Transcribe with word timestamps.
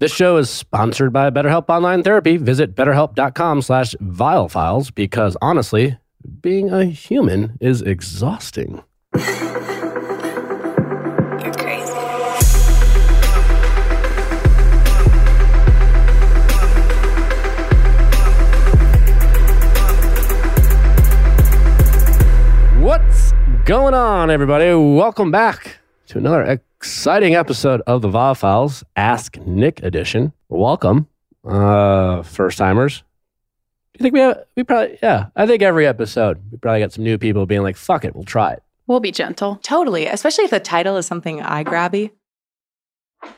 This 0.00 0.14
show 0.14 0.36
is 0.36 0.48
sponsored 0.48 1.12
by 1.12 1.28
BetterHelp 1.30 1.68
Online 1.68 2.04
Therapy. 2.04 2.36
Visit 2.36 2.76
betterhelp.com 2.76 3.62
slash 3.62 3.96
ViallFiles 4.00 4.94
because 4.94 5.36
honestly, 5.42 5.98
being 6.40 6.70
a 6.70 6.84
human 6.84 7.58
is 7.60 7.82
exhausting. 7.82 8.84
You're 9.16 9.24
crazy. 11.52 11.92
What's 22.78 23.32
going 23.64 23.94
on, 23.94 24.30
everybody? 24.30 24.72
Welcome 24.72 25.32
back 25.32 25.80
to 26.06 26.18
another 26.18 26.44
exciting 26.80 27.34
episode 27.34 27.80
of 27.88 28.02
the 28.02 28.08
Viall 28.08 28.36
Files 28.36 28.84
Ask 28.94 29.36
Nick 29.38 29.82
edition. 29.82 30.32
Welcome, 30.48 31.08
uh, 31.44 32.22
first 32.22 32.56
timers. 32.56 33.02
Do 33.94 33.98
you 33.98 34.02
think 34.04 34.14
we 34.14 34.20
have, 34.20 34.44
we 34.56 34.62
probably, 34.62 34.96
yeah, 35.02 35.26
I 35.34 35.44
think 35.48 35.60
every 35.60 35.88
episode 35.88 36.40
we 36.52 36.58
probably 36.58 36.78
got 36.78 36.92
some 36.92 37.02
new 37.02 37.18
people 37.18 37.46
being 37.46 37.62
like, 37.62 37.76
fuck 37.76 38.04
it, 38.04 38.14
we'll 38.14 38.22
try 38.22 38.52
it. 38.52 38.62
We'll 38.86 39.00
be 39.00 39.10
gentle. 39.10 39.58
Totally, 39.60 40.06
especially 40.06 40.44
if 40.44 40.50
the 40.52 40.60
title 40.60 40.96
is 40.96 41.04
something 41.04 41.42
eye 41.42 41.64
grabby. 41.64 42.12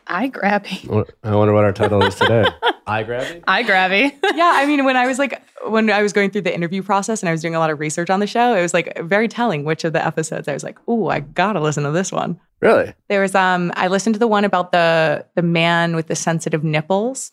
Eye 0.06 0.28
grabby. 0.28 1.08
I 1.22 1.34
wonder 1.34 1.54
what 1.54 1.64
our 1.64 1.72
title 1.72 2.02
is 2.02 2.14
today. 2.14 2.44
Eye 2.86 3.02
grabbing? 3.02 3.44
Eye 3.46 3.62
grabby. 3.62 4.12
yeah, 4.34 4.52
I 4.56 4.66
mean, 4.66 4.84
when 4.84 4.96
I 4.96 5.06
was 5.06 5.18
like, 5.18 5.40
when 5.68 5.90
I 5.90 6.02
was 6.02 6.12
going 6.12 6.30
through 6.30 6.42
the 6.42 6.54
interview 6.54 6.82
process 6.82 7.22
and 7.22 7.28
I 7.28 7.32
was 7.32 7.40
doing 7.40 7.54
a 7.54 7.58
lot 7.58 7.70
of 7.70 7.78
research 7.78 8.10
on 8.10 8.20
the 8.20 8.26
show, 8.26 8.54
it 8.54 8.62
was 8.62 8.74
like 8.74 8.98
very 9.02 9.28
telling 9.28 9.64
which 9.64 9.84
of 9.84 9.92
the 9.92 10.04
episodes 10.04 10.48
I 10.48 10.52
was 10.52 10.64
like, 10.64 10.78
oh, 10.88 11.08
I 11.08 11.20
gotta 11.20 11.60
listen 11.60 11.84
to 11.84 11.92
this 11.92 12.10
one. 12.10 12.38
Really? 12.60 12.92
There 13.08 13.20
was 13.22 13.34
um, 13.34 13.72
I 13.76 13.88
listened 13.88 14.14
to 14.16 14.18
the 14.18 14.26
one 14.26 14.44
about 14.44 14.72
the 14.72 15.24
the 15.34 15.42
man 15.42 15.94
with 15.96 16.08
the 16.08 16.16
sensitive 16.16 16.64
nipples. 16.64 17.32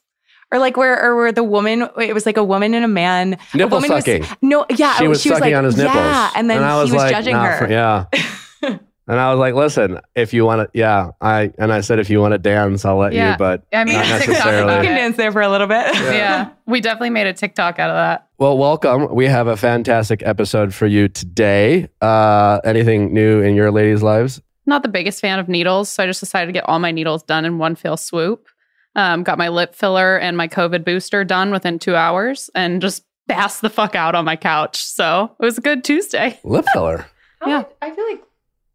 Or 0.49 0.59
like 0.59 0.77
where, 0.77 1.03
or 1.03 1.17
where 1.17 1.31
the 1.33 1.43
woman, 1.43 1.89
it 1.99 2.13
was 2.13 2.25
like 2.25 2.37
a 2.37 2.43
woman 2.43 2.73
and 2.73 2.85
a 2.85 2.87
man. 2.87 3.33
a 3.53 3.57
Nipple 3.57 3.79
woman 3.79 3.91
was- 3.91 4.05
sucking. 4.05 4.25
no, 4.41 4.65
yeah, 4.69 4.95
she 4.95 5.05
was 5.05 5.21
sucking 5.21 5.41
like, 5.41 5.53
on 5.55 5.65
his 5.65 5.75
nipples. 5.75 5.93
Yeah, 5.93 6.31
and 6.35 6.49
then 6.49 6.63
I 6.63 6.77
was 6.81 6.89
he 6.89 6.95
was 6.95 7.03
like, 7.03 7.11
judging 7.11 7.33
nah, 7.33 7.43
her. 7.45 7.57
for- 7.57 7.69
yeah. 7.69 8.77
And 9.07 9.19
I 9.19 9.31
was 9.31 9.39
like, 9.39 9.53
listen, 9.53 9.99
if 10.15 10.33
you 10.33 10.45
want 10.45 10.61
to, 10.71 10.77
yeah, 10.77 11.11
I, 11.21 11.51
and 11.57 11.71
I 11.71 11.81
said, 11.81 11.99
if 11.99 12.09
you 12.09 12.19
want 12.19 12.33
to 12.33 12.37
dance, 12.37 12.83
I'll 12.85 12.97
let 12.97 13.13
Yeah. 13.13 13.31
you, 13.31 13.37
but 13.37 13.63
I 13.73 13.83
mean, 13.85 13.93
not 13.95 14.05
TikTok 14.21 14.27
necessarily. 14.27 14.75
You 14.75 14.81
can 14.83 14.95
dance 14.97 15.17
there 15.17 15.31
for 15.31 15.41
a 15.41 15.49
little 15.49 15.67
bit. 15.67 15.85
Yeah. 15.95 16.49
We 16.65 16.81
definitely 16.81 17.11
made 17.11 17.27
a 17.27 17.33
TikTok 17.33 17.79
out 17.79 17.89
of 17.89 17.95
that. 17.95 18.27
Well, 18.37 18.57
welcome. 18.57 19.13
We 19.15 19.25
have 19.27 19.47
a 19.47 19.55
fantastic 19.57 20.21
episode 20.23 20.73
for 20.73 20.85
you 20.87 21.07
today. 21.07 21.87
Uh, 22.01 22.59
anything 22.65 23.13
new 23.13 23.41
in 23.41 23.55
your 23.55 23.71
ladies' 23.71 24.03
lives? 24.03 24.41
Not 24.65 24.83
the 24.83 24.89
biggest 24.89 25.21
fan 25.21 25.39
of 25.39 25.47
needles, 25.47 25.89
so 25.89 26.03
I 26.03 26.07
just 26.07 26.19
decided 26.19 26.47
to 26.47 26.51
get 26.51 26.67
all 26.67 26.79
my 26.79 26.91
needles 26.91 27.23
done 27.23 27.45
in 27.45 27.57
one 27.57 27.75
fell 27.75 27.95
swoop. 27.97 28.47
Um, 28.95 29.23
got 29.23 29.37
my 29.37 29.47
lip 29.49 29.75
filler 29.75 30.17
and 30.17 30.35
my 30.35 30.47
COVID 30.47 30.83
booster 30.83 31.23
done 31.23 31.51
within 31.51 31.79
two 31.79 31.95
hours 31.95 32.49
and 32.55 32.81
just 32.81 33.03
passed 33.29 33.61
the 33.61 33.69
fuck 33.69 33.95
out 33.95 34.15
on 34.15 34.25
my 34.25 34.35
couch. 34.35 34.77
So 34.83 35.31
it 35.39 35.43
was 35.45 35.57
a 35.57 35.61
good 35.61 35.83
Tuesday. 35.83 36.39
Lip 36.43 36.65
filler. 36.73 37.05
Yeah. 37.45 37.63
I 37.81 37.91
feel 37.91 38.09
like 38.09 38.23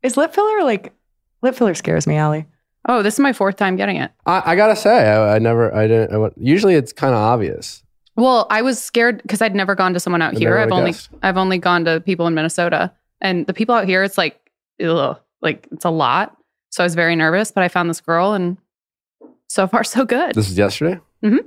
is 0.03 0.17
lip 0.17 0.35
filler 0.35 0.63
like 0.65 0.93
lip 1.43 1.55
filler 1.55 1.75
scares 1.75 2.07
me, 2.07 2.17
Allie. 2.17 2.47
Oh, 2.89 3.03
this 3.03 3.15
is 3.15 3.21
my 3.21 3.33
fourth 3.33 3.57
time 3.57 3.77
getting 3.77 3.97
it. 3.97 4.11
I, 4.27 4.43
I 4.53 4.57
gotta 4.57 4.75
say, 4.75 5.09
I, 5.09 5.37
I 5.37 5.39
never, 5.39 5.73
I 5.75 5.87
didn't. 5.87 6.13
I, 6.13 6.19
went- 6.19 6.35
usually, 6.37 6.75
it's 6.75 6.93
kind 6.93 7.15
of 7.15 7.21
obvious. 7.21 7.83
Well, 8.17 8.47
I 8.51 8.63
was 8.63 8.83
scared 8.83 9.23
because 9.23 9.41
I'd 9.41 9.55
never 9.55 9.75
gone 9.75 9.95
to 9.95 10.01
someone 10.01 10.21
out 10.21 10.35
I 10.35 10.39
here. 10.39 10.51
never 10.51 10.59
I've 10.61 10.67
would've 10.67 10.79
only 10.79 10.91
guessed. 10.93 11.11
I've 11.23 11.37
only 11.37 11.59
gone 11.59 11.85
to 11.85 12.01
people 12.01 12.27
in 12.27 12.35
Minnesota, 12.35 12.93
and 13.21 13.47
the 13.47 13.55
people 13.55 13.75
out 13.75 13.87
here, 13.87 14.03
it's 14.03 14.19
like, 14.19 14.39
ugh, 14.85 15.19
like 15.41 15.69
it's 15.71 15.85
a 15.85 15.91
lot. 15.91 16.37
So 16.71 16.83
I 16.83 16.87
was 16.87 16.95
very 16.95 17.15
nervous, 17.15 17.53
but 17.53 17.63
I 17.63 17.69
found 17.69 17.89
this 17.89 18.01
girl, 18.01 18.33
and 18.33 18.57
so 19.49 19.67
far 19.69 19.85
so 19.85 20.05
good. 20.05 20.35
This 20.35 20.51
is 20.51 20.59
yesterday. 20.59 20.99
Mm-hmm. 21.23 21.47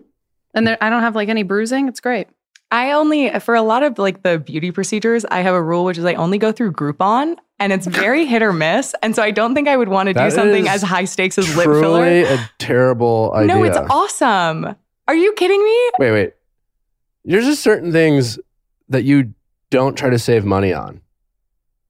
And 0.54 0.68
there, 0.68 0.78
I 0.82 0.90
don't 0.90 1.02
have 1.02 1.16
like 1.16 1.28
any 1.28 1.44
bruising. 1.44 1.88
It's 1.90 2.00
great. 2.00 2.28
I 2.72 2.92
only 2.94 3.30
for 3.42 3.56
a 3.56 3.62
lot 3.62 3.84
of 3.84 4.00
like 4.00 4.24
the 4.24 4.40
beauty 4.40 4.72
procedures, 4.72 5.26
I 5.26 5.42
have 5.42 5.54
a 5.54 5.62
rule 5.62 5.84
which 5.84 5.98
is 5.98 6.06
I 6.06 6.14
only 6.14 6.38
go 6.38 6.52
through 6.52 6.72
Groupon, 6.72 7.36
and 7.60 7.72
it's 7.74 7.88
very 7.88 8.26
hit 8.26 8.42
or 8.42 8.52
miss. 8.54 8.94
And 9.02 9.16
so 9.16 9.24
I 9.24 9.32
don't 9.32 9.54
think 9.56 9.68
I 9.68 9.78
would 9.78 9.90
want 9.90 10.08
to 10.08 10.14
do 10.14 10.30
something 10.32 10.68
as 10.68 10.82
high 10.82 11.06
stakes 11.06 11.38
as 11.38 11.56
lip 11.56 11.66
Truly 11.66 11.82
filler. 11.82 12.04
a 12.36 12.50
terrible 12.60 13.32
idea. 13.36 13.56
No, 13.56 13.64
it's 13.64 13.78
awesome. 13.90 14.76
Are 15.08 15.16
you 15.16 15.34
kidding 15.34 15.64
me? 15.64 15.90
Wait, 16.00 16.12
wait. 16.12 16.34
There's 17.24 17.46
just 17.46 17.64
certain 17.64 17.92
things 17.92 18.38
that 18.90 19.04
you 19.04 19.34
don't 19.70 19.96
try 19.98 20.10
to 20.10 20.20
save 20.20 20.46
money 20.46 20.74
on. 20.74 21.02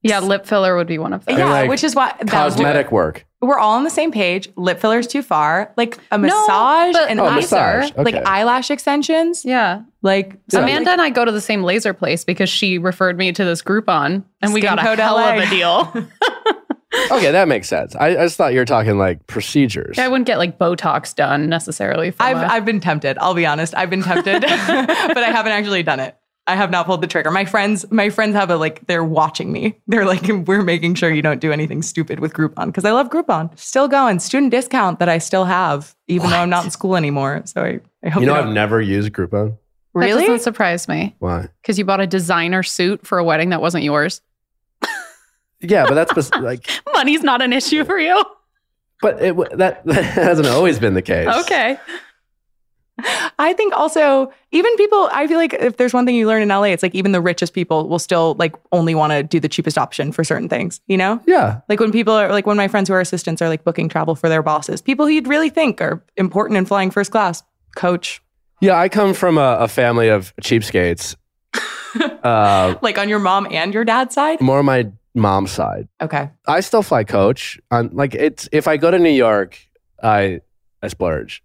Yeah, 0.02 0.20
lip 0.20 0.46
filler 0.46 0.76
would 0.76 0.86
be 0.86 0.98
one 0.98 1.12
of 1.12 1.24
them. 1.24 1.36
Yeah, 1.36 1.50
like, 1.50 1.68
which 1.68 1.82
is 1.82 1.94
why 1.94 2.14
that- 2.18 2.28
Cosmetic 2.28 2.92
work. 2.92 3.26
We're 3.46 3.58
all 3.58 3.74
on 3.76 3.84
the 3.84 3.90
same 3.90 4.12
page. 4.12 4.48
Lip 4.56 4.78
filler's 4.80 5.06
too 5.06 5.22
far. 5.22 5.72
Like 5.76 5.98
a 6.10 6.18
No, 6.18 6.26
massage 6.26 6.92
but 6.92 7.08
and 7.10 7.20
Oh, 7.20 7.24
laser, 7.24 7.36
massage. 7.36 7.90
Okay. 7.92 8.02
like 8.02 8.14
eyelash 8.26 8.70
extensions. 8.70 9.44
Yeah. 9.44 9.82
Like 10.02 10.36
Yeah. 10.52 10.60
Amanda 10.60 10.90
and 10.90 11.00
I 11.00 11.10
go 11.10 11.24
to 11.24 11.32
the 11.32 11.40
same 11.40 11.62
laser 11.62 11.92
place 11.94 12.24
because 12.24 12.48
she 12.48 12.78
referred 12.78 13.16
me 13.18 13.32
to 13.32 13.44
this 13.44 13.62
Groupon, 13.62 14.24
and 14.42 14.52
we 14.54 14.60
Skin 14.60 14.74
got 14.76 14.78
a 14.78 14.82
Code 14.82 14.98
hell 14.98 15.16
LA. 15.16 15.34
of 15.34 15.38
a 15.44 15.50
deal. 15.50 16.08
Okay, 17.10 17.30
that 17.30 17.46
makes 17.46 17.68
sense. 17.68 17.94
I, 17.96 18.06
I 18.08 18.14
just 18.24 18.36
thought 18.38 18.54
you 18.54 18.58
were 18.58 18.64
talking 18.64 18.96
like 18.96 19.26
procedures. 19.26 19.98
I 19.98 20.08
wouldn't 20.08 20.26
get 20.26 20.38
like 20.38 20.58
Botox 20.58 21.14
done 21.14 21.46
necessarily. 21.48 22.10
From 22.10 22.24
I've 22.26 22.36
a- 22.38 22.50
I've 22.52 22.64
been 22.64 22.80
tempted. 22.80 23.18
I'll 23.20 23.34
be 23.34 23.44
honest. 23.44 23.74
I've 23.76 23.90
been 23.90 24.02
tempted, 24.02 24.40
but 24.42 24.50
I 25.18 25.30
haven't 25.30 25.52
actually 25.52 25.82
done 25.82 26.00
it. 26.00 26.16
I 26.46 26.54
have 26.54 26.70
not 26.70 26.86
pulled 26.86 27.00
the 27.00 27.06
trigger. 27.06 27.30
My 27.30 27.44
friends, 27.44 27.90
my 27.90 28.10
friends 28.10 28.34
have 28.34 28.50
a 28.50 28.56
like. 28.56 28.86
They're 28.86 29.04
watching 29.04 29.52
me. 29.52 29.80
They're 29.86 30.04
like, 30.04 30.22
we're 30.46 30.62
making 30.62 30.94
sure 30.94 31.10
you 31.12 31.22
don't 31.22 31.40
do 31.40 31.52
anything 31.52 31.82
stupid 31.82 32.20
with 32.20 32.32
Groupon 32.32 32.66
because 32.66 32.84
I 32.84 32.92
love 32.92 33.10
Groupon. 33.10 33.56
Still 33.58 33.88
going. 33.88 34.18
Student 34.20 34.52
discount 34.52 34.98
that 34.98 35.08
I 35.08 35.18
still 35.18 35.44
have, 35.44 35.94
even 36.08 36.30
though 36.30 36.36
I'm 36.36 36.50
not 36.50 36.64
in 36.64 36.70
school 36.70 36.96
anymore. 36.96 37.42
So 37.46 37.62
I, 37.62 37.80
I 38.04 38.10
hope 38.10 38.20
you 38.20 38.26
know, 38.26 38.34
they 38.34 38.40
I've 38.40 38.54
never 38.54 38.80
used 38.80 39.12
Groupon. 39.12 39.50
that 39.50 40.00
really. 40.00 40.22
doesn't 40.22 40.40
surprise 40.40 40.88
me 40.88 41.16
Why? 41.18 41.48
because 41.62 41.78
you 41.78 41.84
bought 41.84 42.00
a 42.00 42.06
designer 42.06 42.62
suit 42.62 43.06
for 43.06 43.18
a 43.18 43.24
wedding 43.24 43.50
that 43.50 43.60
wasn't 43.60 43.84
yours. 43.84 44.20
Yeah, 45.60 45.86
but 45.86 45.94
that's 45.94 46.12
bes- 46.12 46.42
like, 46.42 46.68
Money's 46.92 47.22
not 47.22 47.42
an 47.42 47.52
issue 47.52 47.84
for 47.84 47.98
you. 47.98 48.22
but 49.00 49.22
it 49.22 49.36
that, 49.58 49.84
that 49.86 50.04
hasn't 50.04 50.48
always 50.48 50.78
been 50.78 50.94
the 50.94 51.02
case. 51.02 51.28
Okay. 51.44 51.78
I 53.38 53.52
think 53.52 53.74
also 53.76 54.32
even 54.52 54.74
people. 54.76 55.08
I 55.12 55.26
feel 55.26 55.36
like 55.36 55.52
if 55.52 55.76
there's 55.76 55.92
one 55.92 56.06
thing 56.06 56.14
you 56.14 56.26
learn 56.26 56.42
in 56.42 56.48
LA, 56.48 56.64
it's 56.64 56.82
like 56.82 56.94
even 56.94 57.12
the 57.12 57.20
richest 57.20 57.52
people 57.52 57.88
will 57.88 57.98
still 57.98 58.34
like 58.38 58.54
only 58.72 58.94
want 58.94 59.12
to 59.12 59.22
do 59.22 59.38
the 59.38 59.48
cheapest 59.48 59.76
option 59.76 60.12
for 60.12 60.24
certain 60.24 60.48
things. 60.48 60.80
You 60.86 60.96
know. 60.96 61.20
Yeah. 61.26 61.60
Like 61.68 61.78
when 61.78 61.92
people 61.92 62.14
are 62.14 62.30
like 62.30 62.46
when 62.46 62.56
my 62.56 62.68
friends 62.68 62.88
who 62.88 62.94
are 62.94 63.00
assistants 63.00 63.42
are 63.42 63.48
like 63.48 63.64
booking 63.64 63.88
travel 63.88 64.14
for 64.14 64.28
their 64.28 64.42
bosses, 64.42 64.80
people 64.80 65.06
who 65.06 65.12
you'd 65.12 65.28
really 65.28 65.50
think 65.50 65.80
are 65.80 66.02
important 66.16 66.56
in 66.56 66.64
flying 66.64 66.90
first 66.90 67.10
class. 67.10 67.42
Coach, 67.74 68.22
Yeah, 68.62 68.78
I 68.78 68.88
come 68.88 69.12
from 69.12 69.36
a, 69.36 69.58
a 69.60 69.68
family 69.68 70.08
of 70.08 70.34
cheapskates. 70.40 71.16
uh, 72.22 72.76
like 72.80 72.96
on 72.96 73.08
your 73.10 73.18
mom 73.18 73.46
and 73.50 73.74
your 73.74 73.84
dad's 73.84 74.14
side. 74.14 74.40
more 74.40 74.60
on 74.60 74.64
my 74.64 74.90
mom's 75.14 75.50
side. 75.50 75.88
Okay, 76.00 76.30
I 76.46 76.60
still 76.60 76.82
fly 76.82 77.04
coach. 77.04 77.60
On 77.70 77.90
like 77.92 78.14
it's 78.14 78.48
if 78.52 78.66
I 78.66 78.78
go 78.78 78.90
to 78.90 78.98
New 78.98 79.10
York, 79.10 79.58
I 80.02 80.40
I 80.82 80.88
splurge. 80.88 81.42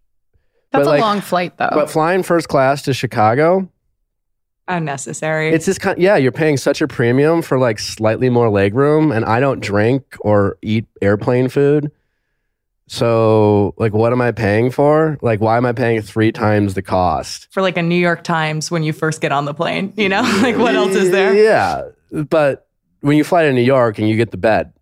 That's 0.71 0.85
But, 0.85 0.87
a 0.87 0.89
like- 0.91 1.01
long 1.01 1.21
flight 1.21 1.57
though. 1.57 1.69
But 1.73 1.89
flying 1.89 2.23
first 2.23 2.47
class 2.47 2.81
to 2.83 2.93
Chicago, 2.93 3.69
unnecessary. 4.67 5.49
it's 5.49 5.65
just 5.65 5.81
kind. 5.81 5.97
Yeah, 5.99 6.15
you're 6.17 6.31
paying 6.31 6.57
such 6.57 6.81
a 6.81 6.87
premium 6.87 7.41
for 7.41 7.57
like 7.59 7.79
slightly 7.79 8.29
more 8.29 8.49
leg 8.49 8.73
room, 8.73 9.11
and 9.11 9.25
I 9.25 9.39
don't 9.39 9.59
drink 9.59 10.15
or 10.21 10.57
eat 10.61 10.85
airplane 11.01 11.49
food. 11.49 11.91
So, 12.87 13.73
like, 13.77 13.93
what 13.93 14.11
am 14.11 14.21
I 14.21 14.31
paying 14.33 14.69
for? 14.69 15.17
Like, 15.21 15.39
why 15.39 15.55
am 15.55 15.65
I 15.65 15.71
paying 15.71 16.01
three 16.01 16.31
times 16.33 16.73
the 16.73 16.81
cost? 16.81 17.47
for 17.51 17.61
like 17.61 17.77
a 17.77 17.81
New 17.81 17.95
York 17.95 18.23
Times 18.23 18.69
when 18.69 18.83
you 18.83 18.91
first 18.91 19.21
get 19.21 19.31
on 19.31 19.45
the 19.45 19.53
plane. 19.53 19.93
You 19.95 20.09
know, 20.09 20.21
like 20.41 20.57
what 20.57 20.75
else 20.75 20.93
is 20.95 21.09
there? 21.11 21.33
Yeah, 21.33 21.83
but 22.11 22.67
when 22.99 23.17
you 23.17 23.23
fly 23.23 23.43
to 23.43 23.53
New 23.53 23.61
York 23.61 23.97
and 23.97 24.09
you 24.09 24.17
get 24.17 24.31
the 24.31 24.37
bed, 24.37 24.73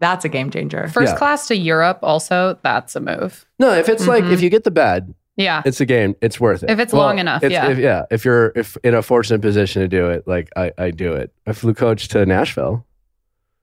That's 0.00 0.24
a 0.24 0.28
game 0.28 0.50
changer. 0.50 0.86
First 0.88 1.12
yeah. 1.14 1.18
class 1.18 1.48
to 1.48 1.56
Europe, 1.56 1.98
also, 2.02 2.58
that's 2.62 2.94
a 2.96 3.00
move. 3.00 3.46
no, 3.58 3.72
if 3.72 3.88
it's 3.88 4.06
like 4.06 4.22
Mm-hmm. 4.22 4.30
Mhm. 4.30 4.34
if 4.34 4.42
you 4.42 4.50
get 4.50 4.64
the 4.64 4.70
bed, 4.70 5.14
Yeah. 5.36 5.62
it's 5.64 5.80
a 5.80 5.86
game. 5.86 6.14
It's 6.20 6.38
worth 6.38 6.62
it 6.62 6.70
If 6.70 6.78
it's 6.78 6.92
long 6.92 7.18
enough, 7.18 7.42
it's- 7.42 7.52
yeah. 7.52 7.70
If, 7.72 7.78
yeah. 7.78 8.04
If 8.10 8.24
you're 8.24 8.52
if 8.54 8.76
in 8.84 8.94
a 8.94 9.02
fortunate 9.02 9.40
position 9.42 9.82
to 9.82 9.88
do 9.88 10.08
it, 10.10 10.26
like 10.28 10.50
I, 10.56 10.72
I 10.78 10.90
do 10.92 11.12
it. 11.14 11.32
I 11.46 11.52
flew 11.52 11.74
coach 11.74 12.08
to 12.08 12.24
Nashville. 12.26 12.84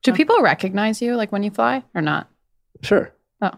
Do 0.04 0.14
people 0.14 0.40
recognize 0.42 1.02
you 1.02 1.16
like 1.16 1.32
when 1.32 1.44
you 1.44 1.52
fly 1.52 1.84
or 1.96 2.02
not? 2.02 2.30
Sure. 2.82 3.12
Oh. 3.42 3.52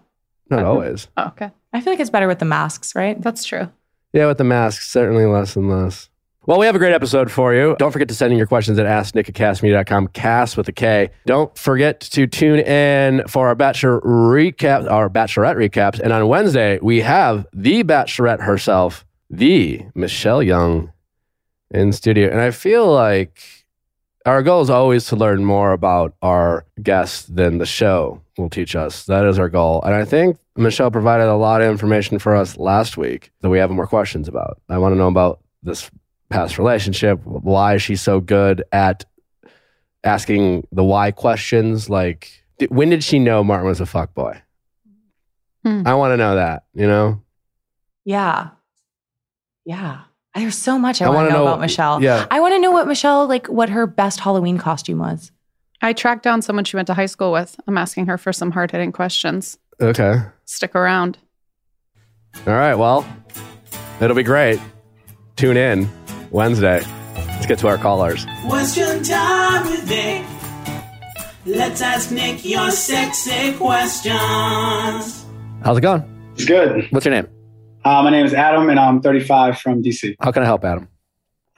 Not 0.50 0.60
Okay. 0.60 0.64
always. 0.68 1.08
Oh, 1.18 1.28
okay. 1.28 1.52
I 1.74 1.82
feel 1.82 1.92
like 1.94 2.00
it's 2.00 2.10
better 2.10 2.28
with 2.28 2.40
the 2.40 2.46
masks, 2.46 2.96
right? 2.96 3.20
That's 3.22 3.44
true. 3.44 3.70
Yeah, 4.14 4.28
with 4.28 4.38
the 4.38 4.44
masks, 4.46 4.90
certainly 4.90 5.26
less 5.26 5.56
and 5.56 5.70
less. 5.70 6.10
Well, 6.48 6.60
we 6.60 6.66
have 6.66 6.76
a 6.76 6.80
great 6.80 6.94
episode 6.94 7.30
for 7.30 7.54
you. 7.54 7.76
Don't 7.78 7.92
forget 7.92 8.08
to 8.08 8.14
send 8.14 8.32
in 8.32 8.38
your 8.38 8.48
questions 8.48 8.80
at 8.80 8.86
asknick@kastmedia.com, 8.86 10.08
cast 10.08 10.56
with 10.56 10.70
a 10.70 10.72
K. 10.72 11.10
Don't 11.26 11.56
forget 11.58 12.00
to 12.00 12.26
tune 12.26 12.60
in 12.62 13.28
for 13.28 13.50
our 13.50 13.56
Bachelor 13.56 14.00
recap, 14.00 14.90
our 14.90 15.10
Bachelorette 15.10 15.58
recaps. 15.58 16.00
And 16.00 16.14
on 16.14 16.26
Wednesday, 16.30 16.80
we 16.82 17.02
have 17.02 17.46
the 17.52 17.84
Bachelorette 17.84 18.40
herself, 18.44 19.06
the 19.30 19.82
Michelle 19.94 20.42
Young, 20.42 20.94
in 21.70 21.92
studio. 21.92 22.32
And 22.32 22.40
I 22.40 22.52
feel 22.52 22.90
like 22.90 23.42
our 24.26 24.42
goal 24.42 24.62
is 24.62 24.70
always 24.70 25.06
to 25.08 25.18
learn 25.18 25.44
more 25.44 25.74
about 25.74 26.14
our 26.22 26.64
guests 26.82 27.26
than 27.26 27.58
the 27.58 27.66
show 27.66 28.22
will 28.38 28.50
teach 28.50 28.74
us. 28.74 29.04
That 29.04 29.26
is 29.26 29.38
our 29.38 29.50
goal. 29.50 29.82
And 29.84 29.94
I 29.94 30.06
think 30.06 30.38
Michelle 30.56 30.92
provided 30.92 31.28
a 31.28 31.36
lot 31.36 31.62
of 31.62 31.70
information 31.70 32.20
for 32.20 32.38
us 32.38 32.56
last 32.56 32.96
week 32.96 33.32
that 33.42 33.50
we 33.50 33.60
have 33.60 33.70
more 33.70 33.86
questions 33.86 34.30
about. 34.30 34.62
I 34.70 34.78
want 34.78 34.94
to 34.94 34.98
know 34.98 35.10
about 35.10 35.42
this 35.62 35.92
past 36.30 36.58
relationship. 36.58 37.20
Why 37.24 37.76
is 37.76 37.82
she 37.82 37.96
so 37.96 38.20
good 38.20 38.64
at 38.72 39.06
asking 40.04 40.68
the 40.72 40.84
why 40.84 41.12
questions. 41.12 41.90
Like, 41.90 42.44
di- 42.60 42.68
when 42.68 42.90
did 42.90 43.04
she 43.04 43.20
know 43.20 43.44
Martin 43.44 43.68
was 43.68 43.82
a 43.82 43.86
fuck 43.86 44.14
boy? 44.14 44.42
Hmm. 45.66 45.84
I 45.86 45.96
want 45.96 46.14
to 46.14 46.18
know 46.18 46.36
that. 46.36 46.64
You 46.74 46.88
know, 46.88 47.22
Yeah. 48.06 48.50
Yeah. 49.66 50.02
There's 50.36 50.56
so 50.58 50.78
much 50.78 51.02
I, 51.02 51.06
I 51.06 51.10
want 51.10 51.18
wanna 51.18 51.30
to 51.30 51.34
know, 51.34 51.40
know- 51.46 51.48
about 51.54 51.62
Michelle. 51.62 52.02
yeah. 52.02 52.28
I 52.30 52.40
want 52.40 52.54
to 52.54 52.60
know 52.60 52.72
what 52.72 52.88
Michelle, 52.88 53.28
like, 53.28 53.48
what 53.48 53.70
her 53.70 53.88
best 53.88 54.20
Halloween 54.20 54.58
costume 54.60 55.00
was. 55.00 55.32
I 55.82 55.94
tracked 55.94 56.24
down 56.24 56.42
someone 56.42 56.64
she 56.64 56.76
went 56.78 56.88
to 56.88 56.94
high 56.94 57.06
school 57.08 57.32
with. 57.32 57.60
I'm 57.68 57.78
asking 57.78 58.06
her 58.08 58.18
for 58.18 58.32
some 58.32 58.52
hard 58.52 58.72
hitting 58.72 58.92
questions. 58.92 59.58
okay. 59.82 60.18
Stick 60.46 60.74
around. 60.76 61.18
All 62.46 62.54
right. 62.54 62.76
Well, 62.76 63.06
it'll 64.00 64.16
be 64.16 64.24
great. 64.24 64.60
Tune 65.36 65.58
in 65.58 65.90
Wednesday. 66.32 66.82
Let's 67.16 67.46
get 67.46 67.60
to 67.60 67.68
our 67.68 67.78
callers. 67.78 68.26
Question 68.48 69.04
time 69.04 69.66
with 69.70 69.88
Nick. 69.90 70.26
Let's 71.46 71.82
ask 71.82 72.12
Nick 72.12 72.44
your 72.44 72.72
sexy 72.72 73.54
questions. 73.54 75.26
How's 75.64 75.78
it 75.78 75.82
going? 75.82 76.04
It's 76.34 76.46
good. 76.46 76.88
What's 76.92 77.06
your 77.06 77.16
name? 77.16 77.28
Uh, 77.86 78.04
my 78.04 78.10
name 78.10 78.26
is 78.26 78.34
Adam, 78.34 78.70
and 78.70 78.80
I'm 78.80 79.02
35 79.02 79.60
from 79.60 79.82
DC. 79.82 80.16
How 80.20 80.32
can 80.32 80.44
I 80.44 80.46
help, 80.46 80.66
Adam? 80.66 80.90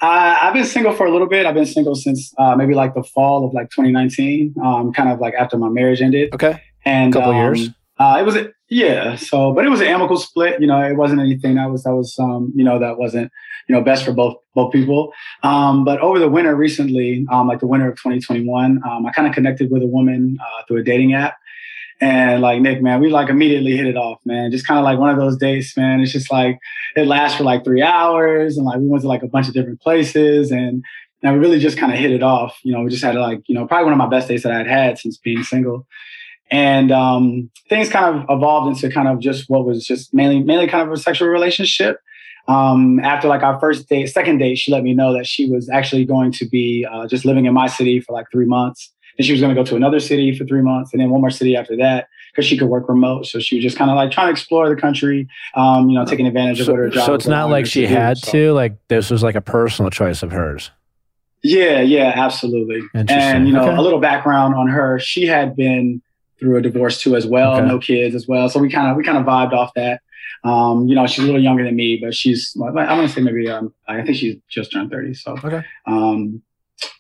Uh, 0.01 0.37
I've 0.41 0.53
been 0.53 0.65
single 0.65 0.93
for 0.93 1.05
a 1.05 1.11
little 1.11 1.27
bit. 1.27 1.45
I've 1.45 1.55
been 1.55 1.65
single 1.65 1.95
since 1.95 2.33
uh, 2.37 2.55
maybe 2.55 2.73
like 2.73 2.93
the 2.93 3.03
fall 3.03 3.45
of 3.45 3.53
like 3.53 3.69
2019, 3.71 4.55
um, 4.63 4.93
kind 4.93 5.09
of 5.09 5.19
like 5.19 5.33
after 5.33 5.57
my 5.57 5.69
marriage 5.69 6.01
ended. 6.01 6.33
Okay. 6.33 6.61
And 6.85 7.13
a 7.13 7.17
Couple 7.17 7.31
um, 7.31 7.37
years. 7.37 7.69
Uh, 7.97 8.17
it 8.19 8.23
was 8.23 8.35
a, 8.35 8.49
yeah. 8.69 9.15
So, 9.15 9.53
but 9.53 9.65
it 9.65 9.69
was 9.69 9.81
an 9.81 9.87
amicable 9.87 10.17
split. 10.17 10.61
You 10.61 10.67
know, 10.67 10.79
it 10.81 10.95
wasn't 10.95 11.19
anything 11.19 11.55
that 11.55 11.69
was 11.69 11.83
that 11.83 11.93
was 11.93 12.17
um, 12.19 12.53
you 12.55 12.63
know 12.63 12.79
that 12.79 12.97
wasn't 12.97 13.31
you 13.69 13.75
know 13.75 13.81
best 13.81 14.03
for 14.03 14.11
both 14.11 14.35
both 14.55 14.73
people. 14.73 15.13
Um, 15.43 15.85
but 15.85 15.99
over 16.01 16.19
the 16.19 16.27
winter 16.27 16.55
recently, 16.55 17.25
um, 17.31 17.47
like 17.47 17.59
the 17.59 17.67
winter 17.67 17.87
of 17.87 17.95
2021, 17.97 18.81
um, 18.83 19.05
I 19.05 19.11
kind 19.11 19.27
of 19.27 19.33
connected 19.33 19.71
with 19.71 19.83
a 19.83 19.87
woman 19.87 20.37
uh, 20.41 20.63
through 20.67 20.77
a 20.77 20.83
dating 20.83 21.13
app. 21.13 21.37
And 22.01 22.41
like 22.41 22.61
Nick, 22.61 22.81
man, 22.81 22.99
we 22.99 23.09
like 23.09 23.29
immediately 23.29 23.77
hit 23.77 23.85
it 23.85 23.95
off, 23.95 24.19
man. 24.25 24.51
Just 24.51 24.65
kind 24.65 24.79
of 24.79 24.85
like 24.85 24.97
one 24.97 25.09
of 25.09 25.17
those 25.17 25.37
dates, 25.37 25.77
man. 25.77 25.99
It's 25.99 26.11
just 26.11 26.31
like 26.31 26.57
it 26.95 27.07
lasts 27.07 27.37
for 27.37 27.43
like 27.43 27.63
three 27.63 27.81
hours, 27.81 28.57
and 28.57 28.65
like 28.65 28.79
we 28.79 28.87
went 28.87 29.03
to 29.03 29.07
like 29.07 29.21
a 29.21 29.27
bunch 29.27 29.47
of 29.47 29.53
different 29.53 29.81
places, 29.81 30.49
and 30.51 30.83
and 31.21 31.33
we 31.33 31.39
really 31.39 31.59
just 31.59 31.77
kind 31.77 31.93
of 31.93 31.99
hit 31.99 32.11
it 32.11 32.23
off. 32.23 32.57
You 32.63 32.73
know, 32.73 32.81
we 32.81 32.89
just 32.89 33.03
had 33.03 33.15
like 33.15 33.41
you 33.47 33.53
know 33.53 33.67
probably 33.67 33.83
one 33.83 33.93
of 33.93 33.99
my 33.99 34.07
best 34.07 34.29
dates 34.29 34.43
that 34.43 34.53
I'd 34.53 34.65
had 34.65 34.97
since 34.97 35.17
being 35.17 35.43
single, 35.43 35.85
and 36.49 36.91
um, 36.91 37.51
things 37.67 37.89
kind 37.89 38.15
of 38.15 38.25
evolved 38.29 38.69
into 38.69 38.93
kind 38.93 39.09
of 39.09 39.19
just 39.19 39.49
what 39.49 39.65
was 39.65 39.85
just 39.85 40.13
mainly 40.13 40.41
mainly 40.41 40.67
kind 40.67 40.87
of 40.87 40.93
a 40.93 40.97
sexual 40.97 41.27
relationship. 41.27 41.99
Um, 42.49 42.99
after 43.01 43.27
like 43.27 43.43
our 43.43 43.59
first 43.59 43.87
date, 43.87 44.07
second 44.07 44.39
date, 44.39 44.55
she 44.57 44.71
let 44.71 44.83
me 44.83 44.93
know 44.95 45.13
that 45.13 45.27
she 45.27 45.49
was 45.49 45.69
actually 45.69 46.03
going 46.03 46.31
to 46.33 46.45
be 46.47 46.85
uh, 46.91 47.07
just 47.07 47.23
living 47.23 47.45
in 47.45 47.53
my 47.53 47.67
city 47.67 47.99
for 48.01 48.13
like 48.13 48.25
three 48.31 48.45
months. 48.47 48.91
Then 49.17 49.25
she 49.25 49.31
was 49.33 49.39
going 49.41 49.53
to 49.53 49.61
go 49.61 49.65
to 49.65 49.75
another 49.75 49.99
city 49.99 50.35
for 50.35 50.45
three 50.45 50.61
months, 50.61 50.91
and 50.91 50.99
then 51.01 51.09
one 51.11 51.21
more 51.21 51.29
city 51.29 51.55
after 51.55 51.77
that 51.77 52.07
because 52.31 52.45
she 52.47 52.57
could 52.57 52.67
work 52.69 52.89
remote. 52.89 53.25
So 53.27 53.39
she 53.39 53.57
was 53.57 53.63
just 53.63 53.77
kind 53.77 53.91
of 53.91 53.95
like 53.97 54.11
trying 54.11 54.27
to 54.27 54.31
explore 54.31 54.67
the 54.67 54.79
country, 54.79 55.27
um, 55.55 55.89
you 55.89 55.95
know, 55.95 56.05
taking 56.05 56.25
advantage 56.25 56.59
of 56.61 56.67
what 56.69 56.77
her 56.77 56.89
job. 56.89 57.05
so 57.05 57.13
it's 57.13 57.27
not 57.27 57.49
like 57.49 57.65
she 57.67 57.81
do. 57.81 57.93
had 57.93 58.17
So- 58.17 58.31
to. 58.31 58.53
Like 58.53 58.77
this 58.87 59.09
was 59.11 59.21
like 59.21 59.35
a 59.35 59.41
personal 59.41 59.91
choice 59.91 60.23
of 60.23 60.31
hers. 60.31 60.71
Yeah, 61.43 61.79
yeah, 61.81 62.13
absolutely. 62.15 62.81
And 62.93 63.47
you 63.47 63.53
know, 63.53 63.63
Okay. 63.63 63.75
a 63.77 63.81
little 63.81 63.99
background 63.99 64.55
on 64.55 64.67
her. 64.67 64.99
She 64.99 65.25
had 65.25 65.55
been 65.55 66.01
through 66.39 66.57
a 66.57 66.61
divorce 66.61 66.99
too, 67.01 67.15
as 67.15 67.25
well. 67.27 67.53
Okay. 67.57 67.65
No 67.67 67.79
kids 67.79 68.15
as 68.15 68.27
well. 68.27 68.49
So 68.49 68.59
we 68.59 68.69
kind 68.69 68.89
of 68.89 68.97
we 68.97 69.03
kind 69.03 69.17
of 69.17 69.25
vibed 69.25 69.53
off 69.53 69.71
that. 69.75 70.01
Um, 70.43 70.87
you 70.87 70.95
know, 70.95 71.05
she's 71.07 71.23
a 71.23 71.27
little 71.27 71.41
younger 71.43 71.63
than 71.63 71.75
me, 71.75 71.97
but 72.01 72.15
she's 72.15 72.55
I'm 72.55 72.73
gonna 72.73 73.09
say 73.09 73.21
maybe 73.21 73.49
um, 73.49 73.73
I 73.87 74.01
think 74.03 74.17
she's 74.17 74.37
just 74.49 74.71
turned 74.71 74.89
thirty. 74.91 75.13
So 75.13 75.37
Okay. 75.43 75.63
um, 75.85 76.41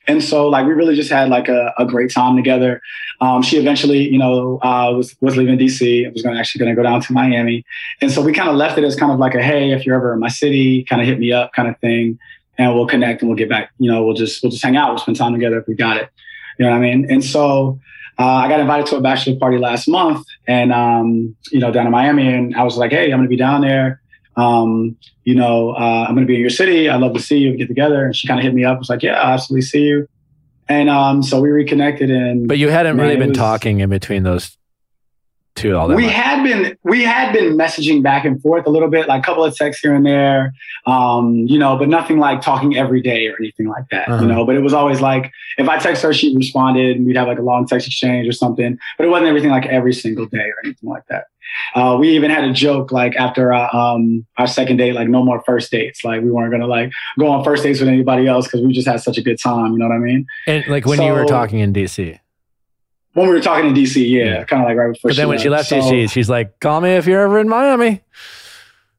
and 0.07 0.21
so 0.23 0.47
like 0.47 0.65
we 0.65 0.73
really 0.73 0.95
just 0.95 1.09
had 1.09 1.29
like 1.29 1.47
a, 1.47 1.73
a 1.77 1.85
great 1.85 2.11
time 2.11 2.35
together. 2.35 2.81
Um, 3.21 3.41
she 3.41 3.57
eventually, 3.57 4.09
you 4.09 4.17
know, 4.17 4.59
uh, 4.61 4.91
was 4.95 5.15
was 5.21 5.37
leaving 5.37 5.57
DC. 5.57 6.05
I 6.05 6.09
was 6.11 6.21
going 6.21 6.33
to 6.35 6.39
actually 6.39 6.59
going 6.59 6.75
to 6.75 6.75
go 6.75 6.83
down 6.83 6.99
to 7.01 7.13
Miami, 7.13 7.63
and 8.01 8.11
so 8.11 8.21
we 8.21 8.33
kind 8.33 8.49
of 8.49 8.55
left 8.55 8.77
it 8.77 8.83
as 8.83 8.95
kind 8.95 9.11
of 9.11 9.19
like 9.19 9.35
a 9.35 9.41
hey, 9.41 9.71
if 9.71 9.85
you're 9.85 9.95
ever 9.95 10.13
in 10.13 10.19
my 10.19 10.27
city, 10.27 10.83
kind 10.83 11.01
of 11.01 11.07
hit 11.07 11.19
me 11.19 11.31
up, 11.31 11.53
kind 11.53 11.67
of 11.69 11.77
thing, 11.79 12.17
and 12.57 12.73
we'll 12.75 12.87
connect 12.87 13.21
and 13.21 13.29
we'll 13.29 13.37
get 13.37 13.49
back. 13.49 13.71
You 13.77 13.91
know, 13.91 14.03
we'll 14.03 14.15
just 14.15 14.41
we'll 14.43 14.51
just 14.51 14.63
hang 14.63 14.75
out, 14.75 14.89
we'll 14.89 14.97
spend 14.99 15.17
time 15.17 15.33
together 15.33 15.59
if 15.59 15.67
we 15.67 15.75
got 15.75 15.97
it. 15.97 16.09
You 16.57 16.65
know 16.65 16.71
what 16.71 16.77
I 16.77 16.81
mean? 16.81 17.09
And 17.09 17.23
so 17.23 17.79
uh, 18.17 18.25
I 18.25 18.49
got 18.49 18.59
invited 18.59 18.85
to 18.87 18.97
a 18.97 19.01
bachelor 19.01 19.37
party 19.37 19.57
last 19.57 19.87
month, 19.87 20.25
and 20.49 20.73
um, 20.73 21.35
you 21.51 21.59
know, 21.59 21.71
down 21.71 21.85
in 21.85 21.91
Miami, 21.91 22.27
and 22.33 22.55
I 22.55 22.63
was 22.63 22.75
like, 22.75 22.91
hey, 22.91 23.05
I'm 23.11 23.19
going 23.19 23.23
to 23.23 23.29
be 23.29 23.37
down 23.37 23.61
there. 23.61 24.01
Um, 24.35 24.97
you 25.23 25.35
know, 25.35 25.71
uh, 25.71 26.05
I'm 26.07 26.15
going 26.15 26.25
to 26.25 26.27
be 26.27 26.35
in 26.35 26.41
your 26.41 26.49
city. 26.49 26.89
I'd 26.89 26.99
love 27.01 27.13
to 27.13 27.19
see 27.21 27.37
you. 27.37 27.55
Get 27.55 27.67
together. 27.67 28.05
And 28.05 28.15
she 28.15 28.27
kind 28.27 28.39
of 28.39 28.43
hit 28.43 28.53
me 28.53 28.63
up. 28.65 28.79
Was 28.79 28.89
like, 28.89 29.03
yeah, 29.03 29.13
I'll 29.21 29.33
absolutely 29.33 29.61
see 29.61 29.83
you. 29.83 30.07
And 30.67 30.89
um, 30.89 31.23
so 31.23 31.39
we 31.41 31.49
reconnected, 31.49 32.09
and 32.11 32.47
But 32.47 32.57
you 32.57 32.69
hadn't 32.69 32.95
Man, 32.97 33.05
really 33.05 33.17
been 33.19 33.29
was- 33.29 33.37
talking 33.37 33.79
in 33.79 33.89
between 33.89 34.23
those 34.23 34.55
two 35.59 35.75
all 35.75 35.87
that 35.87 35.95
we 35.95 36.03
much. 36.05 36.13
had 36.13 36.43
been 36.43 36.77
we 36.83 37.03
had 37.03 37.31
been 37.33 37.57
messaging 37.57 38.01
back 38.01 38.25
and 38.25 38.41
forth 38.41 38.65
a 38.65 38.69
little 38.69 38.89
bit, 38.89 39.07
like 39.07 39.21
a 39.21 39.25
couple 39.25 39.43
of 39.43 39.55
texts 39.55 39.81
here 39.81 39.93
and 39.93 40.05
there, 40.05 40.53
um, 40.85 41.35
you 41.47 41.59
know, 41.59 41.77
but 41.77 41.89
nothing 41.89 42.17
like 42.19 42.41
talking 42.41 42.77
every 42.77 43.01
day 43.01 43.27
or 43.27 43.35
anything 43.39 43.67
like 43.67 43.85
that, 43.91 44.07
Uh-huh. 44.09 44.21
you 44.23 44.27
know. 44.27 44.45
But 44.45 44.55
it 44.55 44.61
was 44.61 44.73
always 44.73 45.01
like 45.01 45.31
if 45.57 45.67
I 45.67 45.77
text 45.77 46.01
her, 46.03 46.13
she 46.13 46.35
responded, 46.35 46.97
and 46.97 47.05
we'd 47.05 47.17
have 47.17 47.27
like 47.27 47.39
a 47.39 47.43
long 47.43 47.67
text 47.67 47.87
exchange 47.87 48.27
or 48.27 48.31
something. 48.31 48.77
But 48.97 49.05
it 49.05 49.09
wasn't 49.09 49.27
everything 49.29 49.51
like 49.51 49.65
every 49.67 49.93
single 49.93 50.25
day 50.25 50.37
or 50.49 50.55
anything 50.63 50.89
like 50.89 51.03
that. 51.09 51.25
Uh, 51.73 51.97
we 51.99 52.09
even 52.09 52.29
had 52.29 52.43
a 52.43 52.53
joke 52.53 52.91
like 52.91 53.15
after 53.15 53.51
our, 53.51 53.75
um, 53.75 54.23
our 54.37 54.45
second 54.45 54.77
date, 54.77 54.93
like 54.93 55.07
no 55.09 55.23
more 55.25 55.41
first 55.47 55.71
dates. 55.71 56.03
Like 56.03 56.21
we 56.21 56.29
weren't 56.31 56.51
gonna 56.51 56.67
like 56.67 56.91
go 57.17 57.27
on 57.27 57.43
first 57.43 57.63
dates 57.63 57.79
with 57.79 57.89
anybody 57.89 58.27
else 58.27 58.45
because 58.45 58.61
we 58.61 58.71
just 58.71 58.87
had 58.87 59.01
such 59.01 59.17
a 59.17 59.21
good 59.23 59.39
time. 59.41 59.73
You 59.73 59.79
know 59.79 59.87
what 59.87 59.95
I 59.95 59.99
mean? 59.99 60.27
and 60.47 60.63
like 60.67 60.85
when 60.85 61.01
you 61.01 61.11
were 61.11 61.25
talking 61.25 61.59
in 61.59 61.73
DC. 61.73 62.19
When 63.19 63.27
we 63.27 63.33
were 63.35 63.41
talking 63.41 63.67
in 63.67 63.73
DC, 63.75 64.09
yeah, 64.09 64.45
kind 64.45 64.63
of 64.63 64.69
like 64.69 64.77
right 64.77 64.93
before. 64.93 65.09
But 65.09 65.17
then 65.17 65.27
when 65.27 65.39
she 65.39 65.49
left 65.49 65.67
So- 65.67 65.75
DC, 65.81 66.09
she's 66.09 66.29
like, 66.29 66.57
"Call 66.61 66.79
me 66.79 66.91
if 66.91 67.05
you're 67.05 67.19
ever 67.21 67.37
in 67.39 67.49
Miami." 67.49 68.01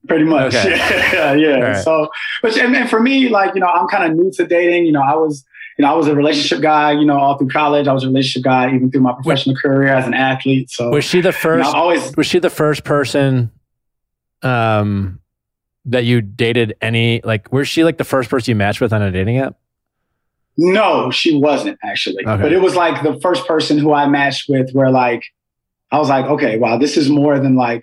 pretty 0.09 0.25
much 0.25 0.55
Okay. 0.55 0.71
yeah 1.13 1.35
yeah 1.35 1.59
right. 1.59 1.85
so 1.85 2.09
but 2.43 2.57
and, 2.57 2.75
and 2.75 2.89
for 2.89 3.01
me 3.01 3.29
like 3.29 3.55
you 3.55 3.61
know 3.61 3.67
i'm 3.67 3.87
kind 3.87 4.11
of 4.11 4.17
new 4.17 4.31
to 4.33 4.47
dating 4.47 4.87
you 4.87 4.93
know 4.93 5.03
i 5.03 5.15
was 5.15 5.45
you 5.77 5.85
know 5.85 5.93
i 5.93 5.95
was 5.95 6.07
a 6.07 6.15
relationship 6.15 6.63
guy 6.63 6.91
you 6.91 7.05
know 7.05 7.19
all 7.19 7.37
through 7.37 7.51
college 7.51 7.87
i 7.87 7.93
was 7.93 8.03
a 8.03 8.07
relationship 8.07 8.43
guy 8.43 8.75
even 8.75 8.91
through 8.91 9.03
my 9.03 9.13
professional 9.13 9.55
career 9.57 9.89
as 9.89 10.07
an 10.07 10.15
athlete 10.15 10.71
so 10.71 10.89
Was 10.89 11.05
she 11.05 11.21
the 11.21 11.29
you 11.29 11.33
know, 11.33 11.39
first? 11.39 11.75
Always 11.75 12.17
was 12.17 12.27
she 12.27 12.39
the 12.39 12.49
first 12.49 12.83
person 12.83 13.51
um 14.43 15.21
that 15.85 16.05
you 16.05 16.23
dated 16.23 16.75
any 16.81 17.21
like 17.23 17.53
was 17.53 17.69
she 17.69 17.85
like 17.85 17.99
the 17.99 18.05
first 18.05 18.31
person 18.31 18.53
you 18.53 18.57
matched 18.57 18.81
with 18.81 18.95
on 18.95 19.03
a 19.03 19.13
dating 19.13 19.37
app 19.37 19.57
no 20.61 21.11
she 21.11 21.37
wasn't 21.37 21.79
actually. 21.83 22.27
Okay. 22.27 22.43
but 22.43 22.53
it 22.53 22.61
was 22.61 22.77
like 22.77 23.03
the 23.03 23.19
first 23.21 23.47
person 23.47 23.79
who 23.79 23.93
i 23.93 24.07
matched 24.07 24.49
with 24.49 24.71
where 24.73 24.91
like 24.91 25.23
i 25.91 25.99
was 25.99 26.09
like 26.09 26.27
okay 26.27 26.59
wow 26.59 26.77
this 26.77 26.97
is 26.97 27.09
more 27.09 27.39
than 27.39 27.57
like 27.57 27.83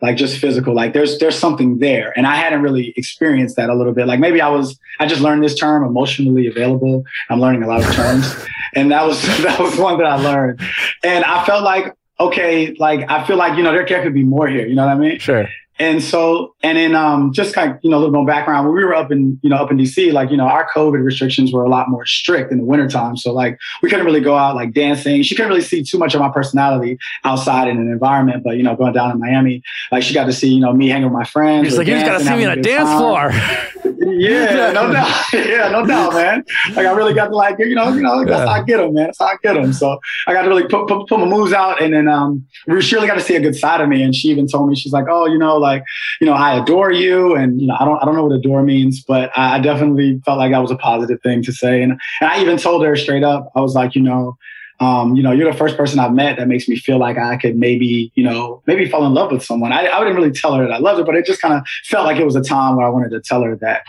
like 0.00 0.16
just 0.16 0.38
physical. 0.38 0.74
Like 0.74 0.92
there's 0.92 1.18
there's 1.18 1.36
something 1.36 1.78
there. 1.78 2.16
And 2.16 2.26
i 2.26 2.36
hadn't 2.36 2.62
really 2.62 2.92
experienced 2.96 3.56
that 3.56 3.68
a 3.68 3.74
little 3.74 3.92
bit. 3.92 4.06
Like 4.06 4.20
maybe 4.20 4.40
i 4.40 4.48
was 4.48 4.78
i 5.00 5.06
just 5.06 5.20
learned 5.20 5.42
this 5.42 5.58
term 5.58 5.84
emotionally 5.84 6.46
available. 6.46 7.04
I'm 7.30 7.40
learning 7.40 7.62
a 7.62 7.66
lot 7.66 7.80
of 7.82 7.92
terms. 7.94 8.34
And 8.74 8.90
that 8.92 9.06
was 9.06 9.22
that 9.42 9.58
was 9.58 9.78
one 9.78 9.96
that 9.98 10.06
i 10.06 10.16
learned. 10.16 10.60
And 11.02 11.24
i 11.24 11.44
felt 11.44 11.64
like 11.64 11.94
okay 12.20 12.74
like 12.74 13.10
i 13.10 13.24
feel 13.26 13.36
like 13.36 13.56
you 13.56 13.62
know 13.62 13.72
there 13.72 13.86
could 13.86 14.14
be 14.14 14.24
more 14.24 14.46
here. 14.46 14.66
You 14.66 14.74
know 14.74 14.86
what 14.86 14.96
i 14.96 14.98
mean? 14.98 15.18
Sure 15.18 15.48
and 15.78 16.02
so, 16.02 16.54
and 16.62 16.76
then 16.76 16.94
um, 16.94 17.32
just 17.32 17.54
kind 17.54 17.70
of, 17.70 17.78
you 17.82 17.90
know, 17.90 17.98
a 17.98 18.00
little 18.00 18.14
more 18.14 18.26
background. 18.26 18.66
When 18.66 18.74
we 18.74 18.84
were 18.84 18.94
up 18.94 19.12
in, 19.12 19.38
you 19.42 19.50
know, 19.50 19.56
up 19.56 19.70
in 19.70 19.78
DC, 19.78 20.12
like, 20.12 20.30
you 20.30 20.36
know, 20.36 20.46
our 20.46 20.68
COVID 20.74 21.04
restrictions 21.04 21.52
were 21.52 21.62
a 21.62 21.68
lot 21.68 21.88
more 21.88 22.04
strict 22.04 22.50
in 22.50 22.58
the 22.58 22.64
wintertime. 22.64 23.16
So 23.16 23.32
like 23.32 23.58
we 23.82 23.88
couldn't 23.88 24.04
really 24.04 24.20
go 24.20 24.36
out 24.36 24.56
like 24.56 24.72
dancing. 24.72 25.22
She 25.22 25.36
couldn't 25.36 25.50
really 25.50 25.62
see 25.62 25.84
too 25.84 25.98
much 25.98 26.14
of 26.14 26.20
my 26.20 26.30
personality 26.30 26.98
outside 27.24 27.68
in 27.68 27.76
an 27.78 27.90
environment. 27.92 28.42
But, 28.42 28.56
you 28.56 28.64
know, 28.64 28.74
going 28.74 28.92
down 28.92 29.12
in 29.12 29.20
Miami, 29.20 29.62
like 29.92 30.02
she 30.02 30.14
got 30.14 30.24
to 30.24 30.32
see, 30.32 30.52
you 30.52 30.60
know, 30.60 30.72
me 30.72 30.88
hanging 30.88 31.04
with 31.04 31.12
my 31.12 31.24
friends. 31.24 31.68
he's 31.68 31.74
we're 31.74 31.78
like 31.78 31.86
you 31.88 31.94
just 31.94 32.06
gotta 32.06 32.24
see 32.24 32.36
me 32.36 32.44
on 32.44 32.58
a 32.58 32.62
dance 32.62 32.88
time. 32.88 32.98
floor 32.98 33.30
Yeah, 33.98 34.72
no 34.74 34.92
doubt. 34.92 35.24
yeah, 35.32 35.68
no 35.68 35.86
doubt, 35.86 36.12
man. 36.14 36.44
Like 36.74 36.86
I 36.86 36.92
really 36.92 37.14
got 37.14 37.28
to 37.28 37.36
like, 37.36 37.58
you 37.58 37.74
know, 37.74 37.88
you 37.92 38.00
know, 38.02 38.24
that's 38.24 38.40
Yeah. 38.40 38.46
how 38.46 38.52
I 38.60 38.62
get 38.62 38.76
them, 38.78 38.94
man. 38.94 39.06
That's 39.06 39.18
how 39.18 39.26
I 39.26 39.36
get 39.42 39.54
them. 39.54 39.72
So 39.72 39.98
I 40.26 40.32
got 40.32 40.42
to 40.42 40.48
really 40.48 40.66
put, 40.66 40.86
put, 40.88 41.08
put 41.08 41.18
my 41.18 41.26
moves 41.26 41.52
out. 41.52 41.80
And 41.82 41.94
then 41.94 42.08
um, 42.08 42.46
she 42.80 42.94
really 42.94 43.06
got 43.06 43.14
to 43.14 43.20
see 43.20 43.36
a 43.36 43.40
good 43.40 43.56
side 43.56 43.80
of 43.80 43.88
me. 43.88 44.02
And 44.02 44.14
she 44.14 44.28
even 44.28 44.46
told 44.46 44.68
me, 44.68 44.76
she's 44.76 44.92
like, 44.92 45.06
oh, 45.10 45.26
you 45.26 45.38
know, 45.38 45.56
like, 45.56 45.82
you 46.20 46.26
know, 46.26 46.34
I 46.34 46.60
adore 46.60 46.92
you. 46.92 47.34
And, 47.34 47.60
you 47.60 47.66
know, 47.68 47.76
I 47.78 47.84
don't, 47.84 48.00
I 48.00 48.04
don't 48.04 48.14
know 48.14 48.24
what 48.24 48.34
adore 48.34 48.62
means, 48.62 49.02
but 49.02 49.30
I, 49.36 49.56
I 49.56 49.60
definitely 49.60 50.20
felt 50.24 50.38
like 50.38 50.52
that 50.52 50.58
was 50.58 50.70
a 50.70 50.76
positive 50.76 51.20
thing 51.22 51.42
to 51.42 51.52
say. 51.52 51.82
And, 51.82 51.92
and 52.20 52.30
I 52.30 52.40
even 52.40 52.56
told 52.58 52.84
her 52.84 52.96
straight 52.96 53.24
up, 53.24 53.50
I 53.56 53.60
was 53.60 53.74
like, 53.74 53.94
you 53.94 54.02
know, 54.02 54.36
um, 54.80 55.16
you 55.16 55.22
know, 55.22 55.32
you're 55.32 55.50
the 55.50 55.56
first 55.58 55.76
person 55.76 55.98
I've 55.98 56.12
met 56.12 56.36
that 56.36 56.46
makes 56.46 56.68
me 56.68 56.76
feel 56.76 56.98
like 56.98 57.18
I 57.18 57.36
could 57.36 57.56
maybe, 57.56 58.12
you 58.14 58.22
know, 58.22 58.62
maybe 58.66 58.88
fall 58.88 59.04
in 59.06 59.14
love 59.14 59.32
with 59.32 59.42
someone. 59.44 59.72
I, 59.72 59.88
I 59.88 59.98
didn't 60.00 60.16
really 60.16 60.30
tell 60.30 60.54
her 60.54 60.64
that 60.64 60.72
I 60.72 60.78
loved 60.78 60.98
her, 60.98 61.04
but 61.04 61.16
it 61.16 61.26
just 61.26 61.40
kind 61.40 61.54
of 61.54 61.66
felt 61.84 62.06
like 62.06 62.16
it 62.18 62.24
was 62.24 62.36
a 62.36 62.42
time 62.42 62.76
where 62.76 62.86
I 62.86 62.90
wanted 62.90 63.10
to 63.10 63.20
tell 63.20 63.42
her 63.42 63.56
that. 63.56 63.84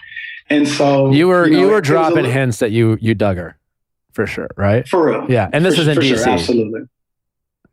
And 0.49 0.67
so 0.67 1.11
you 1.11 1.27
were 1.27 1.47
know, 1.47 1.59
you 1.59 1.67
were 1.67 1.77
a 1.77 1.81
dropping 1.81 2.15
little- 2.15 2.31
hints 2.31 2.57
that 2.59 2.71
you 2.71 2.97
you 2.99 3.13
dug 3.13 3.37
her 3.37 3.55
for 4.13 4.25
sure 4.25 4.49
right 4.57 4.87
for 4.87 5.05
real. 5.05 5.25
yeah 5.29 5.47
and 5.53 5.63
this 5.63 5.75
for, 5.75 5.81
is 5.81 5.87
in 5.87 5.95
for 5.95 6.01
dc 6.01 6.17
Sure, 6.23 6.29
absolutely. 6.29 6.81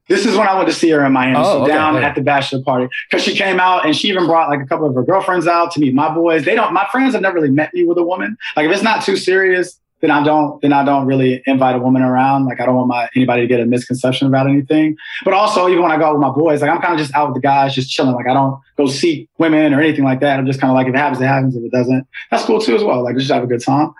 This 0.08 0.24
is 0.24 0.36
when 0.36 0.46
I 0.46 0.54
went 0.54 0.68
to 0.68 0.74
see 0.74 0.90
her 0.90 1.04
in 1.04 1.12
Miami. 1.12 1.36
Oh, 1.36 1.42
so 1.42 1.62
okay, 1.62 1.72
down 1.72 1.96
okay. 1.96 2.04
at 2.04 2.14
the 2.14 2.20
bachelor 2.20 2.62
party 2.62 2.88
because 3.10 3.24
she 3.24 3.34
came 3.34 3.58
out 3.58 3.84
and 3.84 3.96
she 3.96 4.08
even 4.08 4.26
brought 4.26 4.48
like 4.48 4.60
a 4.60 4.66
couple 4.66 4.86
of 4.86 4.94
her 4.94 5.02
girlfriends 5.02 5.48
out 5.48 5.72
to 5.72 5.80
meet 5.80 5.94
my 5.94 6.14
boys. 6.14 6.44
They 6.44 6.54
don't. 6.54 6.72
My 6.72 6.86
friends 6.92 7.14
have 7.14 7.22
never 7.22 7.34
really 7.36 7.50
met 7.50 7.74
me 7.74 7.82
with 7.82 7.98
a 7.98 8.04
woman. 8.04 8.36
Like 8.54 8.66
if 8.66 8.72
it's 8.72 8.84
not 8.84 9.02
too 9.02 9.16
serious, 9.16 9.80
then 10.00 10.10
I 10.10 10.22
don't. 10.22 10.60
Then 10.60 10.72
I 10.72 10.84
don't 10.84 11.06
really 11.06 11.42
invite 11.46 11.74
a 11.74 11.78
woman 11.78 12.02
around. 12.02 12.44
Like 12.44 12.60
I 12.60 12.66
don't 12.66 12.74
want 12.74 12.88
my 12.88 13.08
anybody 13.16 13.42
to 13.42 13.46
get 13.46 13.60
a 13.60 13.66
misconception 13.66 14.26
about 14.26 14.46
anything. 14.46 14.96
But 15.24 15.32
also 15.32 15.68
even 15.68 15.82
when 15.82 15.90
I 15.90 15.96
go 15.96 16.04
out 16.04 16.12
with 16.12 16.20
my 16.20 16.30
boys, 16.30 16.60
like 16.60 16.70
I'm 16.70 16.80
kind 16.80 16.94
of 16.94 17.00
just 17.00 17.14
out 17.14 17.28
with 17.28 17.34
the 17.34 17.40
guys, 17.40 17.74
just 17.74 17.90
chilling. 17.90 18.14
Like 18.14 18.28
I 18.28 18.34
don't 18.34 18.60
go 18.76 18.86
seek 18.86 19.28
women 19.38 19.72
or 19.72 19.80
anything 19.80 20.04
like 20.04 20.20
that. 20.20 20.38
I'm 20.38 20.46
just 20.46 20.60
kind 20.60 20.70
of 20.70 20.74
like 20.74 20.86
if 20.86 20.94
it 20.94 20.98
happens, 20.98 21.20
it 21.20 21.26
happens. 21.26 21.56
If 21.56 21.64
it 21.64 21.72
doesn't, 21.72 22.06
that's 22.30 22.44
cool 22.44 22.60
too 22.60 22.76
as 22.76 22.84
well. 22.84 23.02
Like 23.02 23.16
just 23.16 23.30
have 23.30 23.42
a 23.42 23.46
good 23.46 23.62
time. 23.62 23.94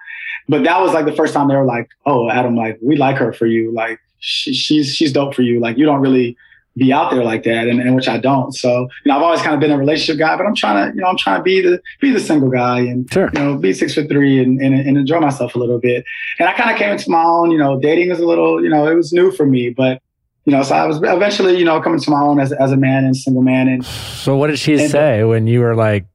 But 0.49 0.65
that 0.65 0.81
was 0.81 0.93
like 0.93 1.07
the 1.07 1.13
first 1.13 1.33
time 1.33 1.49
they 1.49 1.57
were 1.57 1.65
like, 1.65 1.89
"Oh, 2.05 2.31
Adam, 2.31 2.57
like 2.57 2.79
we 2.83 2.97
like 2.97 3.17
her 3.17 3.33
for 3.33 3.47
you. 3.47 3.73
Like 3.73 3.99
she, 4.19 4.53
she's 4.53 4.95
she's 4.95 5.13
dope 5.13 5.35
for 5.35 5.43
you. 5.43 5.61
Like 5.61 5.79
you 5.79 5.87
don't 5.87 6.01
really 6.01 6.37
be 6.77 6.93
out 6.93 7.11
there 7.11 7.25
like 7.25 7.43
that, 7.45 7.69
and, 7.69 7.81
and 7.81 7.95
which 7.97 8.07
I 8.09 8.19
don't. 8.19 8.53
So 8.55 8.81
you 9.05 9.11
know, 9.11 9.17
I've 9.17 9.23
always 9.23 9.41
kind 9.41 9.55
of 9.55 9.61
been 9.61 9.71
a 9.73 9.79
relationship 9.79 10.19
guy, 10.19 10.37
but 10.37 10.45
I'm 10.47 10.55
trying 10.55 10.91
to 10.91 10.95
you 10.97 11.01
know 11.03 11.09
I'm 11.09 11.17
trying 11.17 11.39
to 11.39 11.43
be 11.43 11.61
the 11.63 11.81
be 12.01 12.11
the 12.11 12.21
single 12.21 12.51
guy 12.51 12.81
and 12.81 13.11
Sure. 13.13 13.31
you 13.33 13.39
know 13.41 13.57
be 13.57 13.73
six 13.73 13.95
foot 13.95 14.09
three 14.09 14.39
and, 14.43 14.61
and, 14.61 14.75
and 14.75 14.97
enjoy 14.99 15.21
myself 15.21 15.55
a 15.55 15.59
little 15.59 15.79
bit. 15.79 16.05
And 16.39 16.49
I 16.49 16.53
kind 16.53 16.71
of 16.71 16.77
came 16.77 16.91
into 16.93 17.11
my 17.11 17.23
own. 17.23 17.51
You 17.51 17.59
know, 17.59 17.81
dating 17.81 18.11
was 18.11 18.21
a 18.21 18.27
little 18.27 18.63
you 18.63 18.69
know 18.69 18.87
it 18.87 18.95
was 18.95 19.13
new 19.13 19.31
for 19.33 19.47
me, 19.47 19.71
but 19.71 20.03
you 20.45 20.53
know, 20.53 20.63
so 20.63 20.75
I 20.75 20.87
was 20.87 20.99
eventually 21.03 21.59
you 21.59 21.65
know 21.65 21.81
coming 21.81 21.99
to 22.01 22.11
my 22.11 22.21
own 22.21 22.39
as 22.41 22.53
as 22.53 22.73
a 22.73 22.77
man 22.77 23.05
and 23.05 23.17
single 23.17 23.43
man 23.43 23.69
and 23.69 23.85
So 23.85 24.37
what 24.37 24.49
did 24.49 24.59
she 24.59 24.75
And- 24.75 24.91
say 24.91 25.25
when 25.25 25.47
you 25.47 25.61
were 25.61 25.75
like, 25.75 26.07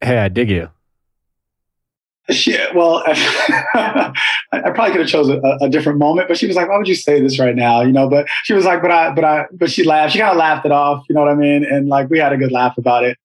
"Hey, 0.00 0.18
I 0.18 0.28
dig 0.28 0.50
you"? 0.50 0.68
She, 2.30 2.58
well, 2.74 3.02
I, 3.06 4.12
I 4.52 4.70
probably 4.70 4.92
could 4.92 5.00
have 5.00 5.08
chosen 5.08 5.40
a, 5.42 5.64
a 5.64 5.68
different 5.70 5.98
moment, 5.98 6.28
but 6.28 6.36
she 6.36 6.46
was 6.46 6.56
like, 6.56 6.68
"Why 6.68 6.76
would 6.76 6.88
you 6.88 6.94
say 6.94 7.20
this 7.22 7.38
right 7.38 7.56
now?" 7.56 7.80
You 7.80 7.92
know, 7.92 8.08
but 8.08 8.26
she 8.44 8.52
was 8.52 8.64
like, 8.66 8.82
"But 8.82 8.90
I, 8.90 9.14
but 9.14 9.24
I," 9.24 9.46
but 9.52 9.70
she 9.70 9.82
laughed. 9.84 10.12
She 10.12 10.18
kind 10.18 10.30
of 10.30 10.36
laughed 10.36 10.66
it 10.66 10.72
off. 10.72 11.04
You 11.08 11.14
know 11.14 11.22
what 11.22 11.30
I 11.30 11.34
mean? 11.34 11.64
And 11.64 11.88
like 11.88 12.10
we 12.10 12.18
had 12.18 12.32
a 12.32 12.36
good 12.36 12.52
laugh 12.52 12.76
about 12.76 13.04
it. 13.04 13.16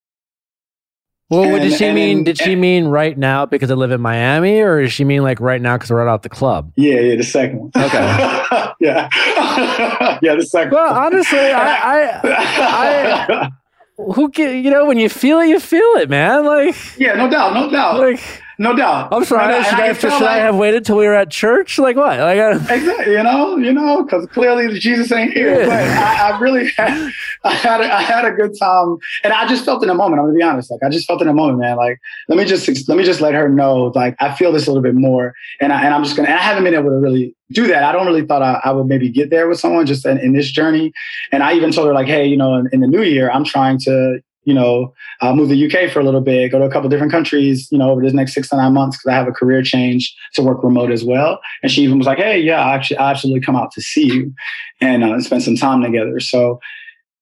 Well, 1.29 1.49
what 1.49 1.61
did 1.63 1.73
she 1.73 1.85
and- 1.85 1.95
mean? 1.95 2.23
Did 2.23 2.37
she 2.37 2.53
and- 2.53 2.61
mean 2.61 2.85
right 2.85 3.17
now 3.17 3.45
because 3.45 3.71
I 3.71 3.73
live 3.73 3.91
in 3.91 3.99
Miami, 4.01 4.61
or 4.61 4.81
does 4.81 4.93
she 4.93 5.03
mean 5.03 5.23
like 5.23 5.39
right 5.41 5.61
now 5.61 5.75
because 5.75 5.89
we're 5.89 6.03
right 6.05 6.11
out 6.11 6.23
the 6.23 6.29
club? 6.29 6.71
Yeah, 6.75 6.99
yeah, 6.99 7.15
the 7.15 7.23
second 7.23 7.59
one. 7.59 7.71
Okay. 7.75 7.97
yeah, 8.79 9.09
yeah, 10.21 10.35
the 10.35 10.45
second. 10.47 10.73
Well, 10.73 10.93
one. 10.93 11.05
honestly, 11.13 11.39
I, 11.39 12.21
I, 12.23 13.49
who 13.97 14.29
can, 14.29 14.63
you 14.63 14.71
know, 14.71 14.85
when 14.85 14.97
you 14.97 15.09
feel 15.09 15.39
it, 15.39 15.47
you 15.47 15.59
feel 15.59 15.81
it, 15.97 16.09
man. 16.09 16.45
Like, 16.45 16.75
yeah, 16.97 17.15
no 17.15 17.29
doubt, 17.29 17.53
no 17.53 17.69
doubt, 17.69 17.99
like, 17.99 18.19
no 18.57 18.75
doubt. 18.75 19.09
I'm 19.11 19.25
sorry. 19.25 19.53
And 19.53 19.65
should 19.65 19.73
I, 19.75 19.87
can 19.87 19.95
should 19.95 20.09
tell, 20.09 20.27
I 20.27 20.37
have 20.37 20.55
waited 20.55 20.85
till 20.85 20.97
we 20.97 21.05
were 21.05 21.13
at 21.13 21.29
church? 21.29 21.79
Like 21.79 21.95
what? 21.95 22.19
Like, 22.19 22.39
I, 22.39 22.51
Exactly, 22.51 23.13
you 23.13 23.23
know, 23.23 23.57
you 23.57 23.73
know, 23.73 24.03
because 24.03 24.27
clearly 24.27 24.79
Jesus 24.79 25.11
ain't 25.11 25.33
here. 25.33 25.61
Yeah. 25.61 25.65
But 25.65 25.73
I, 25.73 26.29
I 26.29 26.39
really, 26.39 26.69
had, 26.77 27.11
I 27.43 27.53
had, 27.53 27.81
a, 27.81 27.93
I 27.93 28.01
had 28.01 28.25
a 28.25 28.31
good 28.31 28.57
time, 28.59 28.97
and 29.23 29.33
I 29.33 29.47
just 29.47 29.65
felt 29.65 29.83
in 29.83 29.89
a 29.89 29.95
moment. 29.95 30.19
I'm 30.19 30.27
gonna 30.27 30.37
be 30.37 30.43
honest, 30.43 30.71
like 30.71 30.83
I 30.83 30.89
just 30.89 31.07
felt 31.07 31.21
in 31.21 31.27
a 31.27 31.33
moment, 31.33 31.59
man. 31.59 31.77
Like 31.77 31.99
let 32.27 32.37
me 32.37 32.45
just 32.45 32.67
let 32.87 32.97
me 32.97 33.03
just 33.03 33.21
let 33.21 33.33
her 33.33 33.49
know, 33.49 33.91
like 33.95 34.15
I 34.19 34.33
feel 34.35 34.51
this 34.51 34.67
a 34.67 34.69
little 34.69 34.83
bit 34.83 34.95
more, 34.95 35.33
and 35.59 35.73
I 35.73 35.83
and 35.83 35.93
I'm 35.93 36.03
just 36.03 36.15
gonna. 36.15 36.29
I 36.29 36.37
haven't 36.37 36.63
been 36.63 36.73
able 36.73 36.89
to 36.89 36.97
really 36.97 37.35
do 37.51 37.67
that. 37.67 37.83
I 37.83 37.91
don't 37.91 38.05
really 38.05 38.25
thought 38.25 38.41
I, 38.41 38.61
I 38.63 38.71
would 38.71 38.87
maybe 38.87 39.09
get 39.09 39.29
there 39.29 39.47
with 39.47 39.59
someone 39.59 39.85
just 39.85 40.05
in, 40.05 40.17
in 40.17 40.33
this 40.33 40.51
journey, 40.51 40.91
and 41.31 41.43
I 41.43 41.53
even 41.53 41.71
told 41.71 41.87
her 41.87 41.93
like, 41.93 42.07
hey, 42.07 42.25
you 42.25 42.37
know, 42.37 42.55
in, 42.55 42.69
in 42.71 42.79
the 42.81 42.87
new 42.87 43.03
year, 43.03 43.31
I'm 43.31 43.43
trying 43.43 43.79
to. 43.79 44.21
You 44.45 44.53
know, 44.53 44.93
uh, 45.21 45.33
move 45.33 45.49
to 45.49 45.55
the 45.55 45.65
UK 45.65 45.89
for 45.91 45.99
a 45.99 46.03
little 46.03 46.21
bit, 46.21 46.51
go 46.51 46.59
to 46.59 46.65
a 46.65 46.69
couple 46.69 46.89
different 46.89 47.11
countries, 47.11 47.67
you 47.71 47.77
know, 47.77 47.89
over 47.89 48.01
this 48.01 48.13
next 48.13 48.33
six 48.33 48.49
to 48.49 48.57
nine 48.57 48.73
months 48.73 48.97
because 48.97 49.11
I 49.11 49.15
have 49.15 49.27
a 49.27 49.31
career 49.31 49.61
change 49.63 50.13
to 50.33 50.41
work 50.41 50.63
remote 50.63 50.91
as 50.91 51.03
well. 51.03 51.39
And 51.61 51.71
she 51.71 51.83
even 51.83 51.97
was 51.97 52.07
like, 52.07 52.17
"Hey, 52.17 52.39
yeah, 52.39 52.61
I 52.61 52.75
actually, 52.75 52.97
I 52.97 53.11
absolutely 53.11 53.41
come 53.41 53.55
out 53.55 53.71
to 53.71 53.81
see 53.81 54.05
you 54.05 54.33
and 54.81 55.03
uh, 55.03 55.19
spend 55.21 55.43
some 55.43 55.55
time 55.55 55.81
together." 55.81 56.19
So 56.19 56.59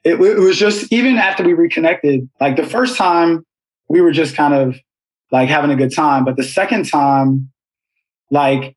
it, 0.04 0.16
it 0.16 0.40
was 0.40 0.58
just 0.58 0.92
even 0.92 1.18
after 1.18 1.44
we 1.44 1.54
reconnected, 1.54 2.28
like 2.40 2.56
the 2.56 2.66
first 2.66 2.98
time 2.98 3.46
we 3.88 4.02
were 4.02 4.12
just 4.12 4.36
kind 4.36 4.54
of 4.54 4.76
like 5.32 5.50
having 5.50 5.72
a 5.72 5.76
good 5.76 5.94
time, 5.94 6.26
but 6.26 6.38
the 6.38 6.44
second 6.44 6.88
time, 6.88 7.52
like 8.30 8.76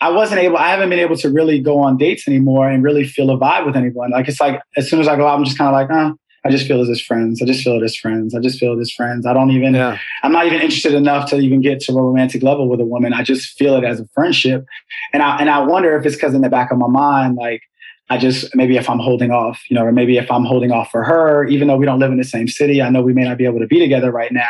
I 0.00 0.10
wasn't 0.10 0.40
able, 0.40 0.56
I 0.56 0.68
haven't 0.68 0.90
been 0.90 0.98
able 0.98 1.16
to 1.18 1.30
really 1.30 1.60
go 1.60 1.78
on 1.78 1.96
dates 1.96 2.28
anymore 2.28 2.68
and 2.68 2.82
really 2.82 3.04
feel 3.04 3.30
a 3.30 3.38
vibe 3.38 3.66
with 3.66 3.76
anyone. 3.76 4.10
Like 4.10 4.28
it's 4.28 4.40
like 4.40 4.60
as 4.76 4.88
soon 4.88 5.00
as 5.00 5.08
I 5.08 5.16
go 5.16 5.26
out, 5.26 5.38
I'm 5.38 5.44
just 5.44 5.58
kind 5.58 5.68
of 5.68 5.74
like, 5.74 5.90
uh, 5.90 6.14
I 6.46 6.50
just 6.50 6.66
feel 6.66 6.82
it 6.82 6.88
as 6.88 7.00
friends. 7.00 7.42
I 7.42 7.44
just 7.46 7.64
feel 7.64 7.74
it 7.74 7.82
as 7.82 7.96
friends. 7.96 8.34
I 8.34 8.40
just 8.40 8.58
feel 8.58 8.72
it 8.72 8.80
as 8.80 8.90
friends. 8.92 9.26
I 9.26 9.32
don't 9.32 9.50
even 9.50 9.74
yeah. 9.74 9.98
I'm 10.22 10.32
not 10.32 10.46
even 10.46 10.60
interested 10.60 10.94
enough 10.94 11.28
to 11.30 11.38
even 11.38 11.60
get 11.60 11.80
to 11.80 11.92
a 11.92 12.02
romantic 12.02 12.42
level 12.42 12.68
with 12.68 12.80
a 12.80 12.84
woman. 12.84 13.12
I 13.12 13.22
just 13.22 13.58
feel 13.58 13.76
it 13.76 13.84
as 13.84 14.00
a 14.00 14.06
friendship. 14.14 14.64
And 15.12 15.22
I 15.22 15.38
and 15.38 15.50
I 15.50 15.58
wonder 15.58 15.96
if 15.96 16.06
it's 16.06 16.14
because 16.14 16.34
in 16.34 16.42
the 16.42 16.48
back 16.48 16.70
of 16.70 16.78
my 16.78 16.86
mind, 16.88 17.36
like 17.36 17.62
I 18.08 18.18
just 18.18 18.54
maybe 18.54 18.76
if 18.76 18.88
I'm 18.88 19.00
holding 19.00 19.32
off, 19.32 19.60
you 19.68 19.74
know, 19.74 19.82
or 19.84 19.90
maybe 19.90 20.16
if 20.16 20.30
I'm 20.30 20.44
holding 20.44 20.70
off 20.70 20.90
for 20.92 21.02
her, 21.02 21.44
even 21.46 21.66
though 21.66 21.76
we 21.76 21.86
don't 21.86 21.98
live 21.98 22.12
in 22.12 22.18
the 22.18 22.24
same 22.24 22.46
city, 22.46 22.80
I 22.80 22.88
know 22.88 23.02
we 23.02 23.12
may 23.12 23.24
not 23.24 23.36
be 23.38 23.44
able 23.44 23.58
to 23.58 23.66
be 23.66 23.80
together 23.80 24.12
right 24.12 24.32
now. 24.32 24.44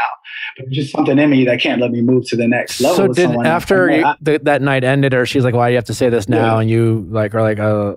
But 0.59 0.67
there's 0.67 0.77
just 0.77 0.93
something 0.93 1.19
in 1.19 1.31
me 1.31 1.47
that 1.47 1.61
can't 1.61 1.81
let 1.81 1.91
me 1.91 2.03
move 2.03 2.29
to 2.29 2.37
the 2.37 2.47
next 2.47 2.81
level. 2.83 2.97
So 2.97 3.07
with 3.09 3.17
did 3.17 3.29
someone. 3.29 3.47
after 3.47 3.91
you, 3.91 4.05
I- 4.05 4.17
the, 4.21 4.39
that 4.43 4.61
night 4.61 4.85
ended, 4.85 5.15
or 5.15 5.25
she's 5.25 5.45
like, 5.45 5.55
"Why 5.55 5.69
do 5.69 5.73
you 5.73 5.77
have 5.77 5.87
to 5.87 5.95
say 5.95 6.11
this 6.11 6.29
now?" 6.29 6.57
Yeah. 6.57 6.61
And 6.61 6.71
you 6.71 7.07
like 7.09 7.35
are 7.35 7.43
like, 7.43 7.59
"Uh, 7.59 7.95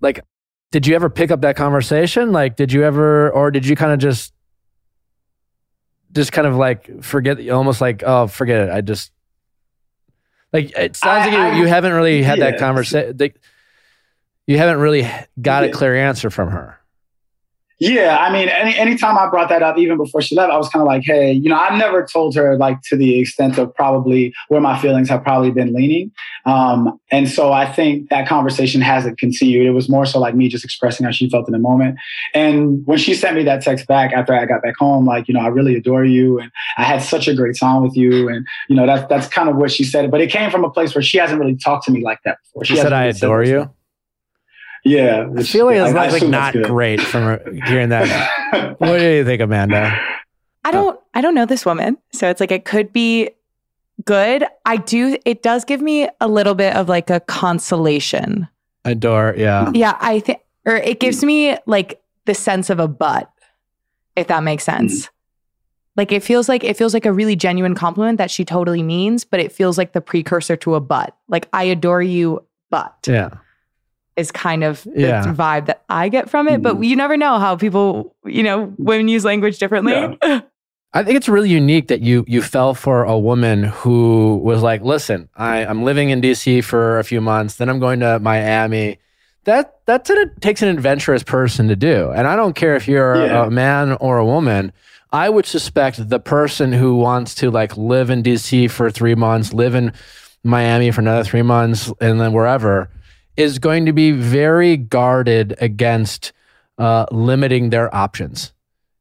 like." 0.00 0.24
Did 0.74 0.88
you 0.88 0.96
ever 0.96 1.08
pick 1.08 1.30
up 1.30 1.42
that 1.42 1.54
conversation? 1.54 2.32
Like, 2.32 2.56
did 2.56 2.72
you 2.72 2.82
ever, 2.82 3.30
or 3.30 3.52
did 3.52 3.64
you 3.64 3.76
kind 3.76 3.92
of 3.92 4.00
just, 4.00 4.32
just 6.10 6.32
kind 6.32 6.48
of 6.48 6.56
like 6.56 7.00
forget, 7.00 7.48
almost 7.48 7.80
like, 7.80 8.02
oh, 8.04 8.26
forget 8.26 8.62
it. 8.62 8.70
I 8.72 8.80
just, 8.80 9.12
like, 10.52 10.76
it 10.76 10.96
sounds 10.96 11.28
I- 11.28 11.30
like 11.30 11.32
you, 11.32 11.38
I- 11.38 11.58
you 11.60 11.66
haven't 11.68 11.92
really 11.92 12.24
had 12.24 12.40
that 12.40 12.58
conversation. 12.58 13.16
You 14.48 14.58
haven't 14.58 14.78
really 14.78 15.08
got 15.40 15.62
a 15.62 15.70
clear 15.70 15.94
answer 15.94 16.28
from 16.28 16.50
her. 16.50 16.80
Yeah, 17.80 18.18
I 18.20 18.32
mean, 18.32 18.48
any 18.48 18.76
anytime 18.76 19.18
I 19.18 19.28
brought 19.28 19.48
that 19.48 19.62
up, 19.62 19.76
even 19.78 19.96
before 19.96 20.22
she 20.22 20.36
left, 20.36 20.52
I 20.52 20.56
was 20.56 20.68
kind 20.68 20.80
of 20.80 20.86
like, 20.86 21.02
hey, 21.04 21.32
you 21.32 21.48
know, 21.48 21.56
I've 21.56 21.76
never 21.76 22.06
told 22.06 22.36
her 22.36 22.56
like 22.56 22.80
to 22.82 22.96
the 22.96 23.18
extent 23.18 23.58
of 23.58 23.74
probably 23.74 24.32
where 24.48 24.60
my 24.60 24.78
feelings 24.78 25.08
have 25.08 25.24
probably 25.24 25.50
been 25.50 25.74
leaning. 25.74 26.12
Um, 26.46 27.00
and 27.10 27.28
so 27.28 27.52
I 27.52 27.70
think 27.70 28.10
that 28.10 28.28
conversation 28.28 28.80
hasn't 28.80 29.18
continued. 29.18 29.66
It 29.66 29.72
was 29.72 29.88
more 29.88 30.06
so 30.06 30.20
like 30.20 30.36
me 30.36 30.48
just 30.48 30.64
expressing 30.64 31.04
how 31.04 31.10
she 31.10 31.28
felt 31.28 31.48
in 31.48 31.52
the 31.52 31.58
moment. 31.58 31.98
And 32.32 32.86
when 32.86 32.98
she 32.98 33.12
sent 33.12 33.34
me 33.36 33.42
that 33.44 33.62
text 33.62 33.88
back 33.88 34.12
after 34.12 34.34
I 34.34 34.46
got 34.46 34.62
back 34.62 34.76
home, 34.78 35.04
like, 35.04 35.26
you 35.26 35.34
know, 35.34 35.40
I 35.40 35.48
really 35.48 35.74
adore 35.74 36.04
you 36.04 36.38
and 36.38 36.52
I 36.78 36.84
had 36.84 37.02
such 37.02 37.26
a 37.26 37.34
great 37.34 37.58
time 37.58 37.82
with 37.82 37.96
you. 37.96 38.28
And, 38.28 38.46
you 38.68 38.76
know, 38.76 38.86
that's 38.86 39.08
that's 39.08 39.26
kind 39.26 39.48
of 39.48 39.56
what 39.56 39.72
she 39.72 39.82
said. 39.82 40.10
But 40.12 40.20
it 40.20 40.30
came 40.30 40.50
from 40.50 40.64
a 40.64 40.70
place 40.70 40.94
where 40.94 41.02
she 41.02 41.18
hasn't 41.18 41.40
really 41.40 41.56
talked 41.56 41.86
to 41.86 41.90
me 41.90 42.04
like 42.04 42.20
that 42.24 42.38
before. 42.44 42.64
She 42.64 42.76
said, 42.76 42.92
hasn't 42.92 42.94
"I 42.94 43.06
really 43.06 43.18
adore 43.18 43.44
you." 43.44 43.70
Yeah. 44.84 45.22
I 45.22 45.26
which- 45.26 45.50
feel 45.50 45.66
like 45.66 45.76
I- 45.78 45.86
it's 45.88 45.94
I 45.94 46.08
like, 46.08 46.22
like 46.22 46.30
not 46.30 46.54
great 46.62 47.00
from 47.00 47.38
hearing 47.66 47.88
that. 47.88 48.76
what 48.78 48.98
do 48.98 49.04
you 49.04 49.24
think, 49.24 49.40
Amanda? 49.40 49.98
I 50.64 50.70
don't 50.70 50.98
I 51.14 51.20
don't 51.20 51.34
know 51.34 51.46
this 51.46 51.64
woman. 51.66 51.98
So 52.12 52.28
it's 52.30 52.40
like 52.40 52.50
it 52.52 52.64
could 52.64 52.92
be 52.92 53.30
good. 54.04 54.44
I 54.64 54.76
do 54.78 55.18
it 55.24 55.42
does 55.42 55.64
give 55.64 55.80
me 55.80 56.08
a 56.20 56.28
little 56.28 56.54
bit 56.54 56.74
of 56.74 56.88
like 56.88 57.10
a 57.10 57.20
consolation. 57.20 58.48
Adore, 58.84 59.34
yeah. 59.36 59.70
Yeah, 59.74 59.96
I 60.00 60.20
think 60.20 60.40
or 60.66 60.76
it 60.76 61.00
gives 61.00 61.22
me 61.24 61.56
like 61.66 62.00
the 62.26 62.34
sense 62.34 62.70
of 62.70 62.78
a 62.78 62.88
but 62.88 63.30
if 64.16 64.26
that 64.28 64.42
makes 64.42 64.64
sense. 64.64 65.10
Like 65.96 66.10
it 66.12 66.22
feels 66.22 66.48
like 66.48 66.64
it 66.64 66.76
feels 66.76 66.92
like 66.94 67.06
a 67.06 67.12
really 67.12 67.36
genuine 67.36 67.74
compliment 67.74 68.18
that 68.18 68.30
she 68.30 68.44
totally 68.44 68.82
means, 68.82 69.24
but 69.24 69.40
it 69.40 69.52
feels 69.52 69.78
like 69.78 69.92
the 69.92 70.00
precursor 70.00 70.56
to 70.56 70.74
a 70.74 70.80
but. 70.80 71.16
Like 71.28 71.48
I 71.52 71.64
adore 71.64 72.02
you, 72.02 72.44
but 72.70 72.96
Yeah. 73.06 73.30
Is 74.16 74.30
kind 74.30 74.62
of 74.64 74.84
the 74.84 75.34
vibe 75.36 75.66
that 75.66 75.82
I 75.88 76.08
get 76.08 76.30
from 76.30 76.46
it. 76.48 76.62
But 76.62 76.76
Mhm. 76.76 76.86
you 76.88 76.96
never 76.96 77.16
know 77.16 77.38
how 77.38 77.56
people, 77.56 78.14
you 78.24 78.42
know, 78.42 78.72
women 78.78 79.08
use 79.08 79.24
language 79.24 79.58
differently. 79.58 80.18
I 80.96 81.02
think 81.02 81.16
it's 81.16 81.28
really 81.28 81.48
unique 81.50 81.88
that 81.88 82.02
you 82.02 82.24
you 82.28 82.40
fell 82.40 82.72
for 82.74 83.02
a 83.02 83.18
woman 83.18 83.64
who 83.64 84.36
was 84.44 84.62
like, 84.62 84.80
"Listen, 84.82 85.28
I, 85.36 85.64
I'm 85.66 85.82
living 85.82 86.10
in 86.10 86.20
DC 86.20 86.62
for 86.62 87.00
a 87.00 87.04
few 87.04 87.20
months, 87.20 87.56
then 87.56 87.68
I'm 87.68 87.80
going 87.80 87.98
to 88.00 88.20
Miami." 88.20 88.98
That 89.44 89.78
that's 89.86 90.08
an, 90.08 90.18
it 90.18 90.40
takes 90.40 90.62
an 90.62 90.68
adventurous 90.68 91.24
person 91.24 91.66
to 91.68 91.74
do, 91.76 92.10
and 92.14 92.28
I 92.28 92.36
don't 92.36 92.54
care 92.54 92.76
if 92.76 92.86
you're 92.86 93.16
Yeah. 93.26 93.46
a 93.46 93.50
man 93.50 93.94
or 94.00 94.18
a 94.18 94.24
woman. 94.24 94.72
I 95.12 95.28
would 95.28 95.46
suspect 95.46 96.08
the 96.08 96.18
person 96.20 96.72
who 96.72 96.94
wants 96.96 97.34
to 97.36 97.50
like 97.50 97.76
live 97.76 98.08
in 98.08 98.22
DC 98.22 98.68
for 98.70 98.88
three 98.90 99.14
months, 99.16 99.52
live 99.52 99.74
in 99.74 99.92
Miami 100.44 100.92
for 100.92 101.00
another 101.00 101.24
three 101.24 101.42
months, 101.42 101.92
and 102.00 102.20
then 102.20 102.32
wherever 102.32 102.88
is 103.36 103.58
going 103.58 103.86
to 103.86 103.92
be 103.92 104.10
very 104.12 104.76
guarded 104.76 105.56
against 105.60 106.32
uh, 106.78 107.06
limiting 107.10 107.70
their 107.70 107.94
options. 107.94 108.52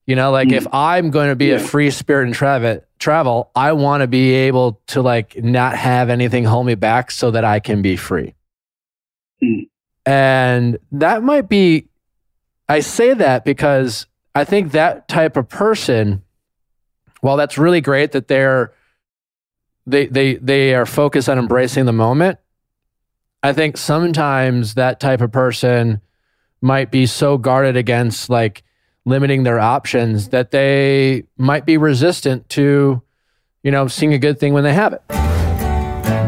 You 0.06 0.16
know, 0.16 0.32
like 0.32 0.50
Mm. 0.50 0.58
if 0.58 0.68
I'm 0.74 1.12
going 1.12 1.30
to 1.30 1.36
be 1.36 1.52
a 1.52 1.60
free 1.60 1.90
spirit 1.90 2.26
and 2.26 2.36
travel, 2.36 2.82
travel, 3.00 3.52
I 3.56 3.72
want 3.72 4.02
to 4.02 4.08
be 4.08 4.34
able 4.34 4.82
to 4.88 5.02
like 5.02 5.42
not 5.42 5.76
have 5.78 6.10
anything 6.10 6.44
hold 6.44 6.66
me 6.66 6.76
back 6.76 7.10
so 7.10 7.32
that 7.32 7.46
I 7.46 7.60
can 7.60 7.82
be 7.82 7.96
free. 7.96 8.34
Mm. 9.42 9.70
And 10.06 10.78
that 10.92 11.24
might 11.24 11.48
be, 11.48 11.88
I 12.68 12.82
say 12.82 13.14
that 13.14 13.46
because 13.46 14.06
I 14.36 14.44
think 14.44 14.74
that 14.74 15.08
type 15.08 15.38
of 15.38 15.48
person, 15.48 16.22
while 17.22 17.38
that's 17.38 17.58
really 17.58 17.80
great 17.80 18.12
that 18.12 18.28
they're, 18.28 18.74
they, 19.86 20.08
they, 20.08 20.36
they 20.36 20.76
are 20.76 20.86
focused 20.86 21.30
on 21.30 21.40
embracing 21.40 21.86
the 21.86 21.94
moment. 21.94 22.40
I 23.46 23.52
think 23.52 23.76
sometimes 23.78 24.76
that 24.76 25.00
type 25.02 25.20
of 25.22 25.32
person 25.32 26.00
might 26.62 26.92
be 26.92 27.06
so 27.06 27.38
guarded 27.38 27.76
against 27.76 28.30
like 28.30 28.64
limiting 29.06 29.44
their 29.44 29.60
options 29.60 30.30
that 30.30 30.52
they 30.52 31.24
might 31.38 31.66
be 31.66 31.76
resistant 31.76 32.48
to, 32.50 33.02
you 33.62 33.72
know, 33.72 33.88
seeing 33.88 34.14
a 34.14 34.18
good 34.18 34.40
thing 34.40 34.54
when 34.54 34.64
they 34.64 34.74
have 34.74 34.94
it. 34.94 35.02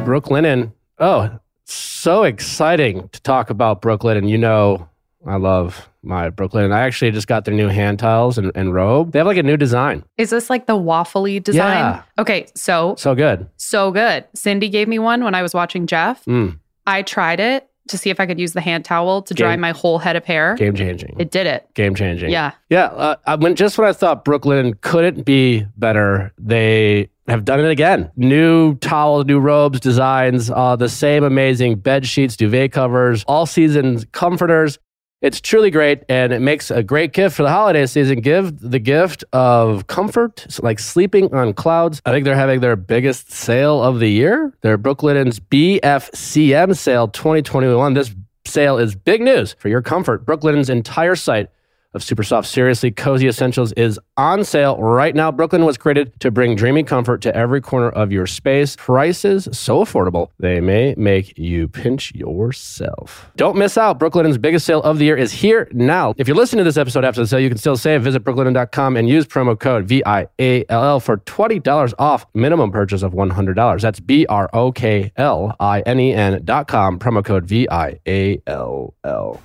Brooklinen. 0.05 0.73
Oh, 0.99 1.39
so 1.63 2.23
exciting 2.23 3.07
to 3.09 3.21
talk 3.21 3.49
about 3.49 3.81
Brooklinen. 3.81 4.17
And 4.19 4.29
you 4.29 4.37
know, 4.37 4.89
I 5.25 5.37
love 5.37 5.89
my 6.03 6.29
Brooklinen. 6.29 6.71
I 6.73 6.81
actually 6.81 7.11
just 7.11 7.27
got 7.27 7.45
their 7.45 7.53
new 7.55 7.67
hand 7.69 7.97
tiles 7.99 8.37
and, 8.37 8.51
and 8.55 8.73
robe. 8.73 9.13
They 9.13 9.19
have 9.19 9.25
like 9.25 9.37
a 9.37 9.43
new 9.43 9.57
design. 9.57 10.03
Is 10.17 10.29
this 10.29 10.49
like 10.49 10.65
the 10.67 10.75
waffly 10.75 11.41
design? 11.41 11.77
Yeah. 11.77 12.01
Okay, 12.19 12.47
so 12.55 12.95
So 12.97 13.15
good. 13.15 13.47
so 13.57 13.91
good. 13.91 14.25
Cindy 14.35 14.67
gave 14.69 14.87
me 14.89 14.99
one 14.99 15.23
when 15.23 15.33
I 15.33 15.41
was 15.41 15.53
watching 15.53 15.87
Jeff. 15.87 16.23
Mm, 16.25 16.59
I 16.87 17.01
tried 17.01 17.39
it 17.39 17.69
to 17.89 17.97
see 17.99 18.09
if 18.09 18.19
I 18.19 18.25
could 18.25 18.39
use 18.39 18.53
the 18.53 18.61
hand 18.61 18.83
towel 18.83 19.21
to 19.23 19.33
dry 19.33 19.51
Game- 19.53 19.59
my 19.59 19.71
whole 19.71 19.99
head 19.99 20.15
of 20.15 20.25
hair. 20.25 20.55
game 20.55 20.73
changing. 20.73 21.15
It 21.19 21.29
did 21.31 21.45
it. 21.45 21.67
game 21.75 21.93
changing. 21.93 22.31
Yeah. 22.31 22.51
Yeah. 22.69 22.85
Uh, 22.85 23.15
I, 23.27 23.35
when 23.35 23.55
just 23.55 23.77
when 23.77 23.87
I 23.87 23.93
thought 23.93 24.25
Brooklinen 24.25 24.79
couldn't 24.81 25.23
be 25.23 25.65
better, 25.77 26.33
they 26.39 27.09
have 27.27 27.45
done 27.45 27.59
it 27.59 27.69
again. 27.69 28.11
New 28.15 28.75
towels, 28.75 29.25
new 29.25 29.39
robes, 29.39 29.79
designs, 29.79 30.49
uh, 30.49 30.75
the 30.75 30.89
same 30.89 31.23
amazing 31.23 31.75
bed 31.75 32.05
sheets, 32.07 32.35
duvet 32.35 32.71
covers, 32.71 33.23
all 33.27 33.45
season 33.45 34.03
comforters. 34.11 34.79
It's 35.25 35.41
truly 35.41 35.71
great, 35.71 36.03
and 36.07 36.31
it 36.31 36.39
makes 36.39 36.69
a 36.69 36.83
great 36.83 37.11
gift 37.11 37.35
for 37.35 37.41
the 37.41 37.49
holiday 37.49 37.87
season. 37.87 38.21
Give 38.21 38.59
the 38.59 38.77
gift 38.77 39.23
of 39.33 39.87
comfort, 39.87 40.45
like 40.61 40.77
sleeping 40.77 41.33
on 41.33 41.51
clouds. 41.53 41.99
I 42.05 42.11
think 42.11 42.25
they're 42.25 42.35
having 42.35 42.59
their 42.59 42.75
biggest 42.75 43.31
sale 43.31 43.81
of 43.81 43.99
the 43.99 44.07
year. 44.07 44.53
Their 44.61 44.77
Brooklinen's 44.77 45.39
BFCM 45.39 46.77
sale 46.77 47.07
2021. 47.07 47.95
This 47.95 48.13
sale 48.45 48.77
is 48.77 48.93
big 48.93 49.19
news 49.19 49.55
for 49.57 49.67
your 49.67 49.81
comfort. 49.81 50.27
Brooklinen's 50.27 50.69
entire 50.69 51.15
site 51.15 51.49
of 51.95 52.03
super 52.03 52.23
soft, 52.23 52.47
seriously 52.47 52.91
cozy 52.91 53.27
essentials 53.27 53.71
is 53.73 53.99
on 54.17 54.43
sale 54.43 54.77
right 54.77 55.15
now. 55.15 55.31
Brooklinen 55.31 55.65
was 55.65 55.77
created 55.77 56.19
to 56.19 56.29
bring 56.29 56.55
dreamy 56.55 56.83
comfort 56.83 57.21
to 57.21 57.35
every 57.35 57.61
corner 57.61 57.89
of 57.89 58.11
your 58.11 58.27
space. 58.27 58.75
Prices 58.75 59.47
so 59.51 59.79
affordable, 59.79 60.29
they 60.39 60.59
may 60.59 60.93
make 60.97 61.37
you 61.37 61.67
pinch 61.67 62.13
yourself. 62.13 63.31
Don't 63.35 63.55
miss 63.55 63.77
out. 63.77 63.99
Brooklinen's 63.99 64.37
biggest 64.37 64.65
sale 64.65 64.81
of 64.83 64.99
the 64.99 65.05
year 65.05 65.17
is 65.17 65.31
here 65.31 65.67
now. 65.71 66.13
If 66.17 66.27
you're 66.27 66.37
listening 66.37 66.59
to 66.59 66.63
this 66.65 66.77
episode 66.77 67.05
after 67.05 67.21
the 67.21 67.27
sale, 67.27 67.39
you 67.39 67.49
can 67.49 67.57
still 67.57 67.77
save. 67.77 68.03
Visit 68.03 68.23
brooklinen.com 68.23 68.97
and 68.97 69.09
use 69.09 69.25
promo 69.25 69.59
code 69.59 69.87
VIALL 69.87 70.99
for 70.99 71.17
$20 71.17 71.93
off 71.97 72.25
minimum 72.33 72.71
purchase 72.71 73.01
of 73.03 73.13
$100. 73.13 73.81
That's 73.81 73.99
B 73.99 74.25
R 74.27 74.49
O 74.53 74.71
K 74.71 75.11
L 75.15 75.55
I 75.59 75.81
N 75.81 75.99
E 75.99 76.13
N 76.13 76.43
dot 76.43 76.67
com, 76.67 76.99
promo 76.99 77.23
code 77.23 77.45
V 77.45 77.67
I 77.69 77.99
A 78.07 78.41
L 78.47 78.93
L. 79.03 79.41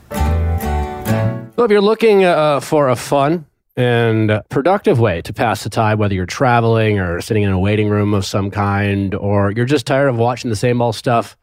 Well, 1.60 1.66
if 1.66 1.72
you're 1.72 1.82
looking 1.82 2.24
uh, 2.24 2.60
for 2.60 2.88
a 2.88 2.96
fun 2.96 3.44
and 3.76 4.40
productive 4.48 4.98
way 4.98 5.20
to 5.20 5.34
pass 5.34 5.62
the 5.62 5.68
time, 5.68 5.98
whether 5.98 6.14
you're 6.14 6.24
traveling 6.24 6.98
or 6.98 7.20
sitting 7.20 7.42
in 7.42 7.50
a 7.50 7.58
waiting 7.58 7.90
room 7.90 8.14
of 8.14 8.24
some 8.24 8.50
kind, 8.50 9.14
or 9.14 9.50
you're 9.50 9.66
just 9.66 9.86
tired 9.86 10.08
of 10.08 10.16
watching 10.16 10.48
the 10.48 10.56
same 10.56 10.80
old 10.80 10.94
stuff, 10.94 11.36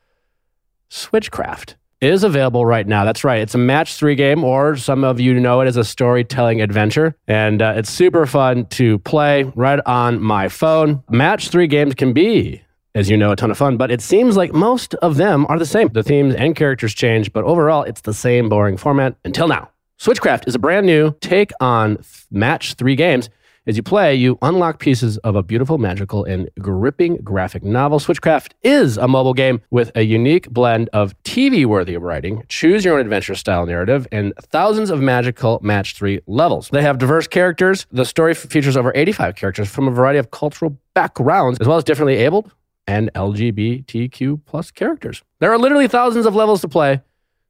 Switchcraft 0.90 1.76
is 2.02 2.24
available 2.24 2.66
right 2.66 2.88
now. 2.88 3.06
That's 3.06 3.24
right. 3.24 3.42
It's 3.42 3.54
a 3.54 3.60
match 3.60 3.94
three 3.94 4.16
game, 4.16 4.44
or 4.44 4.76
some 4.76 5.04
of 5.04 5.20
you 5.20 5.40
know 5.40 5.62
it 5.62 5.68
as 5.68 5.78
a 5.78 5.84
storytelling 5.84 6.62
adventure. 6.64 7.16
And 7.28 7.62
uh, 7.62 7.76
it's 7.78 7.92
super 7.92 8.26
fun 8.26 8.66
to 8.70 8.98
play 8.98 9.44
right 9.44 9.80
on 9.86 10.20
my 10.20 10.48
phone. 10.48 11.04
Match 11.12 11.50
three 11.50 11.68
games 11.68 11.94
can 11.94 12.14
be 12.14 12.64
as 12.96 13.08
you 13.08 13.18
know, 13.18 13.34
a 13.34 13.36
ton 13.36 13.52
of 13.52 13.58
fun, 13.60 13.78
but 13.78 13.92
it 13.92 14.02
seems 14.02 14.36
like 14.36 14.52
most 14.52 14.96
of 14.96 15.18
them 15.18 15.46
are 15.48 15.60
the 15.60 15.66
same. 15.68 15.90
The 15.90 16.02
themes 16.02 16.34
and 16.34 16.56
characters 16.56 16.96
change, 16.96 17.32
but 17.32 17.44
overall, 17.44 17.84
it's 17.84 18.02
the 18.02 18.16
same 18.16 18.50
boring 18.50 18.78
format 18.78 19.16
until 19.24 19.48
now. 19.48 19.70
Switchcraft 20.00 20.48
is 20.48 20.54
a 20.54 20.60
brand 20.60 20.86
new 20.86 21.16
take 21.22 21.52
on 21.60 21.98
match 22.30 22.76
three 22.76 22.96
games. 22.96 23.32
As 23.66 23.76
you 23.76 23.84
play, 23.84 24.14
you 24.14 24.38
unlock 24.44 24.80
pieces 24.80 25.18
of 25.18 25.36
a 25.36 25.42
beautiful, 25.42 25.80
magical, 25.80 26.24
and 26.24 26.50
gripping 26.60 27.18
graphic 27.18 27.64
novel. 27.64 28.00
Switchcraft 28.00 28.52
is 28.62 28.98
a 28.98 29.08
mobile 29.08 29.34
game 29.34 29.60
with 29.72 29.92
a 29.96 30.04
unique 30.04 30.50
blend 30.52 30.88
of 30.94 31.16
TV 31.24 31.66
worthy 31.66 31.98
writing, 31.98 32.44
choose 32.48 32.86
your 32.86 32.94
own 32.94 33.02
adventure 33.02 33.34
style 33.34 33.66
narrative, 33.66 34.08
and 34.12 34.34
thousands 34.38 34.92
of 34.92 35.02
magical 35.02 35.60
match 35.64 35.96
three 35.96 36.22
levels. 36.28 36.70
They 36.70 36.84
have 36.84 37.00
diverse 37.00 37.28
characters. 37.28 37.88
The 37.92 38.06
story 38.06 38.36
features 38.36 38.78
over 38.78 38.92
85 38.94 39.36
characters 39.36 39.68
from 39.68 39.88
a 39.88 39.92
variety 39.92 40.20
of 40.20 40.30
cultural 40.30 40.78
backgrounds, 40.94 41.58
as 41.60 41.68
well 41.68 41.78
as 41.78 41.84
differently 41.84 42.18
abled 42.18 42.52
and 42.86 43.12
LGBTQ 43.16 44.42
plus 44.46 44.70
characters. 44.70 45.24
There 45.40 45.52
are 45.52 45.58
literally 45.58 45.88
thousands 45.88 46.28
of 46.28 46.36
levels 46.36 46.62
to 46.62 46.70
play, 46.70 47.02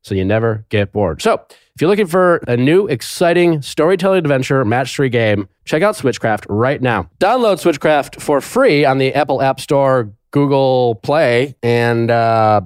so 0.02 0.16
you 0.16 0.24
never 0.26 0.66
get 0.70 0.94
bored. 0.94 1.22
So 1.22 1.46
if 1.78 1.82
you're 1.82 1.92
looking 1.92 2.08
for 2.08 2.38
a 2.48 2.58
new, 2.58 2.88
exciting 2.88 3.62
storytelling 3.62 4.18
adventure 4.18 4.66
match 4.66 4.96
three 4.96 5.10
game, 5.10 5.48
check 5.64 5.84
out 5.84 5.94
Switchcraft 5.94 6.48
right 6.50 6.82
now. 6.82 7.08
Download 7.20 7.62
Switchcraft 7.62 8.20
for 8.20 8.42
free 8.42 8.84
on 8.84 8.98
the 8.98 9.14
Apple 9.14 9.44
App 9.44 9.60
Store, 9.60 10.12
Google 10.32 10.96
Play, 10.96 11.56
and 11.62 12.10
uh, 12.10 12.62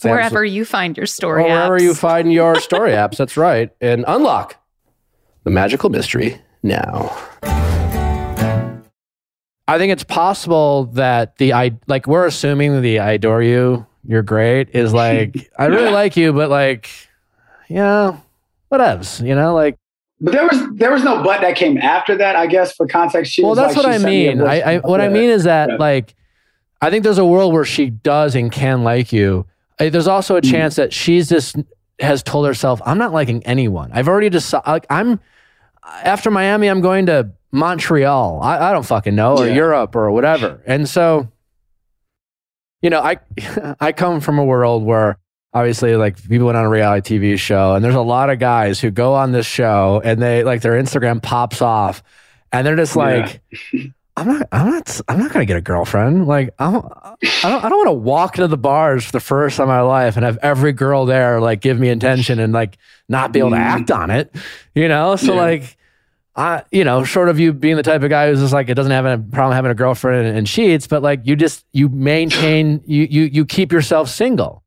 Wherever 0.00 0.42
you 0.42 0.64
find 0.64 0.96
your 0.96 1.04
story 1.04 1.42
wherever 1.42 1.78
apps. 1.78 1.82
you 1.82 1.94
find 1.94 2.32
your 2.32 2.58
story 2.60 2.92
apps. 2.92 3.18
That's 3.18 3.36
right, 3.36 3.72
and 3.78 4.06
unlock 4.08 4.56
the 5.44 5.50
magical 5.50 5.90
mystery 5.90 6.40
now. 6.62 7.14
I 9.68 9.76
think 9.76 9.92
it's 9.92 10.04
possible 10.04 10.86
that 10.94 11.36
the 11.36 11.52
I 11.52 11.72
like 11.88 12.06
we're 12.06 12.24
assuming 12.24 12.80
the 12.80 13.00
I 13.00 13.10
adore 13.12 13.42
you, 13.42 13.84
you're 14.02 14.22
great 14.22 14.70
is 14.70 14.94
like 14.94 15.52
I 15.58 15.66
really 15.66 15.90
like 15.90 16.16
you, 16.16 16.32
but 16.32 16.48
like 16.48 16.88
yeah, 17.68 18.16
whatevs, 18.72 19.26
you 19.26 19.34
know, 19.34 19.54
like 19.54 19.76
But 20.20 20.32
there 20.32 20.44
was 20.46 20.60
there 20.74 20.92
was 20.92 21.02
no 21.04 21.22
but 21.22 21.40
that 21.40 21.56
came 21.56 21.78
after 21.78 22.16
that. 22.16 22.36
I 22.36 22.46
guess 22.46 22.72
for 22.74 22.86
context, 22.86 23.32
she 23.32 23.42
well, 23.42 23.54
that's 23.54 23.76
like, 23.76 23.84
what 23.84 23.94
I 23.94 23.98
mean. 23.98 24.40
I, 24.42 24.60
I 24.60 24.78
what 24.78 25.00
I 25.00 25.08
mean 25.08 25.30
is 25.30 25.44
that 25.44 25.70
Yeah. 25.70 25.76
like 25.76 26.14
I 26.82 26.90
think 26.90 27.04
there's 27.04 27.18
a 27.18 27.24
world 27.26 27.52
where 27.52 27.64
she 27.64 27.90
does 27.90 28.34
and 28.34 28.50
can 28.50 28.84
like 28.84 29.12
you. 29.12 29.46
There's 29.78 30.08
also 30.08 30.36
a 30.36 30.40
Mhm. 30.40 30.50
chance 30.50 30.76
that 30.76 30.92
she's 30.92 31.28
just 31.28 31.56
has 32.00 32.22
told 32.22 32.46
herself, 32.46 32.80
"I'm 32.86 32.96
not 32.98 33.12
liking 33.12 33.44
anyone. 33.46 33.90
I've 33.92 34.08
already 34.08 34.30
decided. 34.30 34.66
Like, 34.66 34.86
I'm 34.90 35.20
after 36.04 36.30
Miami. 36.30 36.68
I'm 36.68 36.80
going 36.80 37.06
to 37.06 37.30
Montreal. 37.52 38.40
I, 38.42 38.70
I 38.70 38.72
don't 38.72 38.84
fucking 38.86 39.14
know, 39.14 39.36
or 39.36 39.46
Yeah. 39.46 39.54
Europe, 39.54 39.94
or 39.96 40.10
whatever." 40.10 40.62
And 40.66 40.88
so, 40.88 41.28
you 42.82 42.88
know, 42.90 43.00
I 43.00 43.18
I 43.80 43.92
come 43.92 44.20
from 44.20 44.38
a 44.38 44.44
world 44.44 44.82
where 44.84 45.18
obviously 45.52 45.96
like 45.96 46.22
people 46.28 46.46
went 46.46 46.58
on 46.58 46.64
a 46.64 46.68
reality 46.70 47.18
TV 47.18 47.38
show, 47.38 47.74
and 47.74 47.84
there's 47.84 47.94
a 47.94 48.00
lot 48.00 48.30
of 48.30 48.38
guys 48.38 48.80
who 48.80 48.90
go 48.90 49.14
on 49.14 49.32
this 49.32 49.46
show 49.46 50.00
and 50.04 50.20
they 50.20 50.44
like 50.44 50.62
their 50.62 50.80
Instagram 50.80 51.22
pops 51.22 51.60
off, 51.62 52.02
and 52.52 52.66
they're 52.66 52.76
just 52.76 52.96
Yeah. 52.96 53.02
like. 53.02 53.40
I'm 54.16 54.26
not. 54.26 54.48
I'm 54.52 54.70
not. 54.70 55.00
I'm 55.08 55.18
not 55.18 55.32
gonna 55.32 55.46
get 55.46 55.56
a 55.56 55.60
girlfriend. 55.62 56.26
Like 56.26 56.50
I 56.58 56.70
don't. 56.70 56.84
I 56.84 57.14
don't. 57.48 57.64
I 57.64 57.68
don't 57.70 57.78
want 57.78 57.86
to 57.88 57.92
walk 57.92 58.36
into 58.36 58.48
the 58.48 58.58
bars 58.58 59.04
for 59.06 59.12
the 59.12 59.20
first 59.20 59.56
time 59.56 59.64
in 59.64 59.68
my 59.68 59.80
life 59.80 60.16
and 60.16 60.24
have 60.26 60.36
every 60.42 60.72
girl 60.72 61.06
there 61.06 61.40
like 61.40 61.60
give 61.60 61.78
me 61.78 61.88
attention 61.88 62.38
and 62.38 62.52
like 62.52 62.76
not 63.08 63.32
be 63.32 63.38
able 63.38 63.50
to 63.50 63.56
Mm. 63.56 63.60
act 63.60 63.90
on 63.90 64.10
it. 64.10 64.34
You 64.74 64.88
know. 64.88 65.16
So 65.16 65.34
Yeah. 65.34 65.40
like, 65.40 65.76
I. 66.36 66.64
You 66.70 66.84
know, 66.84 67.02
short 67.04 67.28
of 67.30 67.38
you 67.40 67.52
being 67.54 67.76
the 67.76 67.82
type 67.84 68.02
of 68.02 68.10
guy 68.10 68.28
who's 68.28 68.40
just 68.40 68.52
like 68.52 68.68
it 68.68 68.74
doesn't 68.74 68.92
have 68.92 69.06
a 69.06 69.16
problem 69.16 69.54
having 69.54 69.70
a 69.70 69.74
girlfriend 69.76 70.26
and, 70.26 70.36
and 70.38 70.46
cheats, 70.46 70.86
but 70.86 71.02
like 71.02 71.20
you 71.24 71.34
just 71.36 71.64
you 71.72 71.88
maintain 71.88 72.82
you 72.84 73.06
you 73.08 73.22
you 73.22 73.46
keep 73.46 73.72
yourself 73.72 74.08
single. 74.10 74.62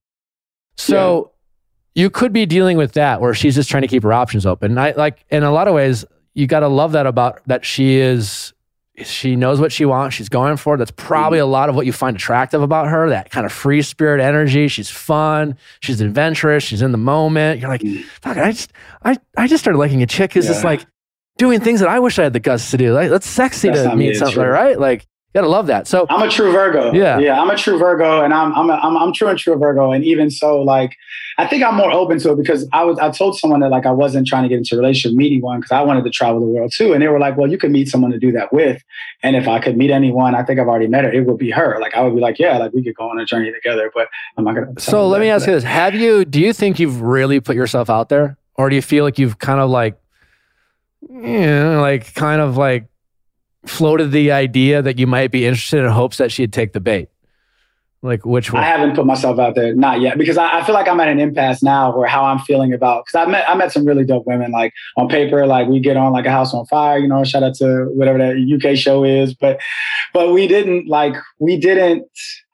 So 0.76 1.32
you 1.96 2.10
could 2.10 2.34
be 2.34 2.46
dealing 2.46 2.78
with 2.78 2.94
that 2.94 3.22
where 3.22 3.34
she's 3.34 3.56
just 3.56 3.70
trying 3.70 3.84
to 3.84 3.88
keep 3.88 4.04
her 4.04 4.14
options 4.14 4.46
open. 4.46 4.72
And 4.72 4.80
I 4.80 4.92
like 4.92 5.26
in 5.30 5.44
a 5.44 5.52
lot 5.52 5.68
of 5.68 5.74
ways 5.74 6.06
you 6.34 6.48
got 6.48 6.62
to 6.62 6.68
love 6.68 6.94
that 6.94 7.06
about 7.06 7.42
that 7.48 7.66
she 7.66 7.96
is 7.96 8.54
she 8.98 9.36
knows 9.36 9.60
what 9.60 9.72
she 9.72 9.86
wants. 9.86 10.16
She's 10.16 10.30
going 10.30 10.58
for 10.58 10.76
it. 10.76 10.78
That's 10.78 10.92
probably 10.92 11.40
mm-hmm. 11.40 11.48
a 11.48 11.52
lot 11.52 11.70
of 11.70 11.76
what 11.76 11.88
you 11.88 11.94
find 11.94 12.16
attractive 12.16 12.62
about 12.62 12.88
her. 12.88 13.10
That 13.10 13.32
kind 13.32 13.46
of 13.46 13.52
free 13.52 13.82
spirit 13.82 14.22
energy. 14.22 14.68
She's 14.68 14.90
fun. 14.90 15.58
She's 15.80 16.00
adventurous. 16.00 16.64
She's 16.64 16.82
in 16.82 16.92
the 16.92 16.98
moment. 16.98 17.60
You're 17.60 17.70
like, 17.70 17.82
mm. 17.82 18.04
fuck. 18.22 18.38
I 18.38 18.52
just, 18.52 18.72
I, 19.04 19.18
I 19.36 19.48
just 19.48 19.64
started 19.64 19.80
liking 19.80 20.04
a 20.04 20.08
chick 20.08 20.34
who's 20.34 20.46
just 20.46 20.64
like 20.64 20.86
doing 21.38 21.60
things 21.60 21.80
that 21.80 21.90
I 21.90 22.00
wish 22.00 22.20
I 22.20 22.24
had 22.24 22.34
the 22.34 22.40
guts 22.40 22.70
to 22.72 22.78
do. 22.78 22.94
Like, 22.94 23.10
that's 23.10 23.28
sexy 23.28 23.70
That's 23.70 23.82
to 23.82 23.96
meet 23.96 24.10
me, 24.10 24.14
something, 24.14 24.44
right? 24.44 24.80
Like, 24.80 25.08
gotta 25.34 25.48
love 25.48 25.68
that. 25.68 25.88
So, 25.88 26.06
I'm 26.10 26.28
a 26.28 26.32
true 26.32 26.52
Virgo. 26.52 26.94
Yeah. 26.94 27.20
yeah, 27.20 27.42
I'm 27.42 27.50
a 27.50 27.58
true 27.58 27.78
Virgo, 27.78 28.22
and 28.22 28.34
I'm 28.34 28.54
I'm 28.54 28.70
a, 28.70 28.74
I'm 28.74 28.98
I'm 28.98 29.14
true 29.14 29.28
and 29.28 29.38
true 29.38 29.56
Virgo, 29.56 29.92
and 29.92 30.04
even 30.04 30.30
so, 30.30 30.62
like 30.62 30.96
I 31.38 31.48
think 31.48 31.64
I'm 31.64 31.76
more 31.76 31.92
open 31.92 32.20
to 32.20 32.32
it 32.32 32.38
because 32.38 32.68
I 32.72 32.84
was 32.84 33.00
I 33.00 33.10
told 33.10 33.38
someone 33.38 33.60
that 33.62 33.70
like 33.70 33.86
I 33.86 33.92
wasn't 33.92 34.28
trying 34.28 34.44
to 34.44 34.50
get 34.50 34.58
into 34.58 34.76
a 34.76 34.78
relationship 34.78 35.18
meeting 35.18 35.42
one 35.42 35.60
because 35.60 35.72
I 35.72 35.82
wanted 35.82 36.04
to 36.04 36.10
travel 36.12 36.40
the 36.40 36.46
world 36.46 36.72
too, 36.76 36.94
and 36.94 37.02
they 37.02 37.08
were 37.08 37.20
like, 37.20 37.38
well, 37.38 37.50
you 37.50 37.58
could 37.58 37.72
meet 37.72 37.88
someone 37.88 38.12
to 38.12 38.20
do 38.20 38.32
that 38.34 38.54
with, 38.54 38.84
and 39.24 39.36
if 39.36 39.48
I 39.48 39.60
could 39.60 39.78
meet 39.78 39.90
anyone, 39.90 40.36
I 40.36 40.44
think 40.44 40.60
I've 40.60 40.68
already 40.68 40.88
met 40.88 41.04
her, 41.04 41.12
it 41.12 41.26
would 41.26 41.38
be 41.38 41.50
her. 41.52 41.80
Like 41.82 41.96
I 41.96 42.02
would 42.02 42.14
be 42.14 42.22
like, 42.22 42.38
yeah, 42.38 42.58
like 42.58 42.74
we 42.74 42.84
could 42.84 42.96
go 42.96 43.10
on 43.10 43.20
a 43.20 43.26
journey 43.26 43.52
together, 43.52 43.92
but 43.94 44.08
I'm 44.38 44.44
not 44.44 44.56
gonna. 44.56 44.80
so 44.80 45.08
let 45.08 45.22
me 45.22 45.30
ask 45.30 45.48
you 45.48 45.54
this: 45.54 45.64
Have 45.64 45.96
you? 45.96 46.26
Do 46.26 46.40
you 46.40 46.54
think 46.54 46.80
you've 46.80 47.02
really 47.02 47.40
put 47.40 47.56
yourself 47.56 47.90
out 47.90 48.10
there, 48.10 48.38
or 48.56 48.70
do 48.70 48.76
you 48.76 48.82
feel 48.82 49.04
like 49.04 49.18
you've 49.18 49.40
kind 49.40 49.60
of 49.60 49.70
like, 49.70 50.00
you 51.10 51.18
know, 51.20 51.82
like 51.82 52.14
kind 52.14 52.42
of 52.42 52.58
like 52.58 52.86
floated 53.66 54.12
the 54.12 54.32
idea 54.32 54.82
that 54.82 55.00
you 55.00 55.08
might 55.08 55.32
be 55.32 55.46
interested 55.46 55.84
in 55.84 55.90
hopes 55.92 56.18
that 56.18 56.32
she'd 56.32 56.54
take 56.54 56.74
the 56.74 56.80
bait? 56.80 57.10
Like 58.04 58.26
which 58.26 58.52
one? 58.52 58.62
I 58.62 58.66
haven't 58.66 58.96
put 58.96 59.06
myself 59.06 59.40
out 59.40 59.56
there, 59.56 59.74
not 59.74 60.02
yet, 60.02 60.18
because 60.18 60.38
I, 60.38 60.60
I 60.60 60.64
feel 60.66 60.76
like 60.76 60.90
I'm 60.90 61.00
at 61.00 61.08
an 61.08 61.22
impasse 61.22 61.64
now 61.64 61.98
where 61.98 62.06
how 62.06 62.26
I'm 62.26 62.40
feeling 62.40 62.74
about 62.74 63.06
because 63.06 63.26
I 63.26 63.32
met 63.32 63.50
I 63.50 63.56
met 63.56 63.72
some 63.72 63.86
really 63.86 64.04
dope 64.04 64.28
women. 64.28 64.52
Like 64.52 64.74
on 64.98 65.08
paper, 65.08 65.48
like 65.48 65.70
we 65.70 65.80
get 65.80 65.96
on 65.96 66.12
like 66.12 66.26
a 66.26 66.30
house 66.32 66.54
on 66.54 66.66
fire, 66.66 66.98
you 66.98 67.08
know. 67.08 67.24
Shout 67.24 67.44
out 67.44 67.56
to 67.56 67.86
whatever 67.94 68.18
that 68.18 68.36
UK 68.36 68.78
show 68.78 69.06
is, 69.06 69.34
but 69.34 69.62
but 70.14 70.34
we 70.34 70.48
didn't 70.48 70.88
like 70.88 71.16
we 71.40 71.58
didn't. 71.58 72.06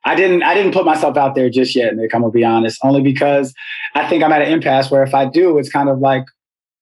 I 0.06 0.14
didn't 0.14 0.44
I 0.44 0.54
didn't 0.54 0.72
put 0.72 0.86
myself 0.86 1.18
out 1.18 1.34
there 1.34 1.50
just 1.50 1.76
yet, 1.76 1.96
Nick. 1.96 2.14
I'm 2.14 2.22
gonna 2.22 2.32
be 2.32 2.46
honest, 2.46 2.80
only 2.84 3.02
because 3.02 3.52
I 3.96 4.08
think 4.08 4.24
I'm 4.24 4.32
at 4.32 4.44
an 4.44 4.50
impasse 4.54 4.92
where 4.92 5.02
if 5.02 5.16
I 5.16 5.26
do, 5.26 5.58
it's 5.58 5.70
kind 5.70 5.90
of 5.90 5.98
like 5.98 6.26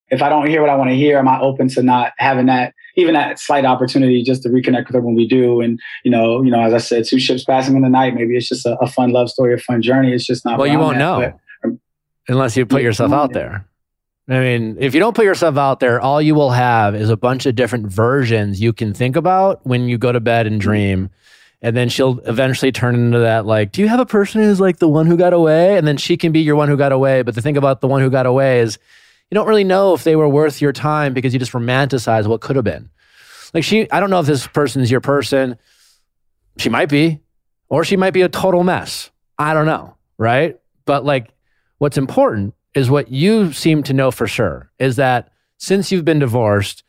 if 0.09 0.21
I 0.21 0.29
don't 0.29 0.47
hear 0.47 0.61
what 0.61 0.69
I 0.69 0.75
want 0.75 0.89
to 0.89 0.95
hear, 0.95 1.17
am 1.17 1.27
I 1.27 1.39
open 1.39 1.67
to 1.69 1.83
not 1.83 2.13
having 2.17 2.45
that 2.45 2.73
even 2.95 3.13
that 3.13 3.39
slight 3.39 3.65
opportunity 3.65 4.23
just 4.23 4.41
to 4.43 4.49
reconnect 4.49 4.87
with 4.87 4.95
her 4.95 5.01
when 5.01 5.15
we 5.15 5.27
do? 5.27 5.61
And 5.61 5.79
you 6.03 6.11
know, 6.11 6.41
you 6.41 6.51
know, 6.51 6.61
as 6.61 6.73
I 6.73 6.77
said, 6.77 7.05
two 7.05 7.19
ships 7.19 7.43
passing 7.43 7.75
in 7.75 7.81
the 7.81 7.89
night. 7.89 8.15
Maybe 8.15 8.35
it's 8.35 8.47
just 8.47 8.65
a, 8.65 8.77
a 8.79 8.87
fun 8.87 9.11
love 9.11 9.29
story, 9.29 9.53
a 9.53 9.57
fun 9.57 9.81
journey. 9.81 10.13
It's 10.13 10.25
just 10.25 10.45
not. 10.45 10.57
well, 10.57 10.67
you 10.67 10.79
won't 10.79 10.97
at, 10.97 10.99
know 10.99 11.33
but- 11.61 11.69
um, 11.69 11.79
unless 12.27 12.55
you 12.57 12.65
put 12.65 12.81
yourself 12.81 13.11
out 13.11 13.33
there. 13.33 13.67
I 14.29 14.39
mean, 14.39 14.75
if 14.79 14.93
you 14.93 14.99
don't 14.99 15.15
put 15.15 15.23
yourself 15.23 15.55
out 15.57 15.79
there, 15.79 16.01
all 16.01 16.21
you 16.21 16.35
will 16.35 16.51
have 16.51 16.95
is 16.95 17.09
a 17.09 17.15
bunch 17.15 17.45
of 17.45 17.55
different 17.55 17.87
versions 17.87 18.59
you 18.59 18.73
can 18.73 18.93
think 18.93 19.15
about 19.15 19.65
when 19.65 19.87
you 19.87 19.97
go 19.97 20.11
to 20.11 20.19
bed 20.19 20.47
and 20.47 20.59
mm-hmm. 20.59 20.69
dream. 20.69 21.09
And 21.61 21.75
then 21.75 21.89
she'll 21.89 22.19
eventually 22.19 22.71
turn 22.71 22.95
into 22.95 23.19
that, 23.19 23.45
like, 23.45 23.71
do 23.71 23.81
you 23.81 23.87
have 23.87 23.99
a 23.99 24.05
person 24.05 24.41
who's 24.41 24.59
like 24.59 24.77
the 24.77 24.87
one 24.87 25.07
who 25.07 25.17
got 25.17 25.33
away? 25.33 25.77
And 25.77 25.87
then 25.87 25.97
she 25.97 26.15
can 26.15 26.31
be 26.31 26.41
your 26.41 26.55
one 26.55 26.67
who 26.67 26.77
got 26.77 26.91
away. 26.91 27.23
But 27.23 27.35
the 27.35 27.41
thing 27.41 27.57
about 27.57 27.81
the 27.81 27.87
one 27.87 28.01
who 28.01 28.09
got 28.09 28.25
away 28.25 28.59
is 28.59 28.77
you 29.29 29.35
don't 29.35 29.47
really 29.47 29.63
know 29.63 29.93
if 29.93 30.03
they 30.03 30.15
were 30.15 30.29
worth 30.29 30.61
your 30.61 30.71
time 30.73 31.13
because 31.13 31.33
you 31.33 31.39
just 31.39 31.51
romanticize 31.51 32.27
what 32.27 32.41
could 32.41 32.55
have 32.55 32.65
been. 32.65 32.89
Like, 33.53 33.63
she, 33.63 33.89
I 33.91 33.99
don't 33.99 34.09
know 34.09 34.19
if 34.19 34.25
this 34.25 34.47
person 34.47 34.81
is 34.81 34.89
your 34.91 35.01
person. 35.01 35.57
She 36.57 36.69
might 36.69 36.89
be, 36.89 37.19
or 37.69 37.83
she 37.83 37.97
might 37.97 38.11
be 38.13 38.21
a 38.21 38.29
total 38.29 38.63
mess. 38.63 39.11
I 39.37 39.53
don't 39.53 39.65
know. 39.65 39.95
Right. 40.17 40.59
But 40.85 41.05
like, 41.05 41.29
what's 41.77 41.97
important 41.97 42.53
is 42.73 42.89
what 42.89 43.11
you 43.11 43.51
seem 43.53 43.83
to 43.83 43.93
know 43.93 44.11
for 44.11 44.27
sure 44.27 44.71
is 44.79 44.95
that 44.95 45.31
since 45.57 45.91
you've 45.91 46.05
been 46.05 46.19
divorced, 46.19 46.83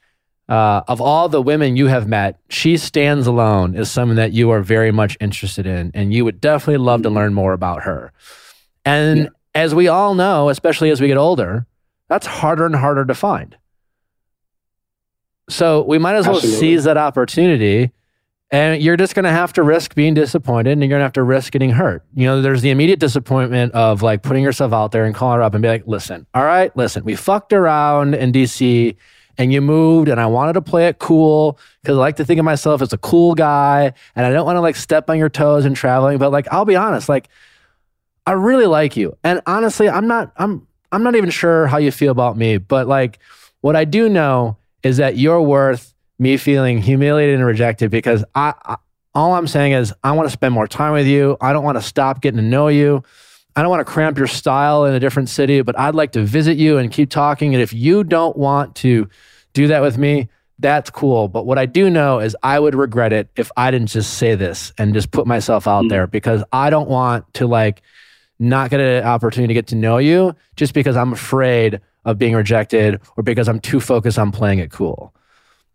uh, 0.49 0.83
of 0.89 1.01
all 1.01 1.29
the 1.29 1.43
women 1.43 1.77
you 1.77 1.87
have 1.89 2.09
met, 2.09 2.39
she 2.49 2.77
stands 2.77 3.27
alone 3.27 3.77
as 3.77 3.91
someone 3.91 4.17
that 4.17 4.33
you 4.33 4.51
are 4.51 4.63
very 4.63 4.91
much 4.91 5.17
interested 5.21 5.67
in, 5.67 5.91
and 5.95 6.13
you 6.15 6.25
would 6.25 6.41
definitely 6.41 6.79
love 6.83 7.03
to 7.03 7.11
learn 7.11 7.35
more 7.35 7.53
about 7.53 7.83
her. 7.83 8.13
And 8.85 9.19
Yeah. 9.25 9.29
as 9.55 9.75
we 9.75 9.89
all 9.89 10.15
know, 10.15 10.49
especially 10.49 10.91
as 10.91 11.01
we 11.03 11.07
get 11.09 11.19
older, 11.19 11.67
that's 12.09 12.27
harder 12.27 12.67
and 12.67 12.77
harder 12.77 13.05
to 13.05 13.15
find. 13.15 13.57
So 15.49 15.83
we 15.83 15.99
might 15.99 16.17
as 16.17 16.27
well 16.27 16.37
Absolutely. 16.37 16.61
seize 16.61 16.85
that 16.85 16.97
opportunity. 16.97 17.93
And 18.51 18.83
you're 18.83 18.97
just 18.97 19.15
going 19.15 19.25
to 19.25 19.31
have 19.31 19.53
to 19.55 19.63
risk 19.63 19.95
being 19.95 20.15
disappointed 20.15 20.73
and 20.73 20.81
you're 20.81 20.89
going 20.89 21.01
to 21.01 21.05
have 21.05 21.13
to 21.15 21.23
risk 21.23 21.53
getting 21.53 21.71
hurt. 21.71 22.03
You 22.15 22.27
know, 22.27 22.41
there's 22.41 22.63
the 22.63 22.71
immediate 22.71 22.99
disappointment 22.99 23.73
of 23.75 24.01
like 24.03 24.23
putting 24.23 24.43
yourself 24.43 24.73
out 24.73 24.91
there 24.91 25.05
and 25.05 25.15
calling 25.15 25.37
her 25.37 25.43
up 25.43 25.53
and 25.53 25.61
be 25.61 25.69
like, 25.69 25.87
listen, 25.87 26.27
all 26.33 26.45
right, 26.45 26.75
listen, 26.75 27.05
we 27.05 27.15
fucked 27.15 27.53
around 27.53 28.15
in 28.15 28.33
DC 28.33 28.97
and 29.37 29.53
you 29.53 29.61
moved 29.61 30.09
and 30.09 30.19
I 30.19 30.27
wanted 30.27 30.55
to 30.55 30.63
play 30.63 30.89
it 30.89 30.99
cool 30.99 31.59
because 31.83 31.97
I 31.97 32.01
like 32.01 32.17
to 32.17 32.25
think 32.25 32.39
of 32.39 32.45
myself 32.47 32.81
as 32.81 32.95
a 32.95 32.99
cool 32.99 33.35
guy 33.35 33.93
and 34.17 34.25
I 34.25 34.31
don't 34.31 34.47
want 34.47 34.57
to 34.57 34.63
like 34.63 34.77
step 34.77 35.11
on 35.11 35.19
your 35.19 35.29
toes 35.29 35.67
and 35.67 35.77
traveling. 35.77 36.17
But 36.17 36.33
like, 36.33 36.49
I'll 36.51 36.65
be 36.65 36.77
honest, 36.77 37.09
like, 37.09 37.29
I 38.27 38.33
really 38.33 38.67
like 38.67 38.97
you. 38.97 39.17
And 39.25 39.43
honestly, 39.47 39.91
I'm 39.91 40.07
not, 40.07 40.33
I'm, 40.37 40.68
I'm 40.93 41.03
not 41.03 41.15
even 41.17 41.31
sure 41.31 41.67
how 41.67 41.79
you 41.79 41.91
feel 41.91 42.13
about 42.13 42.37
me, 42.37 42.59
but 42.59 42.87
like, 42.89 43.19
what 43.61 43.77
I 43.77 43.85
do 43.85 44.09
know 44.09 44.57
is 44.83 44.99
that 44.99 45.17
you're 45.17 45.43
worth 45.43 45.95
me 46.19 46.37
feeling 46.37 46.79
humiliated 46.81 47.37
and 47.37 47.45
rejected 47.45 47.91
because 47.91 48.25
I, 48.35 48.55
I 48.65 48.77
all 49.15 49.35
I'm 49.35 49.49
saying 49.49 49.73
is 49.73 49.93
I 50.05 50.13
want 50.13 50.27
to 50.29 50.31
spend 50.33 50.55
more 50.55 50.69
time 50.69 50.93
with 50.93 51.07
you. 51.07 51.37
I 51.41 51.53
don't 51.53 51.65
want 51.65 51.77
to 51.77 51.83
stop 51.83 52.21
getting 52.21 52.39
to 52.39 52.45
know 52.45 52.69
you. 52.69 53.03
I 53.57 53.63
don't 53.63 53.71
want 53.71 53.85
to 53.85 53.93
cramp 53.93 54.17
your 54.17 54.29
style 54.29 54.85
in 54.85 54.95
a 54.95 55.01
different 55.01 55.29
city, 55.29 55.61
but 55.63 55.77
I'd 55.79 55.95
like 55.97 56.13
to 56.13 56.23
visit 56.23 56.57
you 56.57 56.79
and 56.79 56.93
keep 56.93 57.11
talking. 57.11 57.55
And 57.55 57.63
if 57.63 57.73
you 57.73 58.05
don't 58.05 58.37
want 58.37 58.77
to 58.77 59.09
do 59.55 59.67
that 59.69 59.83
with 59.83 59.99
me, 59.99 60.29
that's 60.61 60.91
cool. 60.91 61.27
But 61.27 61.47
what 61.47 61.59
I 61.59 61.67
do 61.67 61.91
know 61.91 62.21
is 62.21 62.37
I 62.43 62.61
would 62.61 62.77
regret 62.77 63.13
it 63.13 63.29
if 63.37 63.51
I 63.57 63.73
didn't 63.73 63.89
just 63.89 64.15
say 64.15 64.37
this 64.37 64.73
and 64.79 64.95
just 64.95 65.11
put 65.11 65.27
myself 65.27 65.67
out 65.67 65.85
Mm. 65.85 65.89
there 65.89 66.07
because 66.07 66.45
I 66.53 66.71
don't 66.71 66.89
want 66.89 67.33
to 67.35 67.47
like 67.49 67.83
not 68.39 68.71
get 68.71 68.81
an 68.81 69.05
opportunity 69.05 69.49
to 69.49 69.55
get 69.55 69.67
to 69.69 69.75
know 69.77 69.99
you 69.99 70.35
just 70.57 70.75
because 70.75 70.97
I'm 70.97 71.13
afraid 71.13 71.81
of 72.05 72.19
being 72.19 72.35
rejected 72.35 73.01
or 73.17 73.23
because 73.23 73.49
I'm 73.49 73.61
too 73.61 73.81
focused 73.81 74.19
on 74.19 74.31
playing 74.33 74.61
it 74.61 74.71
cool. 74.71 75.13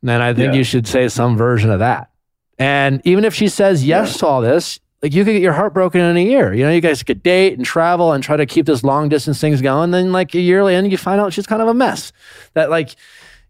Then 0.02 0.22
I 0.22 0.34
think 0.34 0.54
Yeah. 0.54 0.58
you 0.60 0.64
should 0.64 0.88
say 0.88 1.08
some 1.10 1.38
version 1.38 1.70
of 1.70 1.80
that. 1.80 2.10
And 2.58 3.02
even 3.04 3.26
if 3.26 3.34
she 3.34 3.48
says 3.48 3.86
yes 3.86 4.18
to 4.20 4.28
all 4.28 4.42
this, 4.42 4.80
like 5.02 5.14
you 5.14 5.26
could 5.26 5.34
get 5.34 5.42
your 5.42 5.54
heart 5.54 5.74
broken 5.74 6.00
in 6.02 6.16
a 6.16 6.24
year. 6.24 6.54
You 6.54 6.64
know, 6.64 6.72
you 6.72 6.80
guys 6.82 7.04
could 7.04 7.22
date 7.22 7.58
and 7.58 7.66
travel 7.66 8.14
and 8.14 8.24
try 8.24 8.38
to 8.38 8.46
keep 8.46 8.66
this 8.66 8.84
long 8.84 9.10
distance 9.10 9.40
things 9.42 9.62
going. 9.62 9.92
Then 9.92 10.12
like 10.14 10.34
a 10.34 10.40
year 10.40 10.64
later, 10.64 10.88
you 10.88 10.98
find 10.98 11.20
out 11.20 11.34
she's 11.34 11.46
kind 11.48 11.62
of 11.62 11.68
a 11.68 11.74
mess. 11.74 12.14
That 12.54 12.70
like, 12.70 12.96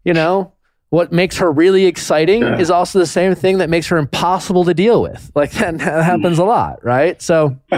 you 0.04 0.12
know, 0.14 0.52
what 0.90 1.12
makes 1.12 1.38
her 1.38 1.50
really 1.52 1.86
exciting 1.86 2.42
Yeah. 2.42 2.58
is 2.58 2.70
also 2.70 2.98
the 2.98 3.06
same 3.06 3.34
thing 3.34 3.58
that 3.58 3.70
makes 3.70 3.86
her 3.88 3.96
impossible 3.98 4.64
to 4.64 4.74
deal 4.74 5.00
with. 5.02 5.30
Like 5.34 5.52
that, 5.58 5.78
that 5.78 6.04
happens 6.04 6.38
a 6.38 6.44
lot, 6.44 6.84
right? 6.84 7.20
So 7.22 7.56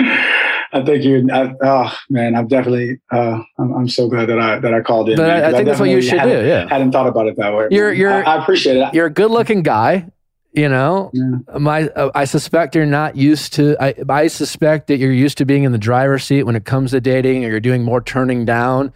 I 0.00 0.82
think 0.84 1.04
you. 1.04 1.28
I, 1.32 1.54
oh 1.62 1.96
man, 2.10 2.34
I'm 2.34 2.48
definitely. 2.48 2.98
Uh, 3.12 3.40
I'm, 3.58 3.72
I'm 3.74 3.88
so 3.88 4.08
glad 4.08 4.28
that 4.28 4.38
I 4.40 4.58
that 4.58 4.74
I 4.74 4.80
called 4.80 5.08
in. 5.08 5.16
But 5.16 5.30
I- 5.30 5.48
I 5.48 5.52
think 5.52 5.66
that's 5.66 5.78
what 5.80 5.90
you 5.90 6.02
should 6.02 6.22
do, 6.22 6.44
yeah. 6.46 6.68
hadn't 6.68 6.92
thought 6.92 7.06
about 7.06 7.26
it 7.28 7.36
that 7.36 7.54
way. 7.54 7.68
You're- 7.70 7.96
you're- 7.96 8.12
I, 8.12 8.36
I 8.36 8.42
appreciate 8.42 8.76
it. 8.78 8.92
you're 8.94 9.06
a 9.06 9.10
good 9.10 9.30
looking 9.30 9.62
guy. 9.62 10.06
You 10.52 10.68
know, 10.68 11.10
Yeah. 11.12 11.58
my 11.58 11.88
uh, 11.88 12.12
I 12.14 12.24
suspect 12.26 12.76
you're 12.76 12.86
not 12.86 13.16
used 13.16 13.52
to. 13.54 13.76
I 13.82 13.94
I 14.08 14.26
suspect 14.28 14.86
that 14.86 14.98
you're 14.98 15.10
used 15.12 15.36
to 15.38 15.44
being 15.44 15.64
in 15.64 15.72
the 15.72 15.78
driver's 15.78 16.22
seat 16.24 16.44
when 16.44 16.54
it 16.54 16.64
comes 16.64 16.92
to 16.92 17.00
dating, 17.00 17.44
or 17.44 17.48
you're 17.50 17.58
doing 17.60 17.82
more 17.82 18.00
turning 18.00 18.44
down 18.44 18.92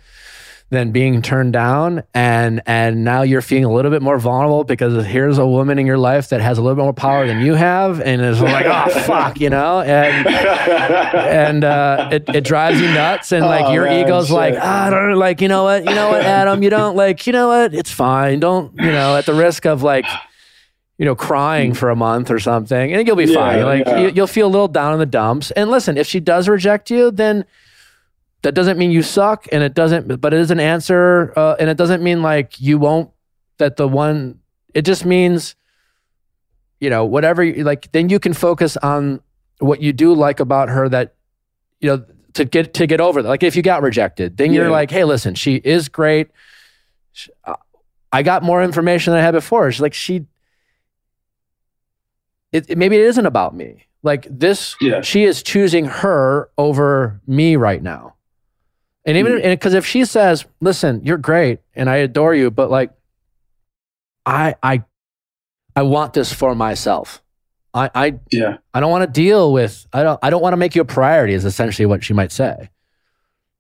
than 0.71 0.93
being 0.93 1.23
turned 1.23 1.55
down, 1.55 2.03
and 2.13 2.61
and 2.67 3.03
now 3.03 3.23
you're 3.23 3.41
feeling 3.41 3.65
a 3.65 3.73
little 3.73 3.91
bit 3.91 4.03
more 4.03 4.19
vulnerable 4.19 4.65
because 4.65 5.07
here's 5.07 5.39
a 5.39 5.47
woman 5.47 5.79
in 5.79 5.87
your 5.87 5.97
life 5.97 6.29
that 6.29 6.43
has 6.43 6.59
a 6.59 6.63
little 6.63 6.77
bit 6.77 6.83
more 6.83 6.93
power 6.93 7.27
than 7.27 7.41
you 7.41 7.55
have, 7.55 8.01
and 8.03 8.21
is 8.21 8.41
like, 8.43 8.67
oh 8.69 9.01
fuck, 9.07 9.41
you 9.41 9.49
know, 9.49 9.81
and 9.81 10.27
and 10.27 11.65
uh, 11.65 12.11
it, 12.13 12.25
it 12.35 12.45
drives 12.45 12.81
you 12.81 12.89
nuts. 12.89 13.33
And 13.33 13.45
like 13.47 13.65
Oh, 13.67 13.73
your 13.73 13.85
man, 13.87 14.07
ego's 14.07 14.31
like 14.31 14.55
shit. 14.55 14.63
ah, 14.63 14.87
I 14.87 14.91
don't 14.91 15.11
know, 15.11 15.17
like 15.17 15.41
you 15.41 15.49
know 15.49 15.65
what? 15.65 15.85
You 15.85 15.95
know 15.95 16.11
what 16.11 16.23
Adam? 16.23 16.63
You 16.63 16.71
don't 16.71 16.97
like 16.97 17.27
you 17.27 17.33
know 17.33 17.49
what? 17.49 17.75
It's 17.75 17.91
fine. 17.91 18.41
Don't 18.41 18.73
you 18.77 18.93
know 18.93 19.17
at 19.17 19.27
the 19.27 19.35
risk 19.35 19.65
of 19.67 19.83
like 19.83 20.05
you 20.99 21.05
know 21.05 21.15
crying 21.15 21.75
for 21.75 21.91
a 21.91 21.97
month 21.97 22.31
or 22.31 22.39
something 22.39 22.93
and 22.93 23.07
you'll 23.07 23.17
be 23.17 23.25
Yeah, 23.25 23.35
fine. 23.35 23.63
Like 23.65 23.87
yeah. 23.87 23.99
you, 24.01 24.09
you'll 24.11 24.27
feel 24.27 24.47
a 24.47 24.51
little 24.51 24.69
down 24.69 24.93
in 24.93 24.99
the 24.99 25.07
dumps. 25.07 25.51
And 25.53 25.71
listen 25.71 25.97
if 25.97 26.07
she 26.07 26.21
does 26.21 26.49
reject 26.49 26.91
you 26.91 27.11
then 27.11 27.45
that 28.43 28.55
doesn't 28.55 28.79
mean 28.79 28.91
you 28.91 29.03
suck 29.03 29.47
and 29.53 29.63
it 29.63 29.75
doesn't 29.75 30.21
but 30.21 30.33
it 30.33 30.41
is 30.41 30.51
an 30.51 30.61
answer 30.61 31.33
uh, 31.37 31.57
and 31.59 31.69
it 31.69 31.77
doesn't 31.77 32.03
mean 32.03 32.23
like 32.23 32.61
you 32.61 32.79
won't 32.79 33.11
that 33.59 33.77
the 33.77 33.89
one 33.89 34.39
it 34.75 34.83
just 34.83 35.05
means 35.05 35.57
you 36.81 36.89
know 36.91 37.05
whatever 37.05 37.43
you 37.43 37.65
like 37.65 37.91
then 37.93 38.09
you 38.09 38.19
can 38.21 38.33
focus 38.33 38.77
on 38.79 39.21
what 39.59 39.81
you 39.83 39.93
do 39.93 40.15
like 40.15 40.39
about 40.41 40.69
her 40.69 40.89
that 40.89 41.15
you 41.81 41.89
know 41.91 42.05
to 42.35 42.45
get 42.45 42.75
to 42.75 42.87
get 42.87 43.01
over 43.01 43.21
that. 43.23 43.29
Like 43.29 43.43
if 43.43 43.57
you 43.57 43.63
got 43.63 43.83
rejected 43.83 44.37
then 44.37 44.53
you're 44.53 44.67
Yeah. 44.67 44.71
like 44.71 44.91
hey 44.91 45.05
listen 45.05 45.35
she 45.35 45.57
is 45.57 45.89
great. 45.89 46.29
Sh- 47.13 47.29
uh, 47.45 47.57
i 48.13 48.23
got 48.23 48.43
more 48.43 48.63
information 48.63 49.11
than 49.13 49.21
i 49.21 49.25
had 49.25 49.33
before. 49.33 49.71
She's 49.73 49.81
like 49.81 49.95
she 49.95 50.27
it, 52.53 52.71
it- 52.71 52.79
maybe 52.79 52.97
it 52.97 53.03
isn't 53.07 53.27
about 53.27 53.55
me. 53.55 53.87
Like 54.05 54.27
this 54.31 54.77
Yeah. 54.81 55.01
she 55.01 55.25
is 55.25 55.43
choosing 55.43 55.87
her 55.87 56.49
over 56.57 57.21
me 57.27 57.57
right 57.57 57.83
now 57.83 58.15
and 59.09 59.17
even 59.17 59.33
Mm. 59.39 59.51
because 59.51 59.75
if 59.75 59.85
she 59.87 60.05
says 60.05 60.45
listen 60.61 61.01
you're 61.05 61.19
great 61.19 61.59
and 61.75 61.89
i 61.91 61.97
adore 61.97 62.35
you 62.35 62.51
but 62.51 62.71
like 62.71 62.91
i 64.27 64.55
i 64.63 64.83
i 65.75 65.83
want 65.83 66.13
this 66.13 66.33
for 66.33 66.55
myself 66.55 67.23
i 67.75 67.91
i 67.95 68.15
yeah. 68.31 68.59
I 68.75 68.81
don't 68.81 68.91
want 68.91 69.03
to 69.13 69.21
deal 69.21 69.53
with 69.53 69.87
I 69.93 70.03
don't 70.03 70.19
I 70.23 70.31
don't 70.31 70.43
want 70.43 70.53
to 70.53 70.57
make 70.59 70.75
you 70.77 70.83
a 70.83 70.85
priority 70.85 71.35
is 71.35 71.45
essentially 71.45 71.87
what 71.87 72.05
she 72.05 72.13
might 72.15 72.33
say. 72.33 72.71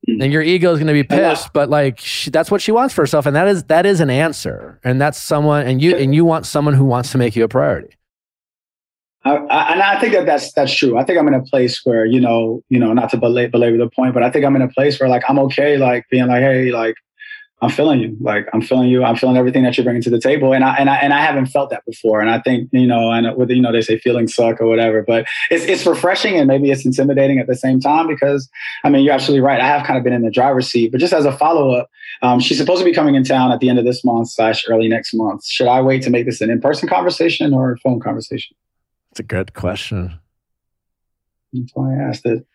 Mm. 0.08 0.22
And 0.24 0.32
your 0.32 0.42
ego 0.42 0.70
is 0.72 0.78
going 0.78 0.86
to 0.86 0.92
be 0.92 1.02
pissed, 1.02 1.52
but 1.52 1.68
like 1.68 1.98
she, 1.98 2.30
that's 2.30 2.50
what 2.52 2.62
she 2.62 2.70
wants 2.72 2.94
for 2.94 3.02
herself 3.02 3.26
and 3.26 3.34
that 3.36 3.48
is 3.48 3.64
that 3.64 3.84
is 3.84 4.00
an 4.00 4.10
answer. 4.10 4.78
And 4.84 5.00
that's 5.00 5.20
someone 5.20 5.66
and 5.66 5.82
you 5.82 5.96
and 5.96 6.14
you 6.14 6.24
want 6.24 6.46
someone 6.46 6.74
who 6.74 6.84
wants 6.84 7.10
to 7.12 7.18
make 7.18 7.34
you 7.36 7.44
a 7.44 7.48
priority. 7.48 7.96
I, 9.24 9.72
and 9.72 9.82
I 9.82 9.98
think 10.00 10.14
that 10.14 10.26
that's 10.26 10.52
that's 10.52 10.74
true. 10.74 10.96
I 10.96 11.04
think 11.04 11.18
I'm 11.18 11.28
in 11.28 11.34
a 11.34 11.42
place 11.42 11.80
where 11.84 12.06
you 12.06 12.20
know, 12.20 12.62
you 12.68 12.78
know, 12.78 12.92
not 12.92 13.10
to 13.10 13.16
belabor, 13.16 13.50
belabor 13.50 13.76
the 13.76 13.90
point, 13.90 14.14
but 14.14 14.22
I 14.22 14.30
think 14.30 14.44
I'm 14.44 14.56
in 14.56 14.62
a 14.62 14.68
place 14.68 14.98
where 14.98 15.08
like 15.08 15.22
I'm 15.28 15.38
okay, 15.40 15.76
like 15.76 16.06
being 16.10 16.28
like, 16.28 16.40
hey, 16.40 16.70
like 16.70 16.94
I'm 17.60 17.70
feeling 17.70 17.98
you, 17.98 18.16
like 18.20 18.46
I'm 18.52 18.62
feeling 18.62 18.88
you, 18.88 19.02
I'm 19.02 19.16
feeling 19.16 19.36
everything 19.36 19.64
that 19.64 19.76
you're 19.76 19.82
bringing 19.82 20.02
to 20.02 20.10
the 20.10 20.20
table, 20.20 20.54
and 20.54 20.62
I 20.62 20.76
and 20.76 20.88
I 20.88 20.96
and 20.96 21.12
I 21.12 21.20
haven't 21.20 21.46
felt 21.46 21.70
that 21.70 21.84
before. 21.84 22.20
And 22.20 22.30
I 22.30 22.40
think 22.40 22.68
you 22.72 22.86
know, 22.86 23.10
and 23.10 23.36
with 23.36 23.50
you 23.50 23.60
know, 23.60 23.72
they 23.72 23.80
say 23.80 23.98
feelings 23.98 24.34
suck 24.34 24.60
or 24.60 24.68
whatever, 24.68 25.02
but 25.02 25.26
it's 25.50 25.64
it's 25.64 25.84
refreshing 25.84 26.36
and 26.36 26.46
maybe 26.46 26.70
it's 26.70 26.86
intimidating 26.86 27.40
at 27.40 27.48
the 27.48 27.56
same 27.56 27.80
time 27.80 28.06
because 28.06 28.48
I 28.84 28.90
mean, 28.90 29.04
you're 29.04 29.14
absolutely 29.14 29.44
right. 29.44 29.60
I 29.60 29.66
have 29.66 29.84
kind 29.84 29.98
of 29.98 30.04
been 30.04 30.12
in 30.12 30.22
the 30.22 30.30
driver's 30.30 30.70
seat, 30.70 30.92
but 30.92 31.00
just 31.00 31.12
as 31.12 31.24
a 31.24 31.36
follow 31.36 31.72
up, 31.72 31.90
um, 32.22 32.38
she's 32.38 32.58
supposed 32.58 32.78
to 32.78 32.84
be 32.84 32.94
coming 32.94 33.16
in 33.16 33.24
town 33.24 33.50
at 33.50 33.58
the 33.58 33.68
end 33.68 33.80
of 33.80 33.84
this 33.84 34.04
month 34.04 34.30
slash 34.30 34.64
early 34.68 34.86
next 34.86 35.12
month. 35.12 35.44
Should 35.44 35.66
I 35.66 35.82
wait 35.82 36.02
to 36.02 36.10
make 36.10 36.26
this 36.26 36.40
an 36.40 36.50
in 36.50 36.60
person 36.60 36.88
conversation 36.88 37.52
or 37.52 37.72
a 37.72 37.78
phone 37.78 37.98
conversation? 37.98 38.56
It's 39.18 39.24
a 39.24 39.34
good 39.34 39.52
question. 39.52 40.16
That's 41.52 41.72
why 41.74 41.92
I 41.92 41.96
asked 42.04 42.24
it. 42.24 42.46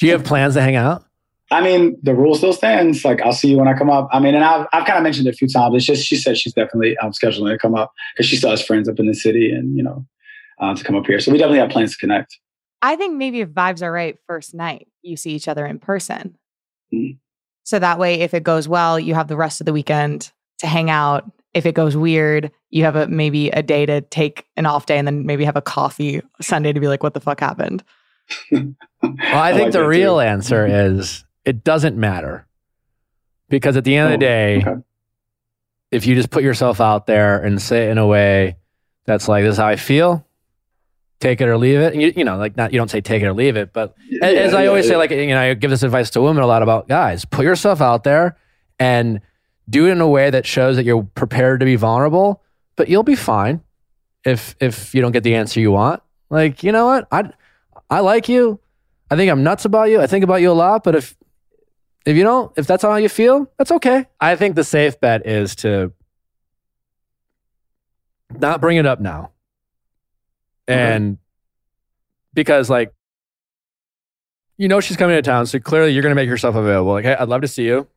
Do 0.00 0.06
you 0.06 0.12
have 0.12 0.24
plans 0.24 0.54
to 0.54 0.62
hang 0.62 0.74
out? 0.74 1.04
I 1.50 1.60
mean, 1.60 1.98
the 2.02 2.14
rule 2.14 2.34
still 2.34 2.54
stands. 2.54 3.04
Like, 3.04 3.20
I'll 3.20 3.34
see 3.34 3.48
you 3.50 3.58
when 3.58 3.68
I 3.68 3.76
come 3.76 3.90
up. 3.90 4.08
I 4.10 4.18
mean, 4.18 4.34
and 4.34 4.42
I've, 4.42 4.66
I've 4.72 4.86
kind 4.86 4.96
of 4.96 5.02
mentioned 5.02 5.26
it 5.26 5.34
a 5.34 5.36
few 5.36 5.48
times. 5.48 5.74
It's 5.74 5.84
just, 5.84 6.06
she 6.06 6.16
said 6.16 6.38
she's 6.38 6.54
definitely 6.54 6.96
um, 6.96 7.12
scheduling 7.12 7.50
to 7.50 7.58
come 7.58 7.74
up 7.74 7.92
because 8.14 8.24
she 8.24 8.36
still 8.36 8.48
has 8.48 8.64
friends 8.64 8.88
up 8.88 8.98
in 8.98 9.06
the 9.06 9.12
city 9.12 9.50
and, 9.52 9.76
you 9.76 9.82
know, 9.82 10.06
uh, 10.58 10.74
to 10.74 10.82
come 10.82 10.96
up 10.96 11.04
here. 11.04 11.20
So 11.20 11.30
we 11.30 11.36
definitely 11.36 11.58
have 11.58 11.68
plans 11.68 11.92
to 11.92 11.98
connect. 11.98 12.38
I 12.80 12.96
think 12.96 13.14
maybe 13.18 13.42
if 13.42 13.50
vibes 13.50 13.82
are 13.82 13.92
right 13.92 14.16
first 14.26 14.54
night, 14.54 14.88
you 15.02 15.18
see 15.18 15.32
each 15.32 15.46
other 15.46 15.66
in 15.66 15.78
person. 15.78 16.38
Mhm. 16.90 17.18
So 17.64 17.78
that 17.78 17.98
way, 17.98 18.20
if 18.20 18.32
it 18.32 18.44
goes 18.44 18.66
well, 18.66 18.98
you 18.98 19.12
have 19.12 19.28
the 19.28 19.36
rest 19.36 19.60
of 19.60 19.66
the 19.66 19.74
weekend 19.74 20.32
to 20.60 20.66
hang 20.66 20.88
out. 20.88 21.30
If 21.58 21.66
it 21.66 21.74
goes 21.74 21.96
weird, 21.96 22.50
you 22.70 22.84
have 22.84 22.96
a 22.96 23.08
maybe 23.08 23.50
a 23.50 23.62
day 23.62 23.84
to 23.84 24.00
take 24.00 24.46
an 24.56 24.64
off 24.64 24.86
day 24.86 24.96
and 24.96 25.06
then 25.06 25.26
maybe 25.26 25.44
have 25.44 25.56
a 25.56 25.60
coffee 25.62 26.22
Sunday 26.40 26.72
to 26.72 26.80
be 26.80 26.86
like, 26.88 27.02
what 27.02 27.14
the 27.14 27.20
fuck 27.20 27.40
happened? 27.40 27.82
Well, 29.00 29.14
I, 29.22 29.52
think 29.52 29.64
like 29.66 29.72
the 29.72 29.86
real 29.86 30.16
too. 30.16 30.20
answer 30.20 30.66
mm-hmm. 30.66 30.98
is 30.98 31.24
it 31.44 31.62
doesn't 31.62 31.96
matter. 31.96 32.46
Because 33.48 33.76
at 33.76 33.84
the 33.84 33.94
end 33.96 34.12
of 34.12 34.18
the 34.20 34.26
Oh, 34.26 34.28
day, 34.28 34.56
okay. 34.66 34.80
if 35.92 36.04
you 36.06 36.14
just 36.16 36.30
put 36.30 36.42
yourself 36.42 36.80
out 36.80 37.06
there 37.06 37.40
and 37.42 37.62
say 37.62 37.86
it 37.86 37.90
in 37.92 37.98
a 37.98 38.06
way 38.06 38.56
that's 39.06 39.28
like, 39.28 39.44
this 39.44 39.52
is 39.52 39.58
how 39.58 39.68
I 39.68 39.76
feel, 39.76 40.26
take 41.20 41.40
it 41.40 41.48
or 41.48 41.56
leave 41.56 41.78
it. 41.78 41.92
And 41.92 42.02
you, 42.02 42.12
you 42.16 42.24
know, 42.24 42.36
like 42.36 42.56
not, 42.56 42.72
you 42.72 42.78
don't 42.78 42.90
say 42.90 43.00
take 43.00 43.22
it 43.22 43.26
or 43.26 43.32
leave 43.32 43.56
it, 43.56 43.72
but 43.72 43.94
Yeah, 44.10 44.26
as 44.26 44.52
I 44.52 44.64
yeah, 44.64 44.68
always 44.68 44.84
yeah. 44.86 44.90
say, 44.92 44.96
like, 44.96 45.10
you 45.12 45.26
know, 45.28 45.40
I 45.40 45.54
give 45.54 45.70
this 45.70 45.82
advice 45.84 46.10
to 46.10 46.20
women 46.20 46.42
a 46.42 46.46
lot 46.46 46.62
about 46.62 46.88
guys, 46.88 47.24
put 47.24 47.44
yourself 47.44 47.80
out 47.80 48.02
there 48.04 48.36
and 48.80 49.20
do 49.68 49.86
it 49.86 49.92
in 49.92 50.00
a 50.00 50.08
way 50.08 50.30
that 50.30 50.46
shows 50.46 50.76
that 50.76 50.84
you're 50.84 51.02
prepared 51.02 51.60
to 51.60 51.66
be 51.66 51.76
vulnerable, 51.76 52.42
but 52.76 52.88
you'll 52.88 53.02
be 53.02 53.14
fine 53.14 53.62
if, 54.24 54.56
if 54.60 54.94
you 54.94 55.02
don't 55.02 55.12
get 55.12 55.22
the 55.22 55.34
answer 55.34 55.60
you 55.60 55.72
want. 55.72 56.02
Like, 56.30 56.62
you 56.62 56.72
know 56.72 56.86
what? 56.86 57.08
I, 57.10 57.30
I 57.90 58.00
like 58.00 58.28
you. 58.28 58.60
I 59.10 59.16
think 59.16 59.30
I'm 59.30 59.42
nuts 59.42 59.64
about 59.64 59.84
you. 59.84 60.00
I 60.00 60.06
think 60.06 60.24
about 60.24 60.40
you 60.40 60.50
a 60.50 60.52
lot, 60.52 60.84
but 60.84 60.94
if, 60.94 61.16
if 62.04 62.16
you 62.16 62.22
don't, 62.22 62.52
if 62.56 62.66
that's 62.66 62.82
how 62.82 62.94
you 62.96 63.08
feel, 63.08 63.50
that's 63.58 63.70
okay. 63.72 64.06
I 64.20 64.36
think 64.36 64.56
the 64.56 64.64
safe 64.64 65.00
bet 65.00 65.26
is 65.26 65.56
to 65.56 65.92
not 68.38 68.60
bring 68.60 68.76
it 68.76 68.86
up 68.86 69.00
now. 69.00 69.32
Okay. 70.68 70.78
And 70.78 71.18
because 72.34 72.68
like 72.68 72.92
you 74.56 74.68
know 74.68 74.80
she's 74.80 74.96
coming 74.96 75.16
to 75.16 75.22
town, 75.22 75.46
so 75.46 75.58
clearly 75.58 75.92
you're 75.92 76.02
gonna 76.02 76.14
make 76.14 76.28
yourself 76.28 76.54
available. 76.54 76.92
Like, 76.92 77.04
hey, 77.04 77.14
I'd 77.14 77.28
love 77.28 77.42
to 77.42 77.48
see 77.48 77.64
you. 77.64 77.88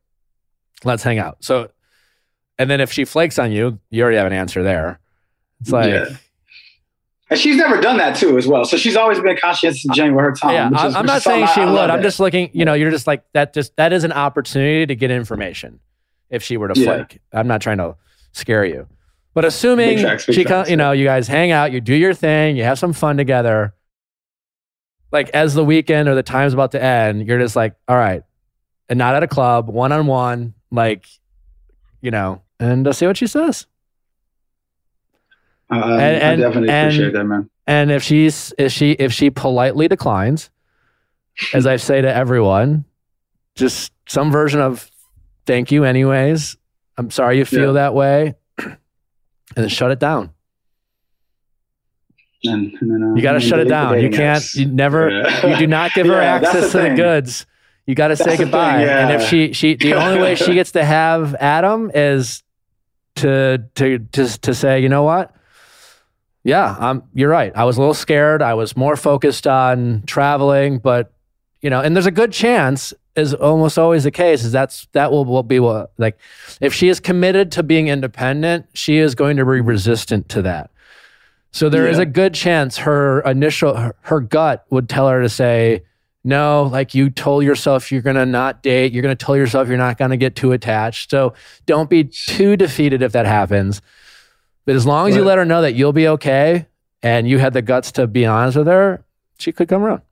Let's 0.84 1.02
hang 1.02 1.18
out. 1.18 1.38
So 1.44 1.70
and 2.58 2.70
then 2.70 2.80
if 2.80 2.92
she 2.92 3.04
flakes 3.04 3.38
on 3.38 3.52
you, 3.52 3.78
you 3.90 4.02
already 4.02 4.18
have 4.18 4.26
an 4.26 4.32
answer 4.32 4.62
there. 4.62 5.00
It's 5.60 5.70
like 5.70 5.90
Yeah. 5.90 6.16
And 7.30 7.40
she's 7.40 7.56
never 7.56 7.80
done 7.80 7.96
that 7.96 8.14
too, 8.16 8.36
as 8.36 8.46
well. 8.46 8.64
So 8.66 8.76
she's 8.76 8.94
always 8.94 9.18
been 9.18 9.36
conscientious 9.38 9.84
and 9.86 9.94
genuine 9.94 10.16
with 10.16 10.24
her 10.24 10.32
time. 10.34 10.52
yeah, 10.74 10.78
I- 10.78 10.86
is- 10.88 10.94
I'm 10.94 11.06
not 11.06 11.22
saying 11.22 11.46
she 11.54 11.60
I- 11.60 11.64
I 11.64 11.66
would. 11.66 11.72
love 11.74 11.90
I'm 11.90 12.02
just 12.02 12.20
looking, 12.20 12.50
you 12.52 12.64
know, 12.66 12.74
you're 12.74 12.90
just 12.90 13.06
like 13.06 13.24
that 13.32 13.54
just 13.54 13.74
that 13.76 13.92
is 13.92 14.04
an 14.04 14.12
opportunity 14.12 14.84
to 14.86 14.94
get 14.94 15.10
information 15.10 15.80
if 16.28 16.42
she 16.42 16.56
were 16.58 16.68
to 16.68 16.78
Yeah. 16.78 16.96
flake. 16.96 17.20
I'm 17.32 17.46
not 17.48 17.60
trying 17.62 17.78
to 17.78 17.96
scare 18.32 18.64
you. 18.66 18.86
But 19.34 19.46
assuming 19.46 19.96
big 19.96 20.20
she 20.20 20.44
facts, 20.44 20.68
you 20.68 20.76
know, 20.76 20.92
you 20.92 21.04
guys 21.06 21.26
hang 21.26 21.52
out, 21.52 21.72
you 21.72 21.80
do 21.80 21.94
your 21.94 22.12
thing, 22.12 22.54
you 22.56 22.64
have 22.64 22.78
some 22.78 22.92
fun 22.92 23.16
together. 23.16 23.72
Like 25.10 25.30
as 25.30 25.54
the 25.54 25.64
weekend 25.64 26.08
or 26.08 26.14
the 26.14 26.22
time's 26.22 26.52
about 26.52 26.72
to 26.72 26.82
end, 26.82 27.26
you're 27.26 27.38
just 27.38 27.56
like, 27.56 27.74
all 27.88 27.96
right, 27.96 28.22
and 28.90 28.98
not 28.98 29.14
at 29.14 29.22
a 29.22 29.26
club, 29.26 29.68
one 29.70 29.90
on 29.92 30.06
one, 30.06 30.52
like, 30.72 31.06
you 32.00 32.10
know, 32.10 32.42
and 32.58 32.88
uh, 32.88 32.92
see 32.92 33.06
what 33.06 33.16
she 33.16 33.28
says. 33.28 33.66
Uh, 35.70 35.76
And- 35.76 36.22
I 36.24 36.36
definitely 36.36 36.70
and- 36.70 36.88
appreciate 36.88 37.12
that, 37.12 37.24
man. 37.24 37.48
And 37.68 37.92
if 37.92 38.02
she's 38.02 38.52
if 38.58 38.72
she 38.72 38.92
if 38.92 39.12
she 39.12 39.30
politely 39.30 39.86
declines, 39.86 40.50
as 41.54 41.64
I 41.64 41.76
say 41.76 42.00
to 42.02 42.12
everyone, 42.12 42.84
just 43.54 43.92
some 44.08 44.32
version 44.32 44.60
of 44.60 44.90
thank 45.46 45.70
you 45.70 45.84
anyways. 45.84 46.56
I'm 46.98 47.10
sorry 47.12 47.38
you 47.38 47.44
feel 47.44 47.66
Yeah. 47.68 47.72
that 47.72 47.94
way. 47.94 48.34
And 48.58 49.64
then 49.64 49.68
shut 49.68 49.90
it 49.92 49.98
down. 50.00 50.30
And, 52.44 52.72
and 52.80 52.90
then, 52.90 53.02
uh, 53.10 53.14
You 53.14 53.22
got 53.22 53.32
to 53.34 53.40
shut 53.40 53.60
it 53.60 53.68
down. 53.68 54.00
You 54.00 54.08
can't. 54.10 54.42
apps. 54.42 54.56
You 54.56 54.66
never. 54.66 55.10
Yeah. 55.10 55.46
You 55.46 55.56
do 55.58 55.66
not 55.66 55.92
give 55.94 56.06
her 56.12 56.14
Yeah, 56.14 56.34
access 56.34 56.72
to 56.72 56.78
the 56.78 56.94
goods. 56.96 57.46
You 57.86 57.94
got 57.94 58.08
to 58.08 58.16
say 58.16 58.36
goodbye. 58.36 58.78
thing, 58.78 58.88
And 58.88 59.10
if 59.10 59.28
she 59.28 59.52
she 59.52 59.74
the 59.74 59.94
only 59.94 60.20
way 60.20 60.34
she 60.36 60.54
gets 60.54 60.72
to 60.72 60.84
have 60.84 61.34
Adam 61.36 61.90
is 61.94 62.42
to 63.16 63.64
to 63.74 63.98
to 63.98 64.26
to 64.40 64.54
say, 64.54 64.80
you 64.80 64.88
know 64.88 65.02
what? 65.02 65.34
Yeah, 66.44 66.76
I'm. 66.78 67.02
You're 67.14 67.28
right. 67.30 67.52
I 67.54 67.64
was 67.64 67.76
a 67.76 67.80
little 67.80 67.94
scared. 67.94 68.42
I 68.42 68.54
was 68.54 68.76
more 68.76 68.96
focused 68.96 69.46
on 69.46 70.02
traveling, 70.06 70.78
but 70.78 71.12
you 71.60 71.70
know, 71.70 71.80
and 71.80 71.94
there's 71.94 72.06
a 72.06 72.10
good 72.10 72.32
chance, 72.32 72.92
is 73.14 73.32
almost 73.34 73.78
always 73.78 74.02
the 74.04 74.10
case, 74.10 74.42
is 74.42 74.50
that's 74.50 74.86
that 74.92 75.12
will, 75.12 75.24
will 75.24 75.44
be 75.44 75.60
what 75.60 75.92
like 75.98 76.18
if 76.60 76.74
she 76.74 76.88
is 76.88 76.98
committed 76.98 77.52
to 77.52 77.62
being 77.62 77.86
independent, 77.88 78.66
she 78.74 78.96
is 78.98 79.14
going 79.14 79.36
to 79.36 79.44
be 79.44 79.60
resistant 79.60 80.28
to 80.30 80.42
that. 80.42 80.70
So 81.52 81.68
there 81.68 81.86
is 81.86 81.98
Yeah. 81.98 82.02
a 82.02 82.06
good 82.06 82.34
chance 82.34 82.78
her 82.78 83.20
initial 83.20 83.76
her, 83.76 83.94
her 84.02 84.20
gut 84.20 84.64
would 84.70 84.88
tell 84.88 85.08
her 85.08 85.22
to 85.22 85.28
say, 85.28 85.82
no, 86.24 86.64
like 86.64 86.94
you 86.94 87.10
told 87.10 87.44
yourself 87.44 87.90
you're 87.90 88.02
gonna 88.02 88.26
not 88.26 88.62
date, 88.62 88.92
you're 88.92 89.02
gonna 89.02 89.16
tell 89.16 89.36
yourself 89.36 89.68
you're 89.68 89.76
not 89.76 89.98
gonna 89.98 90.16
get 90.16 90.36
too 90.36 90.52
attached. 90.52 91.10
So 91.10 91.34
don't 91.66 91.90
be 91.90 92.04
too 92.04 92.56
defeated 92.56 93.02
if 93.02 93.12
that 93.12 93.26
happens. 93.26 93.82
But 94.64 94.76
as 94.76 94.86
long 94.86 95.08
as 95.08 95.16
you 95.16 95.24
let 95.24 95.38
her 95.38 95.44
know 95.44 95.62
that 95.62 95.74
you'll 95.74 95.92
be 95.92 96.06
okay 96.06 96.66
and 97.02 97.28
you 97.28 97.38
had 97.38 97.52
the 97.52 97.62
guts 97.62 97.90
to 97.92 98.06
be 98.06 98.24
honest 98.24 98.56
with 98.56 98.68
her, 98.68 99.04
she 99.38 99.50
could 99.50 99.68
come 99.68 99.82
around. 99.82 100.02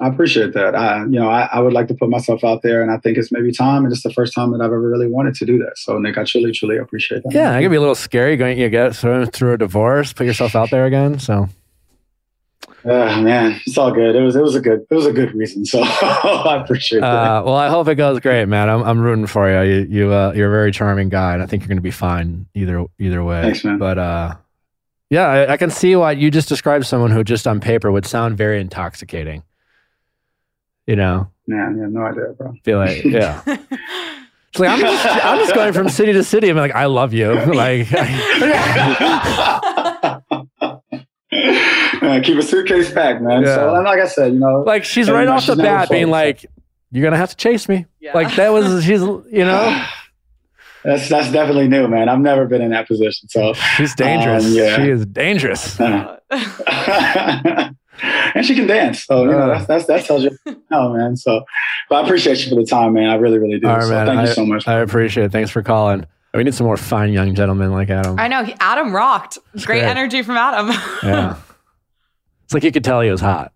I 0.00 0.08
appreciate 0.08 0.54
that. 0.54 0.74
I, 0.74 1.04
you 1.04 1.20
know, 1.20 1.30
I, 1.30 1.48
I 1.52 1.60
would 1.60 1.72
like 1.72 1.86
to 1.88 1.94
put 1.94 2.10
myself 2.10 2.42
out 2.42 2.62
there, 2.62 2.82
and 2.82 2.90
I 2.90 2.98
think 2.98 3.16
it's 3.16 3.30
maybe 3.30 3.52
time, 3.52 3.84
and 3.84 3.92
it's 3.92 4.02
the 4.02 4.12
first 4.12 4.34
time 4.34 4.50
that 4.50 4.60
I've 4.60 4.66
ever 4.66 4.90
really 4.90 5.06
wanted 5.06 5.34
to 5.36 5.46
do 5.46 5.56
that. 5.58 5.78
So, 5.78 5.98
Nick, 5.98 6.18
I 6.18 6.24
truly, 6.24 6.50
truly 6.50 6.78
appreciate 6.78 7.22
that. 7.22 7.32
Yeah, 7.32 7.56
it 7.56 7.62
could 7.62 7.70
be 7.70 7.76
a 7.76 7.80
little 7.80 7.94
scary 7.94 8.36
going 8.36 8.58
you 8.58 8.68
get 8.70 8.96
through, 8.96 9.26
through 9.26 9.52
a 9.52 9.58
divorce, 9.58 10.12
put 10.12 10.26
yourself 10.26 10.56
out 10.56 10.70
there 10.70 10.86
again. 10.86 11.20
So 11.20 11.48
Ah, 12.86 13.20
man, 13.20 13.60
it's 13.66 13.78
all 13.78 13.90
good. 13.90 14.14
It 14.14 14.20
was, 14.20 14.36
it 14.36 14.42
was 14.42 14.54
a 14.54 14.60
good, 14.60 14.86
it 14.90 14.94
was 14.94 15.06
a 15.06 15.12
good 15.12 15.34
reason. 15.34 15.64
So 15.64 15.80
I 15.84 16.60
appreciate 16.62 17.00
that. 17.00 17.06
Uh, 17.06 17.42
well, 17.44 17.54
I 17.56 17.68
hope 17.68 17.88
it 17.88 17.94
goes 17.94 18.20
great, 18.20 18.46
man. 18.46 18.68
I'm, 18.68 18.82
I'm 18.82 19.00
rooting 19.00 19.26
for 19.26 19.48
you. 19.50 19.72
You, 19.72 19.86
you, 19.88 20.12
uh, 20.12 20.32
you're 20.36 20.48
a 20.48 20.50
very 20.50 20.70
charming 20.70 21.08
guy, 21.08 21.32
and 21.34 21.42
I 21.42 21.46
think 21.46 21.62
you're 21.62 21.68
going 21.68 21.78
to 21.78 21.82
be 21.82 21.90
fine 21.90 22.46
either, 22.54 22.84
either 22.98 23.24
way. 23.24 23.42
Thanks, 23.42 23.64
man. 23.64 23.78
But 23.78 23.98
uh, 23.98 24.34
yeah, 25.08 25.26
I, 25.26 25.52
I 25.52 25.56
can 25.56 25.70
see 25.70 25.96
why 25.96 26.12
you 26.12 26.30
just 26.30 26.48
described 26.48 26.84
someone 26.86 27.10
who 27.10 27.24
just 27.24 27.46
on 27.46 27.60
paper 27.60 27.90
would 27.90 28.04
sound 28.06 28.36
very 28.36 28.60
intoxicating. 28.60 29.44
You 30.86 30.96
know, 30.96 31.30
Man, 31.46 31.76
you 31.76 31.82
have 31.82 31.92
no 31.92 32.02
idea, 32.02 32.34
bro. 32.36 32.54
feel 32.64 32.78
like 32.78 33.02
yeah. 33.04 33.42
It's 34.50 34.60
like 34.60 34.68
I'm 34.70 34.78
just, 34.78 35.06
I'm 35.24 35.38
just 35.40 35.52
going 35.52 35.72
from 35.72 35.88
city 35.88 36.12
to 36.12 36.22
city. 36.22 36.48
I'm 36.48 36.56
like, 36.56 36.76
I 36.76 36.84
love 36.84 37.12
you. 37.12 37.32
Like, 37.54 37.88
Keep 42.24 42.38
a 42.38 42.42
suitcase 42.42 42.92
packed, 42.92 43.22
man. 43.22 43.42
Yeah. 43.42 43.54
So, 43.54 43.74
and 43.74 43.84
like 43.84 44.00
I 44.00 44.06
said, 44.06 44.32
you 44.34 44.38
know, 44.38 44.62
like 44.62 44.84
she's 44.84 45.10
right 45.10 45.28
off 45.28 45.42
she's 45.42 45.56
the 45.56 45.62
bat 45.62 45.88
being 45.90 46.06
false. 46.06 46.12
like, 46.12 46.46
"You're 46.90 47.04
gonna 47.04 47.16
have 47.16 47.30
to 47.30 47.36
chase 47.36 47.68
me." 47.68 47.86
Yeah. 48.00 48.12
Like 48.14 48.34
that 48.36 48.52
was 48.52 48.84
she's 48.88 49.00
you 49.00 49.44
know 49.44 49.84
that's 50.84 51.08
that's 51.08 51.30
definitely 51.32 51.68
new, 51.68 51.88
man. 51.88 52.08
I've 52.08 52.20
never 52.20 52.46
been 52.46 52.62
in 52.62 52.70
that 52.70 52.86
position, 52.88 53.28
so. 53.28 53.54
she's 53.76 53.94
dangerous. 53.94 54.44
Um, 54.46 54.52
yeah. 54.52 54.76
She 54.76 54.90
is 54.90 55.06
dangerous. 55.06 55.78
and 57.44 57.74
she 58.44 58.54
can 58.54 58.66
dance, 58.66 59.04
so 59.04 59.24
you 59.24 59.30
know 59.30 59.38
Uh. 59.38 59.46
that's, 59.58 59.66
that's 59.66 59.86
that 59.86 60.04
tells 60.04 60.24
you, 60.24 60.30
oh 60.72 60.92
man. 60.94 61.16
So, 61.16 61.44
but 61.88 61.96
I 61.96 62.04
appreciate 62.04 62.42
you 62.44 62.50
for 62.50 62.56
the 62.56 62.66
time, 62.66 62.92
man. 62.94 63.08
I 63.10 63.14
really, 63.14 63.38
really 63.38 63.60
do. 63.60 63.68
All 63.68 63.76
right, 63.76 63.84
so 63.84 63.90
man. 63.90 64.06
thank 64.06 64.18
I, 64.20 64.24
you 64.24 64.32
so 64.34 64.44
much. 64.46 64.66
I 64.68 64.80
appreciate 64.80 65.24
it. 65.24 65.32
Thanks 65.32 65.50
for 65.50 65.62
calling. 65.62 66.06
We 66.34 66.42
need 66.42 66.54
some 66.54 66.66
more 66.66 66.76
fine 66.76 67.12
young 67.12 67.36
gentlemen 67.36 67.70
like 67.70 67.90
Adam. 67.90 68.18
I 68.18 68.26
know. 68.26 68.42
he- 68.42 68.56
Adam 68.58 68.92
rocked. 68.92 69.38
Great, 69.52 69.64
great. 69.66 69.82
energy 69.84 70.22
from 70.22 70.36
Adam. 70.36 70.68
Yeah. 71.04 71.36
It's 72.44 72.54
like 72.54 72.62
you 72.64 72.72
could 72.72 72.84
tell 72.84 73.00
he 73.00 73.10
was 73.10 73.20
hot. 73.20 73.52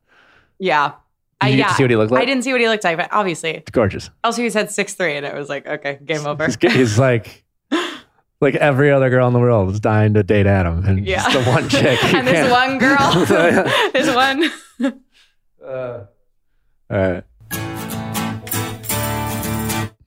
yeah. 0.58 0.92
I, 1.40 1.50
Did 1.50 1.52
you 1.52 1.56
get 1.58 1.62
yeah. 1.62 1.68
to 1.68 1.74
see 1.76 1.82
what 1.84 1.90
he 1.90 1.96
looked 1.96 2.10
like? 2.10 2.22
I 2.22 2.24
didn't 2.24 2.42
see 2.42 2.50
what 2.50 2.60
he 2.60 2.66
looked 2.68 2.82
like, 2.82 2.96
but 2.96 3.08
obviously. 3.12 3.50
It's 3.50 3.70
gorgeous. 3.70 4.10
Also, 4.24 4.42
he 4.42 4.50
said 4.50 4.72
six 4.72 4.94
three, 4.94 5.16
and 5.16 5.24
it 5.24 5.32
was 5.34 5.48
like, 5.48 5.68
okay, 5.68 6.00
game 6.04 6.26
over. 6.26 6.46
He's, 6.46 6.56
he's 6.60 6.98
like, 6.98 7.44
like 8.40 8.56
every 8.56 8.90
other 8.90 9.08
girl 9.08 9.28
in 9.28 9.32
the 9.34 9.38
world 9.38 9.70
is 9.70 9.78
dying 9.78 10.14
to 10.14 10.24
date 10.24 10.46
Adam, 10.48 10.84
and 10.84 11.06
Yeah. 11.06 11.22
just 11.30 11.44
the 11.44 11.50
one 11.50 11.68
chick. 11.68 12.02
and 12.14 12.26
this 12.26 12.34
can't- 12.34 12.50
one 12.50 12.78
girl, 12.78 13.24
this 13.92 14.12
one. 14.12 14.50
Uh, 15.64 16.04
all 16.90 16.98
right. 16.98 17.24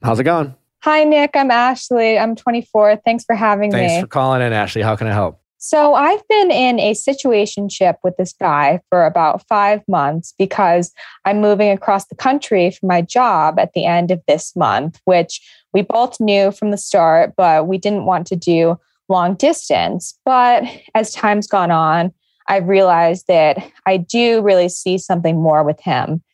How's 0.02 0.18
it 0.20 0.24
going? 0.24 0.54
Hi, 0.80 1.04
Nick. 1.04 1.30
I'm 1.34 1.50
Ashley. 1.50 2.18
I'm 2.18 2.34
24. 2.36 2.96
Thanks 3.04 3.24
for 3.24 3.34
having 3.36 3.70
Thanks 3.70 3.82
me. 3.82 3.88
Thanks 3.88 4.02
for 4.02 4.08
calling 4.08 4.42
in, 4.42 4.52
Ashley. 4.52 4.82
How 4.82 4.96
can 4.96 5.06
I 5.06 5.12
help? 5.12 5.40
So, 5.64 5.94
I've 5.94 6.26
been 6.26 6.50
in 6.50 6.80
a 6.80 6.90
situationship 6.90 7.94
with 8.02 8.16
this 8.16 8.32
guy 8.32 8.80
for 8.88 9.06
about 9.06 9.46
five 9.46 9.80
months 9.86 10.34
because 10.36 10.92
I'm 11.24 11.40
moving 11.40 11.70
across 11.70 12.06
the 12.06 12.16
country 12.16 12.72
for 12.72 12.84
my 12.86 13.00
job 13.00 13.60
at 13.60 13.72
the 13.72 13.84
end 13.84 14.10
of 14.10 14.20
this 14.26 14.56
month, 14.56 15.00
which 15.04 15.40
we 15.72 15.82
both 15.82 16.18
knew 16.18 16.50
from 16.50 16.72
the 16.72 16.76
start, 16.76 17.34
but 17.36 17.68
we 17.68 17.78
didn't 17.78 18.06
want 18.06 18.26
to 18.26 18.34
do 18.34 18.76
long 19.08 19.36
distance. 19.36 20.18
But 20.24 20.64
as 20.96 21.12
time's 21.12 21.46
gone 21.46 21.70
on, 21.70 22.12
I've 22.48 22.66
realized 22.66 23.28
that 23.28 23.56
I 23.86 23.98
do 23.98 24.42
really 24.42 24.68
see 24.68 24.98
something 24.98 25.40
more 25.40 25.62
with 25.62 25.78
him. 25.78 26.24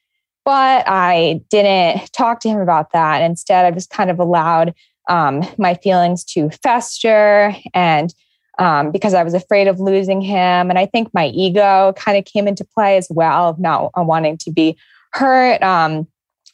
But 0.47 0.85
I 0.88 1.43
didn't 1.51 2.11
talk 2.14 2.41
to 2.41 2.49
him 2.49 2.61
about 2.61 2.93
that. 2.93 3.21
Instead, 3.21 3.67
I 3.67 3.73
just 3.73 3.91
kind 3.91 4.11
of 4.11 4.19
allowed 4.19 4.73
um, 5.11 5.43
my 5.59 5.75
feelings 5.75 6.25
to 6.33 6.49
fester 6.62 7.55
and 7.75 8.14
um, 8.59 8.90
because 8.90 9.14
I 9.14 9.23
was 9.23 9.35
afraid 9.35 9.68
of 9.68 9.81
losing 9.81 10.21
him. 10.21 10.71
And 10.71 10.79
I 10.79 10.87
think 10.87 11.12
my 11.14 11.27
ego 11.29 11.92
kind 11.97 12.18
of 12.18 12.25
came 12.25 12.49
into 12.49 12.64
play 12.64 12.97
as 12.97 13.07
well 13.11 13.49
of 13.49 13.59
not 13.59 13.90
wanting 13.97 14.37
to 14.38 14.51
be 14.51 14.77
hurt. 15.12 15.62
Um, 15.62 16.07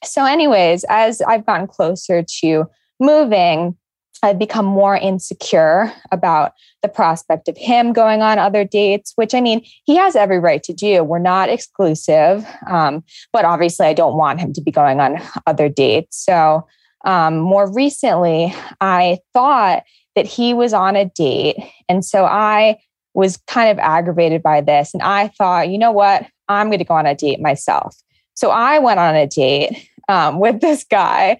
so, 0.02 0.24
anyways, 0.24 0.84
as 0.88 1.22
I've 1.22 1.46
gotten 1.46 1.66
closer 1.66 2.24
to 2.40 2.64
moving, 3.00 3.76
I've 4.22 4.38
become 4.38 4.64
more 4.64 4.96
insecure 4.96 5.92
about 6.10 6.52
the 6.82 6.88
prospect 6.88 7.48
of 7.48 7.56
him 7.58 7.92
going 7.92 8.22
on 8.22 8.38
other 8.38 8.64
dates, 8.64 9.12
which 9.16 9.34
I 9.34 9.40
mean, 9.40 9.64
he 9.84 9.96
has 9.96 10.16
every 10.16 10.38
right 10.38 10.62
to 10.62 10.72
do. 10.72 11.04
We're 11.04 11.18
not 11.18 11.48
exclusive, 11.48 12.46
um, 12.68 13.04
but 13.32 13.44
obviously, 13.44 13.86
I 13.86 13.92
don't 13.92 14.16
want 14.16 14.40
him 14.40 14.52
to 14.54 14.62
be 14.62 14.70
going 14.70 15.00
on 15.00 15.20
other 15.46 15.68
dates. 15.68 16.22
So, 16.24 16.66
um, 17.04 17.38
more 17.38 17.70
recently, 17.70 18.54
I 18.80 19.18
thought 19.32 19.82
that 20.14 20.26
he 20.26 20.54
was 20.54 20.72
on 20.72 20.96
a 20.96 21.04
date. 21.04 21.56
And 21.88 22.04
so 22.04 22.24
I 22.24 22.78
was 23.14 23.36
kind 23.46 23.70
of 23.70 23.78
aggravated 23.78 24.42
by 24.42 24.60
this. 24.60 24.92
And 24.94 25.02
I 25.02 25.28
thought, 25.28 25.68
you 25.68 25.78
know 25.78 25.92
what? 25.92 26.26
I'm 26.48 26.68
going 26.68 26.78
to 26.78 26.84
go 26.84 26.94
on 26.94 27.06
a 27.06 27.14
date 27.14 27.40
myself. 27.40 27.96
So 28.34 28.50
I 28.50 28.78
went 28.78 29.00
on 29.00 29.14
a 29.14 29.26
date 29.26 29.88
um, 30.08 30.38
with 30.38 30.60
this 30.60 30.84
guy. 30.84 31.38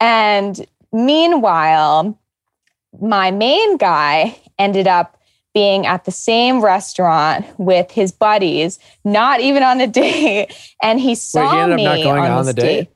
And 0.00 0.66
meanwhile, 0.92 2.18
my 3.00 3.30
main 3.30 3.76
guy 3.76 4.36
ended 4.58 4.86
up 4.86 5.18
being 5.54 5.86
at 5.86 6.04
the 6.04 6.10
same 6.10 6.62
restaurant 6.62 7.46
with 7.58 7.90
his 7.90 8.10
buddies, 8.10 8.78
not 9.04 9.40
even 9.40 9.62
on 9.62 9.80
a 9.80 9.86
date. 9.86 10.52
And 10.82 11.00
he 11.00 11.14
saw 11.14 11.66
Wait, 11.66 11.70
he 11.70 11.76
me 11.76 11.84
not 11.84 11.96
going 12.02 12.24
on, 12.24 12.30
on 12.30 12.46
the 12.46 12.54
date? 12.54 12.88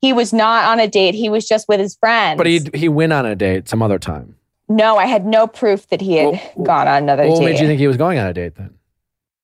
He 0.00 0.12
was 0.12 0.32
not 0.32 0.64
on 0.66 0.80
a 0.80 0.86
date. 0.88 1.14
He 1.14 1.28
was 1.28 1.46
just 1.46 1.68
with 1.68 1.80
his 1.80 1.96
friends. 1.96 2.38
But 2.38 2.46
he 2.46 2.60
he 2.74 2.88
went 2.88 3.12
on 3.12 3.26
a 3.26 3.34
date 3.34 3.68
some 3.68 3.82
other 3.82 3.98
time. 3.98 4.36
no, 4.68 4.96
I 4.96 5.06
had 5.06 5.24
no 5.26 5.46
proof 5.46 5.88
that 5.88 6.00
he 6.00 6.16
had 6.16 6.40
Well, 6.56 6.66
gone 6.66 6.88
on 6.88 7.02
another 7.04 7.22
What 7.22 7.36
date. 7.36 7.42
What 7.42 7.50
made 7.52 7.60
you 7.60 7.66
think 7.66 7.80
he 7.80 7.86
was 7.88 7.96
going 7.96 8.18
on 8.18 8.26
a 8.26 8.34
date 8.34 8.54
then? 8.56 8.74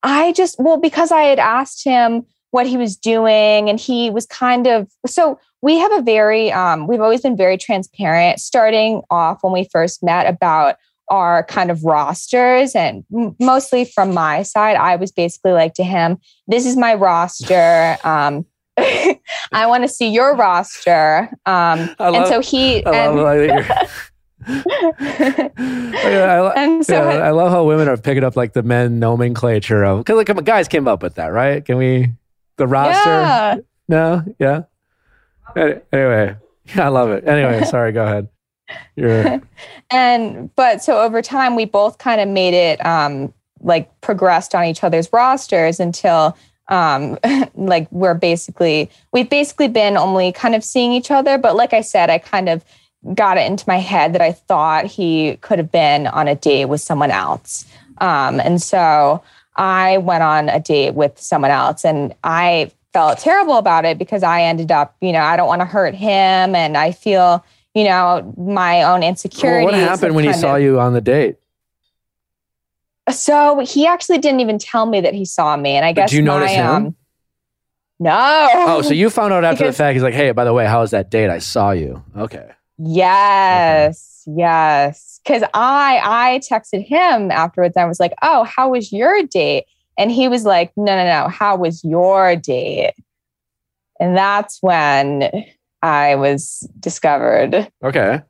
I 0.02 0.32
just, 0.32 0.56
well, 0.58 0.76
because 0.76 1.10
I 1.10 1.22
had 1.22 1.38
asked 1.38 1.82
him 1.82 2.26
what 2.50 2.66
he 2.66 2.76
was 2.76 2.94
doing 2.94 3.70
and 3.70 3.80
he 3.80 4.10
was 4.10 4.26
kind 4.26 4.66
of, 4.66 4.86
so 5.06 5.40
we 5.62 5.78
have 5.78 5.92
a 5.92 6.02
very, 6.02 6.52
um, 6.52 6.86
we've 6.86 7.00
always 7.00 7.22
been 7.22 7.38
very 7.38 7.56
transparent 7.56 8.38
starting 8.38 9.00
off 9.10 9.38
when 9.42 9.52
we 9.54 9.66
first 9.72 10.02
met 10.02 10.26
about 10.26 10.76
our 11.08 11.42
kind 11.44 11.70
of 11.70 11.84
rosters 11.84 12.74
and 12.74 13.04
mostly 13.38 13.84
from 13.84 14.14
my 14.14 14.42
side 14.42 14.74
i 14.76 14.96
was 14.96 15.12
basically 15.12 15.52
like 15.52 15.74
to 15.74 15.84
him 15.84 16.16
this 16.46 16.64
is 16.64 16.78
my 16.78 16.94
roster 16.94 17.98
um, 18.04 18.46
i 18.76 19.66
want 19.66 19.84
to 19.84 19.88
see 19.88 20.08
your 20.08 20.34
roster 20.34 21.28
um, 21.46 21.90
I 21.98 22.08
and 22.10 22.26
so 22.26 22.40
he 22.40 22.84
I 22.84 22.90
and, 23.06 23.16
love, 23.16 23.26
I, 23.28 23.34
you're- 24.46 26.22
I, 26.22 26.52
and 26.56 26.84
so 26.84 26.94
yeah, 26.94 27.18
I 27.24 27.30
love 27.30 27.50
how 27.50 27.64
women 27.64 27.88
are 27.88 27.96
picking 27.96 28.24
up 28.24 28.36
like 28.36 28.52
the 28.52 28.62
men 28.62 28.98
nomenclature 28.98 29.84
of 29.84 30.04
because 30.04 30.16
like 30.16 30.44
guys 30.44 30.68
came 30.68 30.86
up 30.88 31.02
with 31.02 31.14
that, 31.14 31.28
right? 31.28 31.64
Can 31.64 31.76
we 31.76 32.12
the 32.56 32.66
roster? 32.66 33.10
yeah. 33.10 33.56
No, 33.88 34.24
yeah. 34.38 34.62
Anyway, 35.56 36.36
I 36.76 36.88
love 36.88 37.10
it. 37.10 37.26
Anyway, 37.26 37.64
sorry. 37.70 37.92
Go 37.92 38.04
ahead. 38.04 38.28
You're 38.96 39.40
and 39.90 40.54
but 40.56 40.82
so 40.82 41.00
over 41.00 41.20
time 41.22 41.54
we 41.54 41.64
both 41.66 41.98
kind 41.98 42.20
of 42.20 42.28
made 42.28 42.54
it 42.54 42.84
um 42.84 43.32
like 43.60 43.98
progressed 44.00 44.54
on 44.54 44.64
each 44.64 44.82
other's 44.82 45.12
rosters 45.12 45.80
until 45.80 46.36
um 46.68 47.18
like 47.54 47.90
we're 47.90 48.14
basically 48.14 48.90
we've 49.12 49.28
basically 49.28 49.68
been 49.68 49.96
only 49.96 50.32
kind 50.32 50.54
of 50.54 50.64
seeing 50.64 50.92
each 50.92 51.10
other 51.10 51.38
but 51.38 51.56
like 51.56 51.72
i 51.72 51.80
said 51.80 52.10
i 52.10 52.18
kind 52.18 52.48
of 52.48 52.64
got 53.14 53.36
it 53.36 53.46
into 53.50 53.64
my 53.66 53.76
head 53.76 54.14
that 54.14 54.22
i 54.22 54.32
thought 54.32 54.86
he 54.86 55.36
could 55.42 55.58
have 55.58 55.70
been 55.70 56.06
on 56.06 56.26
a 56.26 56.34
date 56.34 56.66
with 56.66 56.80
someone 56.80 57.10
else 57.10 57.66
um 57.98 58.40
and 58.40 58.62
so 58.62 59.22
i 59.56 59.98
went 59.98 60.22
on 60.22 60.48
a 60.48 60.60
date 60.60 60.94
with 60.94 61.18
someone 61.18 61.50
else 61.50 61.84
and 61.84 62.14
i 62.24 62.70
felt 62.92 63.18
terrible 63.18 63.58
about 63.58 63.84
it 63.84 63.98
because 63.98 64.22
i 64.22 64.42
ended 64.42 64.72
up 64.72 64.96
you 65.00 65.12
know 65.12 65.20
i 65.20 65.36
don't 65.36 65.48
want 65.48 65.60
to 65.60 65.66
hurt 65.66 65.94
him 65.94 66.54
and 66.54 66.76
i 66.78 66.90
feel 66.92 67.44
you 67.74 67.84
know 67.84 68.32
my 68.38 68.82
own 68.82 69.00
well, 69.00 69.08
insecurities 69.08 69.64
what 69.66 69.74
happened 69.74 70.14
when 70.14 70.24
he 70.24 70.32
saw 70.32 70.56
of- 70.56 70.62
you 70.62 70.80
on 70.80 70.92
the 70.92 71.00
date? 71.00 71.36
So 73.10 73.60
he 73.60 73.86
actually 73.86 74.18
didn't 74.18 74.40
even 74.40 74.58
tell 74.58 74.86
me 74.86 75.00
that 75.00 75.14
he 75.14 75.24
saw 75.24 75.56
me, 75.56 75.70
and 75.76 75.84
I 75.84 75.92
guess 75.92 76.10
Did 76.10 76.16
you 76.16 76.22
notice 76.22 76.50
my, 76.50 76.54
him? 76.54 76.68
Um, 76.68 76.96
no. 78.00 78.48
Oh, 78.52 78.82
so 78.82 78.92
you 78.92 79.08
found 79.10 79.32
out 79.32 79.44
after 79.44 79.64
Because- 79.64 79.76
the 79.76 79.82
fact. 79.82 79.94
He's 79.94 80.02
like, 80.02 80.14
"Hey, 80.14 80.32
by 80.32 80.44
the 80.44 80.52
way, 80.52 80.66
how 80.66 80.80
was 80.80 80.90
that 80.90 81.10
date? 81.10 81.30
I 81.30 81.38
saw 81.38 81.70
you." 81.70 82.02
Okay. 82.16 82.48
Yes, 82.78 84.24
yes. 84.26 85.20
Because 85.24 85.42
I 85.54 86.00
I 86.02 86.38
texted 86.40 86.84
him 86.86 87.30
afterwards. 87.30 87.76
I 87.76 87.84
was 87.84 88.00
like, 88.00 88.14
"Oh, 88.22 88.44
how 88.44 88.70
was 88.70 88.92
your 88.92 89.22
date?" 89.22 89.64
And 89.96 90.10
he 90.10 90.26
was 90.28 90.44
like, 90.44 90.72
"No, 90.76 90.96
no, 90.96 91.04
no. 91.04 91.28
How 91.28 91.56
was 91.56 91.84
your 91.84 92.34
date?" 92.36 92.94
And 94.00 94.16
that's 94.16 94.58
when 94.60 95.30
I 95.82 96.16
was 96.16 96.68
discovered. 96.80 97.70
Okay. 97.84 98.22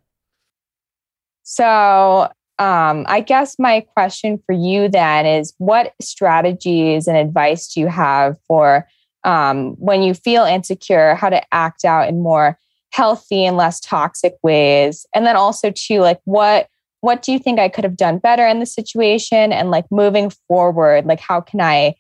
So, 1.42 2.30
um, 2.58 3.04
I 3.08 3.20
guess 3.20 3.58
my 3.58 3.80
question 3.80 4.40
for 4.46 4.52
you 4.52 4.88
then 4.88 5.26
is 5.26 5.54
what 5.58 5.92
strategies 6.00 7.08
and 7.08 7.16
advice 7.16 7.66
do 7.72 7.80
you 7.80 7.88
have 7.88 8.38
for 8.46 8.86
um, 9.24 9.72
when 9.78 10.02
you 10.02 10.14
feel 10.14 10.44
insecure, 10.44 11.16
how 11.16 11.30
to 11.30 11.42
act 11.52 11.84
out 11.84 12.08
in 12.08 12.22
more 12.22 12.58
healthy 12.90 13.44
and 13.44 13.56
less 13.56 13.80
toxic 13.80 14.36
ways? 14.42 15.04
And 15.14 15.26
then 15.26 15.34
also, 15.34 15.72
too, 15.72 16.00
like 16.00 16.20
what 16.24 16.68
what 17.00 17.22
do 17.22 17.32
you 17.32 17.38
think 17.38 17.58
I 17.58 17.68
could 17.68 17.84
have 17.84 17.96
done 17.96 18.18
better 18.18 18.46
in 18.46 18.60
the 18.60 18.66
situation? 18.66 19.52
And 19.52 19.70
like 19.70 19.84
moving 19.90 20.30
forward, 20.48 21.04
like 21.04 21.20
how 21.20 21.40
can 21.40 21.60
I 21.60 21.96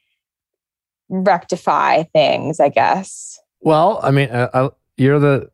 rectify 1.08 2.04
things? 2.04 2.60
I 2.60 2.68
guess. 2.68 3.40
Well, 3.60 3.98
I 4.02 4.12
mean, 4.12 4.28
uh, 4.30 4.50
uh, 4.52 4.70
you're 4.96 5.18
the 5.18 5.50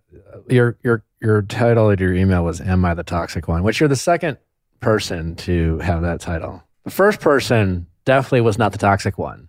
your 0.48 0.76
your 0.82 1.04
your 1.22 1.40
title 1.42 1.90
of 1.90 2.00
your 2.00 2.12
email 2.12 2.44
was 2.44 2.60
"Am 2.60 2.84
I 2.84 2.92
the 2.92 3.02
toxic 3.02 3.48
one?" 3.48 3.62
Which 3.62 3.80
you're 3.80 3.88
the 3.88 3.96
second 3.96 4.36
person 4.80 5.36
to 5.36 5.78
have 5.78 6.02
that 6.02 6.20
title. 6.20 6.62
The 6.84 6.90
first 6.90 7.20
person 7.20 7.86
definitely 8.04 8.40
was 8.42 8.58
not 8.58 8.72
the 8.72 8.78
toxic 8.78 9.18
one. 9.18 9.48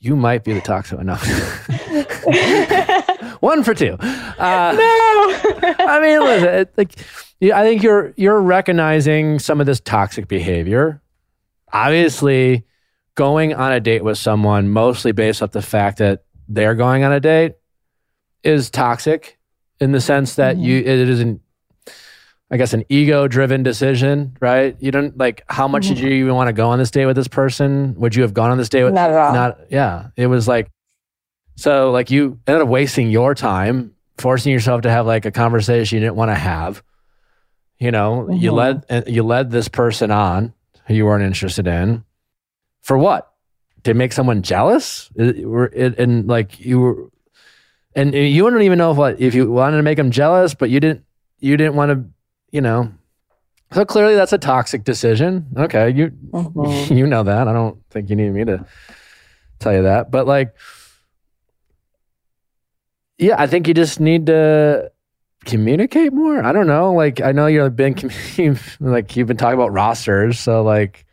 You 0.00 0.14
might 0.16 0.44
be 0.44 0.52
the 0.52 0.60
toxic 0.60 0.98
one. 0.98 1.06
No. 1.06 1.14
one 3.40 3.62
for 3.64 3.74
two. 3.74 3.94
Uh, 3.94 4.74
no. 4.76 5.74
I 5.80 6.00
mean, 6.02 6.20
listen, 6.20 6.48
it, 6.48 6.72
like, 6.76 6.92
yeah, 7.40 7.58
I 7.58 7.62
think 7.64 7.82
you're 7.82 8.12
you're 8.16 8.40
recognizing 8.40 9.38
some 9.38 9.60
of 9.60 9.66
this 9.66 9.80
toxic 9.80 10.28
behavior. 10.28 11.00
Obviously, 11.72 12.64
going 13.14 13.54
on 13.54 13.72
a 13.72 13.80
date 13.80 14.04
with 14.04 14.18
someone 14.18 14.68
mostly 14.70 15.12
based 15.12 15.42
off 15.42 15.52
the 15.52 15.62
fact 15.62 15.98
that 15.98 16.24
they're 16.48 16.74
going 16.74 17.04
on 17.04 17.12
a 17.12 17.20
date 17.20 17.54
is 18.42 18.70
toxic 18.70 19.38
in 19.80 19.92
the 19.92 20.00
sense 20.00 20.34
that 20.36 20.56
Mhm. 20.56 20.62
you 20.62 20.78
it 20.78 20.86
isn't. 21.08 21.40
I 22.50 22.56
guess 22.56 22.72
an 22.72 22.84
ego-driven 22.88 23.62
decision, 23.62 24.34
right? 24.40 24.74
You 24.80 24.90
don't 24.90 25.16
like 25.18 25.44
how 25.48 25.68
much 25.68 25.88
did 25.88 25.98
you 25.98 26.08
even 26.08 26.34
want 26.34 26.48
to 26.48 26.54
go 26.54 26.70
on 26.70 26.78
this 26.78 26.90
date 26.90 27.04
with 27.06 27.16
this 27.16 27.28
person? 27.28 27.94
Would 27.98 28.14
you 28.14 28.22
have 28.22 28.32
gone 28.32 28.50
on 28.50 28.56
this 28.56 28.70
date 28.70 28.84
with 28.84 28.94
Not 28.94 29.10
at 29.10 29.16
all. 29.16 29.34
not 29.34 29.58
yeah 29.70 30.08
it 30.16 30.26
was 30.28 30.48
like 30.48 30.70
so 31.56 31.90
like 31.90 32.10
you 32.10 32.38
ended 32.46 32.62
up 32.62 32.68
wasting 32.68 33.10
your 33.10 33.34
time 33.34 33.92
forcing 34.16 34.52
yourself 34.52 34.82
to 34.82 34.90
have 34.90 35.06
like 35.06 35.26
a 35.26 35.30
conversation 35.30 35.96
you 35.96 36.00
didn't 36.04 36.16
want 36.16 36.30
to 36.30 36.34
have 36.34 36.82
you 37.78 37.90
know 37.90 38.30
you 38.30 38.50
Mhm. 38.52 38.84
led 38.90 39.08
you 39.08 39.22
led 39.22 39.50
this 39.50 39.68
person 39.68 40.10
on 40.10 40.54
who 40.86 40.94
you 40.94 41.04
weren't 41.04 41.24
interested 41.24 41.66
in 41.66 42.02
for 42.80 42.96
what 42.96 43.30
to 43.84 43.92
make 43.94 44.12
someone 44.12 44.40
jealous 44.42 45.10
It- 45.16 45.36
it- 45.74 45.98
and 45.98 46.26
like 46.26 46.58
you 46.58 46.80
were 46.80 47.10
and 47.94 48.14
you 48.14 48.42
wouldn't 48.44 48.62
even 48.62 48.78
know 48.78 48.92
what 48.92 49.20
if 49.20 49.34
you 49.34 49.50
wanted 49.50 49.76
to 49.76 49.82
make 49.82 49.96
them 49.98 50.10
jealous 50.10 50.54
but 50.54 50.70
you 50.70 50.80
didn't 50.80 51.02
you 51.40 51.56
didn't 51.58 51.74
want 51.74 51.90
to 51.92 52.04
you 52.50 52.60
know 52.60 52.90
so 53.72 53.84
clearly 53.84 54.14
that's 54.14 54.32
a 54.32 54.38
toxic 54.38 54.84
decision 54.84 55.46
okay 55.56 55.90
you 55.90 56.10
Mhm. 56.32 56.96
you 56.96 57.06
know 57.06 57.22
that. 57.22 57.48
I 57.48 57.52
don't 57.52 57.78
think 57.90 58.08
you 58.10 58.16
need 58.16 58.30
me 58.30 58.44
to 58.44 58.64
tell 59.58 59.72
you 59.74 59.82
that. 59.82 60.10
But 60.10 60.26
like, 60.26 60.54
yeah, 63.18 63.34
I 63.38 63.46
think 63.46 63.66
you 63.68 63.74
just 63.74 63.98
need 64.00 64.26
to 64.26 64.90
communicate 65.44 66.12
more. 66.12 66.42
I 66.44 66.52
don't 66.52 66.66
know. 66.66 66.92
Like, 66.92 67.20
I 67.20 67.32
know 67.32 67.46
you've 67.54 67.74
been 67.76 67.94
like 68.80 69.16
you've 69.16 69.26
been 69.28 69.36
talking 69.36 69.58
about 69.58 69.72
rosters. 69.72 70.38
So 70.38 70.62
like, 70.62 71.04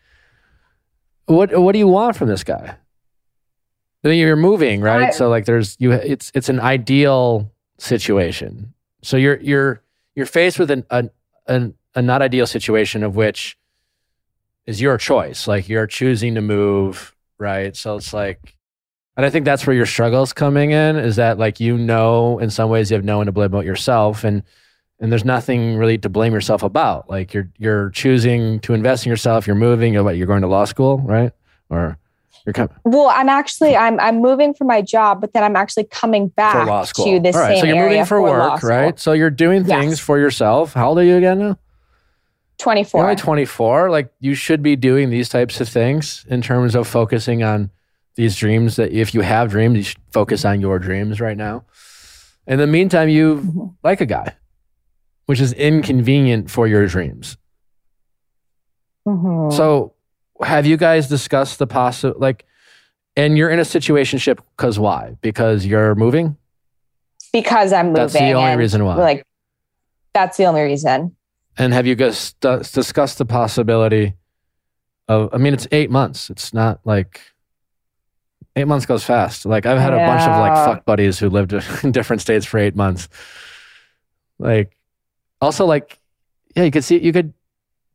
what 1.25 1.57
what 1.59 1.71
do 1.73 1.79
you 1.79 1.87
want 1.87 2.15
from 2.15 2.27
this 2.29 2.43
guy? 2.43 2.75
I 4.03 4.07
mean, 4.07 4.19
you're 4.19 4.35
moving, 4.35 4.81
right? 4.81 5.07
I- 5.09 5.11
so 5.11 5.29
like, 5.29 5.45
there's 5.45 5.75
you. 5.79 5.91
It's 5.91 6.31
it's 6.35 6.49
an 6.49 6.59
ideal 6.59 7.51
situation. 7.79 8.73
So 9.01 9.17
you're 9.17 9.39
you're 9.41 9.81
you're 10.15 10.27
faced 10.27 10.59
with 10.59 10.69
an 10.71 10.85
an, 10.91 11.09
an 11.47 11.75
a 11.93 12.01
not 12.01 12.21
ideal 12.21 12.45
situation 12.47 13.03
of 13.03 13.15
which 13.15 13.57
is 14.65 14.81
your 14.81 14.97
choice. 14.97 15.47
Like 15.47 15.69
you're 15.69 15.87
choosing 15.87 16.35
to 16.35 16.41
move, 16.41 17.15
right? 17.37 17.75
So 17.75 17.95
it's 17.95 18.13
like, 18.13 18.55
and 19.15 19.25
I 19.25 19.29
think 19.29 19.45
that's 19.45 19.65
where 19.65 19.75
your 19.75 19.85
struggles 19.85 20.33
coming 20.33 20.71
in 20.71 20.97
is 20.97 21.15
that 21.15 21.37
like 21.37 21.59
you 21.59 21.77
know 21.77 22.39
in 22.39 22.49
some 22.49 22.69
ways 22.69 22.91
you 22.91 22.95
have 22.95 23.05
no 23.05 23.17
one 23.17 23.27
to 23.27 23.31
blame 23.31 23.45
about 23.45 23.65
yourself 23.65 24.23
and 24.23 24.43
and 24.99 25.11
there's 25.11 25.25
nothing 25.25 25.75
really 25.75 25.97
to 25.99 26.09
blame 26.09 26.33
yourself 26.33 26.63
about. 26.63 27.09
Like 27.09 27.33
you're 27.33 27.49
you're 27.57 27.89
choosing 27.91 28.59
to 28.61 28.73
invest 28.73 29.05
in 29.05 29.09
yourself. 29.09 29.47
You're 29.47 29.55
moving. 29.55 29.93
You're? 29.93 30.11
You're 30.11 30.27
going 30.27 30.41
to 30.41 30.47
law 30.47 30.65
school, 30.65 30.99
right? 30.99 31.31
Or 31.69 31.97
you're 32.45 32.53
coming 32.53 32.75
Well, 32.83 33.09
I'm 33.09 33.29
actually 33.29 33.75
I'm 33.75 33.99
I'm 33.99 34.21
moving 34.21 34.53
for 34.53 34.65
my 34.65 34.81
job, 34.81 35.19
but 35.21 35.33
then 35.33 35.43
I'm 35.43 35.55
actually 35.55 35.85
coming 35.85 36.27
back 36.29 36.53
for 36.53 36.65
law 36.65 36.83
school. 36.83 37.05
to 37.05 37.19
the 37.19 37.29
All 37.33 37.39
right, 37.41 37.53
same 37.55 37.59
so 37.61 37.65
you're 37.67 37.75
area 37.77 37.89
moving 37.99 38.05
for, 38.05 38.21
work, 38.21 38.63
right? 38.63 38.99
So 38.99 39.13
you're 39.13 39.29
doing 39.29 39.63
things 39.63 39.91
Yes. 39.93 39.99
for 39.99 40.17
yourself. 40.19 40.73
How 40.73 40.89
old 40.89 40.99
are 40.99 41.03
you 41.03 41.17
again 41.17 41.39
now? 41.39 41.57
24. 42.57 42.99
You're 43.01 43.09
only 43.09 43.21
24. 43.21 43.89
Like 43.89 44.11
you 44.19 44.33
should 44.35 44.61
be 44.63 44.75
doing 44.75 45.09
these 45.09 45.27
types 45.27 45.59
of 45.59 45.67
things 45.67 46.25
in 46.29 46.41
terms 46.41 46.75
of 46.75 46.87
focusing 46.87 47.43
on 47.43 47.69
these 48.15 48.35
dreams 48.37 48.77
that 48.77 48.91
if 48.93 49.13
you 49.13 49.21
have 49.21 49.49
dreams, 49.51 49.75
you 49.75 49.83
should 49.83 49.99
focus 50.11 50.45
on 50.45 50.61
your 50.61 50.79
dreams 50.79 51.19
right 51.19 51.35
now. 51.35 51.65
In 52.47 52.59
the 52.59 52.67
meantime, 52.67 53.09
you 53.09 53.37
Mhm. 53.41 53.73
like 53.83 53.99
a 53.99 54.05
guy, 54.05 54.35
which 55.25 55.41
is 55.41 55.51
inconvenient 55.51 56.49
for 56.49 56.65
your 56.67 56.85
dreams. 56.87 57.35
Mhm. 59.07 59.51
So 59.51 59.94
have 60.43 60.65
you 60.65 60.77
guys 60.77 61.07
discussed 61.07 61.59
the 61.59 61.67
possible 61.67 62.19
like 62.19 62.45
and 63.15 63.37
you're 63.37 63.49
in 63.49 63.59
a 63.59 63.63
situationship 63.63 64.39
because 64.57 64.77
why? 64.77 65.15
Because 65.21 65.65
you're 65.65 65.95
moving? 65.95 66.37
because 67.35 67.73
I'm 67.73 67.87
moving. 67.87 68.01
That's 68.01 68.13
the 68.13 68.31
only 68.31 68.55
reason 68.55 68.85
why. 68.85 68.95
Like 68.95 69.25
that's 70.13 70.37
the 70.37 70.45
only 70.45 70.61
reason. 70.61 71.15
And 71.57 71.73
have 71.73 71.85
you 71.85 71.95
guys 71.95 72.33
discussed 72.33 73.17
the 73.17 73.25
possibility 73.25 74.13
of? 75.07 75.29
I 75.33 75.37
mean, 75.37 75.53
it's 75.53 75.67
eight 75.71 75.91
months. 75.91 76.29
It's 76.29 76.53
not 76.53 76.79
like 76.85 77.19
eight 78.55 78.67
months 78.67 78.85
goes 78.85 79.03
fast. 79.03 79.45
Like 79.45 79.65
I've 79.65 79.79
had 79.79 79.93
a 79.93 79.97
bunch 79.97 80.21
of 80.21 80.39
like 80.39 80.53
fuck 80.53 80.85
buddies 80.85 81.19
who 81.19 81.29
lived 81.29 81.53
in 81.83 81.91
different 81.91 82.21
states 82.21 82.45
for 82.45 82.57
eight 82.57 82.75
months. 82.75 83.09
Like, 84.39 84.77
also 85.41 85.65
like, 85.65 85.99
yeah, 86.55 86.63
you 86.63 86.71
could 86.71 86.83
see 86.83 86.99
you 86.99 87.11
could 87.11 87.33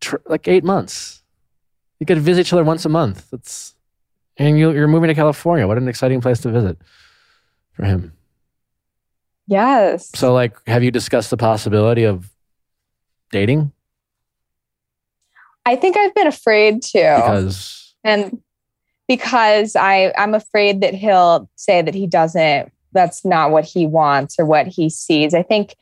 tr- 0.00 0.16
like 0.26 0.48
eight 0.48 0.64
months. 0.64 1.19
You 2.00 2.06
could 2.06 2.18
visit 2.18 2.40
each 2.40 2.52
other 2.52 2.64
once 2.64 2.84
a 2.84 2.88
month. 2.88 3.30
That's 3.30 3.74
and 4.36 4.58
you, 4.58 4.72
you're 4.72 4.88
moving 4.88 5.08
to 5.08 5.14
California. 5.14 5.68
What 5.68 5.76
an 5.76 5.86
exciting 5.86 6.20
place 6.20 6.40
to 6.40 6.50
visit 6.50 6.78
for 7.72 7.84
him. 7.84 8.12
Yes. 9.46 10.10
So, 10.14 10.32
like, 10.32 10.56
have 10.66 10.82
you 10.82 10.90
discussed 10.90 11.30
the 11.30 11.36
possibility 11.36 12.04
of 12.04 12.30
dating? 13.30 13.72
I 15.66 15.76
think 15.76 15.96
I've 15.96 16.14
been 16.14 16.26
afraid 16.26 16.82
to. 16.82 17.22
Because 17.22 17.94
and 18.02 18.40
because 19.06 19.76
I 19.76 20.12
I'm 20.16 20.34
afraid 20.34 20.80
that 20.80 20.94
he'll 20.94 21.50
say 21.56 21.82
that 21.82 21.94
he 21.94 22.06
doesn't 22.06 22.72
that's 22.92 23.24
not 23.24 23.50
what 23.50 23.64
he 23.64 23.86
wants 23.86 24.38
or 24.38 24.46
what 24.46 24.66
he 24.66 24.88
sees. 24.88 25.34
I 25.34 25.42
think 25.42 25.76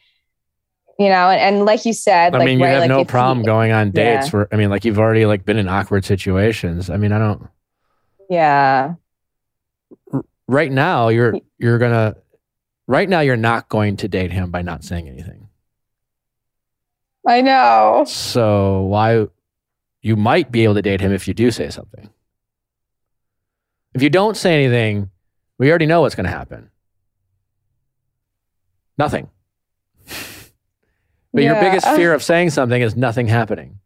you 0.99 1.09
know, 1.09 1.31
and, 1.31 1.41
and 1.57 1.65
like 1.65 1.85
you 1.85 1.93
said, 1.93 2.35
I 2.35 2.39
like 2.39 2.47
mean, 2.47 2.59
you 2.59 2.65
right, 2.65 2.73
have 2.73 2.81
like 2.81 2.89
no 2.89 3.05
problem 3.05 3.45
going 3.45 3.73
on 3.73 3.91
dates 3.93 4.27
Yeah. 4.27 4.33
where 4.33 4.49
I 4.53 4.57
mean, 4.57 4.69
like 4.71 4.85
you've 4.85 4.99
already 4.99 5.27
like 5.27 5.45
been 5.45 5.57
in 5.57 5.69
awkward 5.69 6.05
situations. 6.05 6.91
I 6.91 6.97
mean, 6.97 7.13
I 7.13 7.19
don't. 7.19 7.49
Yeah. 8.29 8.95
Right 10.49 10.73
now, 10.73 11.09
you're 11.09 11.35
you're 11.59 11.79
gonna. 11.79 12.17
Right 12.87 13.09
now, 13.09 13.21
you're 13.21 13.37
not 13.37 13.69
going 13.69 13.97
to 13.99 14.09
date 14.09 14.33
him 14.33 14.51
by 14.51 14.63
not 14.63 14.83
saying 14.83 15.09
anything. 15.09 15.49
I 17.27 17.43
know. 17.43 18.05
So 18.07 18.83
why? 18.83 19.27
You 20.01 20.17
might 20.17 20.51
be 20.51 20.65
able 20.65 20.75
to 20.75 20.83
date 20.83 21.01
him 21.01 21.13
if 21.13 21.29
you 21.29 21.35
do 21.35 21.51
say 21.51 21.69
something. 21.69 22.09
If 23.95 24.03
you 24.03 24.09
don't 24.11 24.37
say 24.37 24.55
anything, 24.55 25.11
we 25.59 25.69
already 25.69 25.87
know 25.87 26.01
what's 26.01 26.15
going 26.15 26.25
to 26.25 26.31
happen. 26.31 26.71
Nothing. 28.97 29.29
But 31.33 31.43
your 31.43 31.55
biggest 31.61 31.87
fear 31.89 32.15
of 32.15 32.23
saying 32.23 32.51
something 32.51 32.81
is 32.81 32.97
nothing 32.97 33.27
happening. 33.29 33.79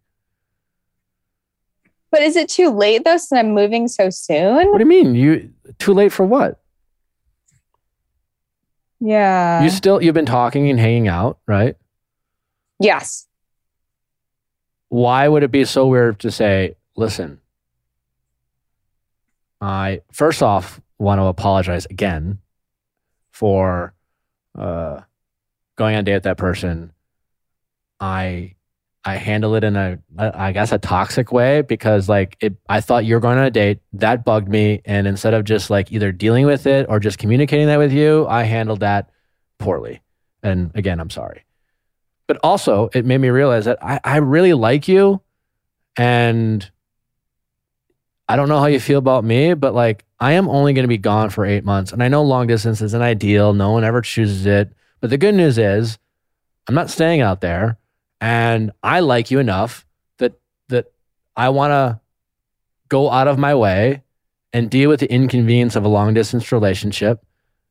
But 2.11 2.23
is 2.23 2.37
it 2.37 2.49
too 2.49 2.71
late 2.71 3.05
though 3.05 3.17
since 3.17 3.33
I'm 3.33 3.55
moving 3.55 3.89
so 3.89 4.11
soon? 4.11 4.69
What 4.71 4.79
do 4.79 4.81
you 4.81 4.87
mean? 4.87 5.15
You 5.15 5.51
too 5.79 5.95
late 5.95 6.13
for 6.13 6.25
what? 6.25 6.61
Yeah. 9.01 9.65
you 9.65 9.71
still 9.71 10.01
you've 10.01 10.15
been 10.15 10.27
talking 10.27 10.71
and 10.71 10.79
hanging 10.79 11.09
out, 11.09 11.39
right? 11.47 11.77
yes. 12.79 13.27
Why 14.89 15.27
would 15.27 15.43
it 15.43 15.51
be 15.51 15.65
so 15.65 15.87
weird 15.87 16.21
to 16.21 16.31
say, 16.31 16.77
listen, 16.97 17.41
I 19.61 20.03
first 20.13 20.43
off 20.43 20.81
want 20.99 21.19
to 21.19 21.25
apologize 21.25 21.87
again 21.87 22.39
for 23.31 23.95
uh, 24.57 25.01
going 25.77 25.95
on 25.95 26.01
a 26.01 26.03
date 26.03 26.15
with 26.15 26.23
that 26.25 26.37
person. 26.37 26.92
I 28.03 28.57
I 29.05 29.17
handle 29.17 29.55
it 29.55 29.63
in 29.63 29.77
a 29.77 29.99
I 30.19 30.53
guess 30.53 30.73
a 30.73 30.79
toxic 30.79 31.33
way 31.33 31.63
because 31.63 32.09
like 32.09 32.37
it 32.41 32.55
I 32.69 32.81
thought 32.81 33.05
you 33.05 33.15
were 33.15 33.21
going 33.21 33.39
on 33.39 33.45
a 33.45 33.51
date 33.51 33.79
that 33.95 34.25
bugged 34.25 34.49
me 34.49 34.83
and 34.85 35.07
instead 35.07 35.35
of 35.35 35.45
just 35.45 35.71
like 35.71 35.93
either 35.93 36.11
dealing 36.11 36.45
with 36.45 36.67
it 36.67 36.87
or 36.89 36.99
just 36.99 37.19
communicating 37.19 37.69
that 37.69 37.79
with 37.79 37.93
you 37.93 38.27
I 38.29 38.43
handled 38.43 38.81
that 38.81 39.11
poorly 39.59 40.03
and 40.43 40.73
again 40.75 40.99
I'm 40.99 41.11
sorry 41.11 41.45
but 42.27 42.39
also 42.43 42.91
it 42.93 43.05
made 43.05 43.19
me 43.19 43.31
realize 43.31 43.67
that 43.67 43.79
I, 43.83 44.01
I 44.03 44.17
really 44.17 44.53
like 44.53 44.89
you 44.89 45.23
and 45.97 46.69
I 48.29 48.35
don't 48.35 48.49
know 48.49 48.59
how 48.59 48.67
you 48.67 48.81
feel 48.81 48.99
about 48.99 49.25
me, 49.25 49.53
but 49.53 49.75
like 49.75 50.05
I 50.19 50.33
am 50.33 50.49
only 50.49 50.73
going 50.73 50.85
to 50.85 50.89
be 50.89 50.97
gone 50.97 51.29
for 51.29 51.45
eight 51.45 51.65
months. 51.65 51.93
And 51.93 52.03
I 52.03 52.09
know 52.09 52.23
long 52.23 52.47
distance 52.47 52.81
isn't 52.81 53.03
ideal. 53.03 53.53
No 53.53 53.73
one 53.73 53.85
ever 53.85 54.01
chooses 54.01 54.47
it. 54.47 54.73
But 55.01 55.11
the 55.11 55.19
good 55.19 55.35
news 55.35 55.59
is 55.59 55.99
I'm 56.67 56.75
not 56.75 56.89
staying 56.89 57.21
out 57.21 57.43
there 57.43 57.77
and 58.23 58.71
I 58.85 59.01
like 59.01 59.33
you 59.33 59.41
enough 59.41 59.85
that 60.19 60.39
that 60.69 60.93
I 61.37 61.49
want 61.49 61.73
to 61.73 62.01
go 62.89 63.11
out 63.11 63.27
of 63.27 63.37
my 63.37 63.55
way 63.55 64.05
and 64.53 64.71
deal 64.71 64.89
with 64.89 65.01
the 65.01 65.13
inconvenience 65.13 65.75
of 65.75 65.85
a 65.85 65.89
long 65.89 66.15
distance 66.15 66.53
relationship 66.53 67.25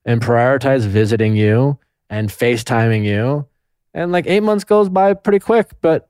and 0.03 0.21
prioritize 0.21 0.81
visiting 0.81 1.37
you 1.37 1.79
and 2.09 2.29
FaceTiming 2.29 3.05
you. 3.05 3.47
And 3.93 4.11
like 4.11 4.27
eight 4.27 4.41
months 4.41 4.65
goes 4.65 4.89
by 4.89 5.13
pretty 5.13 5.39
quick, 5.39 5.69
but 5.79 6.09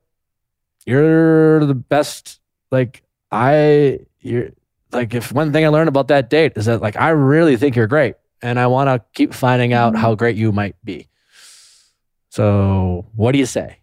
you're 0.86 1.64
the 1.64 1.74
best. 1.74 2.40
Like 2.72 3.02
I, 3.30 4.00
you're 4.18 4.48
like 4.90 5.14
if 5.14 5.30
one 5.30 5.52
thing 5.52 5.64
I 5.64 5.68
learned 5.68 5.88
about 5.88 6.08
that 6.08 6.30
date 6.30 6.54
is 6.56 6.66
that 6.66 6.82
like 6.82 6.96
I 6.96 7.10
really 7.10 7.56
think 7.56 7.76
you're 7.76 7.86
great, 7.86 8.16
and 8.42 8.58
I 8.58 8.66
want 8.66 8.88
to 8.88 9.04
keep 9.14 9.34
finding 9.34 9.72
out 9.72 9.92
mm-hmm. 9.92 10.02
how 10.02 10.16
great 10.16 10.34
you 10.34 10.50
might 10.50 10.74
be. 10.84 11.06
So 12.30 13.06
what 13.14 13.32
do 13.32 13.38
you 13.38 13.46
say? 13.46 13.81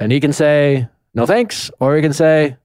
And 0.00 0.10
he 0.10 0.18
can 0.18 0.32
say 0.32 0.88
no 1.14 1.26
thanks, 1.26 1.70
or 1.78 1.94
he 1.94 2.02
can 2.02 2.12
say, 2.12 2.56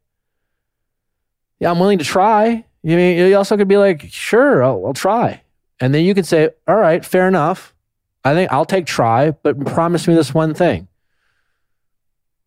yeah, 1.59 1.69
I'm 1.69 1.79
willing 1.79 1.99
to 1.99 2.05
try. 2.05 2.65
You 2.81 2.95
mean 2.95 3.17
you 3.17 3.35
also 3.35 3.57
could 3.57 3.67
be 3.67 3.77
like, 3.77 4.07
sure, 4.09 4.63
I'll, 4.63 4.85
I'll 4.87 4.93
try, 4.93 5.41
and 5.79 5.93
then 5.93 6.05
you 6.05 6.13
can 6.15 6.23
say, 6.23 6.49
all 6.67 6.75
right, 6.77 7.03
fair 7.05 7.27
enough. 7.27 7.73
I 8.23 8.33
think 8.33 8.51
I'll 8.51 8.65
take 8.65 8.85
try, 8.87 9.31
but 9.31 9.59
promise 9.65 10.07
me 10.07 10.15
this 10.15 10.33
one 10.33 10.53
thing. 10.55 10.87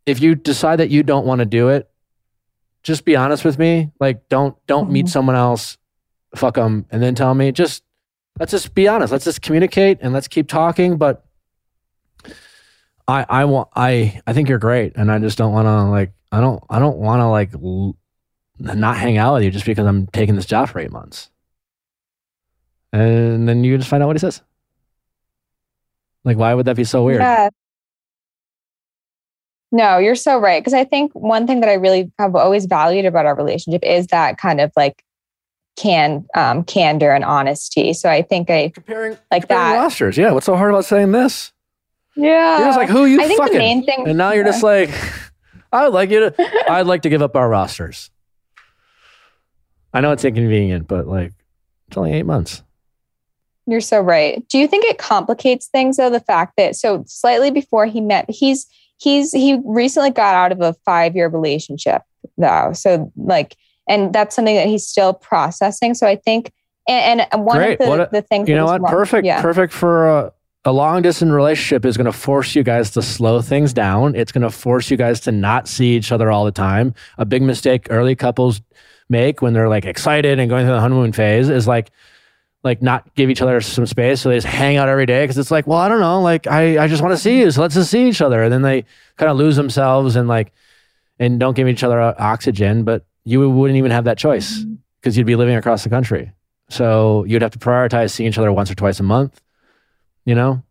If 0.07 0.21
you 0.21 0.35
decide 0.35 0.77
that 0.77 0.91
you 0.91 1.03
don't 1.03 1.27
want 1.27 1.41
to 1.41 1.45
do 1.45 1.69
it, 1.69 1.89
just 2.83 3.05
be 3.05 3.15
honest 3.15 3.45
with 3.45 3.59
me. 3.59 3.91
Like, 4.01 4.29
don't 4.29 4.57
don't 4.67 4.91
meet 4.91 5.07
Mhm. 5.07 5.11
someone 5.11 5.37
else, 5.37 5.77
fuck 6.35 6.55
them, 6.55 6.87
and 6.91 7.03
then 7.03 7.15
tell 7.15 7.35
me. 7.35 7.53
Just 7.53 7.83
let's 8.41 8.53
just 8.53 8.75
be 8.75 8.89
honest. 8.89 9.13
Let's 9.13 9.25
just 9.25 9.43
communicate 9.43 9.99
and 10.01 10.13
let's 10.15 10.29
keep 10.29 10.49
talking. 10.49 10.97
But 10.97 11.25
I 13.09 13.25
I 13.29 13.45
want 13.47 13.69
I 13.75 14.21
I 14.27 14.33
think 14.35 14.49
you're 14.49 14.59
great, 14.59 14.93
and 14.97 15.11
I 15.11 15.19
just 15.19 15.39
don't 15.39 15.53
want 15.53 15.67
to 15.67 15.85
like 15.85 16.13
I 16.31 16.41
don't 16.41 16.63
I 16.69 16.79
don't 16.79 16.99
want 16.99 17.21
to 17.21 17.27
like 17.29 17.55
l- 17.55 17.97
not 18.59 18.97
hang 18.99 19.17
out 19.19 19.35
with 19.35 19.45
you 19.45 19.51
just 19.51 19.65
because 19.65 19.87
I'm 19.87 20.07
taking 20.09 20.37
this 20.37 20.47
job 20.47 20.69
for 20.69 20.79
eight 20.79 20.93
months. 20.93 21.31
And 22.93 23.49
then 23.49 23.65
you 23.65 23.77
just 23.79 23.89
find 23.89 24.03
out 24.03 24.07
what 24.07 24.17
he 24.17 24.21
says. 24.21 24.43
Like, 26.25 26.37
why 26.37 26.53
would 26.55 26.67
that 26.67 26.77
be 26.77 26.85
so 26.85 27.05
weird? 27.05 27.21
Yeah. 27.21 27.49
No, 29.71 29.99
you're 29.99 30.15
so 30.15 30.39
right. 30.39 30.61
Because 30.63 30.75
I 30.75 30.85
think 30.85 31.13
one 31.13 31.47
thing 31.47 31.61
that 31.61 31.69
I 31.69 31.75
really 31.75 32.11
have 32.19 32.35
always 32.35 32.67
valued 32.67 33.05
about 33.05 33.27
our 33.27 33.37
relationship 33.37 33.85
is 33.85 34.07
that 34.09 34.39
kind 34.39 34.61
of 34.61 34.73
like 34.77 35.03
can 35.77 36.27
um 36.35 36.65
candor 36.65 37.13
and 37.13 37.25
honesty. 37.25 37.93
So 37.93 38.11
I 38.11 38.23
think 38.23 38.51
I 38.51 38.69
Comparing 38.71 39.17
like 39.31 39.43
comparing 39.43 39.71
that. 39.73 39.77
rosters. 39.77 40.17
Yeah, 40.19 40.33
what's 40.33 40.47
so 40.47 40.57
hard 40.57 40.71
about 40.71 40.85
saying 40.85 41.13
this? 41.13 41.53
Yeah. 42.19 42.59
You're 42.59 42.67
just 42.69 42.79
like, 42.79 42.89
who 42.89 43.05
are 43.05 43.09
you 43.09 43.21
I 43.23 43.27
think 43.27 43.39
fucking? 43.39 43.53
the 43.55 43.59
main 43.59 43.85
thing 43.85 44.09
and 44.09 44.19
now 44.19 44.33
you're 44.33 44.45
just 44.45 44.63
like, 44.63 44.91
I 45.73 45.85
would 45.85 45.95
like 45.95 46.11
you 46.11 46.31
to. 46.31 46.71
I'd 46.71 46.87
like 46.87 47.03
to 47.03 47.09
give 47.09 47.23
up 47.23 47.37
our 47.37 47.49
rosters. 47.49 48.11
I 49.93 50.01
know 50.01 50.13
it's 50.13 50.25
inconvenient, 50.25 50.87
but 50.89 51.07
like, 51.07 51.33
it's 51.89 51.97
only 51.97 52.13
eight 52.13 52.27
months. 52.27 52.63
You're 53.67 53.81
so 53.81 54.01
right. 54.01 54.47
Do 54.49 54.59
you 54.59 54.67
think 54.67 54.85
it 54.85 54.99
complicates 54.99 55.67
things 55.67 55.97
though? 55.99 56.11
The 56.11 56.21
fact 56.21 56.55
that 56.57 56.75
so 56.77 57.05
slightly 57.07 57.51
before 57.51 57.87
he 57.87 58.01
met, 58.01 58.25
he's 58.31 58.67
he's 58.99 59.31
he 59.33 59.61
recently 59.65 60.11
got 60.11 60.35
out 60.35 60.53
of 60.53 60.61
a 60.61 60.75
five 60.85 61.15
year 61.15 61.29
relationship 61.29 62.03
though. 62.39 62.73
So 62.73 63.13
like, 63.17 63.57
and 63.89 64.13
that's 64.13 64.35
something 64.37 64.57
that 64.57 64.67
he's 64.69 64.87
still 64.87 65.13
processing. 65.13 65.95
So 65.95 66.07
I 66.07 66.17
think, 66.17 66.51
and, 66.89 67.27
and 67.31 67.45
one 67.45 67.59
Great. 67.59 67.81
of 67.81 67.87
the, 67.87 68.03
a- 68.05 68.11
the 68.11 68.23
things 68.23 68.49
You 68.49 68.55
know 68.55 68.65
what? 68.65 68.81
wrong- 68.81 68.91
Perfect. 68.91 69.27
Yeah. 69.27 69.43
Perfect 69.43 69.73
for 69.75 70.09
a, 70.09 70.33
a 70.65 70.73
long 70.73 71.03
distance 71.03 71.31
relationship 71.31 71.85
is 71.85 71.97
going 71.97 72.07
to 72.07 72.13
force 72.13 72.55
you 72.55 72.63
guys 72.63 72.91
to 72.91 73.03
slow 73.03 73.41
things 73.41 73.73
down. 73.73 74.15
It's 74.15 74.33
going 74.33 74.43
to 74.43 74.51
force 74.51 74.91
you 74.91 74.97
guys 74.97 75.21
to 75.21 75.33
not 75.33 75.69
see 75.69 75.97
each 75.97 76.13
other 76.13 76.31
all 76.31 76.45
the 76.45 76.53
time. 76.53 76.95
A 77.17 77.25
big 77.25 77.43
mistake 77.43 77.87
early 77.91 78.17
couples 78.17 78.61
make 79.09 79.41
when 79.41 79.53
they're 79.53 79.69
like 79.69 79.85
excited 79.85 80.39
and 80.39 80.51
going 80.51 80.67
through 80.67 80.75
the 80.75 80.81
honeymoon 80.81 81.13
phase 81.13 81.49
is 81.49 81.67
like 81.67 81.91
like 82.65 82.83
not 82.83 83.15
give 83.15 83.31
each 83.31 83.41
other 83.41 83.61
some 83.61 83.87
space 83.87 84.21
so 84.21 84.29
they 84.29 84.37
just 84.37 84.47
hang 84.47 84.77
out 84.77 84.89
every 84.89 85.07
day 85.07 85.23
because 85.23 85.39
it's 85.39 85.51
like 85.51 85.67
well 85.67 85.79
i 85.79 85.89
don't 85.89 86.01
know 86.01 86.21
like 86.21 86.47
i, 86.47 86.83
I 86.83 86.89
just 86.89 87.03
want 87.03 87.13
to 87.13 87.17
see 87.17 87.39
you 87.39 87.51
so 87.51 87.63
let's 87.63 87.75
just 87.75 87.91
see 87.91 88.09
each 88.09 88.21
other 88.21 88.43
and 88.43 88.53
then 88.53 88.63
they 88.63 88.85
kind 89.17 89.31
of 89.31 89.39
lose 89.39 89.57
themselves 89.57 90.17
and 90.17 90.29
like 90.29 90.53
and 91.19 91.41
don't 91.41 91.55
give 91.55 91.69
each 91.69 91.83
other 91.83 92.01
oxygen 92.21 92.85
but 92.85 93.07
you 93.25 93.49
wouldn't 93.49 93.79
even 93.79 93.91
have 93.91 94.05
that 94.05 94.19
choice 94.19 94.59
mm-hmm. 94.59 94.75
because 95.01 95.17
you'd 95.17 95.27
be 95.27 95.37
living 95.37 95.57
across 95.57 95.85
the 95.85 95.89
country 95.89 96.33
so 96.69 97.25
you'd 97.25 97.43
have 97.43 97.53
to 97.53 97.59
prioritize 97.59 98.11
seeing 98.11 98.29
each 98.29 98.39
other 98.39 98.53
once 98.53 98.71
or 98.71 98.75
twice 98.75 99.01
a 99.01 99.05
month 99.05 99.41
you 100.29 100.35
know 100.35 100.63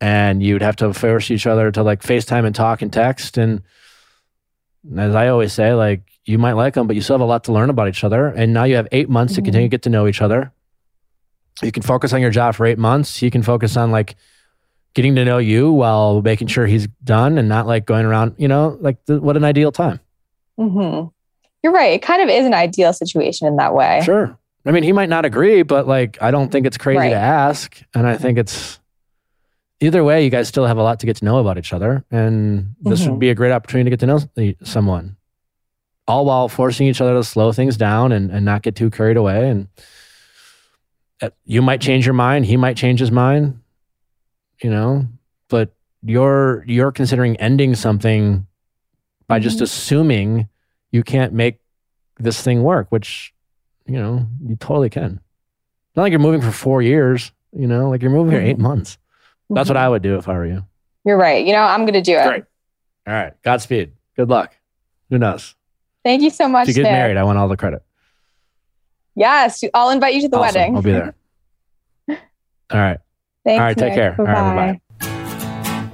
and 0.00 0.42
you'd 0.42 0.62
have 0.62 0.76
to 0.76 0.92
force 0.92 1.30
each 1.30 1.46
other 1.46 1.70
to 1.70 1.82
like 1.82 2.02
facetime 2.02 2.44
and 2.44 2.54
talk 2.54 2.82
and 2.82 2.92
text 2.92 3.38
and 3.38 3.62
as 4.98 5.14
i 5.14 5.28
always 5.28 5.52
say 5.52 5.72
like 5.72 6.02
you 6.26 6.36
might 6.38 6.52
like 6.52 6.74
them 6.74 6.86
but 6.86 6.94
you 6.96 7.02
still 7.02 7.14
have 7.14 7.20
a 7.20 7.24
lot 7.24 7.44
to 7.44 7.52
learn 7.52 7.70
about 7.70 7.88
each 7.88 8.04
other 8.04 8.26
and 8.28 8.52
now 8.52 8.64
you 8.64 8.76
have 8.76 8.88
eight 8.92 9.08
months 9.08 9.34
to 9.34 9.40
Mhm. 9.40 9.44
continue 9.46 9.68
to 9.68 9.70
get 9.70 9.82
to 9.82 9.90
know 9.90 10.06
each 10.06 10.20
other 10.20 10.52
you 11.62 11.72
can 11.72 11.82
focus 11.82 12.12
on 12.12 12.20
your 12.20 12.30
job 12.30 12.54
for 12.54 12.66
eight 12.66 12.78
months 12.78 13.16
he 13.16 13.30
can 13.30 13.42
focus 13.42 13.76
on 13.76 13.90
like 13.90 14.16
getting 14.94 15.14
to 15.16 15.24
know 15.24 15.38
you 15.38 15.72
while 15.72 16.20
making 16.22 16.48
sure 16.48 16.66
he's 16.66 16.86
done 17.02 17.38
and 17.38 17.48
not 17.48 17.66
like 17.66 17.86
going 17.86 18.04
around 18.04 18.34
you 18.36 18.48
know 18.48 18.76
like 18.80 18.98
the, 19.06 19.20
what 19.20 19.36
an 19.36 19.44
ideal 19.44 19.72
time 19.72 20.00
Mm-hmm. 20.58 21.08
You're 21.64 21.72
right. 21.72 21.94
It 21.94 22.02
kind 22.02 22.22
of 22.22 22.28
is 22.28 22.44
an 22.46 22.54
ideal 22.54 22.92
situation 22.92 23.48
in 23.48 23.56
that 23.56 23.74
way. 23.74 24.02
Sure. 24.04 24.38
I 24.66 24.70
mean, 24.70 24.82
he 24.82 24.92
might 24.92 25.08
not 25.08 25.24
agree, 25.24 25.62
but 25.62 25.86
like, 25.86 26.16
I 26.22 26.30
don't 26.30 26.50
think 26.50 26.66
it's 26.66 26.78
crazy 26.78 26.98
Right. 26.98 27.10
to 27.10 27.16
ask. 27.16 27.82
And 27.94 28.06
I 28.06 28.16
think 28.16 28.38
it's 28.38 28.80
either 29.80 30.02
way, 30.02 30.24
you 30.24 30.30
guys 30.30 30.48
still 30.48 30.64
have 30.66 30.78
a 30.78 30.82
lot 30.82 31.00
to 31.00 31.06
get 31.06 31.16
to 31.16 31.24
know 31.24 31.38
about 31.38 31.58
each 31.58 31.72
other. 31.72 32.04
And 32.10 32.74
this 32.80 33.02
Mhm. 33.04 33.10
would 33.10 33.18
be 33.20 33.28
a 33.30 33.34
great 33.34 33.52
opportunity 33.52 33.90
to 33.90 33.96
get 33.96 34.00
to 34.00 34.06
know 34.06 34.54
someone, 34.62 35.16
all 36.08 36.24
while 36.24 36.48
forcing 36.48 36.86
each 36.86 37.00
other 37.02 37.12
to 37.14 37.22
slow 37.24 37.52
things 37.52 37.76
down 37.76 38.10
and, 38.12 38.30
and 38.30 38.44
not 38.46 38.62
get 38.62 38.74
too 38.74 38.88
carried 38.90 39.18
away. 39.18 39.50
And 39.50 39.68
uh, 41.20 41.30
you 41.44 41.60
might 41.60 41.80
change 41.82 42.06
your 42.06 42.14
mind. 42.14 42.46
He 42.46 42.56
might 42.56 42.76
change 42.76 43.00
his 43.00 43.10
mind, 43.10 43.60
you 44.62 44.70
know, 44.70 45.06
but 45.48 45.74
you're, 46.02 46.64
you're 46.66 46.92
considering 46.92 47.36
ending 47.36 47.74
something 47.74 48.46
by 49.26 49.38
just 49.40 49.58
Mhm. 49.58 49.62
assuming 49.62 50.48
you 50.90 51.02
can't 51.02 51.32
make 51.34 51.58
this 52.18 52.40
thing 52.42 52.62
work, 52.62 52.86
which 52.90 53.33
you 53.86 53.98
know, 53.98 54.26
you 54.44 54.56
totally 54.56 54.90
can. 54.90 55.20
Not 55.96 56.02
like 56.02 56.10
you're 56.10 56.20
moving 56.20 56.40
for 56.40 56.50
four 56.50 56.82
years, 56.82 57.32
you 57.52 57.66
know, 57.66 57.90
like 57.90 58.02
you're 58.02 58.10
moving 58.10 58.32
for 58.32 58.40
eight 58.40 58.54
mm-hmm. 58.54 58.62
months. 58.62 58.98
That's 59.50 59.68
what 59.68 59.76
I 59.76 59.88
would 59.88 60.02
do 60.02 60.16
if 60.16 60.28
I 60.28 60.34
were 60.34 60.46
you. 60.46 60.64
You're 61.04 61.18
right. 61.18 61.44
You 61.44 61.52
know, 61.52 61.60
I'm 61.60 61.82
going 61.82 61.94
to 61.94 62.02
do 62.02 62.16
it. 62.16 62.26
Great. 62.26 62.44
All 63.06 63.14
right. 63.14 63.32
Godspeed. 63.42 63.92
Good 64.16 64.28
luck. 64.28 64.56
Who 65.10 65.18
knows? 65.18 65.54
Thank 66.02 66.22
you 66.22 66.30
so 66.30 66.48
much. 66.48 66.68
If 66.68 66.76
you 66.76 66.82
get 66.82 66.90
Nick. 66.90 66.98
married, 66.98 67.16
I 67.16 67.24
want 67.24 67.38
all 67.38 67.48
the 67.48 67.56
credit. 67.56 67.82
Yes, 69.14 69.62
I'll 69.74 69.90
invite 69.90 70.14
you 70.14 70.22
to 70.22 70.28
the 70.28 70.38
Awesome. 70.38 70.60
wedding. 70.60 70.76
I'll 70.76 70.82
be 70.82 70.92
there. 70.92 71.14
All 72.08 72.16
right. 72.72 72.98
Thanks, 73.44 73.60
All 73.60 73.66
right, 73.66 73.76
take 73.76 73.94
care. 73.94 74.16
All 74.18 74.24
right, 74.24 74.80
Bye-bye. 74.98 75.84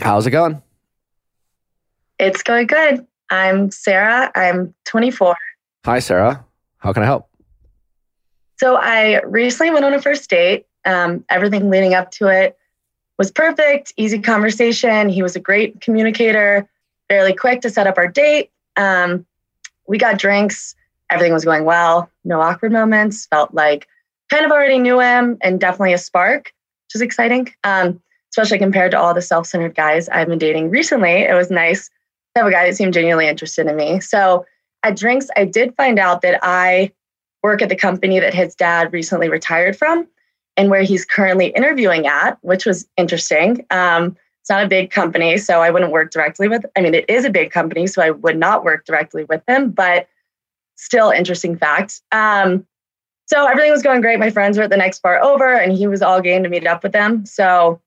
How's 0.00 0.26
it 0.26 0.30
going? 0.30 0.62
It's 2.18 2.42
going 2.42 2.66
good. 2.66 3.06
I'm 3.30 3.70
Sarah. 3.70 4.30
I'm 4.34 4.74
24. 4.84 5.34
Hi, 5.84 5.98
Sarah. 5.98 6.42
How 6.78 6.94
can 6.94 7.02
I 7.02 7.06
help? 7.06 7.28
So 8.56 8.76
I 8.76 9.20
recently 9.22 9.70
went 9.70 9.84
on 9.84 9.92
a 9.92 10.00
first 10.00 10.30
date. 10.30 10.66
Um, 10.86 11.24
everything 11.28 11.68
leading 11.68 11.92
up 11.92 12.10
to 12.12 12.28
it 12.28 12.56
was 13.18 13.30
perfect, 13.30 13.92
easy 13.98 14.18
conversation. 14.18 15.10
He 15.10 15.22
was 15.22 15.36
a 15.36 15.40
great 15.40 15.82
communicator, 15.82 16.66
fairly 17.08 17.34
quick 17.34 17.60
to 17.62 17.70
set 17.70 17.86
up 17.86 17.98
our 17.98 18.08
date. 18.08 18.50
Um, 18.76 19.26
we 19.86 19.98
got 19.98 20.18
drinks. 20.18 20.74
Everything 21.10 21.34
was 21.34 21.44
going 21.44 21.66
well. 21.66 22.10
No 22.24 22.40
awkward 22.40 22.72
moments. 22.72 23.26
Felt 23.26 23.52
like 23.52 23.86
kind 24.30 24.46
of 24.46 24.52
already 24.52 24.78
knew 24.78 25.00
him 25.00 25.36
and 25.42 25.60
definitely 25.60 25.92
a 25.92 25.98
spark, 25.98 26.54
which 26.86 26.94
is 26.94 27.02
exciting. 27.02 27.52
Um, 27.62 28.00
especially 28.30 28.58
compared 28.58 28.90
to 28.92 28.98
all 28.98 29.12
the 29.12 29.20
self-centered 29.20 29.74
guys 29.74 30.08
I've 30.08 30.28
been 30.28 30.38
dating 30.38 30.70
recently. 30.70 31.10
It 31.10 31.34
was 31.34 31.50
nice 31.50 31.88
to 31.88 32.40
have 32.40 32.46
a 32.46 32.50
guy 32.50 32.66
that 32.66 32.74
seemed 32.74 32.94
genuinely 32.94 33.28
interested 33.28 33.66
in 33.66 33.76
me. 33.76 34.00
So 34.00 34.46
at 34.84 34.96
drinks, 34.96 35.28
I 35.36 35.44
did 35.44 35.74
find 35.74 35.98
out 35.98 36.22
that 36.22 36.38
I 36.42 36.92
work 37.42 37.62
at 37.62 37.68
the 37.68 37.76
company 37.76 38.20
that 38.20 38.34
his 38.34 38.54
dad 38.54 38.92
recently 38.92 39.28
retired 39.28 39.76
from 39.76 40.06
and 40.56 40.70
where 40.70 40.82
he's 40.82 41.04
currently 41.04 41.46
interviewing 41.48 42.06
at, 42.06 42.38
which 42.42 42.64
was 42.64 42.86
interesting. 42.96 43.66
Um, 43.70 44.16
it's 44.40 44.50
not 44.50 44.62
a 44.62 44.68
big 44.68 44.90
company, 44.90 45.38
so 45.38 45.62
I 45.62 45.70
wouldn't 45.70 45.90
work 45.90 46.10
directly 46.10 46.48
with. 46.48 46.64
I 46.76 46.82
mean, 46.82 46.94
it 46.94 47.06
is 47.08 47.24
a 47.24 47.30
big 47.30 47.50
company, 47.50 47.86
so 47.86 48.02
I 48.02 48.10
would 48.10 48.36
not 48.36 48.62
work 48.62 48.84
directly 48.84 49.24
with 49.24 49.42
him, 49.48 49.70
but 49.70 50.06
still 50.76 51.10
interesting 51.10 51.56
fact. 51.56 52.02
Um, 52.12 52.66
so 53.26 53.46
everything 53.46 53.72
was 53.72 53.82
going 53.82 54.02
great. 54.02 54.18
My 54.18 54.30
friends 54.30 54.58
were 54.58 54.64
at 54.64 54.70
the 54.70 54.76
next 54.76 55.00
bar 55.00 55.22
over, 55.22 55.54
and 55.54 55.72
he 55.72 55.86
was 55.86 56.02
all 56.02 56.20
game 56.20 56.42
to 56.42 56.48
meet 56.50 56.66
up 56.66 56.82
with 56.82 56.92
them. 56.92 57.24
So 57.24 57.80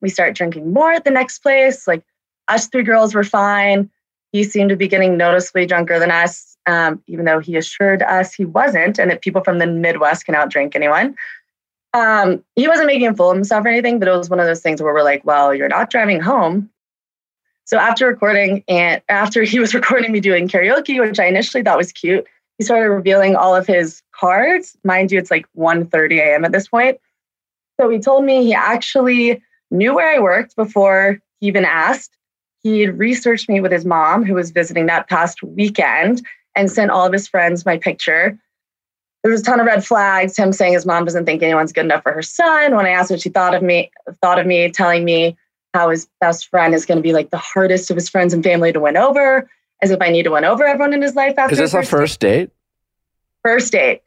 we 0.00 0.08
start 0.08 0.34
drinking 0.34 0.72
more 0.72 0.92
at 0.92 1.04
the 1.04 1.10
next 1.10 1.40
place. 1.40 1.86
Like 1.86 2.02
us 2.48 2.66
three 2.66 2.82
girls 2.82 3.14
were 3.14 3.24
fine. 3.24 3.90
He 4.32 4.44
seemed 4.44 4.70
to 4.70 4.76
be 4.76 4.88
getting 4.88 5.16
noticeably 5.16 5.66
drunker 5.66 5.98
than 5.98 6.10
us, 6.10 6.56
um, 6.66 7.02
even 7.06 7.24
though 7.24 7.40
he 7.40 7.56
assured 7.56 8.02
us 8.02 8.32
he 8.32 8.44
wasn't, 8.44 8.98
and 8.98 9.10
that 9.10 9.22
people 9.22 9.42
from 9.42 9.58
the 9.58 9.66
Midwest 9.66 10.26
can 10.26 10.34
outdrink 10.34 10.76
anyone. 10.76 11.16
Um, 11.92 12.44
he 12.54 12.68
wasn't 12.68 12.86
making 12.86 13.08
a 13.08 13.14
fool 13.14 13.30
of 13.30 13.36
himself 13.36 13.64
or 13.64 13.68
anything, 13.68 13.98
but 13.98 14.06
it 14.06 14.16
was 14.16 14.30
one 14.30 14.38
of 14.38 14.46
those 14.46 14.60
things 14.60 14.80
where 14.80 14.94
we're 14.94 15.02
like, 15.02 15.24
well, 15.24 15.52
you're 15.52 15.68
not 15.68 15.90
driving 15.90 16.20
home. 16.20 16.70
So 17.64 17.78
after 17.78 18.06
recording 18.06 18.64
and 18.68 19.02
after 19.08 19.42
he 19.42 19.58
was 19.58 19.74
recording 19.76 20.12
me 20.12 20.20
doing 20.20 20.48
karaoke, 20.48 21.00
which 21.00 21.18
I 21.18 21.26
initially 21.26 21.62
thought 21.62 21.78
was 21.78 21.92
cute, 21.92 22.26
he 22.58 22.64
started 22.64 22.90
revealing 22.90 23.36
all 23.36 23.56
of 23.56 23.66
his 23.66 24.02
cards. 24.12 24.76
Mind 24.84 25.10
you, 25.10 25.18
it's 25.18 25.30
like 25.30 25.46
1:30 25.56 26.18
a.m. 26.18 26.44
at 26.44 26.52
this 26.52 26.68
point. 26.68 27.00
So 27.80 27.88
he 27.88 27.98
told 27.98 28.24
me 28.24 28.44
he 28.44 28.54
actually 28.54 29.42
knew 29.70 29.94
where 29.94 30.14
I 30.14 30.18
worked 30.20 30.56
before 30.56 31.20
he 31.40 31.46
even 31.46 31.64
asked. 31.64 32.16
He 32.62 32.80
had 32.80 32.98
researched 32.98 33.48
me 33.48 33.60
with 33.60 33.72
his 33.72 33.84
mom, 33.84 34.24
who 34.24 34.34
was 34.34 34.50
visiting 34.50 34.86
that 34.86 35.08
past 35.08 35.42
weekend, 35.42 36.26
and 36.54 36.70
sent 36.70 36.90
all 36.90 37.06
of 37.06 37.12
his 37.12 37.28
friends 37.28 37.64
my 37.64 37.78
picture 37.78 38.38
there 39.22 39.30
was 39.30 39.42
a 39.42 39.44
ton 39.44 39.60
of 39.60 39.66
red 39.66 39.84
flags. 39.84 40.36
Him 40.36 40.52
saying 40.52 40.72
his 40.72 40.86
mom 40.86 41.04
doesn't 41.04 41.26
think 41.26 41.42
anyone's 41.42 41.72
good 41.72 41.84
enough 41.84 42.02
for 42.02 42.12
her 42.12 42.22
son. 42.22 42.74
When 42.74 42.86
I 42.86 42.90
asked 42.90 43.10
what 43.10 43.20
she 43.20 43.28
thought 43.28 43.54
of 43.54 43.62
me, 43.62 43.90
thought 44.22 44.38
of 44.38 44.46
me, 44.46 44.70
telling 44.70 45.04
me 45.04 45.36
how 45.74 45.90
his 45.90 46.08
best 46.20 46.48
friend 46.48 46.74
is 46.74 46.86
going 46.86 46.96
to 46.96 47.02
be 47.02 47.12
like 47.12 47.30
the 47.30 47.38
hardest 47.38 47.90
of 47.90 47.96
his 47.96 48.08
friends 48.08 48.32
and 48.32 48.42
family 48.42 48.72
to 48.72 48.80
win 48.80 48.96
over, 48.96 49.48
as 49.82 49.90
if 49.90 50.00
I 50.00 50.08
need 50.08 50.24
to 50.24 50.30
win 50.30 50.44
over 50.44 50.64
everyone 50.64 50.94
in 50.94 51.02
his 51.02 51.14
life 51.14 51.34
after 51.38 51.52
Is 51.52 51.58
this 51.58 51.74
a 51.74 51.82
first 51.82 52.20
date? 52.20 52.50
first 53.42 53.72
date. 53.72 54.02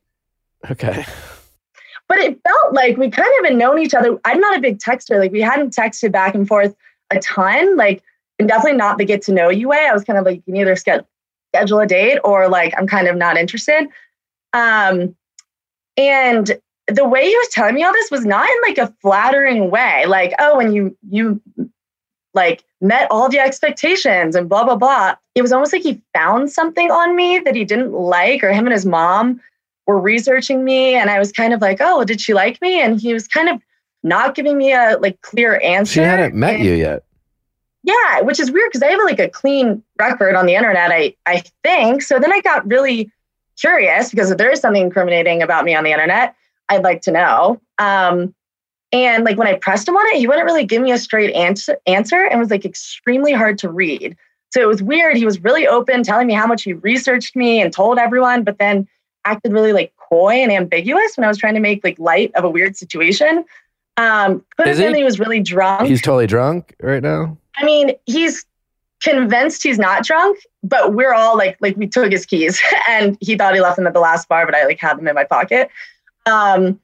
Okay. 0.70 1.06
But 2.08 2.18
it 2.20 2.40
felt 2.44 2.74
like 2.74 2.98
we 2.98 3.10
kind 3.10 3.32
of 3.40 3.46
had 3.46 3.56
known 3.56 3.80
each 3.80 3.94
other. 3.94 4.20
I'm 4.26 4.40
not 4.40 4.58
a 4.58 4.62
big 4.62 4.80
texter. 4.80 5.20
Like 5.20 5.32
we 5.32 5.42
hadn't 5.42 5.76
texted 5.76 6.12
back 6.12 6.36
and 6.36 6.48
forth 6.48 6.76
a 7.12 7.20
ton. 7.20 7.78
Like 7.78 8.04
and 8.40 8.48
definitely 8.48 8.78
not 8.78 8.98
the 8.98 9.06
get 9.06 9.22
to 9.24 9.34
know 9.34 9.50
you 9.50 9.70
way. 9.70 9.88
I 9.90 9.94
was 9.94 10.04
kind 10.04 10.20
of 10.20 10.26
like 10.26 10.38
you 10.38 10.54
can 10.54 10.56
either 10.56 10.76
schedule 10.76 11.80
a 11.80 11.88
date 11.88 12.20
or 12.24 12.50
like 12.50 12.74
I'm 12.78 12.88
kind 12.88 13.08
of 13.08 13.16
not 13.16 13.38
interested. 13.38 13.88
Um, 14.54 15.16
and 15.98 16.60
the 16.88 17.08
way 17.08 17.26
he 17.26 17.36
was 17.36 17.48
telling 17.50 17.76
me 17.76 17.84
all 17.84 17.94
this 17.94 18.12
was 18.12 18.26
not 18.26 18.50
in 18.50 18.56
like 18.68 18.78
a 18.78 18.94
flattering 19.02 19.70
way. 19.70 20.06
Like, 20.08 20.34
oh, 20.40 20.60
and 20.60 20.74
you 20.74 20.98
you 21.10 21.42
like 22.34 22.64
met 22.82 23.08
all 23.12 23.30
the 23.30 23.40
expectations 23.40 24.36
and 24.36 24.50
blah 24.50 24.64
blah 24.64 24.76
blah. 24.76 25.16
It 25.36 25.42
was 25.42 25.52
almost 25.52 25.74
like 25.74 25.84
he 25.84 26.02
found 26.16 26.52
something 26.52 26.92
on 26.92 27.16
me 27.16 27.40
that 27.40 27.56
he 27.56 27.64
didn't 27.64 27.94
like, 27.94 28.44
or 28.44 28.52
him 28.52 28.66
and 28.66 28.74
his 28.74 28.86
mom 28.86 29.40
were 29.86 30.00
researching 30.00 30.64
me, 30.64 30.96
and 30.96 31.10
I 31.10 31.20
was 31.20 31.32
kind 31.32 31.54
of 31.54 31.62
like, 31.62 31.78
oh, 31.82 32.04
did 32.04 32.20
she 32.22 32.34
like 32.34 32.62
me? 32.62 32.82
And 32.82 33.00
he 33.00 33.14
was 33.14 33.28
kind 33.28 33.50
of 33.50 33.62
not 34.04 34.36
giving 34.36 34.58
me 34.58 34.74
a 34.74 34.98
like 35.00 35.22
clear 35.22 35.60
answer. 35.64 35.94
She 35.94 36.00
hadn't 36.00 36.36
met 36.36 36.56
And- 36.56 36.66
you 36.66 36.74
yet. 36.74 37.04
Yeah, 37.84 38.22
which 38.22 38.40
is 38.40 38.52
weird 38.52 38.70
because 38.72 38.82
I 38.82 38.92
have 38.92 39.00
like 39.04 39.20
a 39.20 39.30
clean 39.30 39.84
record 40.00 40.36
on 40.36 40.46
the 40.46 40.56
internet, 40.56 40.92
I 40.92 41.16
I 41.26 41.44
think. 41.64 42.02
So 42.02 42.20
then 42.20 42.32
I 42.32 42.42
got 42.42 42.66
really 42.68 43.12
curious 43.60 44.10
because 44.10 44.32
if 44.32 44.38
there 44.38 44.52
is 44.52 44.60
something 44.60 44.84
incriminating 44.84 45.42
about 45.42 45.66
me 45.66 45.76
on 45.76 45.84
the 45.84 45.92
internet, 45.92 46.36
I'd 46.70 46.84
like 46.84 47.02
to 47.04 47.12
know. 47.12 47.62
Um, 47.78 48.34
and 48.92 49.26
like 49.26 49.38
when 49.38 49.48
I 49.48 49.56
pressed 49.56 49.88
him 49.88 49.98
on 49.98 50.06
it, 50.16 50.20
he 50.20 50.28
wouldn't 50.28 50.46
really 50.46 50.66
give 50.66 50.82
me 50.82 50.92
a 50.92 50.98
straight 50.98 51.34
answer 51.34 51.78
answer 51.86 52.26
and 52.26 52.40
was 52.40 52.52
like 52.52 52.64
extremely 52.66 53.34
hard 53.34 53.58
to 53.60 53.70
read. 53.70 54.16
So 54.52 54.62
it 54.62 54.68
was 54.68 54.84
weird. 54.84 55.18
He 55.18 55.26
was 55.26 55.42
really 55.42 55.68
open, 55.68 56.04
telling 56.04 56.28
me 56.28 56.34
how 56.34 56.46
much 56.46 56.64
he 56.64 56.74
researched 56.74 57.36
me 57.36 57.60
and 57.60 57.74
told 57.74 57.98
everyone, 57.98 58.44
but 58.44 58.60
then 58.60 58.88
acted 59.26 59.52
really 59.52 59.74
like 59.74 59.94
coy 59.98 60.34
and 60.34 60.52
ambiguous 60.52 61.18
when 61.18 61.26
I 61.26 61.28
was 61.28 61.40
trying 61.40 61.56
to 61.56 61.60
make 61.60 61.84
like 61.84 61.98
light 61.98 62.32
of 62.36 62.44
a 62.44 62.50
weird 62.50 62.78
situation. 62.78 63.46
Um, 63.98 64.46
could 64.56 64.68
have 64.68 64.76
Is 64.76 64.80
he? 64.80 64.86
been 64.86 64.96
he 64.96 65.04
was 65.04 65.20
really 65.20 65.40
drunk. 65.40 65.88
He's 65.88 66.02
totally 66.02 66.28
drunk 66.28 66.76
right 66.82 67.02
now. 67.02 67.38
I 67.56 67.66
mean, 67.66 67.96
he's 68.06 68.46
convinced 69.02 69.64
he's 69.64 69.78
not 69.78 70.06
drunk, 70.06 70.40
but 70.64 70.94
we're 70.94 71.14
all 71.14 71.38
like, 71.38 71.58
like 71.60 71.76
we 71.76 71.88
took 71.88 72.12
his 72.12 72.26
keys 72.26 72.62
and 72.90 73.18
he 73.20 73.36
thought 73.36 73.54
he 73.54 73.62
left 73.62 73.76
them 73.76 73.88
at 73.88 73.94
the 73.94 74.00
last 74.00 74.28
bar, 74.28 74.46
but 74.46 74.56
I 74.56 74.66
like 74.66 74.80
had 74.80 74.98
them 74.98 75.08
in 75.08 75.16
my 75.16 75.26
pocket. 75.26 75.70
Um, 76.26 76.80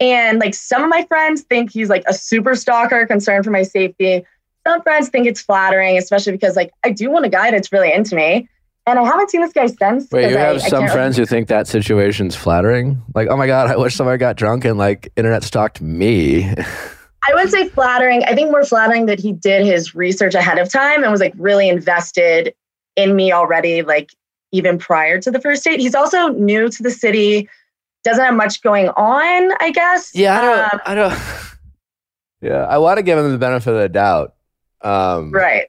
and 0.00 0.40
like 0.40 0.54
some 0.54 0.82
of 0.82 0.90
my 0.90 1.04
friends 1.04 1.42
think 1.42 1.70
he's 1.70 1.88
like 1.88 2.02
a 2.06 2.14
super 2.14 2.56
stalker, 2.56 3.06
concerned 3.06 3.44
for 3.44 3.50
my 3.50 3.62
safety. 3.62 4.24
Some 4.66 4.82
friends 4.82 5.08
think 5.10 5.26
it's 5.26 5.40
flattering, 5.40 5.96
especially 5.98 6.32
because 6.32 6.56
like 6.56 6.72
I 6.84 6.90
do 6.90 7.10
want 7.10 7.24
a 7.24 7.28
guy 7.28 7.50
that's 7.50 7.70
really 7.70 7.92
into 7.92 8.16
me. 8.16 8.48
And 8.84 8.98
I 8.98 9.04
haven't 9.04 9.30
seen 9.30 9.42
this 9.42 9.52
guy 9.52 9.66
since. 9.66 10.10
Wait, 10.10 10.30
you 10.30 10.36
have 10.36 10.56
I 10.56 10.68
some 10.68 10.80
can't 10.80 10.92
friends 10.92 11.16
who 11.16 11.24
think 11.24 11.46
that 11.48 11.68
situation's 11.68 12.34
flattering? 12.34 13.00
Like, 13.14 13.28
oh 13.28 13.36
my 13.36 13.46
God, 13.46 13.70
I 13.70 13.76
wish 13.76 13.94
somebody 13.94 14.18
got 14.18 14.36
drunk 14.36 14.64
and 14.64 14.76
like 14.76 15.12
internet 15.16 15.44
stalked 15.44 15.80
me. 15.80 16.52
I 17.28 17.34
would 17.34 17.50
say 17.50 17.68
flattering. 17.68 18.24
I 18.24 18.34
think 18.34 18.50
more 18.50 18.64
flattering 18.64 19.06
that 19.06 19.20
he 19.20 19.32
did 19.32 19.64
his 19.64 19.94
research 19.94 20.34
ahead 20.34 20.58
of 20.58 20.68
time 20.68 21.02
and 21.02 21.10
was 21.12 21.20
like 21.20 21.34
really 21.36 21.68
invested 21.68 22.54
in 22.96 23.14
me 23.14 23.32
already, 23.32 23.82
like 23.82 24.12
even 24.50 24.78
prior 24.78 25.20
to 25.20 25.30
the 25.30 25.40
first 25.40 25.64
date. 25.64 25.80
He's 25.80 25.94
also 25.94 26.28
new 26.28 26.68
to 26.68 26.82
the 26.82 26.90
city, 26.90 27.48
doesn't 28.04 28.24
have 28.24 28.34
much 28.34 28.60
going 28.62 28.88
on, 28.90 29.52
I 29.60 29.70
guess. 29.70 30.14
yeah, 30.14 30.38
I 30.38 30.42
don't, 30.42 30.74
Um, 30.74 30.80
I 30.84 30.94
don't, 30.94 31.20
yeah, 32.40 32.64
I 32.66 32.78
want 32.78 32.98
to 32.98 33.02
give 33.02 33.18
him 33.18 33.30
the 33.30 33.38
benefit 33.38 33.72
of 33.72 33.80
the 33.80 33.88
doubt. 33.88 34.34
Um, 34.80 35.30
right. 35.30 35.68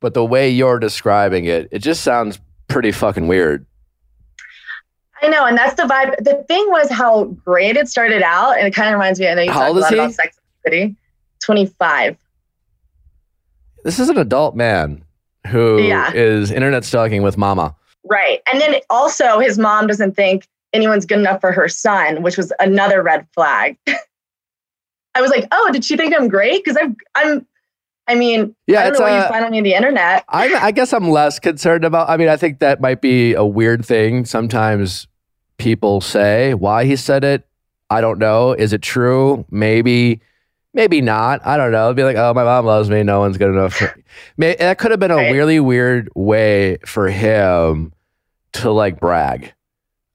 But 0.00 0.14
the 0.14 0.24
way 0.24 0.50
you're 0.50 0.78
describing 0.78 1.44
it, 1.46 1.68
it 1.70 1.78
just 1.78 2.02
sounds 2.02 2.40
pretty 2.68 2.92
fucking 2.92 3.28
weird. 3.28 3.64
I 5.22 5.28
know, 5.28 5.46
and 5.46 5.56
that's 5.56 5.74
the 5.74 5.84
vibe. 5.84 6.16
The 6.18 6.44
thing 6.48 6.64
was 6.68 6.90
how 6.90 7.24
great 7.24 7.76
it 7.76 7.88
started 7.88 8.22
out, 8.22 8.58
and 8.58 8.66
it 8.66 8.74
kind 8.74 8.88
of 8.88 8.94
reminds 8.94 9.18
me. 9.18 9.28
I 9.28 9.34
know 9.34 9.42
you 9.42 9.50
How 9.50 9.60
talked 9.60 9.68
old 9.70 9.76
a 9.76 9.80
is 9.80 9.84
lot 9.84 9.92
he? 9.92 9.98
about 9.98 10.12
Sex 10.14 10.36
and 10.36 10.44
the 10.64 10.70
City. 10.70 10.96
Twenty-five. 11.40 12.16
This 13.84 13.98
is 13.98 14.08
an 14.08 14.18
adult 14.18 14.56
man 14.56 15.04
who 15.46 15.78
is 15.78 16.50
Yeah. 16.50 16.56
internet 16.56 16.84
stalking 16.84 17.22
with 17.22 17.38
mama. 17.38 17.74
Right. 18.04 18.40
And 18.50 18.60
then 18.60 18.76
also 18.90 19.38
his 19.38 19.58
mom 19.58 19.86
doesn't 19.86 20.14
think 20.16 20.46
anyone's 20.72 21.06
good 21.06 21.18
enough 21.18 21.40
for 21.40 21.52
her 21.52 21.68
son, 21.68 22.22
which 22.22 22.36
was 22.36 22.52
another 22.60 23.02
red 23.02 23.26
flag. 23.32 23.76
I 25.14 25.20
was 25.22 25.30
like, 25.30 25.46
oh, 25.52 25.70
did 25.72 25.84
she 25.84 25.96
think 25.96 26.14
I'm 26.14 26.28
great? 26.28 26.62
Because 26.64 26.76
I'm 26.80 26.96
I'm 27.14 27.46
I 28.08 28.14
mean, 28.14 28.54
Yeah, 28.66 28.80
I 28.80 28.82
don't 28.84 28.90
it's 28.92 28.98
know 29.00 29.06
what 29.06 29.12
a- 29.12 29.22
you 29.22 29.28
find 29.28 29.44
on 29.44 29.50
the 29.62 29.74
internet. 29.74 30.24
I, 30.28 30.54
I 30.54 30.70
guess 30.70 30.92
I'm 30.92 31.10
less 31.10 31.38
concerned 31.38 31.84
about. 31.84 32.08
I 32.08 32.16
mean, 32.16 32.28
I 32.28 32.36
think 32.36 32.60
that 32.60 32.80
might 32.80 33.00
be 33.00 33.34
a 33.34 33.44
weird 33.44 33.84
thing. 33.84 34.24
Sometimes 34.24 35.06
people 35.58 36.00
say 36.00 36.54
why 36.54 36.84
he 36.84 36.96
said 36.96 37.24
it. 37.24 37.46
I 37.90 38.00
don't 38.00 38.18
know. 38.18 38.52
Is 38.52 38.72
it 38.72 38.82
true? 38.82 39.44
Maybe, 39.50 40.20
maybe 40.74 41.00
not. 41.00 41.44
I 41.46 41.56
don't 41.56 41.72
know. 41.72 41.86
It'd 41.86 41.96
be 41.96 42.04
like, 42.04 42.16
oh, 42.16 42.32
my 42.34 42.44
mom 42.44 42.66
loves 42.66 42.90
me. 42.90 43.02
No 43.02 43.20
one's 43.20 43.38
good 43.38 43.50
enough. 43.50 43.80
May, 44.36 44.54
that 44.56 44.78
could 44.78 44.90
have 44.90 45.00
been 45.00 45.10
a 45.10 45.16
Right. 45.16 45.32
really 45.32 45.60
weird 45.60 46.08
way 46.14 46.78
for 46.86 47.08
him 47.08 47.92
to 48.54 48.70
like 48.70 49.00
brag 49.00 49.52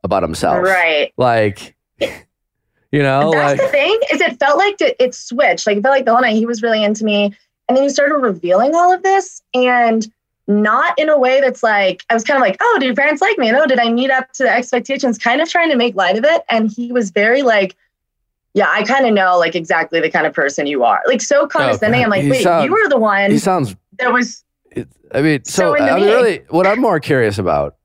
about 0.03 0.23
himself. 0.23 0.63
Right. 0.63 1.13
Like, 1.17 1.75
you 1.99 3.03
know, 3.03 3.31
That's 3.31 3.59
like 3.59 3.61
the 3.61 3.67
thing, 3.71 3.99
is 4.11 4.21
it 4.21 4.39
felt 4.39 4.57
like 4.57 4.81
it, 4.81 4.95
it 4.99 5.13
switched. 5.15 5.65
Like 5.67 5.77
it 5.77 5.81
felt 5.83 5.93
like 5.95 6.05
the 6.05 6.11
whole 6.11 6.21
night 6.21 6.35
he 6.35 6.45
was 6.45 6.61
really 6.61 6.83
into 6.83 7.05
me. 7.05 7.33
And 7.67 7.77
then 7.77 7.83
he 7.83 7.89
started 7.89 8.15
revealing 8.15 8.75
all 8.75 8.93
of 8.93 9.03
this 9.03 9.41
and 9.53 10.11
not 10.47 10.97
in 10.99 11.07
a 11.09 11.17
way 11.17 11.39
that's 11.39 11.63
like, 11.63 12.03
I 12.09 12.13
was 12.13 12.23
kind 12.23 12.37
of 12.37 12.41
like, 12.41 12.57
oh, 12.59 12.77
do 12.79 12.85
your 12.85 12.95
parents 12.95 13.21
like 13.21 13.37
me? 13.37 13.47
And 13.47 13.55
oh, 13.57 13.65
did 13.65 13.79
I 13.79 13.91
meet 13.91 14.11
up 14.11 14.31
to 14.33 14.43
the 14.43 14.51
expectations? 14.51 15.17
Kind 15.17 15.39
of 15.41 15.49
trying 15.49 15.69
to 15.69 15.77
make 15.77 15.95
light 15.95 16.17
of 16.17 16.25
it. 16.25 16.43
And 16.49 16.69
he 16.69 16.91
was 16.91 17.11
very 17.11 17.41
like, 17.43 17.77
yeah, 18.53 18.67
I 18.69 18.83
kind 18.83 19.05
of 19.05 19.13
know 19.13 19.37
like 19.37 19.55
exactly 19.55 20.01
the 20.01 20.09
kind 20.09 20.27
of 20.27 20.33
person 20.33 20.67
you 20.67 20.83
are. 20.83 21.01
Like 21.07 21.21
so 21.21 21.47
condescending. 21.47 22.03
I'm 22.03 22.09
like, 22.09 22.29
wait, 22.29 22.43
sounds- 22.43 22.65
you 22.65 22.71
were 22.71 22.89
the 22.89 22.97
one 22.97 23.31
he 23.31 23.37
sounds 23.37 23.75
that 23.99 24.11
was 24.11 24.43
It, 24.71 24.89
I 25.13 25.21
mean, 25.21 25.45
so, 25.45 25.75
So 25.75 25.81
I 25.81 25.95
mean, 25.95 26.05
me. 26.07 26.11
really, 26.11 26.41
what 26.49 26.67
I'm 26.67 26.81
more 26.81 26.99
curious 26.99 27.37
about, 27.37 27.77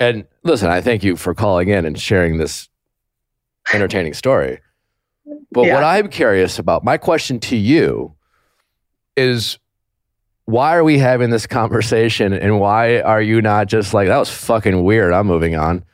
and 0.00 0.26
listen, 0.42 0.68
I 0.70 0.80
thank 0.80 1.04
you 1.04 1.14
for 1.14 1.34
calling 1.34 1.68
in 1.68 1.84
and 1.84 1.96
sharing 2.00 2.38
this 2.38 2.68
entertaining 3.72 4.14
story. 4.14 4.60
But 5.52 5.66
Yeah. 5.66 5.74
what 5.74 5.84
I'm 5.84 6.08
curious 6.08 6.58
about, 6.58 6.82
my 6.82 6.96
question 6.96 7.38
to 7.40 7.56
you 7.56 8.14
is 9.18 9.58
why 10.46 10.74
are 10.76 10.84
we 10.84 10.98
having 10.98 11.30
this 11.30 11.46
conversation 11.46 12.32
and 12.32 12.58
why 12.60 13.00
are 13.00 13.20
you 13.20 13.42
not 13.42 13.66
just 13.66 13.92
like, 13.92 14.08
that 14.08 14.16
was 14.18 14.30
fucking 14.30 14.82
weird. 14.84 15.12
I'm 15.12 15.26
moving 15.26 15.56
on. 15.56 15.84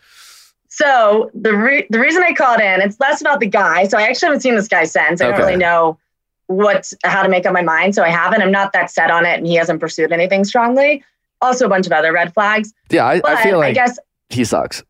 So 0.69 1.31
the 1.35 1.57
re- 1.57 1.87
the 1.91 2.01
reason 2.01 2.23
I 2.23 2.33
called 2.33 2.61
in, 2.61 2.81
it's 2.81 2.99
less 3.01 3.21
about 3.21 3.41
the 3.41 3.47
guy. 3.47 3.87
So 3.89 3.97
I 3.99 4.03
actually 4.03 4.27
haven't 4.27 4.41
seen 4.41 4.57
this 4.57 4.69
guy 4.69 4.85
since. 4.85 5.21
I 5.21 5.27
Okay. 5.27 5.37
don't 5.37 5.47
really 5.47 5.57
know 5.57 5.99
what 6.47 6.93
how 7.05 7.23
to 7.23 7.29
make 7.29 7.47
up 7.47 7.53
my 7.53 7.63
mind. 7.63 7.95
So 7.95 8.03
I 8.03 8.09
haven't. 8.09 8.43
I'm 8.43 8.51
not 8.51 8.73
that 8.73 8.91
set 8.91 9.09
on 9.11 9.25
it, 9.25 9.39
and 9.39 9.47
he 9.47 9.55
hasn't 9.55 9.79
pursued 9.81 10.11
anything 10.13 10.45
strongly. 10.45 11.05
Also, 11.41 11.67
a 11.67 11.69
bunch 11.69 11.87
of 11.87 11.93
other 11.93 12.13
red 12.13 12.35
flags. 12.35 12.73
Yeah, 12.91 13.05
I, 13.07 13.21
I 13.25 13.43
feel 13.45 13.57
I 13.57 13.67
like 13.67 13.75
guess, 13.75 13.99
he 14.31 14.45
sucks. 14.45 14.83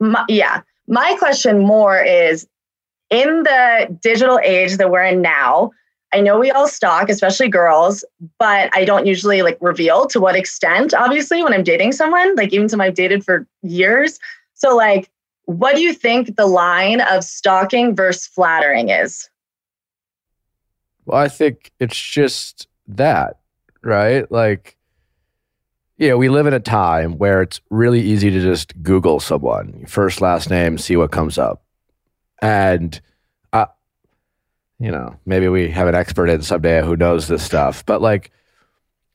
my, 0.00 0.22
yeah. 0.28 0.60
My 0.86 1.16
question 1.18 1.60
more 1.60 1.98
is, 2.02 2.46
in 3.08 3.42
the 3.42 3.98
digital 4.02 4.38
age 4.44 4.76
that 4.76 4.90
we're 4.90 5.04
in 5.04 5.22
now, 5.22 5.70
I 6.12 6.20
know 6.20 6.38
we 6.38 6.50
all 6.50 6.68
stalk, 6.68 7.08
especially 7.08 7.48
girls, 7.48 8.04
but 8.38 8.70
I 8.74 8.84
don't 8.84 9.06
usually 9.06 9.42
like 9.42 9.58
reveal 9.60 10.06
to 10.06 10.20
what 10.20 10.36
extent. 10.36 10.94
Obviously, 10.94 11.42
when 11.42 11.52
I'm 11.52 11.64
dating 11.64 11.92
someone, 11.92 12.34
like 12.36 12.52
even 12.52 12.68
someone 12.68 12.88
I've 12.88 12.94
dated 12.94 13.24
for 13.24 13.46
years. 13.62 14.18
So, 14.54 14.74
like, 14.74 15.10
what 15.44 15.76
do 15.76 15.82
you 15.82 15.92
think 15.92 16.36
the 16.36 16.46
line 16.46 17.00
of 17.00 17.24
stalking 17.24 17.94
versus 17.94 18.26
flattering 18.26 18.88
is? 18.88 19.28
Well, 21.04 21.20
I 21.20 21.28
think 21.28 21.72
it's 21.78 21.98
just 21.98 22.66
that, 22.88 23.38
right? 23.82 24.30
Like, 24.30 24.76
yeah, 25.98 26.14
we 26.14 26.28
live 26.28 26.46
in 26.46 26.54
a 26.54 26.60
time 26.60 27.18
where 27.18 27.42
it's 27.42 27.60
really 27.70 28.00
easy 28.00 28.30
to 28.30 28.40
just 28.40 28.82
Google 28.82 29.20
someone, 29.20 29.86
first, 29.86 30.20
last 30.20 30.50
name, 30.50 30.78
see 30.78 30.96
what 30.96 31.12
comes 31.12 31.38
up. 31.38 31.64
And, 32.42 33.00
you 34.78 34.90
know, 34.90 35.16
maybe 35.24 35.48
we 35.48 35.68
have 35.70 35.88
an 35.88 35.94
expert 35.94 36.28
in 36.28 36.42
someday 36.42 36.82
who 36.82 36.96
knows 36.96 37.28
this 37.28 37.42
stuff, 37.42 37.84
but 37.86 38.02
like, 38.02 38.30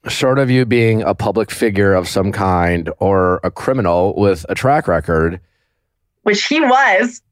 short 0.08 0.38
of 0.38 0.50
you 0.50 0.64
being 0.64 1.02
a 1.02 1.14
public 1.14 1.50
figure 1.50 1.94
of 1.94 2.08
some 2.08 2.32
kind 2.32 2.90
or 2.98 3.40
a 3.44 3.50
criminal 3.50 4.14
with 4.16 4.44
a 4.48 4.54
track 4.54 4.88
record, 4.88 5.40
Which 6.22 6.44
he 6.44 6.60
was. 6.60 7.22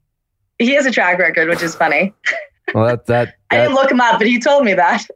He 0.58 0.74
has 0.74 0.86
a 0.86 0.90
track 0.92 1.18
record, 1.18 1.48
which 1.48 1.62
is 1.62 1.74
funny. 1.74 2.14
well, 2.74 2.86
that, 2.86 3.06
that, 3.06 3.34
I 3.50 3.56
didn't 3.56 3.74
look 3.74 3.90
him 3.90 4.00
up, 4.00 4.18
but 4.18 4.26
he 4.26 4.38
told 4.38 4.64
me 4.64 4.74
that. 4.74 5.06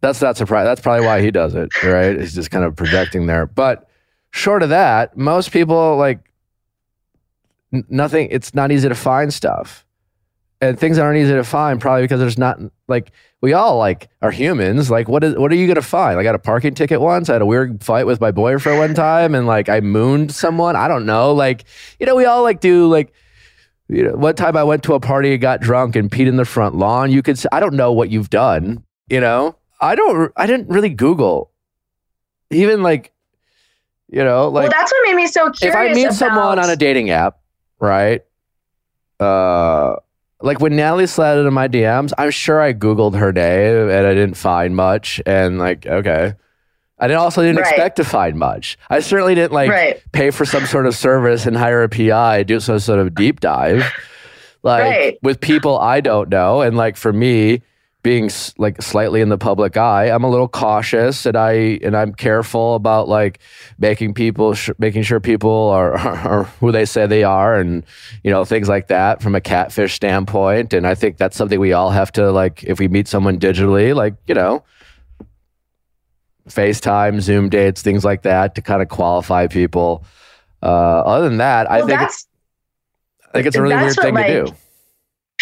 That's 0.00 0.20
not 0.20 0.36
surprising. 0.36 0.66
That's 0.66 0.80
probably 0.80 1.06
why 1.06 1.22
he 1.22 1.30
does 1.30 1.54
it, 1.54 1.70
right? 1.82 2.18
He's 2.18 2.34
just 2.34 2.50
kind 2.50 2.64
of 2.64 2.74
projecting 2.74 3.26
there. 3.26 3.46
But 3.46 3.88
short 4.32 4.62
of 4.62 4.68
that, 4.70 5.16
most 5.16 5.52
people 5.52 5.96
like 5.96 6.18
n- 7.72 7.84
nothing. 7.88 8.28
It's 8.30 8.52
not 8.52 8.72
easy 8.72 8.88
to 8.88 8.96
find 8.96 9.32
stuff, 9.32 9.86
and 10.62 10.78
things 10.78 10.96
aren't 10.96 11.18
easy 11.18 11.32
to 11.32 11.44
find 11.44 11.80
probably 11.80 12.02
because 12.02 12.20
there's 12.20 12.38
not 12.38 12.58
like 12.86 13.12
we 13.42 13.52
all 13.52 13.76
like 13.76 14.08
are 14.22 14.30
humans. 14.30 14.90
Like 14.90 15.08
what 15.08 15.24
is 15.24 15.34
what 15.34 15.52
are 15.52 15.56
you 15.56 15.66
gonna 15.66 15.82
find? 15.82 16.18
I 16.18 16.22
got 16.22 16.36
a 16.36 16.38
parking 16.38 16.74
ticket 16.74 17.00
once. 17.00 17.28
I 17.28 17.34
had 17.34 17.42
a 17.42 17.46
weird 17.46 17.82
fight 17.82 18.06
with 18.06 18.20
my 18.20 18.30
boyfriend 18.30 18.78
one 18.78 18.94
time, 18.94 19.34
and 19.34 19.46
like 19.46 19.68
I 19.68 19.80
mooned 19.80 20.32
someone. 20.32 20.76
I 20.76 20.88
don't 20.88 21.04
know. 21.04 21.34
Like 21.34 21.64
you 21.98 22.06
know, 22.06 22.14
we 22.14 22.24
all 22.24 22.42
like 22.42 22.60
do 22.60 22.86
like 22.86 23.12
you 23.88 24.04
know, 24.04 24.12
one 24.12 24.34
time 24.36 24.56
I 24.56 24.64
went 24.64 24.82
to 24.84 24.94
a 24.94 25.00
party 25.00 25.32
and 25.32 25.40
got 25.40 25.60
drunk 25.60 25.96
and 25.96 26.10
peed 26.10 26.26
in 26.26 26.36
the 26.36 26.44
front 26.44 26.76
lawn. 26.76 27.10
You 27.10 27.22
could, 27.22 27.38
i 27.52 27.60
don't 27.60 27.74
know 27.74 27.92
what 27.92 28.08
you've 28.08 28.30
done. 28.30 28.84
You 29.10 29.20
know, 29.20 29.56
I 29.80 29.94
don't, 29.94 30.32
I 30.36 30.46
didn't 30.46 30.68
really 30.68 30.88
Google, 30.88 31.50
even 32.50 32.82
like, 32.82 33.12
you 34.08 34.24
know, 34.24 34.48
like 34.48 34.62
well, 34.62 34.70
that's 34.70 34.92
what 34.92 35.02
made 35.04 35.16
me 35.16 35.26
so 35.26 35.50
curious. 35.50 35.62
if 35.62 35.74
I 35.74 35.92
meet 35.92 36.04
about, 36.04 36.14
someone 36.14 36.58
on 36.58 36.70
a 36.70 36.76
dating 36.76 37.10
app, 37.10 37.40
right? 37.80 38.22
Uh, 39.20 39.96
like 40.42 40.60
when 40.60 40.76
Natalie 40.76 41.06
slid 41.06 41.38
into 41.38 41.50
my 41.50 41.68
DMs, 41.68 42.12
I'm 42.18 42.30
sure 42.30 42.60
I 42.60 42.72
Googled 42.72 43.16
her 43.18 43.32
name 43.32 43.88
and 43.88 44.06
I 44.06 44.14
didn't 44.14 44.34
find 44.36 44.74
much. 44.76 45.20
And 45.26 45.58
like, 45.58 45.86
okay. 45.86 46.34
I 46.98 47.08
didn't 47.08 47.20
also 47.20 47.42
didn't 47.42 47.58
Right. 47.58 47.68
expect 47.72 47.96
to 47.96 48.04
find 48.04 48.36
much. 48.38 48.78
I 48.88 49.00
certainly 49.00 49.34
didn't 49.34 49.52
like 49.52 49.70
Right. 49.70 50.02
pay 50.12 50.30
for 50.30 50.44
some 50.44 50.66
sort 50.66 50.86
of 50.86 50.94
service 50.94 51.46
and 51.46 51.56
hire 51.56 51.82
a 51.82 51.88
PI, 51.88 52.44
do 52.44 52.60
some 52.60 52.78
sort 52.78 53.00
of 53.00 53.14
deep 53.14 53.40
dive. 53.40 53.84
Like 54.62 54.82
Right. 54.82 55.18
with 55.22 55.40
people 55.40 55.78
I 55.80 56.00
don't 56.00 56.28
know. 56.28 56.60
And 56.62 56.76
like 56.76 56.96
for 56.96 57.12
me, 57.12 57.62
being 58.02 58.30
like 58.58 58.82
slightly 58.82 59.20
in 59.20 59.28
the 59.28 59.38
public 59.38 59.76
eye, 59.76 60.10
I'm 60.10 60.24
a 60.24 60.30
little 60.30 60.48
cautious 60.48 61.24
and 61.24 61.36
I 61.36 61.78
and 61.82 61.96
I'm 61.96 62.12
careful 62.12 62.74
about 62.74 63.08
like 63.08 63.38
making 63.78 64.14
people 64.14 64.54
sh- 64.54 64.70
making 64.78 65.04
sure 65.04 65.20
people 65.20 65.68
are, 65.70 65.92
are 65.98 66.44
who 66.60 66.72
they 66.72 66.84
say 66.84 67.06
they 67.06 67.22
are 67.22 67.54
and 67.54 67.84
you 68.24 68.30
know 68.30 68.44
things 68.44 68.68
like 68.68 68.88
that 68.88 69.22
from 69.22 69.34
a 69.34 69.40
catfish 69.40 69.94
standpoint. 69.94 70.72
And 70.72 70.86
I 70.86 70.94
think 70.94 71.16
that's 71.16 71.36
something 71.36 71.60
we 71.60 71.72
all 71.72 71.90
have 71.90 72.10
to 72.12 72.32
like 72.32 72.64
if 72.64 72.78
we 72.78 72.88
meet 72.88 73.08
someone 73.08 73.38
digitally, 73.38 73.94
like 73.94 74.14
you 74.26 74.34
know. 74.34 74.64
FaceTime, 76.48 77.20
Zoom 77.20 77.48
dates, 77.48 77.82
things 77.82 78.04
like 78.04 78.22
that 78.22 78.56
to 78.56 78.62
kind 78.62 78.82
of 78.82 78.88
qualify 78.88 79.46
people. 79.46 80.04
Uh, 80.60 80.66
other 80.66 81.28
than 81.28 81.38
that, 81.38 81.70
I 81.70 81.86
think 81.86 82.02
it's, 82.02 82.26
I 83.28 83.32
think 83.32 83.46
it's 83.46 83.56
a 83.56 83.62
really 83.62 83.76
weird 83.76 83.94
thing 83.94 84.16
to 84.16 84.44
do. 84.46 84.54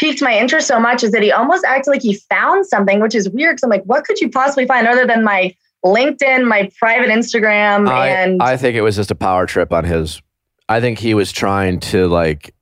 Piqued 0.01 0.23
my 0.23 0.37
interest 0.37 0.67
so 0.67 0.81
much 0.81 1.05
is 1.05 1.13
that 1.13 1.23
he 1.23 1.31
almost 1.31 1.65
acted 1.65 1.91
like 1.91 2.01
he 2.03 2.15
found 2.15 2.67
something, 2.67 3.01
which 3.01 3.15
is 3.15 3.29
weird. 3.29 3.57
Because 3.57 3.65
I'm 3.65 3.71
like, 3.71 3.85
what 3.85 4.05
could 4.05 4.19
you 4.19 4.31
possibly 4.31 4.67
find 4.67 4.87
other 4.89 5.07
than 5.07 5.23
my 5.23 5.55
LinkedIn, 5.85 6.49
my 6.49 6.71
private 6.79 7.11
Instagram, 7.11 7.89
I, 7.89 8.09
and 8.09 8.43
I 8.43 8.57
think 8.57 8.77
it 8.77 8.81
was 8.83 8.97
just 8.97 9.11
a 9.11 9.15
power 9.15 9.47
trip 9.47 9.73
on 9.73 9.85
his. 9.85 10.21
I 10.69 10.81
think 10.81 10.99
he 10.99 11.15
was 11.15 11.31
trying 11.33 11.81
to 11.81 12.09
like 12.09 12.55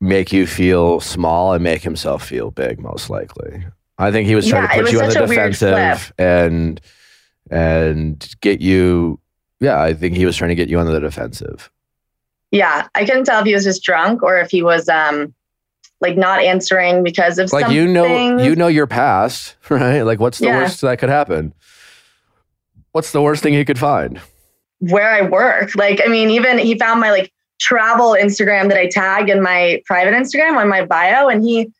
make 0.00 0.32
you 0.32 0.46
feel 0.46 1.00
small 1.00 1.52
and 1.52 1.62
make 1.62 1.82
himself 1.82 2.24
feel 2.24 2.50
big, 2.50 2.80
most 2.80 3.10
likely. 3.10 3.66
I 3.98 4.10
think 4.12 4.26
he 4.28 4.34
was 4.34 4.46
trying 4.46 4.64
Yeah, 4.64 4.76
to 4.76 4.82
put 4.82 4.92
you 4.92 5.00
on 5.00 5.06
the 5.06 5.12
such 5.12 5.22
a 5.22 5.26
weird 5.26 5.52
defensive 5.52 6.12
and 6.18 6.80
and 7.50 8.34
get 8.40 8.60
you. 8.60 9.18
Yeah, 9.60 9.80
I 9.80 9.94
think 9.94 10.16
he 10.16 10.26
was 10.26 10.36
trying 10.36 10.50
to 10.50 10.54
get 10.54 10.68
you 10.68 10.78
on 10.78 10.86
the 10.86 11.00
defensive. 11.00 11.70
yeah, 12.50 12.88
I 12.94 13.04
couldn't 13.06 13.24
tell 13.24 13.40
if 13.40 13.46
he 13.46 13.54
was 13.54 13.64
just 13.64 13.82
drunk 13.82 14.22
or 14.22 14.38
if 14.38 14.50
he 14.50 14.62
was 14.62 14.88
um 14.88 15.34
like 16.00 16.16
not 16.16 16.42
answering 16.42 17.02
because 17.02 17.38
of 17.38 17.52
Like 17.52 17.66
something. 17.66 17.76
you 17.76 17.86
know, 17.88 18.38
you 18.38 18.54
know 18.56 18.66
your 18.68 18.86
past, 18.86 19.56
right? 19.70 20.02
Like, 20.02 20.20
what's 20.20 20.38
the 20.38 20.46
Yeah. 20.46 20.56
worst 20.56 20.80
that 20.82 20.98
could 20.98 21.08
happen? 21.08 21.54
What's 22.92 23.12
the 23.12 23.22
worst 23.22 23.42
thing 23.42 23.52
he 23.54 23.64
could 23.64 23.78
find? 23.78 24.20
where 24.80 25.08
I 25.08 25.22
work. 25.22 25.74
Like, 25.74 26.02
I 26.04 26.08
mean, 26.08 26.28
even 26.28 26.58
he 26.58 26.78
found 26.78 27.00
my 27.00 27.10
like 27.10 27.32
travel 27.58 28.10
Instagram 28.10 28.68
that 28.68 28.76
I 28.76 28.88
tagged 28.88 29.30
in 29.30 29.42
my 29.42 29.80
private 29.86 30.12
Instagram 30.12 30.58
on 30.58 30.68
my 30.68 30.84
bio, 30.84 31.28
and 31.28 31.42
he 31.42 31.72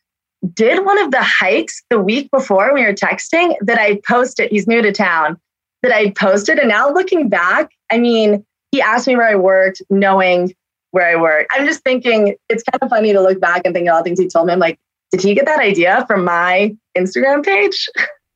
did 0.54 0.82
one 0.82 0.98
of 1.02 1.10
the 1.10 1.22
hikes 1.22 1.82
the 1.90 2.00
week 2.00 2.30
before 2.30 2.72
we 2.72 2.82
were 2.86 2.94
texting 2.94 3.54
that 3.60 3.78
I 3.78 4.00
posted. 4.08 4.50
He's 4.50 4.66
new 4.66 4.80
to 4.80 4.92
town 4.92 5.38
that 5.82 5.92
I 5.92 6.10
posted, 6.12 6.58
and 6.58 6.70
now 6.70 6.90
looking 6.90 7.28
back, 7.28 7.70
I 7.92 7.98
mean, 7.98 8.46
he 8.72 8.80
asked 8.80 9.06
me 9.06 9.14
where 9.14 9.28
I 9.28 9.34
worked, 9.36 9.82
knowing 9.90 10.54
where 10.96 11.06
I 11.06 11.20
work. 11.20 11.46
I'm 11.50 11.66
just 11.66 11.84
thinking 11.84 12.36
it's 12.48 12.62
kind 12.62 12.82
of 12.82 12.88
funny 12.88 13.12
to 13.12 13.20
look 13.20 13.38
back 13.38 13.62
and 13.66 13.74
think 13.74 13.86
of 13.86 13.94
all 13.94 14.00
the 14.00 14.04
things 14.04 14.18
he 14.18 14.28
told 14.28 14.46
me. 14.46 14.54
I'm 14.54 14.58
like, 14.58 14.80
did 15.10 15.20
he 15.20 15.34
get 15.34 15.44
that 15.44 15.60
idea 15.60 16.06
from 16.06 16.24
my 16.24 16.74
Instagram 16.96 17.44
page? 17.44 17.86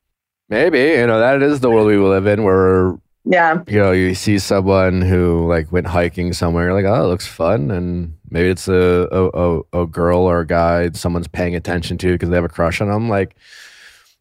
Maybe 0.51 0.79
you 0.79 1.07
know 1.07 1.19
that 1.19 1.43
is 1.43 1.61
the 1.61 1.71
world 1.71 1.87
we 1.87 1.97
live 1.97 2.27
in, 2.27 2.43
where 2.43 2.99
yeah. 3.25 3.63
you 3.67 3.79
know 3.79 3.93
you 3.93 4.15
see 4.15 4.39
someone 4.39 5.01
who 5.01 5.49
like 5.49 5.73
went 5.73 5.87
hiking 5.87 6.35
somewhere, 6.35 6.65
you're 6.67 6.75
like, 6.75 6.85
oh, 6.85 7.03
it 7.03 7.07
looks 7.07 7.27
fun, 7.27 7.71
and 7.71 8.19
maybe 8.29 8.51
it's 8.51 8.69
a 8.69 9.09
a, 9.11 9.29
a, 9.29 9.83
a 9.85 9.87
girl 9.87 10.19
or 10.19 10.41
a 10.41 10.47
guy 10.47 10.91
someone's 10.91 11.29
paying 11.29 11.55
attention 11.55 11.97
to 11.99 12.13
because 12.13 12.29
they 12.29 12.35
have 12.35 12.45
a 12.45 12.49
crush 12.49 12.83
on 12.83 12.89
them. 12.89 13.09
Like, 13.09 13.37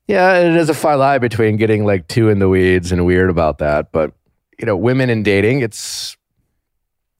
yeah, 0.07 0.37
it 0.37 0.55
is 0.55 0.69
a 0.69 0.73
fine 0.73 0.99
line 0.99 1.19
between 1.19 1.57
getting 1.57 1.83
like 1.83 2.07
too 2.07 2.29
in 2.29 2.39
the 2.39 2.47
weeds 2.47 2.93
and 2.93 3.05
weird 3.05 3.29
about 3.29 3.57
that, 3.57 3.91
but 3.91 4.13
you 4.59 4.65
know, 4.65 4.77
women 4.77 5.09
in 5.09 5.23
dating, 5.23 5.61
it's 5.61 6.15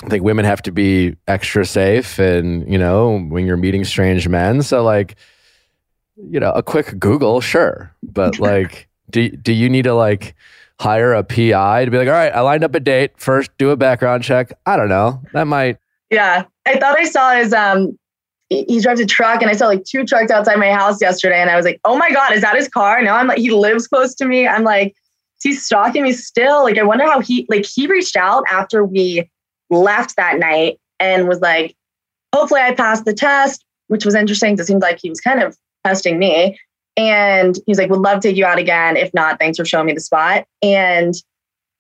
I 0.04 0.08
think 0.08 0.24
women 0.24 0.46
have 0.46 0.62
to 0.64 0.72
be 0.72 1.16
extra 1.28 1.66
safe, 1.66 2.20
and 2.20 2.70
you 2.72 2.78
know, 2.78 3.20
when 3.20 3.46
you're 3.46 3.58
meeting 3.58 3.84
strange 3.84 4.28
men, 4.30 4.62
so 4.62 4.82
like, 4.84 5.16
you 6.16 6.40
know, 6.40 6.52
a 6.52 6.64
quick 6.64 6.98
Google, 7.00 7.42
sure, 7.42 7.94
but 8.02 8.40
like, 8.40 8.88
do 9.10 9.30
do 9.30 9.52
you 9.52 9.70
need 9.70 9.84
to 9.84 9.94
like 9.94 10.36
hire 10.80 11.14
a 11.14 11.24
PI 11.24 11.86
to 11.86 11.92
be 11.92 11.98
like, 11.98 12.08
all 12.08 12.14
right, 12.14 12.34
I 12.34 12.40
lined 12.40 12.64
up 12.64 12.74
a 12.76 12.80
date 12.80 13.12
first, 13.18 13.52
do 13.58 13.72
a 13.72 13.78
background 13.78 14.24
check? 14.24 14.54
I 14.66 14.78
don't 14.78 14.88
know, 14.88 15.22
that 15.34 15.46
might. 15.48 15.78
Yeah, 16.10 16.46
I 16.66 16.80
thought 16.80 16.98
I 16.98 17.04
saw 17.04 17.34
his 17.34 17.54
um. 17.54 17.98
He 18.52 18.80
drives 18.80 19.00
a 19.00 19.06
truck, 19.06 19.44
and 19.44 19.52
I 19.52 19.54
saw 19.54 19.68
like 19.68 19.84
two 19.84 20.06
trucks 20.06 20.32
outside 20.32 20.58
my 20.58 20.72
house 20.72 21.00
yesterday, 21.00 21.40
and 21.40 21.52
I 21.52 21.56
was 21.56 21.66
like, 21.66 21.80
"Oh 21.86 21.98
my 21.98 22.10
god, 22.10 22.34
is 22.34 22.42
that 22.42 22.56
his 22.56 22.68
car?" 22.68 23.00
Now 23.04 23.16
I'm 23.18 23.28
like, 23.28 23.38
he 23.38 23.52
lives 23.52 23.88
close 23.88 24.16
to 24.16 24.26
me. 24.26 24.48
I'm 24.48 24.64
like, 24.64 24.96
he's 25.44 25.64
stalking 25.64 26.04
me 26.04 26.14
still. 26.14 26.64
Like, 26.64 26.78
I 26.78 26.84
wonder 26.84 27.06
how 27.06 27.20
he 27.20 27.46
like 27.50 27.66
he 27.66 27.86
reached 27.86 28.16
out 28.16 28.44
after 28.50 28.84
we 28.84 29.30
left 29.70 30.16
that 30.16 30.40
night 30.40 30.80
and 31.00 31.28
was 31.28 31.42
like, 31.42 31.76
"Hopefully, 32.34 32.62
I 32.62 32.74
passed 32.74 33.06
the 33.06 33.14
test," 33.14 33.64
which 33.88 34.06
was 34.06 34.16
interesting. 34.16 34.58
It 34.58 34.66
seemed 34.66 34.82
like 34.82 35.00
he 35.02 35.10
was 35.10 35.22
kind 35.22 35.42
of 35.42 35.58
testing 35.86 36.20
me, 36.20 36.60
and 36.98 37.58
he's 37.66 37.78
like, 37.78 37.90
"Would 37.90 38.00
love 38.00 38.22
to 38.22 38.30
take 38.30 38.38
you 38.38 38.46
out 38.46 38.60
again. 38.60 38.98
If 38.98 39.14
not, 39.14 39.40
thanks 39.40 39.58
for 39.58 39.66
showing 39.66 39.88
me 39.88 39.94
the 39.94 40.02
spot." 40.02 40.46
And 40.62 41.14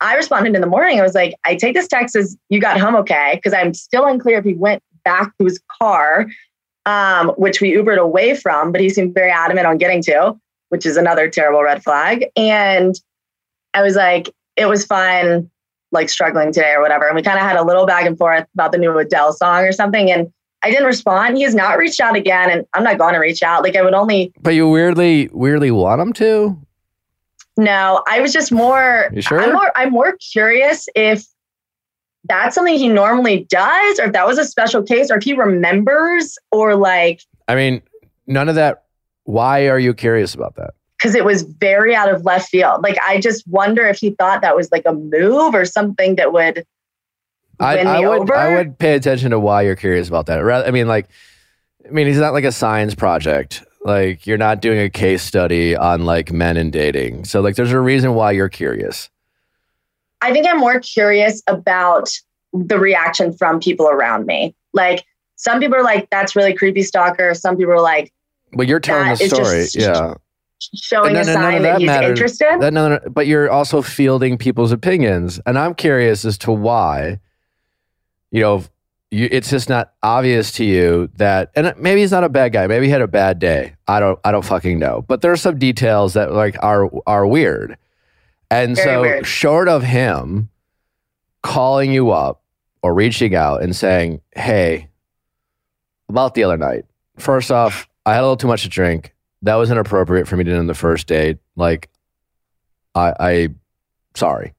I 0.02 0.16
responded 0.16 0.56
in 0.56 0.62
the 0.62 0.68
morning. 0.68 1.00
I 1.00 1.04
was 1.04 1.16
like, 1.16 1.36
I 1.46 1.56
take 1.56 1.74
this 1.74 1.88
text 1.88 2.16
as 2.16 2.38
you 2.50 2.62
got 2.62 2.80
home 2.80 2.96
okay, 2.98 3.34
because 3.36 3.54
I'm 3.54 3.74
still 3.74 4.06
unclear 4.06 4.38
if 4.38 4.46
he 4.46 4.54
went 4.54 4.82
back 5.04 5.38
to 5.38 5.46
his 5.46 5.60
car, 5.82 6.28
um, 6.86 7.30
which 7.32 7.60
we 7.60 7.74
Ubered 7.74 7.98
away 7.98 8.36
from, 8.36 8.72
but 8.72 8.82
he 8.82 8.90
seemed 8.90 9.14
very 9.14 9.32
adamant 9.32 9.68
on 9.68 9.78
getting 9.78 10.02
to, 10.04 10.40
which 10.70 10.86
is 10.86 10.96
another 10.96 11.30
terrible 11.30 11.64
red 11.64 11.84
flag. 11.84 12.26
And 12.36 12.96
I 13.74 13.82
was 13.82 13.96
like, 13.96 14.30
it 14.56 14.68
was 14.68 14.86
fun, 14.86 15.52
like 15.92 16.10
struggling 16.10 16.52
today 16.52 16.72
or 16.72 16.82
whatever. 16.82 17.08
And 17.08 17.16
we 17.16 17.22
kind 17.22 17.40
of 17.40 17.46
had 17.46 17.58
a 17.58 17.64
little 17.64 17.86
back 17.86 18.06
and 18.06 18.18
forth 18.18 18.46
about 18.54 18.72
the 18.72 18.78
new 18.78 18.98
Adele 18.98 19.34
song 19.34 19.64
or 19.64 19.72
something. 19.72 20.12
And 20.12 20.32
I 20.62 20.70
didn't 20.70 20.86
respond. 20.86 21.38
He 21.38 21.44
has 21.44 21.56
not 21.56 21.78
reached 21.78 22.00
out 22.00 22.16
again, 22.16 22.50
and 22.50 22.66
I'm 22.74 22.84
not 22.84 22.98
going 22.98 23.14
to 23.14 23.20
reach 23.20 23.42
out. 23.42 23.64
Like 23.64 23.76
I 23.76 23.82
would 23.82 23.94
only 23.94 24.34
But 24.42 24.52
you 24.52 24.70
weirdly, 24.70 25.30
weirdly 25.32 25.72
want 25.72 26.02
him 26.02 26.14
to. 26.14 26.60
No, 27.58 28.04
I 28.08 28.20
was 28.20 28.32
just 28.34 28.52
more. 28.52 29.10
You 29.14 29.22
sure? 29.22 29.42
I'm 29.42 29.54
more. 29.54 29.72
I'm 29.76 29.92
more 29.92 30.16
curious 30.18 30.88
if 30.96 31.26
that's 32.26 32.56
something 32.56 32.76
he 32.76 32.90
normally 32.90 33.46
does, 33.50 34.00
or 34.00 34.06
if 34.06 34.14
that 34.14 34.26
was 34.26 34.38
a 34.38 34.46
special 34.46 34.84
case, 34.84 35.10
or 35.12 35.18
if 35.18 35.24
he 35.24 35.34
remembers, 35.34 36.38
or 36.52 36.76
like 36.76 37.22
I 37.48 37.56
mean, 37.56 37.82
none 38.28 38.50
of 38.50 38.56
that. 38.56 38.84
Why 39.24 39.68
are 39.68 39.80
you 39.80 39.94
curious 39.94 40.34
about 40.34 40.56
that? 40.56 40.74
Because 41.00 41.16
it 41.16 41.24
was 41.24 41.44
very 41.44 41.96
out 41.96 42.14
of 42.14 42.26
left 42.26 42.50
field. 42.50 42.84
Like 42.84 42.98
I 43.02 43.20
just 43.20 43.48
wonder 43.48 43.88
if 43.88 43.98
he 43.98 44.12
thought 44.12 44.42
that 44.42 44.56
was 44.56 44.70
like 44.72 44.84
a 44.86 44.94
move 44.94 45.56
or 45.56 45.66
something 45.66 46.16
that 46.18 46.34
would 46.34 46.66
I, 47.60 47.76
win 47.76 47.88
I 47.88 48.00
me 48.00 48.08
would 48.08 48.20
over. 48.22 48.36
I 48.36 48.56
would 48.56 48.78
pay 48.78 48.96
attention 48.96 49.32
to 49.32 49.40
why 49.40 49.62
you're 49.62 49.76
curious 49.76 50.08
about 50.08 50.26
that. 50.28 50.38
Rather, 50.38 50.66
I 50.66 50.72
mean, 50.72 50.88
like, 50.88 51.08
I 51.86 51.92
mean, 51.92 52.08
he's 52.08 52.18
not 52.18 52.34
like 52.34 52.44
a 52.44 52.52
science 52.52 52.96
project. 52.96 53.64
Like, 53.82 54.28
you're 54.28 54.38
not 54.38 54.62
doing 54.62 54.80
a 54.80 54.90
case 54.90 55.24
study 55.24 55.76
on 55.76 56.06
like 56.06 56.32
men 56.32 56.58
and 56.58 56.72
dating. 56.72 57.26
So, 57.26 57.42
like, 57.42 57.56
there's 57.56 57.72
a 57.72 57.80
reason 57.80 58.14
why 58.14 58.32
you're 58.32 58.50
curious. 58.50 59.10
I 60.22 60.34
think 60.34 60.48
I'm 60.48 60.60
more 60.60 60.80
curious 60.82 61.42
about 61.48 62.10
the 62.54 62.78
reaction 62.78 63.32
from 63.34 63.60
people 63.60 63.88
around 63.88 64.26
me. 64.26 64.54
Like 64.74 65.06
some 65.38 65.60
people 65.60 65.78
are 65.78 65.84
like, 65.84 66.10
"That's 66.10 66.36
really 66.36 66.54
creepy, 66.54 66.84
stalker." 66.84 67.34
Some 67.34 67.56
people 67.56 67.74
are 67.74 67.82
like, 67.82 68.12
But 68.54 68.68
you're 68.68 68.82
telling 68.82 69.10
the 69.10 69.16
story, 69.16 69.62
just- 69.62 69.76
yeah. 69.76 70.16
Showing 70.60 71.14
No, 71.14 71.22
a 71.22 71.24
no, 71.24 71.34
none 71.34 71.42
sign 71.42 71.62
that, 71.64 71.72
that 71.74 71.80
he's 71.80 71.86
matters. 71.88 72.10
interested. 72.10 72.58
That, 72.62 72.74
no, 72.74 73.00
but 73.10 73.28
you're 73.28 73.50
also 73.50 73.82
fielding 73.82 74.38
people's 74.38 74.72
opinions, 74.72 75.40
and 75.46 75.58
I'm 75.58 75.74
curious 75.76 76.26
as 76.26 76.38
to 76.40 76.52
why. 76.52 77.20
You 78.32 78.42
know, 78.42 78.64
you, 79.12 79.28
it's 79.32 79.50
just 79.50 79.70
not 79.70 79.94
obvious 80.04 80.52
to 80.54 80.64
you 80.66 81.10
that, 81.18 81.52
and 81.56 81.74
maybe 81.78 82.02
he's 82.02 82.12
not 82.12 82.24
a 82.24 82.30
bad 82.30 82.54
guy. 82.54 82.68
Maybe 82.68 82.86
he 82.86 82.92
had 82.92 83.02
a 83.02 83.08
bad 83.08 83.40
day. 83.40 83.74
I 83.88 84.00
don't, 84.00 84.20
I 84.24 84.32
don't 84.32 84.46
fucking 84.46 84.78
know. 84.78 85.04
But 85.08 85.22
there 85.22 85.32
are 85.32 85.38
some 85.38 85.58
details 85.58 86.14
that 86.14 86.32
like 86.34 86.56
are 86.62 86.90
are 87.08 87.26
weird, 87.26 87.78
and 88.52 88.76
Very 88.76 88.86
so 88.86 89.02
weird. 89.02 89.26
short 89.26 89.68
of 89.68 89.82
him 89.84 90.50
calling 91.42 91.92
you 91.92 92.12
up 92.12 92.44
or 92.84 92.94
reaching 92.94 93.34
out 93.34 93.64
and 93.64 93.76
saying, 93.76 94.22
"Hey, 94.36 94.90
about 96.08 96.36
the 96.36 96.44
other 96.44 96.58
night." 96.58 96.86
First 97.18 97.52
off, 97.52 97.90
I 98.06 98.14
had 98.14 98.20
a 98.20 98.24
little 98.24 98.38
too 98.38 98.48
much 98.48 98.62
to 98.64 98.70
drink. 98.70 99.14
That 99.42 99.56
was 99.56 99.72
inappropriate 99.72 100.28
for 100.28 100.36
me 100.38 100.44
to 100.44 100.52
do 100.52 100.58
on 100.58 100.68
the 100.68 100.74
first 100.74 101.08
date. 101.08 101.38
Like, 101.56 101.90
I, 102.94 103.14
I, 103.20 103.50
sorry. 104.16 104.54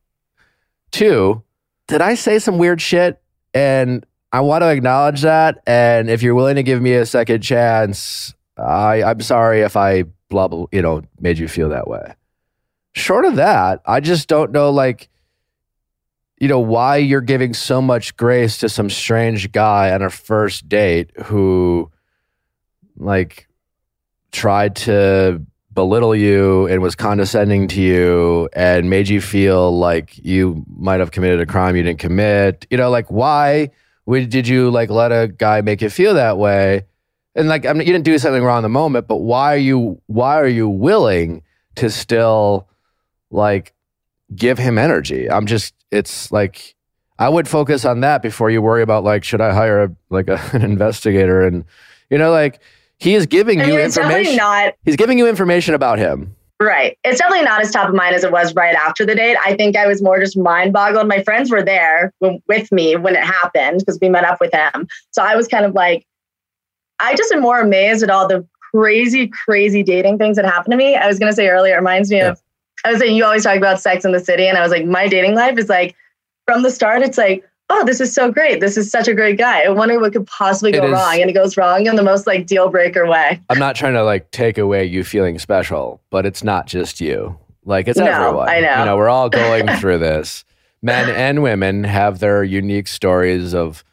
Two, 0.90 1.42
did 1.86 2.00
I 2.00 2.14
say 2.14 2.38
some 2.38 2.58
weird 2.58 2.80
shit? 2.80 3.20
And 3.52 4.06
I 4.32 4.40
want 4.40 4.62
to 4.62 4.68
acknowledge 4.68 5.22
that. 5.22 5.62
And 5.66 6.08
if 6.08 6.22
you're 6.22 6.34
willing 6.34 6.56
to 6.56 6.62
give 6.62 6.80
me 6.80 6.94
a 6.94 7.04
second 7.04 7.42
chance, 7.42 8.34
I, 8.56 9.02
I'm 9.02 9.20
sorry 9.20 9.60
if 9.60 9.76
I 9.76 10.04
blah 10.28 10.48
blah, 10.48 10.66
you 10.72 10.82
know, 10.82 11.02
made 11.20 11.38
you 11.38 11.48
feel 11.48 11.68
that 11.70 11.88
way. 11.88 12.14
Short 12.92 13.24
of 13.24 13.36
that, 13.36 13.82
I 13.86 14.00
just 14.00 14.28
don't 14.28 14.52
know, 14.52 14.70
like, 14.70 15.08
you 16.38 16.48
know, 16.48 16.58
why 16.58 16.96
you're 16.96 17.20
giving 17.20 17.52
so 17.54 17.82
much 17.82 18.16
grace 18.16 18.58
to 18.58 18.68
some 18.68 18.88
strange 18.88 19.52
guy 19.52 19.92
on 19.92 20.02
a 20.02 20.10
first 20.10 20.68
date 20.68 21.10
who, 21.24 21.90
like, 22.96 23.46
tried 24.32 24.76
to 24.76 25.44
belittle 25.72 26.14
you 26.14 26.66
and 26.66 26.82
was 26.82 26.94
condescending 26.94 27.68
to 27.68 27.80
you 27.80 28.48
and 28.52 28.90
made 28.90 29.08
you 29.08 29.20
feel 29.20 29.76
like 29.78 30.18
you 30.18 30.64
might 30.76 31.00
have 31.00 31.12
committed 31.12 31.40
a 31.40 31.46
crime 31.46 31.76
you 31.76 31.82
didn't 31.82 32.00
commit. 32.00 32.66
You 32.70 32.76
know, 32.76 32.90
like 32.90 33.10
why 33.10 33.70
would, 34.06 34.30
did 34.30 34.48
you 34.48 34.70
like 34.70 34.90
let 34.90 35.12
a 35.12 35.28
guy 35.28 35.60
make 35.60 35.80
you 35.80 35.90
feel 35.90 36.14
that 36.14 36.38
way? 36.38 36.86
And 37.34 37.48
like, 37.48 37.64
I 37.64 37.72
mean, 37.72 37.86
you 37.86 37.92
didn't 37.92 38.04
do 38.04 38.18
something 38.18 38.42
wrong 38.42 38.58
in 38.58 38.62
the 38.64 38.68
moment, 38.68 39.06
but 39.06 39.18
why 39.18 39.54
are 39.54 39.58
you 39.58 40.02
why 40.06 40.34
are 40.40 40.48
you 40.48 40.68
willing 40.68 41.42
to 41.76 41.88
still 41.88 42.68
like 43.30 43.72
give 44.34 44.58
him 44.58 44.78
energy? 44.78 45.30
I'm 45.30 45.46
just, 45.46 45.74
it's 45.92 46.32
like 46.32 46.74
I 47.20 47.28
would 47.28 47.46
focus 47.46 47.84
on 47.84 48.00
that 48.00 48.22
before 48.22 48.50
you 48.50 48.60
worry 48.60 48.82
about 48.82 49.04
like, 49.04 49.22
should 49.22 49.40
I 49.40 49.52
hire 49.52 49.84
a 49.84 49.96
like 50.08 50.28
a, 50.28 50.40
an 50.52 50.62
investigator? 50.62 51.46
And 51.46 51.64
you 52.10 52.18
know, 52.18 52.32
like 52.32 52.60
he 53.00 53.14
is 53.14 53.26
giving 53.26 53.60
I 53.60 53.64
you 53.64 53.76
mean, 53.76 53.86
definitely 53.88 54.14
information. 54.14 54.36
not 54.36 54.74
He's 54.84 54.96
giving 54.96 55.18
you 55.18 55.26
information 55.26 55.74
about 55.74 55.98
him. 55.98 56.36
Right. 56.62 56.98
It's 57.04 57.18
definitely 57.18 57.46
not 57.46 57.62
as 57.62 57.70
top 57.70 57.88
of 57.88 57.94
mind 57.94 58.14
as 58.14 58.22
it 58.22 58.30
was 58.30 58.54
right 58.54 58.74
after 58.74 59.06
the 59.06 59.14
date. 59.14 59.38
I 59.46 59.54
think 59.54 59.76
I 59.76 59.86
was 59.86 60.02
more 60.02 60.20
just 60.20 60.36
mind 60.36 60.74
boggled. 60.74 61.08
My 61.08 61.22
friends 61.22 61.50
were 61.50 61.62
there 61.62 62.12
with 62.20 62.70
me 62.70 62.96
when 62.96 63.16
it 63.16 63.24
happened 63.24 63.78
because 63.80 63.98
we 64.00 64.10
met 64.10 64.24
up 64.24 64.38
with 64.42 64.52
him. 64.52 64.86
So 65.10 65.22
I 65.22 65.34
was 65.36 65.48
kind 65.48 65.64
of 65.64 65.74
like, 65.74 66.06
I 66.98 67.14
just 67.14 67.32
am 67.32 67.40
more 67.40 67.60
amazed 67.60 68.02
at 68.02 68.10
all 68.10 68.28
the 68.28 68.46
crazy, 68.74 69.28
crazy 69.46 69.82
dating 69.82 70.18
things 70.18 70.36
that 70.36 70.44
happened 70.44 70.72
to 70.72 70.76
me. 70.76 70.96
I 70.96 71.06
was 71.06 71.18
going 71.18 71.32
to 71.32 71.34
say 71.34 71.48
earlier, 71.48 71.72
it 71.74 71.78
reminds 71.78 72.10
me 72.10 72.18
Yeah. 72.18 72.32
of 72.32 72.42
I 72.84 72.90
was 72.90 73.00
saying 73.00 73.16
you 73.16 73.24
always 73.24 73.42
talk 73.44 73.56
about 73.56 73.80
sex 73.80 74.04
in 74.04 74.12
the 74.12 74.20
city, 74.20 74.46
and 74.46 74.56
I 74.56 74.62
was 74.62 74.70
like, 74.70 74.84
my 74.86 75.06
dating 75.08 75.34
life 75.34 75.58
is 75.58 75.68
like 75.68 75.94
from 76.46 76.62
the 76.62 76.70
start, 76.70 77.02
it's 77.02 77.16
like, 77.18 77.42
oh, 77.70 77.84
this 77.84 78.00
is 78.00 78.12
so 78.12 78.30
great. 78.30 78.60
This 78.60 78.76
is 78.76 78.90
such 78.90 79.08
a 79.08 79.14
great 79.14 79.38
guy. 79.38 79.62
I 79.62 79.68
wonder 79.70 79.98
what 79.98 80.12
could 80.12 80.26
possibly 80.26 80.72
go 80.72 80.84
is- 80.86 80.92
wrong, 80.92 81.20
and 81.20 81.30
it 81.30 81.32
goes 81.34 81.56
wrong 81.56 81.86
in 81.86 81.96
the 81.96 82.02
most 82.02 82.26
like 82.26 82.46
deal 82.46 82.68
breaker 82.68 83.06
way. 83.06 83.40
I'm 83.48 83.58
not 83.58 83.76
trying 83.76 83.94
to 83.94 84.02
like 84.04 84.30
take 84.32 84.58
away 84.58 84.84
you 84.84 85.04
feeling 85.04 85.38
special, 85.38 86.00
but 86.10 86.26
it's 86.26 86.42
not 86.44 86.66
just 86.66 87.00
you. 87.00 87.38
Like 87.64 87.88
it's 87.88 87.98
No, 87.98 88.06
everyone. 88.06 88.48
I 88.48 88.60
know. 88.60 88.78
You 88.80 88.84
know, 88.86 88.96
we're 88.96 89.08
all 89.08 89.28
going 89.44 89.66
through 89.78 89.98
this. 89.98 90.44
Men 90.82 91.10
and 91.10 91.42
women 91.42 91.84
have 91.84 92.18
their 92.18 92.42
unique 92.42 92.88
stories 92.88 93.54
of 93.54 93.84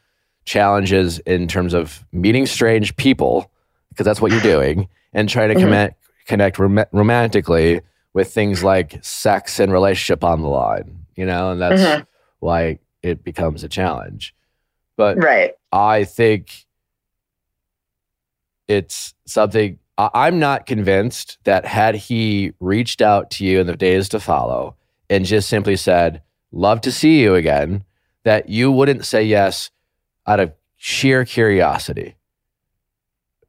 challenges 0.46 1.20
in 1.20 1.48
terms 1.48 1.74
of 1.74 2.06
meeting 2.12 2.46
strange 2.46 2.96
people, 2.96 3.52
because 3.90 4.06
that's 4.06 4.22
what 4.22 4.32
you're 4.32 4.42
doing, 4.42 4.88
and 5.14 5.28
trying 5.30 5.50
to 5.50 5.56
Mhm. 5.56 5.60
connect 5.60 5.94
connect 6.28 6.60
rom- 6.60 6.86
romantically 6.92 7.80
with 8.14 8.34
things 8.34 8.62
like 8.64 8.98
sex 9.02 9.60
and 9.62 9.72
relationship 9.72 10.24
on 10.24 10.42
the 10.42 10.48
line. 10.50 11.00
You 11.16 11.26
know, 11.26 11.52
and 11.52 11.62
that's 11.62 11.82
Mhm. 11.82 12.06
why 12.40 12.80
it 13.08 13.24
becomes 13.24 13.64
a 13.64 13.70
challenge. 13.70 14.36
But 14.96 15.18
Right. 15.18 15.54
I 15.72 16.04
think 16.04 16.66
it's 18.68 19.14
something 19.26 19.80
I'm 19.98 20.38
not 20.38 20.68
convinced 20.68 21.40
that 21.46 21.66
had 21.66 21.96
he 21.96 22.54
reached 22.60 23.02
out 23.02 23.32
to 23.32 23.46
you 23.46 23.60
in 23.60 23.68
the 23.68 23.76
days 23.76 24.10
to 24.10 24.20
follow 24.20 24.76
and 25.10 25.26
just 25.26 25.50
simply 25.50 25.76
said, 25.76 26.22
Love 26.52 26.82
to 26.82 26.92
see 26.92 27.20
you 27.20 27.36
again, 27.36 27.84
that 28.24 28.48
you 28.48 28.72
wouldn't 28.72 29.06
say 29.06 29.24
yes 29.24 29.72
out 30.26 30.40
of 30.40 30.54
sheer 30.76 31.26
curiosity 31.26 32.16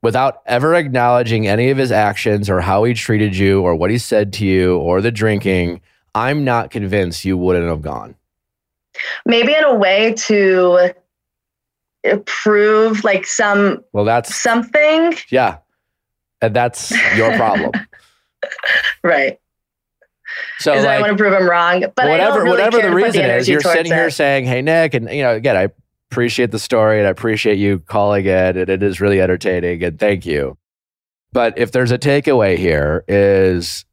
without 0.02 0.40
ever 0.46 0.74
acknowledging 0.74 1.46
any 1.46 1.70
of 1.70 1.76
his 1.76 1.92
actions 1.92 2.48
or 2.48 2.60
how 2.60 2.84
he 2.84 2.94
treated 2.94 3.36
you 3.36 3.60
or 3.60 3.74
what 3.74 3.90
he 3.90 3.98
said 3.98 4.32
to 4.32 4.46
you 4.46 4.76
or 4.78 5.00
the 5.00 5.10
drinking. 5.10 5.80
I'm 6.14 6.44
not 6.44 6.70
convinced 6.70 7.24
you 7.24 7.36
wouldn't 7.36 7.68
have 7.68 7.82
gone. 7.82 8.16
Maybe 9.26 9.54
in 9.54 9.64
a 9.64 9.74
way 9.74 10.14
to 10.14 10.94
prove 12.26 13.04
like 13.04 13.26
some 13.26 13.84
Well, 13.92 14.04
that's, 14.04 14.34
something. 14.34 15.14
yeah. 15.30 15.58
And 16.40 16.54
that's 16.54 16.92
your 17.16 17.34
problem. 17.36 17.72
Right. 19.02 19.40
So, 20.60 20.72
Because 20.72 20.84
I 20.84 21.00
want 21.00 21.10
to 21.10 21.16
prove 21.16 21.32
i'm 21.32 21.48
wrong. 21.50 21.80
But 21.96 22.08
whatever 22.08 22.38
really 22.44 22.50
whatever 22.50 22.80
the 22.80 22.94
reason 22.94 23.24
is, 23.24 23.48
you're 23.48 23.60
sitting 23.60 23.92
here 23.92 24.10
saying, 24.10 24.44
"Hey 24.44 24.62
Nick," 24.62 24.94
and 24.94 25.10
you 25.10 25.22
know, 25.22 25.34
again, 25.34 25.56
I 25.56 25.68
appreciate 26.10 26.52
the 26.52 26.58
story 26.60 26.98
and 26.98 27.06
I 27.08 27.10
appreciate 27.10 27.58
you 27.58 27.80
calling 27.80 28.26
it, 28.26 28.56
and 28.56 28.68
it 28.68 28.82
is 28.82 29.00
really 29.00 29.20
entertaining, 29.20 29.82
and 29.82 29.98
thank 29.98 30.24
you. 30.24 30.56
But 31.32 31.58
if 31.58 31.72
there's 31.72 31.90
a 31.90 31.98
takeaway 31.98 32.56
here, 32.56 33.04
is 33.08 33.84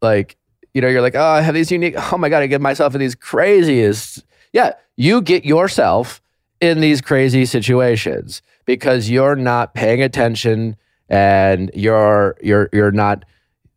like, 0.00 0.36
you 0.74 0.80
know, 0.80 0.88
you're 0.88 1.02
like, 1.02 1.14
oh, 1.14 1.22
I 1.22 1.40
have 1.42 1.54
these 1.54 1.70
unique. 1.70 1.94
Oh 2.12 2.18
my 2.18 2.28
god, 2.28 2.42
I 2.42 2.46
get 2.46 2.60
myself 2.60 2.94
in 2.94 3.00
these 3.00 3.14
craziest. 3.14 4.24
Yeah, 4.52 4.72
you 4.96 5.22
get 5.22 5.44
yourself 5.44 6.22
in 6.60 6.80
these 6.80 7.00
crazy 7.00 7.44
situations 7.44 8.42
because 8.64 9.10
you're 9.10 9.36
not 9.36 9.74
paying 9.74 10.02
attention 10.02 10.76
and 11.08 11.70
you're 11.74 12.36
you're 12.42 12.68
you're 12.72 12.92
not 12.92 13.24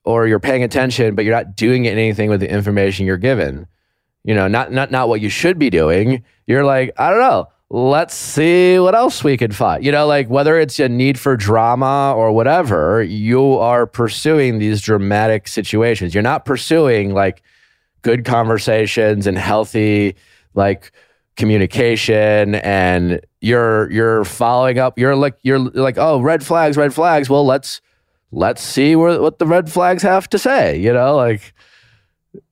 or 0.03 0.27
you're 0.27 0.39
paying 0.39 0.63
attention 0.63 1.15
but 1.15 1.25
you're 1.25 1.35
not 1.35 1.55
doing 1.55 1.87
anything 1.87 2.29
with 2.29 2.39
the 2.39 2.49
information 2.49 3.05
you're 3.05 3.17
given 3.17 3.65
you 4.23 4.33
know 4.33 4.47
not 4.47 4.71
not 4.71 4.91
not 4.91 5.09
what 5.09 5.19
you 5.19 5.29
should 5.29 5.57
be 5.57 5.69
doing 5.69 6.23
you're 6.45 6.63
like 6.63 6.91
i 6.97 7.09
don't 7.09 7.19
know 7.19 7.47
let's 7.69 8.13
see 8.13 8.77
what 8.79 8.93
else 8.93 9.23
we 9.23 9.37
can 9.37 9.51
find. 9.51 9.83
You 9.83 9.91
know 9.91 10.05
like 10.05 10.29
whether 10.29 10.59
it's 10.59 10.79
a 10.79 10.87
need 10.87 11.19
for 11.19 11.35
drama 11.35 12.13
or 12.15 12.31
whatever 12.31 13.01
you 13.01 13.53
are 13.57 13.87
pursuing 13.87 14.59
these 14.59 14.81
dramatic 14.81 15.47
situations. 15.47 16.13
You're 16.13 16.23
not 16.23 16.45
pursuing 16.45 17.13
like 17.13 17.41
good 18.01 18.23
conversations 18.23 19.25
and 19.25 19.37
healthy 19.37 20.15
like 20.53 20.91
communication 21.37 22.55
and 22.55 23.19
you're 23.41 23.91
you're 23.91 24.23
following 24.25 24.77
up. 24.77 24.99
You're 24.99 25.15
like 25.15 25.37
you're 25.41 25.59
like 25.59 25.97
oh 25.97 26.21
red 26.21 26.43
flags 26.45 26.77
red 26.77 26.93
flags. 26.93 27.29
Well 27.29 27.45
let's 27.45 27.81
let's 28.31 28.61
see 28.61 28.95
where, 28.95 29.19
what 29.21 29.39
the 29.39 29.47
red 29.47 29.71
flags 29.71 30.03
have 30.03 30.27
to 30.29 30.37
say 30.37 30.77
you 30.77 30.91
know 30.93 31.15
like 31.15 31.53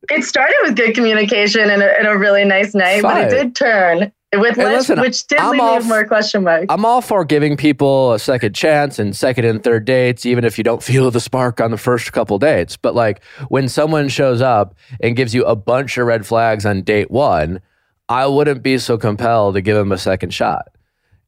It 0.10 0.24
started 0.24 0.56
with 0.64 0.76
good 0.76 0.96
communication 0.96 1.70
and 1.70 1.84
a, 1.84 2.00
and 2.00 2.08
a 2.08 2.18
really 2.18 2.46
nice 2.46 2.74
night, 2.74 3.04
but 3.04 3.22
it 3.22 3.30
did 3.30 3.56
turn 3.56 4.12
with 4.40 4.56
Hey, 4.56 4.66
which, 4.66 4.74
listen, 4.74 5.00
which 5.00 5.28
did 5.28 5.40
I'm 5.40 5.52
leave 5.52 5.62
all 5.62 5.82
more 5.84 6.06
question 6.06 6.44
marks. 6.44 6.68
i'm 6.70 6.86
all 6.86 7.02
for 7.02 7.24
giving 7.26 7.56
people 7.58 8.14
a 8.14 8.20
second 8.20 8.54
chance 8.56 9.00
and 9.00 9.16
second 9.16 9.46
and 9.46 9.64
third 9.64 9.86
dates 9.86 10.26
even 10.26 10.44
if 10.44 10.58
you 10.58 10.64
don't 10.64 10.82
feel 10.84 11.10
the 11.12 11.20
spark 11.20 11.60
on 11.62 11.72
the 11.72 11.78
first 11.78 12.12
couple 12.14 12.38
dates 12.40 12.78
but 12.78 12.96
like 12.96 13.24
when 13.50 13.68
someone 13.70 14.10
shows 14.10 14.42
up 14.42 14.76
and 15.02 15.16
gives 15.16 15.34
you 15.34 15.44
a 15.46 15.56
bunch 15.56 15.98
of 15.98 16.06
red 16.08 16.26
flags 16.26 16.66
on 16.66 16.82
date 16.82 17.10
one 17.12 17.60
i 18.10 18.26
wouldn't 18.26 18.64
be 18.64 18.78
so 18.78 18.98
compelled 18.98 19.56
to 19.56 19.62
give 19.62 19.76
them 19.76 19.92
a 19.92 19.98
second 19.98 20.34
shot 20.34 20.68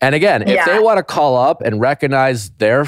and 0.02 0.14
again 0.16 0.42
if 0.42 0.50
Yeah. 0.50 0.66
they 0.66 0.80
want 0.80 0.98
to 0.98 1.04
call 1.04 1.36
up 1.38 1.62
and 1.62 1.80
recognize 1.80 2.50
their 2.52 2.86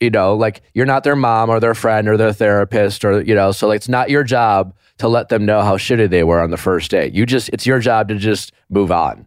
you 0.00 0.10
know 0.10 0.34
like 0.34 0.62
you're 0.74 0.86
not 0.86 1.04
their 1.04 1.16
mom 1.16 1.50
or 1.50 1.60
their 1.60 1.74
friend 1.74 2.08
or 2.08 2.16
their 2.16 2.32
therapist 2.32 3.04
or 3.04 3.20
you 3.22 3.34
know 3.34 3.52
so 3.52 3.68
like 3.68 3.76
it's 3.76 3.88
not 3.88 4.10
your 4.10 4.24
job 4.24 4.74
to 4.98 5.08
let 5.08 5.30
them 5.30 5.46
know 5.46 5.62
how 5.62 5.76
shitty 5.78 6.08
they 6.10 6.24
were 6.24 6.40
on 6.40 6.50
the 6.50 6.56
first 6.56 6.90
date 6.90 7.12
you 7.14 7.24
just 7.26 7.48
it's 7.50 7.66
your 7.66 7.78
job 7.80 8.08
to 8.08 8.14
just 8.16 8.52
move 8.68 8.90
on 8.92 9.26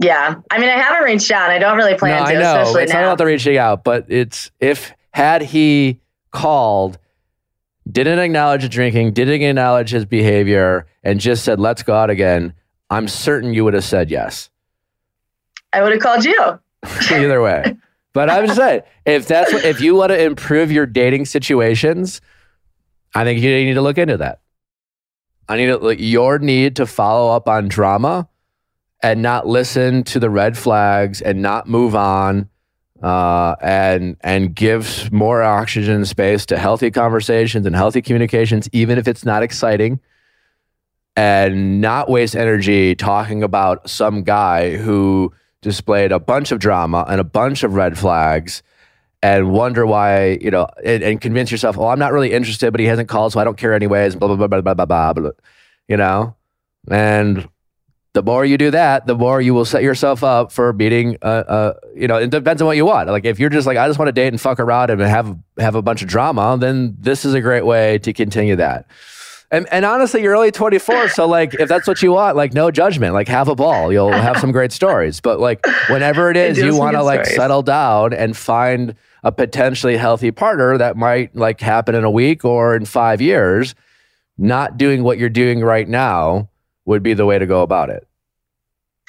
yeah, 0.00 0.36
I 0.50 0.58
mean, 0.58 0.70
I 0.70 0.78
haven't 0.78 1.04
reached 1.04 1.30
out. 1.30 1.50
I 1.50 1.58
don't 1.58 1.76
really 1.76 1.96
plan 1.96 2.24
no, 2.24 2.30
to, 2.30 2.36
I 2.36 2.40
know. 2.40 2.60
especially 2.60 2.84
It's 2.84 2.92
now. 2.92 3.00
not 3.00 3.06
about 3.08 3.18
the 3.18 3.26
reaching 3.26 3.58
out, 3.58 3.84
but 3.84 4.06
it's 4.08 4.50
if 4.58 4.94
had 5.12 5.42
he 5.42 6.00
called, 6.30 6.98
didn't 7.90 8.18
acknowledge 8.18 8.62
the 8.62 8.68
drinking, 8.68 9.12
didn't 9.12 9.42
acknowledge 9.42 9.90
his 9.90 10.06
behavior, 10.06 10.86
and 11.02 11.20
just 11.20 11.44
said, 11.44 11.60
let's 11.60 11.82
go 11.82 11.94
out 11.94 12.08
again, 12.08 12.54
I'm 12.88 13.08
certain 13.08 13.52
you 13.52 13.62
would 13.64 13.74
have 13.74 13.84
said 13.84 14.10
yes. 14.10 14.48
I 15.72 15.82
would 15.82 15.92
have 15.92 16.00
called 16.00 16.24
you. 16.24 16.58
Either 17.10 17.42
way. 17.42 17.76
But 18.14 18.30
I'm 18.30 18.46
just 18.46 18.58
saying, 18.58 18.82
if 19.04 19.28
that's 19.28 19.52
what, 19.52 19.64
if 19.64 19.80
you 19.80 19.94
want 19.94 20.10
to 20.10 20.20
improve 20.20 20.72
your 20.72 20.86
dating 20.86 21.26
situations, 21.26 22.22
I 23.14 23.24
think 23.24 23.40
you 23.40 23.50
need 23.50 23.74
to 23.74 23.82
look 23.82 23.98
into 23.98 24.16
that. 24.16 24.40
I 25.46 25.56
need 25.56 25.66
to, 25.66 25.76
like, 25.76 25.98
your 26.00 26.38
need 26.38 26.76
to 26.76 26.86
follow 26.86 27.34
up 27.34 27.48
on 27.48 27.68
drama 27.68 28.28
and 29.02 29.22
not 29.22 29.46
listen 29.46 30.02
to 30.04 30.18
the 30.18 30.30
red 30.30 30.56
flags 30.58 31.22
and 31.22 31.40
not 31.40 31.68
move 31.68 31.94
on 31.94 32.48
uh, 33.02 33.56
and 33.62 34.16
and 34.20 34.54
give 34.54 35.10
more 35.10 35.42
oxygen 35.42 35.94
and 35.94 36.08
space 36.08 36.44
to 36.46 36.58
healthy 36.58 36.90
conversations 36.90 37.66
and 37.66 37.74
healthy 37.74 38.02
communications, 38.02 38.68
even 38.72 38.98
if 38.98 39.08
it's 39.08 39.24
not 39.24 39.42
exciting, 39.42 40.00
and 41.16 41.80
not 41.80 42.10
waste 42.10 42.36
energy 42.36 42.94
talking 42.94 43.42
about 43.42 43.88
some 43.88 44.22
guy 44.22 44.76
who 44.76 45.32
displayed 45.62 46.12
a 46.12 46.18
bunch 46.18 46.52
of 46.52 46.58
drama 46.58 47.04
and 47.08 47.20
a 47.20 47.24
bunch 47.24 47.62
of 47.62 47.74
red 47.74 47.98
flags 47.98 48.62
and 49.22 49.50
wonder 49.52 49.86
why, 49.86 50.38
you 50.40 50.50
know, 50.50 50.66
and, 50.84 51.02
and 51.02 51.20
convince 51.20 51.50
yourself, 51.50 51.76
oh, 51.78 51.88
I'm 51.88 51.98
not 51.98 52.12
really 52.12 52.32
interested, 52.32 52.70
but 52.70 52.80
he 52.80 52.86
hasn't 52.86 53.08
called, 53.08 53.32
so 53.32 53.40
I 53.40 53.44
don't 53.44 53.58
care 53.58 53.74
anyways, 53.74 54.16
blah, 54.16 54.28
blah, 54.28 54.36
blah, 54.36 54.46
blah, 54.46 54.60
blah, 54.62 54.74
blah, 54.74 54.86
blah, 54.86 55.12
blah, 55.12 55.30
you 55.88 55.98
know? 55.98 56.36
And 56.90 57.46
the 58.12 58.22
more 58.22 58.44
you 58.44 58.58
do 58.58 58.72
that, 58.72 59.06
the 59.06 59.14
more 59.14 59.40
you 59.40 59.54
will 59.54 59.64
set 59.64 59.82
yourself 59.82 60.24
up 60.24 60.50
for 60.50 60.72
meeting, 60.72 61.16
uh, 61.22 61.26
uh, 61.26 61.74
you 61.94 62.08
know, 62.08 62.16
it 62.16 62.30
depends 62.30 62.60
on 62.60 62.66
what 62.66 62.76
you 62.76 62.84
want. 62.84 63.08
Like 63.08 63.24
if 63.24 63.38
you're 63.38 63.50
just 63.50 63.66
like, 63.66 63.78
I 63.78 63.86
just 63.86 63.98
want 63.98 64.08
to 64.08 64.12
date 64.12 64.28
and 64.28 64.40
fuck 64.40 64.58
around 64.58 64.90
and 64.90 65.00
have, 65.00 65.36
have 65.58 65.76
a 65.76 65.82
bunch 65.82 66.02
of 66.02 66.08
drama, 66.08 66.56
then 66.58 66.96
this 66.98 67.24
is 67.24 67.34
a 67.34 67.40
great 67.40 67.64
way 67.64 67.98
to 67.98 68.12
continue 68.12 68.56
that. 68.56 68.86
And, 69.52 69.66
and 69.72 69.84
honestly, 69.84 70.22
you're 70.22 70.36
only 70.36 70.50
24, 70.50 71.08
so 71.08 71.26
like 71.26 71.54
if 71.54 71.68
that's 71.68 71.86
what 71.86 72.02
you 72.02 72.12
want, 72.12 72.36
like 72.36 72.52
no 72.52 72.70
judgment, 72.70 73.14
like 73.14 73.28
have 73.28 73.48
a 73.48 73.54
ball. 73.54 73.92
You'll 73.92 74.12
have 74.12 74.38
some 74.38 74.52
great 74.52 74.72
stories. 74.72 75.20
But 75.20 75.38
like 75.40 75.64
whenever 75.88 76.30
it 76.30 76.36
is 76.36 76.58
you 76.58 76.76
want 76.76 76.96
to 76.96 77.02
like 77.02 77.24
stories. 77.24 77.36
settle 77.36 77.62
down 77.62 78.12
and 78.12 78.36
find 78.36 78.96
a 79.22 79.30
potentially 79.30 79.96
healthy 79.96 80.30
partner 80.30 80.78
that 80.78 80.96
might 80.96 81.34
like 81.36 81.60
happen 81.60 81.94
in 81.94 82.04
a 82.04 82.10
week 82.10 82.44
or 82.44 82.74
in 82.74 82.84
five 82.84 83.20
years, 83.20 83.74
not 84.36 84.76
doing 84.76 85.04
what 85.04 85.18
you're 85.18 85.28
doing 85.28 85.60
right 85.60 85.88
now 85.88 86.49
would 86.90 87.02
be 87.02 87.14
the 87.14 87.24
way 87.24 87.38
to 87.38 87.46
go 87.46 87.62
about 87.62 87.88
it. 87.88 88.06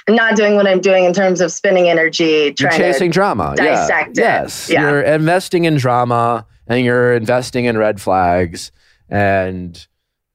Not 0.08 0.36
doing 0.36 0.56
what 0.56 0.68
I'm 0.68 0.80
doing 0.82 1.04
in 1.04 1.14
terms 1.14 1.42
of 1.42 1.52
spending 1.52 1.90
energy, 1.90 2.54
You're 2.58 2.72
chasing 2.72 3.12
drama. 3.12 3.54
dissect 3.56 4.18
it. 4.18 4.22
Yes. 4.22 4.70
Yeah. 4.70 4.82
You're 4.90 5.02
investing 5.02 5.66
in 5.66 5.76
drama 5.78 6.46
and 6.68 6.86
you're 6.86 7.14
investing 7.14 7.66
in 7.66 7.78
red 7.78 8.00
flags 8.00 8.72
and 9.10 9.86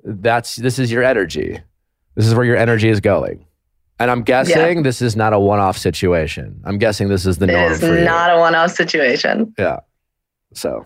that's 0.04 0.56
this 0.56 0.78
is 0.78 0.90
your 0.92 1.02
energy. 1.02 1.58
This 2.16 2.26
is 2.26 2.34
where 2.34 2.44
your 2.44 2.56
energy 2.56 2.88
is 2.88 3.00
going. 3.00 3.44
And 3.98 4.10
I'm 4.10 4.22
guessing 4.22 4.82
this 4.82 5.00
is 5.00 5.16
not 5.16 5.32
a 5.32 5.38
one-off 5.40 5.78
situation. 5.78 6.60
I'm 6.64 6.78
guessing 6.78 7.08
this 7.08 7.24
is 7.26 7.38
the 7.38 7.46
norm 7.46 7.72
is 7.72 7.80
for 7.80 7.98
you. 7.98 8.04
not 8.04 8.30
a 8.30 8.38
one-off 8.38 8.72
situation. 8.72 9.54
yeah. 9.58 9.80
So 10.52 10.84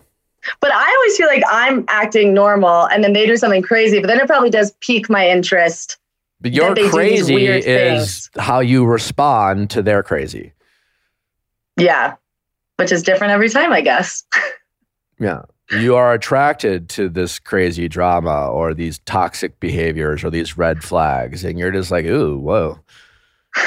But 0.59 0.71
I 0.73 0.95
always 0.95 1.17
feel 1.17 1.27
like 1.27 1.43
I'm 1.49 1.85
acting 1.87 2.33
normal, 2.33 2.85
and 2.87 3.03
then 3.03 3.13
they 3.13 3.25
do 3.27 3.37
something 3.37 3.61
crazy. 3.61 3.99
But 3.99 4.07
then 4.07 4.19
it 4.19 4.27
probably 4.27 4.49
does 4.49 4.71
pique 4.79 5.09
my 5.09 5.27
interest. 5.29 5.97
But 6.41 6.51
your 6.51 6.69
they 6.69 6.81
do 6.81 6.83
these 6.83 6.91
crazy 6.91 7.35
weird 7.35 7.63
is 7.65 8.29
how 8.37 8.59
you 8.59 8.85
respond 8.85 9.69
to 9.71 9.81
their 9.81 10.03
crazy. 10.03 10.53
Yeah, 11.77 12.15
which 12.77 12.91
is 12.91 13.03
different 13.03 13.31
every 13.31 13.49
time, 13.49 13.71
I 13.71 13.81
guess. 13.81 14.23
Yeah. 15.19 15.43
you 15.69 15.95
are 15.95 16.13
attracted 16.13 16.89
to 16.89 17.07
this 17.07 17.37
crazy 17.37 17.87
drama 17.87 18.47
or 18.47 18.73
these 18.73 18.97
toxic 19.05 19.59
behaviors 19.59 20.23
or 20.23 20.31
these 20.31 20.57
red 20.57 20.83
flags, 20.83 21.43
and 21.43 21.59
you're 21.59 21.69
just 21.71 21.91
like, 21.91 22.05
ooh, 22.05 22.39
whoa. 22.39 22.79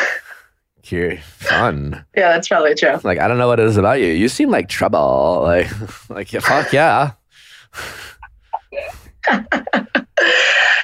You're 0.87 1.17
fun. 1.19 2.05
Yeah, 2.15 2.33
that's 2.33 2.49
probably 2.49 2.75
true. 2.75 2.99
Like, 3.05 3.19
I 3.19 3.27
don't 3.27 3.39
know 3.39 3.47
what 3.49 3.59
it 3.61 3.67
is 3.67 3.77
about 3.77 4.01
you. 4.01 4.09
You 4.09 4.29
seem 4.29 4.51
like 4.51 4.69
trouble. 4.69 5.43
Like, 5.45 5.71
like 6.11 6.33
yeah, 6.33 6.41
fuck 6.41 6.73
yeah. 6.73 7.13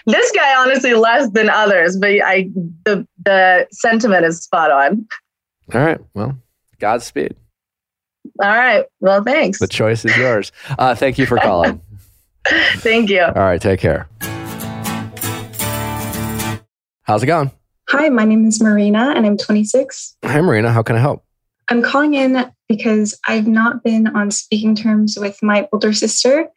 This 0.06 0.32
guy 0.32 0.56
honestly 0.56 0.94
less 0.94 1.30
than 1.30 1.50
others, 1.50 1.96
but 1.96 2.10
I 2.24 2.50
the 2.84 3.06
the 3.24 3.66
sentiment 3.70 4.24
is 4.24 4.42
spot 4.42 4.70
on. 4.70 5.06
All 5.74 5.80
right. 5.80 6.00
Well, 6.14 6.36
Godspeed. 6.78 7.36
All 8.42 8.48
right. 8.48 8.84
Well, 9.00 9.22
thanks. 9.22 9.58
The 9.58 9.68
choice 9.68 10.04
is 10.04 10.16
yours. 10.16 10.52
Uh, 10.78 10.94
thank 10.94 11.18
you 11.18 11.26
for 11.26 11.36
calling. 11.38 11.80
Thank 12.76 13.10
you. 13.10 13.22
All 13.22 13.32
right. 13.34 13.60
Take 13.60 13.80
care. 13.80 14.08
How's 17.02 17.22
it 17.22 17.26
going? 17.26 17.50
Hi, 17.90 18.08
my 18.08 18.24
name 18.24 18.46
is 18.46 18.62
Marina 18.62 19.12
and 19.14 19.26
I'm 19.26 19.36
26. 19.36 20.16
Hi, 20.24 20.40
Marina. 20.40 20.72
How 20.72 20.82
can 20.82 20.96
I 20.96 21.00
help? 21.00 21.22
I'm 21.68 21.82
calling 21.82 22.14
in 22.14 22.50
because 22.68 23.18
I've 23.28 23.46
not 23.46 23.84
been 23.84 24.08
on 24.08 24.30
speaking 24.30 24.74
terms 24.74 25.18
with 25.20 25.38
my 25.42 25.68
older 25.72 25.92
sister 25.92 26.48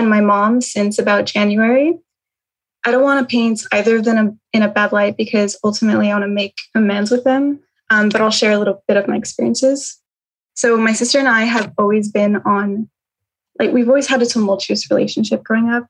and 0.00 0.10
my 0.10 0.20
mom 0.20 0.60
since 0.60 0.98
about 0.98 1.26
January. 1.26 1.98
I 2.84 2.90
don't 2.90 3.02
want 3.02 3.20
to 3.20 3.30
paint 3.30 3.62
either 3.72 3.96
of 3.96 4.04
them 4.04 4.40
in 4.52 4.62
a 4.62 4.68
bad 4.68 4.92
light 4.92 5.16
because 5.16 5.58
ultimately 5.62 6.10
I 6.10 6.14
want 6.14 6.24
to 6.24 6.28
make 6.28 6.56
amends 6.74 7.10
with 7.10 7.24
them, 7.24 7.60
um, 7.90 8.08
but 8.08 8.20
I'll 8.20 8.30
share 8.30 8.52
a 8.52 8.58
little 8.58 8.82
bit 8.88 8.96
of 8.96 9.06
my 9.06 9.16
experiences. 9.16 9.98
So, 10.54 10.76
my 10.76 10.92
sister 10.92 11.18
and 11.18 11.28
I 11.28 11.42
have 11.42 11.72
always 11.78 12.10
been 12.10 12.36
on, 12.36 12.88
like, 13.58 13.72
we've 13.72 13.88
always 13.88 14.06
had 14.06 14.22
a 14.22 14.26
tumultuous 14.26 14.90
relationship 14.90 15.44
growing 15.44 15.68
up. 15.70 15.86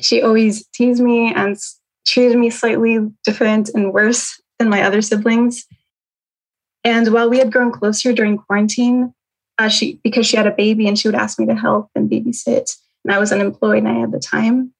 She 0.00 0.22
always 0.22 0.66
teased 0.68 1.02
me 1.02 1.32
and 1.34 1.56
treated 2.06 2.38
me 2.38 2.50
slightly 2.50 2.98
different 3.24 3.70
and 3.74 3.92
worse 3.92 4.40
than 4.58 4.68
my 4.68 4.82
other 4.82 5.02
siblings. 5.02 5.66
And 6.84 7.12
while 7.12 7.28
we 7.28 7.38
had 7.38 7.52
grown 7.52 7.72
closer 7.72 8.12
during 8.12 8.38
quarantine, 8.38 9.12
uh, 9.58 9.68
she 9.68 10.00
because 10.04 10.26
she 10.26 10.36
had 10.36 10.46
a 10.46 10.52
baby 10.52 10.86
and 10.86 10.98
she 10.98 11.08
would 11.08 11.14
ask 11.14 11.38
me 11.38 11.46
to 11.46 11.54
help 11.54 11.90
and 11.94 12.10
babysit, 12.10 12.76
and 13.06 13.14
I 13.14 13.18
was 13.20 13.30
unemployed 13.30 13.84
and 13.84 13.88
I 13.88 14.00
had 14.00 14.10
the 14.10 14.18
time. 14.18 14.72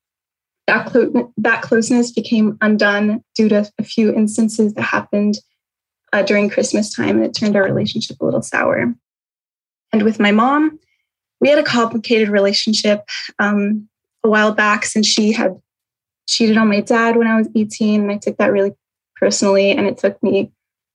That, 0.66 0.86
clo- 0.86 1.32
that 1.36 1.62
closeness 1.62 2.10
became 2.10 2.58
undone 2.60 3.22
due 3.36 3.48
to 3.48 3.70
a 3.78 3.84
few 3.84 4.12
instances 4.12 4.74
that 4.74 4.82
happened 4.82 5.38
uh, 6.12 6.22
during 6.22 6.50
Christmas 6.50 6.92
time, 6.92 7.16
and 7.16 7.24
it 7.24 7.34
turned 7.34 7.54
our 7.54 7.62
relationship 7.62 8.16
a 8.20 8.24
little 8.24 8.42
sour. 8.42 8.92
And 9.92 10.02
with 10.02 10.18
my 10.18 10.32
mom, 10.32 10.80
we 11.40 11.48
had 11.48 11.60
a 11.60 11.64
complicated 11.64 12.28
relationship 12.28 13.04
um, 13.38 13.88
a 14.24 14.28
while 14.28 14.52
back 14.52 14.84
since 14.84 15.06
she 15.06 15.30
had 15.30 15.56
cheated 16.28 16.56
on 16.56 16.68
my 16.68 16.80
dad 16.80 17.16
when 17.16 17.28
I 17.28 17.36
was 17.36 17.48
18. 17.54 18.02
And 18.02 18.10
I 18.10 18.16
took 18.16 18.36
that 18.38 18.50
really 18.50 18.72
personally, 19.14 19.70
and 19.70 19.86
it 19.86 19.98
took 19.98 20.20
me 20.20 20.50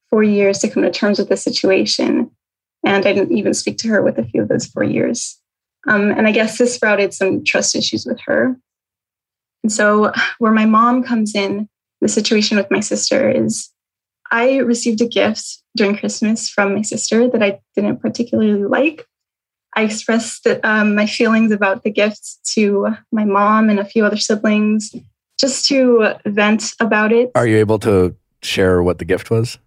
four 0.09 0.23
years 0.23 0.59
to 0.59 0.69
come 0.69 0.83
to 0.83 0.91
terms 0.91 1.17
with 1.17 1.29
the 1.29 1.37
situation. 1.37 2.29
And 2.85 3.05
I 3.05 3.13
didn't 3.13 3.37
even 3.37 3.53
speak 3.53 3.77
to 3.79 3.87
her 3.87 4.01
with 4.01 4.17
a 4.17 4.25
few 4.25 4.41
of 4.41 4.49
those 4.49 4.65
four 4.65 4.83
years. 4.83 5.40
Um, 5.87 6.11
and 6.11 6.27
I 6.27 6.31
guess 6.31 6.57
this 6.57 6.75
sprouted 6.75 7.13
some 7.13 7.43
trust 7.43 7.75
issues 7.75 8.05
with 8.05 8.19
her. 8.25 8.55
And 9.63 9.71
so, 9.71 10.11
where 10.39 10.51
my 10.51 10.65
mom 10.65 11.03
comes 11.03 11.35
in, 11.35 11.69
the 12.01 12.07
situation 12.07 12.57
with 12.57 12.69
my 12.71 12.79
sister 12.79 13.29
is 13.29 13.69
I 14.31 14.57
received 14.57 15.01
a 15.01 15.07
gift 15.07 15.61
during 15.75 15.97
Christmas 15.97 16.49
from 16.49 16.73
my 16.73 16.81
sister 16.81 17.29
that 17.29 17.43
I 17.43 17.59
didn't 17.75 17.97
particularly 17.97 18.63
like. 18.63 19.05
I 19.75 19.83
expressed 19.83 20.47
um, 20.63 20.95
my 20.95 21.05
feelings 21.05 21.51
about 21.51 21.83
the 21.83 21.91
gift 21.91 22.39
to 22.55 22.87
my 23.11 23.23
mom 23.23 23.69
and 23.69 23.79
a 23.79 23.85
few 23.85 24.05
other 24.05 24.17
siblings 24.17 24.93
just 25.39 25.67
to 25.67 26.13
vent 26.25 26.73
about 26.79 27.11
it. 27.11 27.31
Are 27.35 27.47
you 27.47 27.57
able 27.57 27.79
to 27.79 28.15
share 28.41 28.83
what 28.83 28.99
the 28.99 29.05
gift 29.05 29.31
was? 29.31 29.57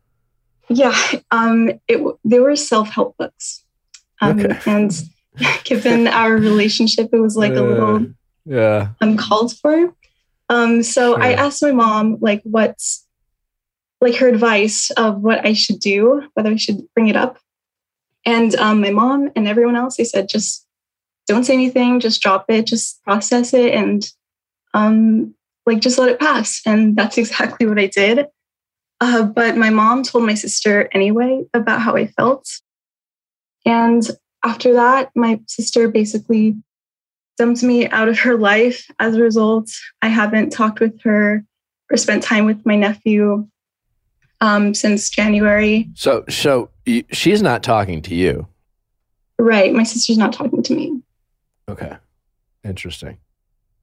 Yeah, 0.68 0.96
um, 1.30 1.70
it, 1.88 2.02
they 2.24 2.40
were 2.40 2.56
self 2.56 2.88
help 2.90 3.16
books. 3.16 3.64
Um, 4.20 4.40
Okay. 4.40 4.58
And 4.66 4.92
given 5.64 6.06
our 6.08 6.32
relationship, 6.32 7.10
it 7.12 7.20
was 7.20 7.36
like 7.36 7.56
a 7.56 7.62
little 7.62 8.06
Yeah. 8.44 8.90
uncalled 9.00 9.56
for. 9.58 9.94
Um, 10.48 10.82
so 10.82 11.14
I 11.16 11.32
asked 11.32 11.62
my 11.62 11.72
mom 11.72 12.18
like 12.20 12.42
what's 12.44 13.06
like 14.00 14.16
her 14.16 14.28
advice 14.28 14.90
of 14.90 15.22
what 15.22 15.46
I 15.46 15.54
should 15.54 15.80
do, 15.80 16.28
whether 16.34 16.50
I 16.50 16.56
should 16.56 16.82
bring 16.94 17.08
it 17.08 17.16
up. 17.16 17.38
And 18.26 18.54
um, 18.56 18.80
my 18.80 18.90
mom 18.90 19.30
and 19.34 19.48
everyone 19.48 19.76
else, 19.76 19.96
they 19.96 20.04
said 20.04 20.28
just 20.28 20.66
don't 21.26 21.44
say 21.44 21.54
anything, 21.54 22.00
just 22.00 22.20
drop 22.20 22.46
it, 22.50 22.66
just 22.66 23.02
process 23.02 23.54
it, 23.54 23.72
and 23.72 24.06
um, 24.74 25.34
like 25.64 25.80
just 25.80 25.98
let 25.98 26.10
it 26.10 26.20
pass. 26.20 26.60
And 26.66 26.96
that's 26.96 27.16
exactly 27.22 27.66
what 27.66 27.78
I 27.78 27.86
did. 27.86 28.26
Uh, 29.00 29.24
but 29.24 29.56
my 29.56 29.70
mom 29.70 30.02
told 30.02 30.24
my 30.24 30.34
sister 30.34 30.88
anyway 30.92 31.42
about 31.52 31.80
how 31.80 31.96
I 31.96 32.06
felt. 32.06 32.48
And 33.66 34.06
after 34.44 34.74
that, 34.74 35.10
my 35.14 35.40
sister 35.48 35.88
basically 35.88 36.56
dumped 37.36 37.62
me 37.62 37.88
out 37.88 38.08
of 38.08 38.18
her 38.20 38.36
life. 38.36 38.88
As 38.98 39.16
a 39.16 39.22
result, 39.22 39.70
I 40.02 40.08
haven't 40.08 40.50
talked 40.50 40.80
with 40.80 41.00
her 41.02 41.44
or 41.90 41.96
spent 41.96 42.22
time 42.22 42.44
with 42.44 42.64
my 42.64 42.76
nephew 42.76 43.48
um, 44.40 44.74
since 44.74 45.10
January. 45.10 45.88
So, 45.94 46.24
so 46.28 46.70
she's 47.10 47.42
not 47.42 47.62
talking 47.62 48.02
to 48.02 48.14
you. 48.14 48.46
Right. 49.38 49.72
My 49.72 49.82
sister's 49.82 50.18
not 50.18 50.32
talking 50.32 50.62
to 50.62 50.74
me. 50.74 51.00
Okay. 51.68 51.96
Interesting. 52.62 53.18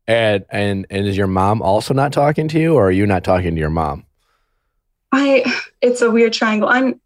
And 0.07 0.45
and 0.49 0.88
and 0.89 1.07
is 1.07 1.16
your 1.16 1.28
mom 1.28 1.62
also 1.62 1.93
not 1.93 2.12
talking 2.12 2.47
to 2.49 2.59
you, 2.59 2.76
or 2.76 2.88
are 2.88 2.91
you 2.91 3.05
not 3.05 3.24
talking 3.24 3.53
to 3.53 3.59
your 3.59 3.70
mom? 3.70 4.05
I 5.12 5.43
it's 5.82 6.01
a 6.01 6.09
weird 6.09 6.34
triangle. 6.34 6.68
I'm 6.68 6.99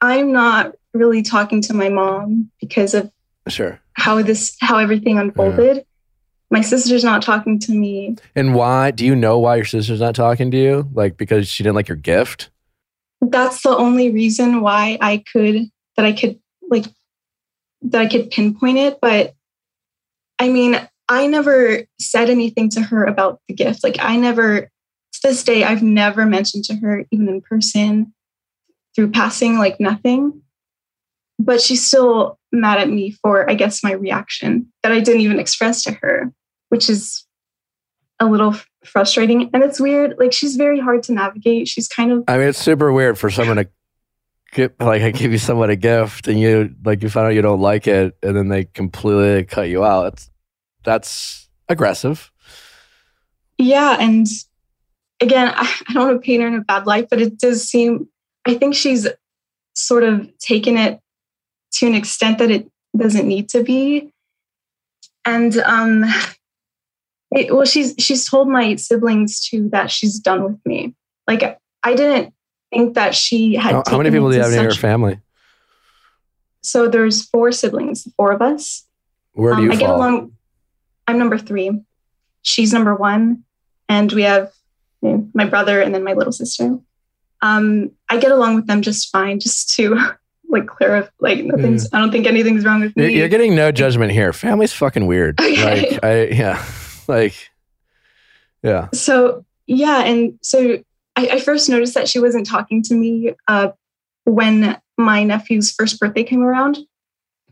I'm 0.00 0.32
not 0.32 0.74
really 0.94 1.22
talking 1.22 1.60
to 1.62 1.74
my 1.74 1.88
mom 1.88 2.50
because 2.60 2.94
of 2.94 3.10
Sure. 3.48 3.80
how 3.94 4.22
this 4.22 4.56
how 4.60 4.78
everything 4.78 5.18
unfolded. 5.18 5.84
My 6.50 6.60
sister's 6.62 7.04
not 7.04 7.22
talking 7.22 7.58
to 7.60 7.72
me. 7.72 8.16
And 8.34 8.54
why? 8.54 8.90
Do 8.90 9.04
you 9.04 9.14
know 9.14 9.38
why 9.38 9.56
your 9.56 9.64
sister's 9.64 10.00
not 10.00 10.14
talking 10.14 10.50
to 10.50 10.56
you? 10.56 10.88
Like 10.92 11.16
because 11.16 11.48
she 11.48 11.62
didn't 11.62 11.76
like 11.76 11.88
your 11.88 11.96
gift? 11.96 12.50
That's 13.20 13.62
the 13.62 13.76
only 13.76 14.10
reason 14.10 14.60
why 14.60 14.98
I 15.00 15.24
could 15.30 15.70
that 15.96 16.04
I 16.06 16.12
could 16.12 16.38
like 16.68 16.86
that 17.82 18.00
I 18.00 18.06
could 18.06 18.30
pinpoint 18.30 18.78
it. 18.78 18.98
But 19.00 19.34
I 20.38 20.48
mean, 20.48 20.80
I 21.08 21.26
never 21.26 21.84
said 21.98 22.30
anything 22.30 22.68
to 22.70 22.82
her 22.82 23.04
about 23.04 23.40
the 23.48 23.54
gift. 23.54 23.82
Like 23.82 23.96
I 24.00 24.16
never 24.16 24.70
to 25.12 25.20
this 25.22 25.42
day, 25.42 25.64
I've 25.64 25.82
never 25.82 26.26
mentioned 26.26 26.64
to 26.64 26.76
her, 26.76 27.04
even 27.10 27.28
in 27.28 27.40
person, 27.40 28.14
through 28.94 29.10
passing, 29.10 29.58
like 29.58 29.80
nothing. 29.80 30.42
But 31.38 31.60
she's 31.60 31.86
still 31.86 32.38
mad 32.50 32.80
at 32.80 32.88
me 32.88 33.12
for, 33.22 33.48
I 33.48 33.54
guess, 33.54 33.84
my 33.84 33.92
reaction 33.92 34.72
that 34.82 34.92
I 34.92 35.00
didn't 35.00 35.20
even 35.20 35.38
express 35.38 35.82
to 35.84 35.92
her, 35.92 36.32
which 36.68 36.90
is 36.90 37.24
a 38.20 38.26
little 38.26 38.56
frustrating. 38.84 39.50
And 39.52 39.62
it's 39.62 39.80
weird. 39.80 40.16
Like 40.18 40.32
she's 40.32 40.56
very 40.56 40.80
hard 40.80 41.02
to 41.04 41.12
navigate. 41.12 41.68
She's 41.68 41.88
kind 41.88 42.12
of 42.12 42.24
I 42.28 42.38
mean, 42.38 42.48
it's 42.48 42.58
super 42.58 42.92
weird 42.92 43.18
for 43.18 43.30
someone 43.30 43.58
to 43.58 43.68
give 44.52 44.72
like 44.80 45.02
I 45.02 45.10
give 45.10 45.32
you 45.32 45.38
someone 45.38 45.70
a 45.70 45.76
gift 45.76 46.28
and 46.28 46.40
you 46.40 46.74
like 46.84 47.02
you 47.02 47.08
find 47.08 47.26
out 47.26 47.34
you 47.34 47.42
don't 47.42 47.60
like 47.60 47.86
it 47.86 48.16
and 48.22 48.36
then 48.36 48.48
they 48.48 48.64
completely 48.64 49.44
cut 49.44 49.68
you 49.68 49.84
out. 49.84 50.14
It's, 50.14 50.30
that's 50.84 51.48
aggressive. 51.68 52.32
Yeah, 53.58 53.96
and 53.98 54.26
again, 55.20 55.52
I, 55.54 55.74
I 55.88 55.92
don't 55.92 56.08
want 56.08 56.22
to 56.22 56.26
paint 56.26 56.42
her 56.42 56.48
in 56.48 56.54
a 56.54 56.60
bad 56.60 56.86
light, 56.86 57.08
but 57.10 57.20
it 57.20 57.38
does 57.38 57.64
seem 57.64 58.08
I 58.46 58.54
think 58.54 58.74
she's 58.74 59.06
sort 59.74 60.02
of 60.02 60.28
taken 60.38 60.76
it 60.76 61.00
to 61.72 61.86
an 61.86 61.94
extent 61.94 62.38
that 62.38 62.50
it 62.50 62.70
doesn't 62.96 63.26
need 63.26 63.48
to 63.50 63.62
be. 63.62 64.12
And 65.24 65.56
um 65.58 66.04
it, 67.30 67.54
well 67.54 67.66
she's 67.66 67.94
she's 67.98 68.28
told 68.28 68.48
my 68.48 68.76
siblings 68.76 69.40
too 69.40 69.68
that 69.70 69.90
she's 69.90 70.18
done 70.18 70.44
with 70.44 70.58
me. 70.64 70.94
Like 71.26 71.58
I 71.82 71.94
didn't 71.94 72.34
think 72.72 72.94
that 72.94 73.14
she 73.14 73.54
had 73.54 73.72
How, 73.72 73.82
how 73.86 73.98
many 73.98 74.10
people 74.10 74.30
do 74.30 74.36
you 74.36 74.42
have 74.42 74.52
in 74.52 74.62
your 74.62 74.72
family? 74.72 75.20
So 76.62 76.88
there's 76.88 77.24
four 77.24 77.52
siblings, 77.52 78.06
four 78.16 78.32
of 78.32 78.42
us. 78.42 78.86
Where 79.32 79.54
do 79.54 79.58
Um, 79.60 79.64
you 79.66 79.72
I 79.72 79.76
get 79.76 79.86
fall? 79.86 79.96
along. 79.96 80.32
I'm 81.06 81.18
number 81.18 81.38
three. 81.38 81.70
She's 82.42 82.72
number 82.72 82.94
one, 82.94 83.44
and 83.88 84.12
we 84.12 84.22
have 84.22 84.52
you 85.02 85.08
know, 85.10 85.28
my 85.34 85.44
brother 85.44 85.80
and 85.80 85.94
then 85.94 86.04
my 86.04 86.12
little 86.12 86.32
sister. 86.32 86.78
Um, 87.40 87.92
I 88.08 88.18
get 88.18 88.32
along 88.32 88.56
with 88.56 88.66
them 88.66 88.82
just 88.82 89.10
fine. 89.10 89.38
Just 89.40 89.74
to 89.76 89.96
like 90.48 90.66
clarify, 90.66 91.10
like 91.20 91.44
nothing's. 91.44 91.92
I 91.92 91.98
don't 91.98 92.10
think 92.10 92.26
anything's 92.26 92.64
wrong 92.64 92.80
with 92.80 92.96
me. 92.96 93.16
you're 93.16 93.28
getting 93.28 93.54
no 93.54 93.70
judgment 93.72 94.12
here. 94.12 94.32
Family's 94.32 94.72
fucking 94.72 95.06
weird. 95.06 95.38
Okay. 95.48 95.92
Like 95.92 96.04
I 96.04 96.24
yeah, 96.26 96.64
like 97.08 97.50
yeah. 98.62 98.88
so 98.92 99.44
yeah, 99.66 100.04
and 100.04 100.38
so 100.42 100.78
I, 101.16 101.28
I 101.32 101.40
first 101.40 101.68
noticed 101.68 101.94
that 101.94 102.08
she 102.08 102.18
wasn't 102.18 102.46
talking 102.46 102.82
to 102.84 102.94
me 102.94 103.34
uh, 103.48 103.70
when 104.24 104.78
my 104.96 105.24
nephew's 105.24 105.72
first 105.72 105.98
birthday 105.98 106.22
came 106.24 106.42
around 106.42 106.78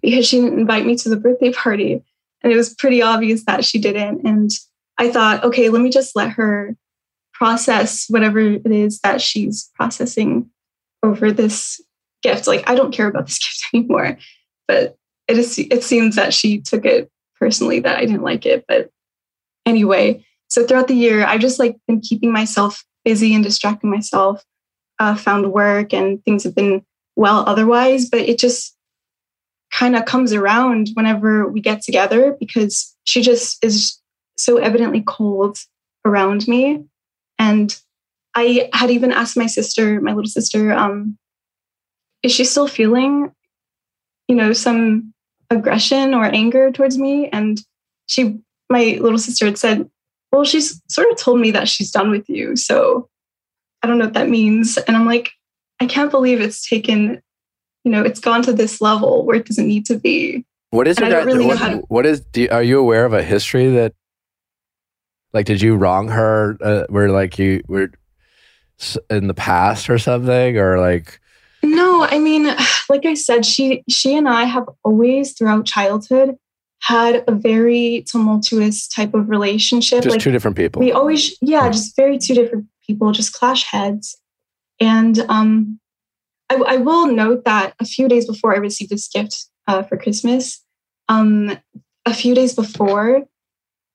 because 0.02 0.26
she 0.26 0.40
didn't 0.40 0.58
invite 0.58 0.86
me 0.86 0.96
to 0.96 1.08
the 1.08 1.16
birthday 1.16 1.52
party. 1.52 2.04
And 2.42 2.52
it 2.52 2.56
was 2.56 2.74
pretty 2.74 3.02
obvious 3.02 3.44
that 3.46 3.64
she 3.64 3.78
didn't. 3.78 4.26
And 4.26 4.50
I 4.98 5.10
thought, 5.10 5.42
okay, 5.42 5.68
let 5.68 5.82
me 5.82 5.90
just 5.90 6.14
let 6.14 6.30
her 6.30 6.76
process 7.32 8.06
whatever 8.08 8.38
it 8.38 8.66
is 8.66 9.00
that 9.00 9.20
she's 9.20 9.70
processing 9.74 10.48
over 11.02 11.32
this 11.32 11.80
gift. 12.22 12.46
Like, 12.46 12.68
I 12.68 12.74
don't 12.74 12.92
care 12.92 13.08
about 13.08 13.26
this 13.26 13.38
gift 13.40 13.64
anymore. 13.72 14.18
But 14.68 14.96
it 15.28 15.38
is 15.38 15.58
it 15.58 15.82
seems 15.82 16.16
that 16.16 16.34
she 16.34 16.60
took 16.60 16.84
it 16.84 17.10
personally 17.38 17.80
that 17.80 17.98
I 17.98 18.06
didn't 18.06 18.22
like 18.22 18.46
it. 18.46 18.64
But 18.68 18.90
anyway, 19.64 20.24
so 20.48 20.64
throughout 20.64 20.88
the 20.88 20.94
year, 20.94 21.24
I've 21.24 21.40
just 21.40 21.58
like 21.58 21.76
been 21.86 22.00
keeping 22.00 22.32
myself 22.32 22.84
busy 23.04 23.34
and 23.34 23.44
distracting 23.44 23.90
myself, 23.90 24.42
uh, 24.98 25.14
found 25.14 25.52
work 25.52 25.92
and 25.92 26.24
things 26.24 26.44
have 26.44 26.54
been 26.54 26.84
well 27.14 27.44
otherwise, 27.46 28.08
but 28.08 28.20
it 28.20 28.38
just 28.38 28.76
kind 29.72 29.96
of 29.96 30.04
comes 30.04 30.32
around 30.32 30.90
whenever 30.94 31.46
we 31.48 31.60
get 31.60 31.82
together 31.82 32.36
because 32.38 32.94
she 33.04 33.22
just 33.22 33.62
is 33.64 34.00
so 34.36 34.58
evidently 34.58 35.02
cold 35.06 35.58
around 36.04 36.46
me. 36.48 36.84
And 37.38 37.78
I 38.34 38.70
had 38.72 38.90
even 38.90 39.12
asked 39.12 39.36
my 39.36 39.46
sister, 39.46 40.00
my 40.00 40.12
little 40.12 40.30
sister, 40.30 40.72
um, 40.72 41.18
is 42.26 42.32
she 42.32 42.44
still 42.44 42.66
feeling, 42.66 43.32
you 44.26 44.34
know, 44.34 44.52
some 44.52 45.14
aggression 45.48 46.12
or 46.12 46.24
anger 46.24 46.72
towards 46.72 46.98
me? 46.98 47.28
And 47.28 47.60
she, 48.06 48.38
my 48.68 48.98
little 49.00 49.18
sister 49.18 49.44
had 49.46 49.56
said, 49.56 49.88
well, 50.32 50.44
she's 50.44 50.82
sort 50.88 51.08
of 51.10 51.16
told 51.16 51.40
me 51.40 51.52
that 51.52 51.68
she's 51.68 51.92
done 51.92 52.10
with 52.10 52.28
you. 52.28 52.56
So 52.56 53.08
I 53.80 53.86
don't 53.86 53.98
know 53.98 54.06
what 54.06 54.14
that 54.14 54.28
means. 54.28 54.76
And 54.76 54.96
I'm 54.96 55.06
like, 55.06 55.30
I 55.78 55.86
can't 55.86 56.10
believe 56.10 56.40
it's 56.40 56.68
taken, 56.68 57.22
you 57.84 57.92
know, 57.92 58.02
it's 58.02 58.18
gone 58.18 58.42
to 58.42 58.52
this 58.52 58.80
level 58.80 59.24
where 59.24 59.36
it 59.36 59.46
doesn't 59.46 59.68
need 59.68 59.86
to 59.86 59.96
be. 59.96 60.44
What 60.70 60.88
is 60.88 60.98
and 60.98 61.06
it? 61.06 61.10
That, 61.10 61.26
really 61.26 61.46
what, 61.46 61.58
to, 61.58 61.76
what 61.86 62.06
is? 62.06 62.20
Do 62.32 62.48
are 62.50 62.62
you 62.62 62.80
aware 62.80 63.04
of 63.04 63.12
a 63.12 63.22
history 63.22 63.68
that, 63.68 63.94
like, 65.32 65.46
did 65.46 65.62
you 65.62 65.76
wrong 65.76 66.08
her? 66.08 66.58
Uh, 66.60 66.86
where 66.88 67.08
like 67.08 67.38
you 67.38 67.62
were 67.68 67.92
in 69.08 69.28
the 69.28 69.34
past 69.34 69.88
or 69.88 69.98
something, 69.98 70.58
or 70.58 70.80
like, 70.80 71.20
No, 71.76 72.04
I 72.04 72.18
mean, 72.18 72.46
like 72.88 73.06
I 73.06 73.14
said, 73.14 73.44
she 73.44 73.84
she 73.88 74.16
and 74.16 74.28
I 74.28 74.44
have 74.44 74.68
always 74.82 75.32
throughout 75.32 75.66
childhood 75.66 76.36
had 76.82 77.24
a 77.26 77.32
very 77.32 78.04
tumultuous 78.06 78.86
type 78.88 79.14
of 79.14 79.28
relationship. 79.28 80.02
just 80.02 80.14
like 80.14 80.20
two 80.20 80.30
different 80.30 80.56
people? 80.56 80.80
we 80.80 80.92
always 80.92 81.36
yeah 81.40 81.68
just 81.68 81.96
very 81.96 82.18
two 82.18 82.34
different 82.34 82.66
people 82.86 83.10
just 83.12 83.32
clash 83.32 83.64
heads 83.64 84.16
and 84.80 85.18
um 85.28 85.80
I, 86.50 86.54
I 86.54 86.76
will 86.76 87.06
note 87.06 87.44
that 87.44 87.74
a 87.80 87.84
few 87.84 88.08
days 88.08 88.26
before 88.26 88.54
i 88.54 88.58
received 88.58 88.90
this 88.90 89.08
gift 89.08 89.48
uh, 89.66 89.82
for 89.82 89.96
christmas 89.96 90.62
um 91.08 91.58
a 92.04 92.14
few 92.14 92.34
days 92.34 92.54
before 92.54 93.24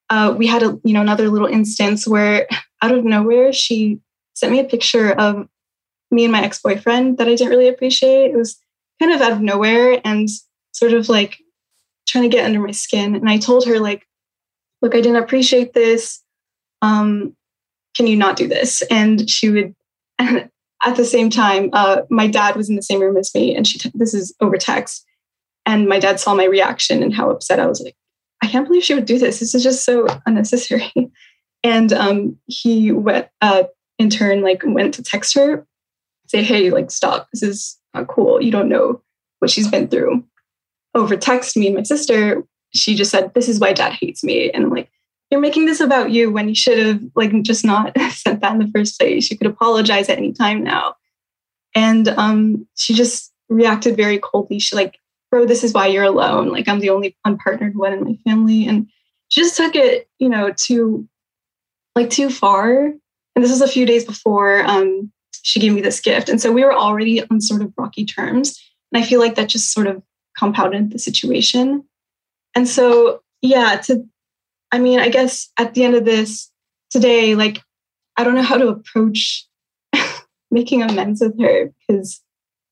uh, 0.10 0.36
we 0.38 0.46
had 0.48 0.62
a 0.62 0.78
you 0.84 0.94
know 0.94 1.02
another 1.02 1.30
little 1.30 1.48
instance 1.48 2.08
where 2.08 2.48
out 2.82 2.92
of 2.92 3.06
nowhere 3.06 3.54
she 3.54 4.00
sent 4.34 4.52
me 4.52 4.60
a 4.60 4.66
picture 4.66 5.14
of 5.14 5.48
me 6.12 6.24
and 6.24 6.32
my 6.32 6.44
ex-boyfriend 6.44 7.18
that 7.18 7.28
i 7.28 7.36
didn't 7.36 7.50
really 7.50 7.68
appreciate 7.68 8.32
it 8.32 8.38
was 8.38 8.60
kind 9.02 9.14
of 9.14 9.22
out 9.22 9.32
of 9.32 9.42
nowhere 9.42 10.00
and 10.04 10.30
sort 10.74 10.94
of 10.94 11.10
like 11.10 11.38
trying 12.08 12.24
to 12.24 12.36
get 12.36 12.46
under 12.46 12.60
my 12.60 12.72
skin 12.72 13.16
and 13.16 13.30
i 13.30 13.38
told 13.38 13.66
her 13.66 13.80
like 13.80 14.06
look 14.82 14.96
i 14.96 15.02
didn't 15.02 15.24
appreciate 15.24 15.74
this 15.74 16.22
um, 16.82 17.36
can 17.96 18.08
you 18.08 18.16
not 18.16 18.36
do 18.36 18.48
this? 18.48 18.82
And 18.84 19.30
she 19.30 19.50
would, 19.50 19.76
at 20.20 20.96
the 20.96 21.06
same 21.06 21.30
time, 21.30 21.70
uh, 21.74 22.02
my 22.10 22.28
dad 22.28 22.56
was 22.56 22.70
in 22.70 22.76
the 22.76 22.82
same 22.82 23.02
room 23.02 23.18
as 23.18 23.34
me, 23.34 23.56
and 23.56 23.68
she, 23.68 23.80
t- 23.80 23.92
this 23.94 24.14
is 24.14 24.34
over 24.42 24.58
text. 24.58 25.06
And 25.66 25.88
my 25.88 26.00
dad 26.00 26.20
saw 26.20 26.34
my 26.34 26.46
reaction 26.46 27.04
and 27.04 27.14
how 27.14 27.30
upset 27.30 27.60
I 27.60 27.68
was 27.68 27.82
like, 27.82 27.96
I 28.42 28.48
can't 28.48 28.66
believe 28.66 28.84
she 28.84 28.96
would 28.96 29.06
do 29.06 29.20
this. 29.20 29.40
This 29.40 29.54
is 29.54 29.64
just 29.64 29.86
so 29.86 30.08
unnecessary. 30.26 30.92
And 31.64 31.94
um, 31.94 32.40
he 32.48 32.92
went, 32.92 33.28
uh, 33.40 33.66
in 34.00 34.10
turn, 34.10 34.42
like 34.42 34.64
went 34.66 34.96
to 34.96 35.04
text 35.04 35.36
her, 35.36 35.68
say, 36.32 36.44
hey, 36.44 36.72
like, 36.72 36.90
stop. 36.90 37.28
This 37.34 37.44
is 37.44 37.78
not 37.94 38.08
cool. 38.08 38.42
You 38.42 38.52
don't 38.52 38.70
know 38.70 39.02
what 39.40 39.52
she's 39.52 39.68
been 39.68 39.88
through. 39.88 40.24
Over 40.96 41.16
text, 41.16 41.58
me 41.58 41.68
and 41.68 41.76
my 41.76 41.84
sister, 41.84 42.44
she 42.74 42.96
just 42.96 43.12
said, 43.12 43.34
this 43.34 43.50
is 43.50 43.60
why 43.60 43.74
dad 43.74 43.94
hates 43.94 44.24
me. 44.24 44.50
And 44.52 44.66
I'm 44.66 44.70
like, 44.70 44.90
you're 45.30 45.40
making 45.40 45.66
this 45.66 45.80
about 45.80 46.12
you 46.12 46.32
when 46.32 46.50
you 46.50 46.56
should 46.56 46.78
have 46.78 47.02
like 47.16 47.32
just 47.44 47.64
not 47.64 47.98
sent 48.12 48.42
that 48.42 48.54
in 48.54 48.60
the 48.60 48.72
first 48.74 49.00
place. 49.00 49.30
You 49.30 49.38
could 49.38 49.48
apologize 49.48 50.10
at 50.10 50.18
any 50.18 50.34
time 50.34 50.64
now. 50.64 50.96
And 51.74 52.08
um, 52.10 52.68
she 52.76 52.94
just 52.94 53.32
reacted 53.50 53.96
very 53.96 54.20
coldly. 54.20 54.60
She 54.60 54.76
like, 54.76 54.98
bro, 55.30 55.46
this 55.46 55.64
is 55.64 55.74
why 55.74 55.88
you're 55.88 56.04
alone. 56.04 56.50
Like 56.50 56.68
I'm 56.68 56.80
the 56.80 56.90
only 56.90 57.18
unpartnered 57.26 57.76
one 57.76 57.94
in 57.94 58.04
my 58.04 58.18
family. 58.26 58.68
And 58.68 58.88
she 59.30 59.42
just 59.42 59.56
took 59.56 59.76
it, 59.76 60.10
you 60.20 60.28
know, 60.28 60.52
too 60.52 61.08
like 61.96 62.10
too 62.10 62.30
far. 62.30 62.94
And 63.36 63.44
this 63.44 63.52
was 63.52 63.62
a 63.62 63.68
few 63.68 63.86
days 63.86 64.04
before 64.04 64.64
um, 64.66 65.12
she 65.44 65.60
gave 65.60 65.74
me 65.74 65.82
this 65.82 66.00
gift. 66.00 66.30
And 66.30 66.42
so 66.42 66.52
we 66.52 66.64
were 66.64 66.74
already 66.74 67.24
on 67.28 67.42
sort 67.42 67.62
of 67.62 67.74
rocky 67.78 68.06
terms. 68.06 68.60
And 68.92 69.04
I 69.04 69.08
feel 69.08 69.20
like 69.20 69.36
that 69.36 69.50
just 69.50 69.74
sort 69.74 69.88
of 69.88 70.02
compounded 70.38 70.92
the 70.92 71.00
situation. 71.00 71.84
And 72.56 72.68
so, 72.68 73.22
yeah, 73.42 73.78
to 73.86 74.06
I 74.72 74.80
mean, 74.80 75.00
I 75.00 75.10
guess 75.10 75.50
at 75.58 75.74
the 75.74 75.84
end 75.84 75.96
of 75.96 76.06
this 76.06 76.50
today, 76.90 77.36
like, 77.36 77.62
I 78.18 78.24
don't 78.24 78.36
know 78.36 78.42
how 78.42 78.58
to 78.58 78.70
approach 78.70 79.46
making 80.52 80.82
amends 80.82 81.22
with 81.22 81.40
her 81.42 81.74
because 81.80 82.22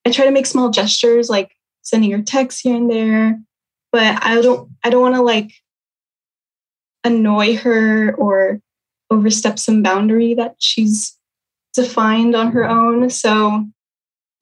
I 0.06 0.12
try 0.12 0.26
to 0.26 0.32
make 0.32 0.46
small 0.46 0.70
gestures, 0.70 1.30
like 1.30 1.52
sending 1.82 2.12
her 2.12 2.22
texts 2.22 2.62
here 2.62 2.76
and 2.76 2.90
there, 2.90 3.40
but 3.92 4.24
I 4.24 4.42
don't, 4.42 4.70
I 4.84 4.90
don't 4.90 5.02
want 5.02 5.16
to 5.16 5.22
like 5.22 5.52
annoy 7.04 7.58
her 7.58 8.16
or 8.16 8.62
overstep 9.10 9.60
some 9.60 9.82
boundary 9.82 10.36
that 10.36 10.56
she's 10.60 11.18
defined 11.74 12.36
on 12.36 12.52
her 12.52 12.68
own. 12.68 13.10
So 13.10 13.66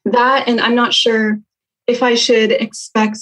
that, 0.05 0.47
and 0.47 0.59
I'm 0.59 0.75
not 0.75 0.93
sure 0.93 1.39
if 1.87 2.03
I 2.03 2.15
should 2.15 2.51
expect 2.51 3.17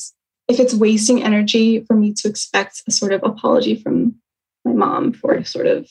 if 0.48 0.60
it's 0.60 0.74
wasting 0.74 1.24
energy 1.24 1.84
for 1.86 1.96
me 1.96 2.14
to 2.14 2.28
expect 2.28 2.84
a 2.88 2.92
sort 2.92 3.12
of 3.14 3.24
apology 3.24 3.76
from 3.76 4.16
my 4.64 4.74
mom 4.74 5.14
for 5.14 5.44
sort 5.44 5.66
of 5.66 5.90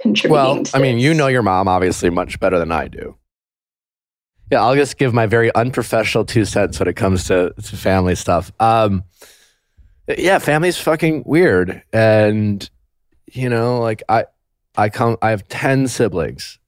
contributing. 0.00 0.32
Well, 0.32 0.64
to 0.64 0.76
I 0.76 0.80
mean, 0.80 0.98
you 0.98 1.14
know 1.14 1.28
your 1.28 1.42
mom 1.42 1.68
obviously 1.68 2.10
much 2.10 2.40
better 2.40 2.58
than 2.58 2.72
I 2.72 2.88
do. 2.88 3.16
Yeah, 4.50 4.62
I'll 4.62 4.74
just 4.74 4.98
give 4.98 5.14
my 5.14 5.26
very 5.26 5.54
unprofessional 5.54 6.24
two 6.24 6.44
cents 6.44 6.78
when 6.78 6.88
it 6.88 6.94
comes 6.94 7.28
to, 7.28 7.54
to 7.54 7.76
family 7.76 8.14
stuff. 8.14 8.52
Um, 8.60 9.04
yeah, 10.06 10.38
family's 10.38 10.76
fucking 10.76 11.22
weird, 11.24 11.82
and 11.92 12.68
you 13.32 13.48
know, 13.48 13.80
like 13.80 14.02
I, 14.08 14.26
I 14.76 14.88
come, 14.88 15.16
I 15.22 15.30
have 15.30 15.46
ten 15.48 15.88
siblings. 15.88 16.58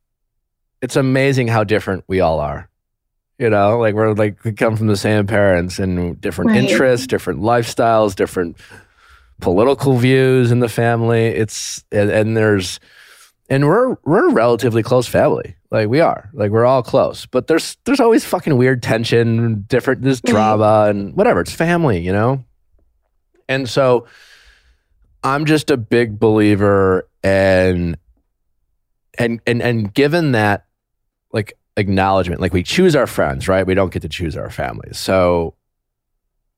It's 0.83 0.97
amazing 0.97 1.49
how 1.49 1.65
different 1.65 2.05
we 2.07 2.21
all 2.21 2.41
are. 2.41 2.69
You 3.39 3.51
know, 3.51 3.79
like 3.79 3.95
we're 3.95 4.13
like 4.15 4.43
we 4.45 4.53
come 4.53 4.77
from 4.77 4.87
the 4.87 4.97
same 4.97 5.27
parents 5.27 5.78
and 5.78 6.19
different 6.20 6.51
Right. 6.53 6.62
interests, 6.65 7.07
different 7.07 7.41
lifestyles, 7.41 8.15
different 8.15 8.57
political 9.41 9.97
views 9.97 10.51
in 10.51 10.61
the 10.61 10.69
family. 10.69 11.27
It's 11.27 11.85
and, 11.93 12.11
and 12.11 12.37
there's 12.37 12.81
and 13.51 13.66
we're 13.66 13.97
we're 14.05 14.28
a 14.28 14.33
relatively 14.33 14.83
close 14.83 15.07
family. 15.07 15.55
Like 15.70 15.89
we 15.89 16.01
are. 16.01 16.31
Like 16.33 16.51
we're 16.51 16.65
all 16.65 16.83
close. 16.83 17.27
But 17.27 17.47
there's 17.47 17.77
there's 17.85 18.01
always 18.01 18.24
fucking 18.24 18.57
weird 18.57 18.83
tension, 18.83 19.66
different 19.69 20.01
there's 20.03 20.20
drama 20.23 20.87
and 20.89 21.15
whatever. 21.15 21.41
It's 21.43 21.53
family, 21.53 22.01
you 22.01 22.12
know? 22.12 22.43
And 23.49 23.69
so 23.69 24.07
I'm 25.27 25.44
just 25.44 25.73
a 25.73 25.77
big 25.77 26.20
believer 26.20 27.09
in 27.24 27.97
and 29.19 29.40
and 29.44 29.61
and 29.61 29.93
given 29.93 30.32
that 30.32 30.66
like 31.32 31.59
acknowledgement, 31.77 32.40
like 32.40 32.53
we 32.53 32.62
choose 32.62 32.94
our 32.94 33.09
friends, 33.09 33.48
right? 33.48 33.66
We 33.66 33.74
don't 33.74 33.93
get 33.93 34.03
to 34.03 34.09
choose 34.09 34.36
our 34.36 34.51
families. 34.51 34.98
So 35.01 35.55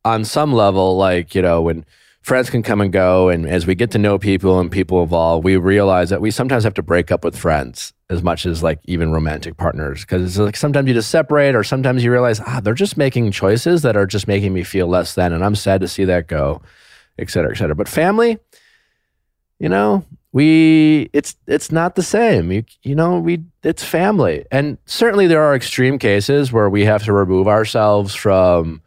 on 0.04 0.26
some 0.26 0.52
level, 0.52 0.98
like, 0.98 1.34
you 1.34 1.40
know, 1.40 1.62
when 1.62 1.86
friends 2.20 2.50
can 2.50 2.62
come 2.62 2.82
and 2.82 2.92
go 2.92 3.30
and 3.30 3.46
as 3.48 3.66
we 3.66 3.74
get 3.74 3.90
to 3.92 3.98
know 3.98 4.18
people 4.18 4.60
and 4.60 4.70
people 4.70 5.02
evolve 5.02 5.44
we 5.44 5.56
realize 5.56 6.10
that 6.10 6.20
we 6.20 6.30
sometimes 6.30 6.62
have 6.62 6.74
to 6.74 6.82
break 6.82 7.10
up 7.10 7.24
with 7.24 7.34
friends 7.34 7.94
as 8.10 8.22
much 8.22 8.44
as 8.44 8.62
like 8.62 8.78
even 8.84 9.12
romantic 9.12 9.56
partners 9.56 10.02
because 10.02 10.22
it's 10.22 10.36
like 10.36 10.56
sometimes 10.56 10.86
you 10.86 10.92
just 10.92 11.10
separate 11.10 11.54
or 11.54 11.64
sometimes 11.64 12.04
you 12.04 12.12
realize 12.12 12.38
ah 12.40 12.60
they're 12.62 12.74
just 12.74 12.98
making 12.98 13.30
choices 13.30 13.80
that 13.80 13.96
are 13.96 14.04
just 14.04 14.28
making 14.28 14.52
me 14.52 14.62
feel 14.62 14.86
less 14.86 15.14
than 15.14 15.32
and 15.32 15.42
i'm 15.42 15.54
sad 15.54 15.80
to 15.80 15.88
see 15.88 16.04
that 16.04 16.26
go 16.26 16.60
et 17.18 17.30
cetera 17.30 17.50
et 17.50 17.56
cetera 17.56 17.74
but 17.74 17.88
family 17.88 18.36
you 19.58 19.68
know 19.68 20.04
we 20.32 21.08
it's 21.12 21.36
it's 21.46 21.72
not 21.72 21.94
the 21.94 22.02
same 22.02 22.52
you, 22.52 22.64
you 22.82 22.94
know 22.94 23.18
we 23.18 23.42
it's 23.62 23.82
family 23.82 24.44
and 24.50 24.78
certainly 24.86 25.26
there 25.26 25.42
are 25.42 25.54
extreme 25.54 25.98
cases 25.98 26.52
where 26.52 26.68
we 26.68 26.84
have 26.84 27.02
to 27.04 27.12
remove 27.12 27.48
ourselves 27.48 28.14
from 28.14 28.80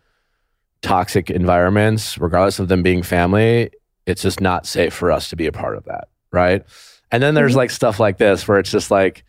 toxic 0.81 1.29
environments, 1.29 2.17
regardless 2.17 2.57
of 2.57 2.67
them 2.67 2.81
being 2.81 3.03
family, 3.03 3.69
it's 4.07 4.23
just 4.23 4.41
not 4.41 4.65
safe 4.65 4.91
for 4.93 5.11
us 5.11 5.29
to 5.29 5.35
be 5.35 5.45
a 5.45 5.51
part 5.51 5.77
of 5.77 5.83
that. 5.85 6.07
Right. 6.31 6.63
And 7.11 7.21
then 7.21 7.35
there's 7.35 7.53
Mhm. 7.53 7.57
like 7.57 7.69
stuff 7.69 7.99
like 7.99 8.17
this 8.17 8.47
where 8.47 8.57
it's 8.57 8.71
just 8.71 8.89
like 8.89 9.23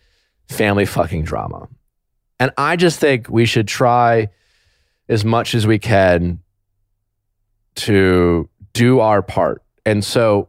family 0.49 0.87
fucking 0.87 1.25
drama. 1.25 1.69
And 2.41 2.53
I 2.57 2.77
just 2.77 2.99
think 3.01 3.29
we 3.29 3.45
should 3.45 3.69
try 3.69 4.31
as 5.11 5.27
much 5.27 5.55
as 5.55 5.67
we 5.67 5.79
can 5.79 6.39
to 7.75 8.49
do 8.73 9.01
our 9.01 9.21
part. 9.23 9.63
And 9.85 10.03
so 10.05 10.49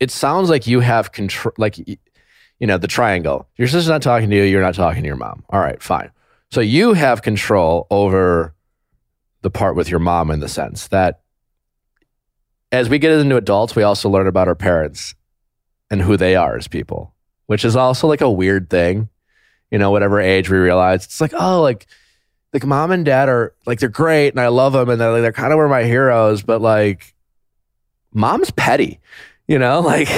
it 0.00 0.10
sounds 0.10 0.48
like 0.50 0.66
you 0.66 0.80
have 0.80 1.12
control, 1.12 1.52
like, 1.58 1.78
you 1.78 2.66
know, 2.66 2.78
the 2.78 2.88
triangle. 2.88 3.48
Your 3.56 3.68
sister's 3.68 3.88
not 3.88 4.02
talking 4.02 4.30
to 4.30 4.36
you, 4.36 4.42
you're 4.42 4.62
not 4.62 4.74
talking 4.74 5.02
to 5.02 5.06
your 5.06 5.16
mom. 5.16 5.44
All 5.50 5.60
right, 5.60 5.82
fine. 5.82 6.10
So 6.50 6.60
you 6.60 6.94
have 6.94 7.22
control 7.22 7.86
over 7.90 8.54
the 9.42 9.50
part 9.50 9.76
with 9.76 9.88
your 9.88 10.00
mom 10.00 10.30
in 10.30 10.40
the 10.40 10.48
sense 10.48 10.88
that 10.88 11.20
as 12.72 12.88
we 12.88 12.98
get 12.98 13.12
into 13.12 13.36
adults, 13.36 13.76
we 13.76 13.82
also 13.82 14.08
learn 14.08 14.26
about 14.26 14.48
our 14.48 14.54
parents 14.54 15.14
and 15.90 16.02
who 16.02 16.16
they 16.16 16.36
are 16.36 16.56
as 16.56 16.68
people, 16.68 17.14
which 17.46 17.64
is 17.64 17.76
also 17.76 18.06
like 18.06 18.20
a 18.20 18.30
weird 18.30 18.68
thing. 18.68 19.08
You 19.70 19.78
know, 19.78 19.90
whatever 19.90 20.18
age 20.20 20.48
we 20.48 20.56
realize, 20.56 21.04
it's 21.04 21.20
like, 21.20 21.34
oh, 21.38 21.60
like, 21.60 21.86
like 22.54 22.64
mom 22.64 22.90
and 22.90 23.04
dad 23.04 23.28
are 23.28 23.54
like 23.66 23.80
they're 23.80 23.90
great 23.90 24.30
and 24.30 24.40
I 24.40 24.48
love 24.48 24.72
them 24.72 24.88
and 24.88 24.98
they're, 24.98 25.12
like, 25.12 25.20
they're 25.20 25.32
kind 25.32 25.52
of 25.52 25.58
were 25.58 25.68
my 25.68 25.84
heroes, 25.84 26.42
but 26.42 26.62
like, 26.62 27.14
mom's 28.12 28.50
petty, 28.50 28.98
you 29.48 29.58
know, 29.58 29.80
like 29.94 30.08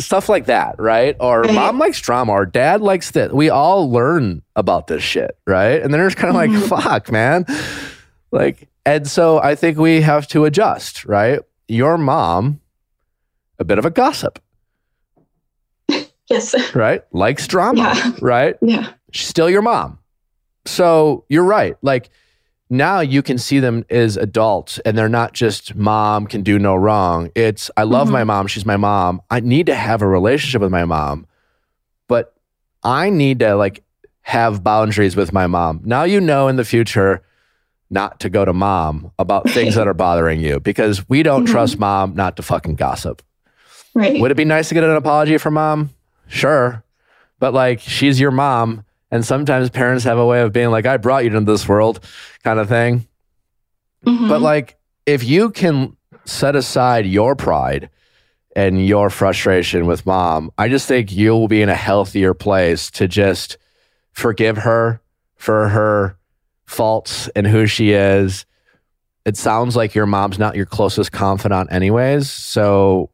stuff 0.00 0.28
like 0.28 0.46
that, 0.46 0.76
right? 0.80 1.14
Or 1.20 1.42
Right. 1.42 1.54
mom 1.54 1.78
likes 1.78 2.00
drama, 2.00 2.32
or 2.32 2.46
dad 2.46 2.80
likes 2.80 3.12
that. 3.12 3.32
We 3.34 3.50
all 3.50 3.90
learn 3.90 4.42
about 4.56 4.88
this 4.88 5.02
shit, 5.02 5.36
right? 5.46 5.80
And 5.82 5.92
then 5.94 6.00
there's 6.00 6.14
kind 6.16 6.30
of 6.30 6.34
like, 6.34 6.50
Mhm. 6.50 6.68
fuck, 6.68 7.12
man, 7.12 7.46
like, 8.32 8.68
and 8.84 9.06
so 9.06 9.38
I 9.40 9.54
think 9.54 9.78
we 9.78 10.00
have 10.00 10.26
to 10.28 10.44
adjust, 10.44 11.04
right? 11.04 11.40
Your 11.68 11.96
mom, 11.98 12.60
a 13.60 13.64
bit 13.64 13.78
of 13.78 13.84
a 13.84 13.90
gossip, 13.90 14.40
Yes. 16.28 16.54
right? 16.74 17.02
Likes 17.12 17.46
drama, 17.46 17.92
Yeah. 17.94 18.12
right? 18.20 18.56
Yeah. 18.62 18.88
She's 19.12 19.28
still 19.28 19.50
your 19.50 19.62
mom. 19.62 19.98
So 20.64 21.24
you're 21.28 21.44
right. 21.44 21.76
Like 21.82 22.08
now 22.72 23.00
you 23.00 23.22
can 23.22 23.36
see 23.36 23.60
them 23.60 23.84
as 23.90 24.16
adults 24.16 24.78
and 24.86 24.96
they're 24.96 25.08
not 25.08 25.34
just 25.34 25.74
mom 25.74 26.26
can 26.26 26.42
do 26.42 26.58
no 26.58 26.74
wrong. 26.74 27.30
It's 27.34 27.70
I 27.76 27.82
love 27.82 28.08
Mhm. 28.08 28.12
my 28.12 28.24
mom. 28.24 28.46
She's 28.46 28.64
my 28.64 28.78
mom. 28.78 29.20
I 29.30 29.40
need 29.40 29.66
to 29.66 29.74
have 29.74 30.00
a 30.00 30.06
relationship 30.08 30.62
with 30.62 30.70
my 30.70 30.84
mom, 30.86 31.26
but 32.08 32.32
I 32.82 33.10
need 33.10 33.40
to 33.40 33.54
like 33.56 33.82
have 34.22 34.64
boundaries 34.64 35.14
with 35.16 35.32
my 35.32 35.46
mom. 35.46 35.80
Now 35.84 36.04
you 36.04 36.20
know 36.20 36.48
in 36.48 36.56
the 36.56 36.64
future 36.64 37.22
not 37.90 38.18
to 38.20 38.30
go 38.30 38.44
to 38.44 38.54
mom 38.54 39.12
about 39.18 39.50
things 39.50 39.74
that 39.74 39.86
are 39.86 39.92
bothering 40.06 40.40
you 40.40 40.58
because 40.58 41.06
we 41.10 41.22
don't 41.22 41.44
Mhm. 41.46 41.50
trust 41.50 41.78
mom 41.78 42.14
not 42.16 42.36
to 42.36 42.42
fucking 42.42 42.76
gossip. 42.76 43.20
Right. 43.94 44.18
Would 44.18 44.30
it 44.30 44.36
be 44.36 44.46
nice 44.46 44.68
to 44.70 44.74
get 44.74 44.82
an 44.84 44.90
apology 44.96 45.36
from 45.36 45.54
mom? 45.54 45.90
Sure. 46.26 46.82
But 47.38 47.52
like 47.52 47.80
she's 47.80 48.18
your 48.18 48.30
mom. 48.30 48.84
And 49.12 49.24
sometimes 49.24 49.70
parents 49.70 50.04
have 50.04 50.18
a 50.18 50.26
way 50.26 50.40
of 50.40 50.52
being 50.52 50.70
like, 50.70 50.86
I 50.86 50.96
brought 50.96 51.24
you 51.24 51.36
into 51.36 51.52
this 51.52 51.68
world 51.68 52.00
kind 52.42 52.58
of 52.58 52.68
thing. 52.68 53.06
Mhm. 54.04 54.28
But 54.28 54.40
like 54.40 54.76
if 55.06 55.22
you 55.22 55.50
can 55.50 55.96
set 56.24 56.56
aside 56.56 57.06
your 57.06 57.36
pride 57.36 57.90
and 58.56 58.84
your 58.86 59.10
frustration 59.10 59.86
with 59.86 60.06
mom, 60.06 60.50
I 60.58 60.68
just 60.68 60.88
think 60.88 61.12
you'll 61.12 61.48
be 61.48 61.62
in 61.62 61.68
a 61.68 61.74
healthier 61.74 62.34
place 62.34 62.90
to 62.92 63.06
just 63.06 63.58
forgive 64.12 64.58
her 64.58 65.00
for 65.36 65.68
her 65.68 66.16
faults 66.66 67.28
and 67.36 67.46
who 67.46 67.66
she 67.66 67.92
is. 67.92 68.46
It 69.24 69.36
sounds 69.36 69.76
like 69.76 69.94
your 69.94 70.06
mom's 70.06 70.38
not 70.38 70.56
your 70.56 70.66
closest 70.66 71.12
confidant, 71.12 71.72
anyways. 71.72 72.30
So, 72.30 73.10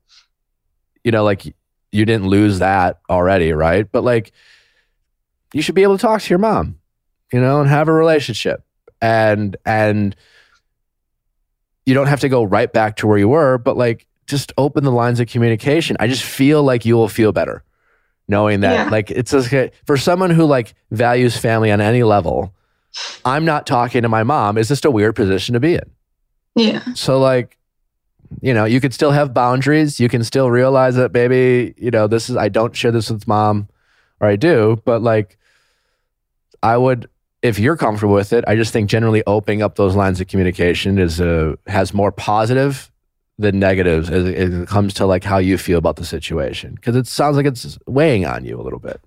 you 1.05 1.11
know, 1.11 1.25
like 1.25 1.45
you 1.93 2.05
didn't 2.05 2.29
lose 2.29 2.61
that 2.61 3.01
already, 3.11 3.53
right? 3.53 3.91
But 3.91 4.05
like, 4.05 4.33
you 5.53 5.63
should 5.63 5.75
be 5.75 5.83
able 5.83 5.97
to 5.97 6.03
talk 6.03 6.23
to 6.23 6.31
your 6.31 6.39
mom, 6.39 6.79
you 7.33 7.41
know, 7.41 7.61
and 7.61 7.69
have 7.69 7.89
a 7.89 7.93
relationship. 7.93 8.63
And, 9.01 9.57
and, 9.65 10.15
you 11.87 11.95
don't 11.95 12.07
have 12.09 12.21
to 12.21 12.29
go 12.29 12.45
right 12.45 12.71
back 12.71 12.97
to 12.97 13.07
where 13.07 13.17
you 13.17 13.29
were, 13.29 13.57
but 13.57 13.75
like 13.75 14.07
just 14.27 14.53
open 14.59 14.85
the 14.85 14.93
lines 14.93 15.21
of 15.21 15.27
communication. 15.27 15.97
I 15.99 16.07
just 16.07 16.23
feel 16.23 16.63
like 16.63 16.85
you 16.85 16.97
will 16.97 17.09
feel 17.09 17.33
better 17.33 17.65
knowing 18.29 18.61
that 18.61 18.75
Yeah. 18.75 18.91
like 18.91 19.11
it's 19.11 19.33
a, 19.33 19.71
for 19.87 19.97
someone 19.97 20.29
who 20.29 20.45
like 20.45 20.75
values 20.91 21.39
family 21.39 21.73
on 21.73 21.81
any 21.81 22.03
level. 22.03 22.55
I'm 23.25 23.47
not 23.47 23.67
talking 23.67 24.03
to 24.03 24.09
my 24.11 24.23
mom 24.23 24.59
is 24.59 24.69
just 24.69 24.85
a 24.85 24.91
weird 24.91 25.17
position 25.17 25.55
to 25.55 25.61
be 25.61 25.77
in. 25.77 25.91
yeah. 26.57 26.93
So 26.93 27.19
like 27.19 27.57
you 28.43 28.53
know, 28.53 28.67
you 28.67 28.79
could 28.83 28.93
still 28.93 29.13
have 29.13 29.33
boundaries. 29.33 29.99
You 29.99 30.11
can 30.11 30.23
still 30.23 30.51
realize 30.51 30.97
that 30.97 31.15
maybe, 31.15 31.73
you 31.79 31.91
know, 31.91 32.07
this 32.07 32.29
is 32.29 32.37
I 32.37 32.51
don't 32.51 32.77
share 32.77 32.93
this 32.93 33.09
with 33.09 33.27
mom 33.27 33.69
or 34.21 34.29
I 34.29 34.37
do, 34.37 34.83
but 34.85 35.01
like 35.01 35.38
I 36.63 36.77
would 36.77 37.09
if 37.43 37.59
you're 37.59 37.77
comfortable 37.77 38.15
with 38.15 38.33
it, 38.33 38.45
I 38.49 38.57
just 38.57 38.73
think 38.73 38.91
generally 38.91 39.23
opening 39.27 39.63
up 39.63 39.77
those 39.77 39.95
lines 39.95 40.21
of 40.21 40.27
communication 40.27 40.99
is 40.99 41.21
uh, 41.21 41.55
has 41.67 41.95
more 41.95 42.11
positive 42.11 42.91
than 43.39 43.61
negatives 43.61 44.11
as 44.11 44.27
it, 44.27 44.35
as 44.35 44.55
it 44.55 44.69
comes 44.69 44.93
to 44.95 45.07
like 45.07 45.23
how 45.23 45.39
you 45.39 45.57
feel 45.57 45.79
about 45.79 45.97
the 45.97 46.05
situation 46.05 46.75
because 46.75 46.97
it 46.97 47.07
sounds 47.07 47.37
like 47.37 47.47
it's 47.47 47.79
weighing 47.87 48.27
on 48.27 48.45
you 48.45 48.61
a 48.61 48.63
little 48.63 48.81
bit. 48.81 49.01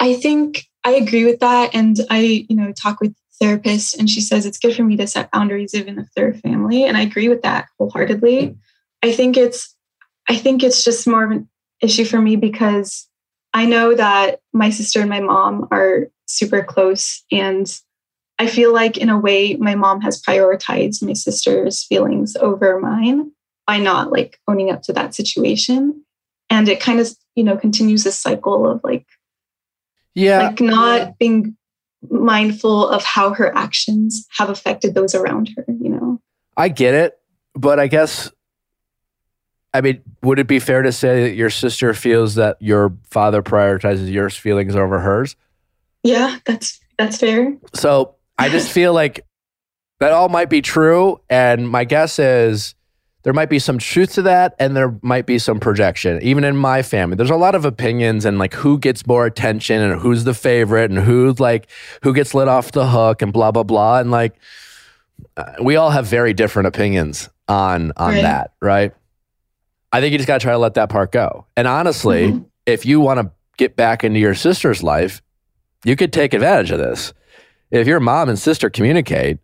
I 0.00 0.14
think 0.14 0.66
I 0.82 0.92
agree 0.92 1.24
with 1.24 1.40
that. 1.40 1.74
And 1.74 2.00
I, 2.10 2.46
you 2.48 2.56
know, 2.56 2.72
talk 2.72 3.00
with 3.00 3.14
therapists 3.42 3.98
and 3.98 4.08
she 4.08 4.20
says 4.20 4.46
it's 4.46 4.58
good 4.58 4.74
for 4.74 4.84
me 4.84 4.96
to 4.96 5.06
set 5.06 5.30
boundaries 5.30 5.74
even 5.74 5.98
if 5.98 6.06
they're 6.16 6.34
family. 6.34 6.84
And 6.84 6.96
I 6.96 7.02
agree 7.02 7.28
with 7.28 7.42
that 7.42 7.66
wholeheartedly. 7.78 8.56
I 9.02 9.12
think 9.12 9.36
it's 9.36 9.74
I 10.28 10.36
think 10.36 10.62
it's 10.62 10.84
just 10.84 11.06
more 11.06 11.24
of 11.24 11.30
an 11.32 11.48
issue 11.82 12.06
for 12.06 12.20
me 12.20 12.36
because 12.36 13.06
I 13.54 13.64
know 13.64 13.94
that 13.94 14.40
my 14.52 14.70
sister 14.70 15.00
and 15.00 15.08
my 15.08 15.20
mom 15.20 15.68
are 15.70 16.08
super 16.26 16.62
close 16.62 17.22
and 17.30 17.72
I 18.38 18.48
feel 18.48 18.72
like 18.74 18.96
in 18.98 19.08
a 19.08 19.18
way 19.18 19.54
my 19.54 19.76
mom 19.76 20.00
has 20.00 20.20
prioritized 20.20 21.02
my 21.02 21.12
sister's 21.12 21.84
feelings 21.84 22.34
over 22.36 22.80
mine 22.80 23.30
by 23.66 23.78
not 23.78 24.10
like 24.10 24.38
owning 24.48 24.70
up 24.70 24.82
to 24.82 24.92
that 24.94 25.14
situation. 25.14 26.04
And 26.50 26.68
it 26.68 26.80
kind 26.80 26.98
of, 26.98 27.08
you 27.36 27.44
know, 27.44 27.56
continues 27.56 28.02
this 28.04 28.18
cycle 28.18 28.68
of 28.68 28.80
like 28.82 29.06
Yeah. 30.14 30.38
like 30.48 30.60
not 30.60 31.16
being 31.18 31.56
mindful 32.10 32.88
of 32.88 33.04
how 33.04 33.32
her 33.34 33.56
actions 33.56 34.26
have 34.36 34.50
affected 34.50 34.94
those 34.94 35.14
around 35.14 35.50
her 35.56 35.64
you 35.80 35.88
know 35.88 36.20
I 36.56 36.68
get 36.68 36.94
it, 36.94 37.18
but 37.54 37.80
I 37.80 37.86
guess 37.86 38.30
I 39.74 39.80
mean, 39.80 40.00
would 40.22 40.38
it 40.38 40.46
be 40.46 40.60
fair 40.60 40.82
to 40.82 40.92
say 40.92 41.24
that 41.24 41.34
your 41.34 41.50
sister 41.50 41.92
feels 41.94 42.36
that 42.36 42.56
your 42.60 42.96
father 43.10 43.42
prioritizes 43.42 44.10
your 44.10 44.30
feelings 44.30 44.76
over 44.76 45.00
hers? 45.00 45.36
yeah 46.02 46.38
that's 46.44 46.80
that's 46.98 47.16
fair 47.18 47.56
So 47.74 48.14
I 48.38 48.48
just 48.50 48.70
feel 48.70 48.92
like 48.92 49.24
that 50.00 50.12
all 50.12 50.28
might 50.28 50.50
be 50.50 50.60
true. 50.62 51.20
And 51.30 51.68
my 51.68 51.84
guess 51.84 52.18
is 52.18 52.74
there 53.22 53.32
might 53.32 53.48
be 53.48 53.58
some 53.58 53.78
truth 53.78 54.12
to 54.14 54.22
that 54.22 54.54
and 54.58 54.76
there 54.76 54.98
might 55.02 55.24
be 55.24 55.38
some 55.38 55.58
projection. 55.60 56.20
Even 56.22 56.44
in 56.44 56.56
my 56.58 56.82
family, 56.82 57.16
there's 57.16 57.30
a 57.30 57.36
lot 57.36 57.54
of 57.54 57.64
opinions 57.64 58.24
and 58.26 58.38
like 58.38 58.52
who 58.54 58.78
gets 58.78 59.06
more 59.06 59.24
attention 59.24 59.80
and 59.80 59.98
who's 60.00 60.24
the 60.24 60.34
favorite 60.34 60.90
and 60.90 61.00
who's 61.00 61.40
like, 61.40 61.68
who 62.02 62.12
gets 62.12 62.34
let 62.34 62.48
off 62.48 62.72
the 62.72 62.86
hook 62.86 63.22
and 63.22 63.32
blah, 63.32 63.50
blah, 63.50 63.62
blah. 63.62 63.98
And 63.98 64.10
like, 64.10 64.34
uh, 65.38 65.54
we 65.62 65.76
all 65.76 65.90
have 65.90 66.06
very 66.06 66.34
different 66.34 66.66
opinions 66.66 67.30
on 67.48 67.92
on 67.96 68.12
Right. 68.14 68.22
that, 68.22 68.52
right? 68.60 68.92
I 69.94 70.00
think 70.00 70.12
you 70.12 70.18
just 70.18 70.26
got 70.26 70.40
to 70.40 70.44
try 70.44 70.52
to 70.52 70.58
let 70.58 70.74
that 70.74 70.88
part 70.88 71.12
go. 71.12 71.46
And 71.56 71.66
honestly, 71.68 72.32
Mhm. 72.32 72.44
if 72.66 72.84
you 72.84 73.00
want 73.00 73.20
to 73.20 73.30
get 73.56 73.76
back 73.76 74.02
into 74.04 74.18
your 74.18 74.34
sister's 74.34 74.82
life, 74.82 75.22
you 75.84 75.94
could 75.96 76.12
take 76.12 76.34
advantage 76.34 76.70
of 76.70 76.78
this. 76.78 77.12
If 77.70 77.86
your 77.86 78.00
mom 78.00 78.28
and 78.28 78.38
sister 78.38 78.70
communicate, 78.70 79.38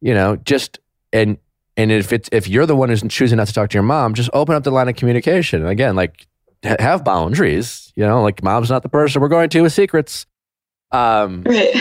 you 0.00 0.14
know, 0.14 0.36
just 0.36 0.78
and 1.12 1.38
and 1.76 1.90
if 1.90 2.12
it's 2.12 2.28
if 2.32 2.46
you're 2.48 2.66
the 2.66 2.76
one 2.76 2.88
who's 2.88 3.02
choosing 3.08 3.38
not 3.38 3.48
to 3.48 3.52
talk 3.52 3.70
to 3.70 3.74
your 3.74 3.82
mom, 3.82 4.14
just 4.14 4.30
open 4.32 4.54
up 4.54 4.64
the 4.64 4.70
line 4.70 4.88
of 4.88 4.96
communication. 4.96 5.60
And 5.62 5.70
again, 5.70 5.96
like 5.96 6.26
ha- 6.64 6.76
have 6.78 7.04
boundaries. 7.04 7.92
You 7.96 8.04
know, 8.06 8.22
like 8.22 8.42
mom's 8.42 8.70
not 8.70 8.82
the 8.82 8.88
person 8.88 9.20
we're 9.22 9.28
going 9.28 9.48
to 9.50 9.62
with 9.62 9.72
secrets. 9.72 10.26
Um, 10.92 11.42
right 11.44 11.74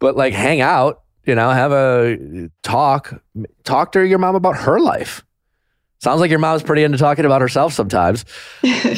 but 0.00 0.16
like 0.16 0.32
hang 0.34 0.60
out. 0.60 1.02
You 1.24 1.34
know, 1.36 1.50
have 1.50 1.70
a 1.72 2.50
talk. 2.64 3.22
Talk 3.64 3.92
to 3.92 4.02
your 4.06 4.18
mom 4.18 4.34
about 4.34 4.56
her 4.58 4.80
life. 4.80 5.24
Sounds 6.02 6.20
like 6.20 6.30
your 6.30 6.40
mom's 6.40 6.64
pretty 6.64 6.82
into 6.82 6.98
talking 6.98 7.24
about 7.24 7.40
herself 7.40 7.72
sometimes. 7.72 8.24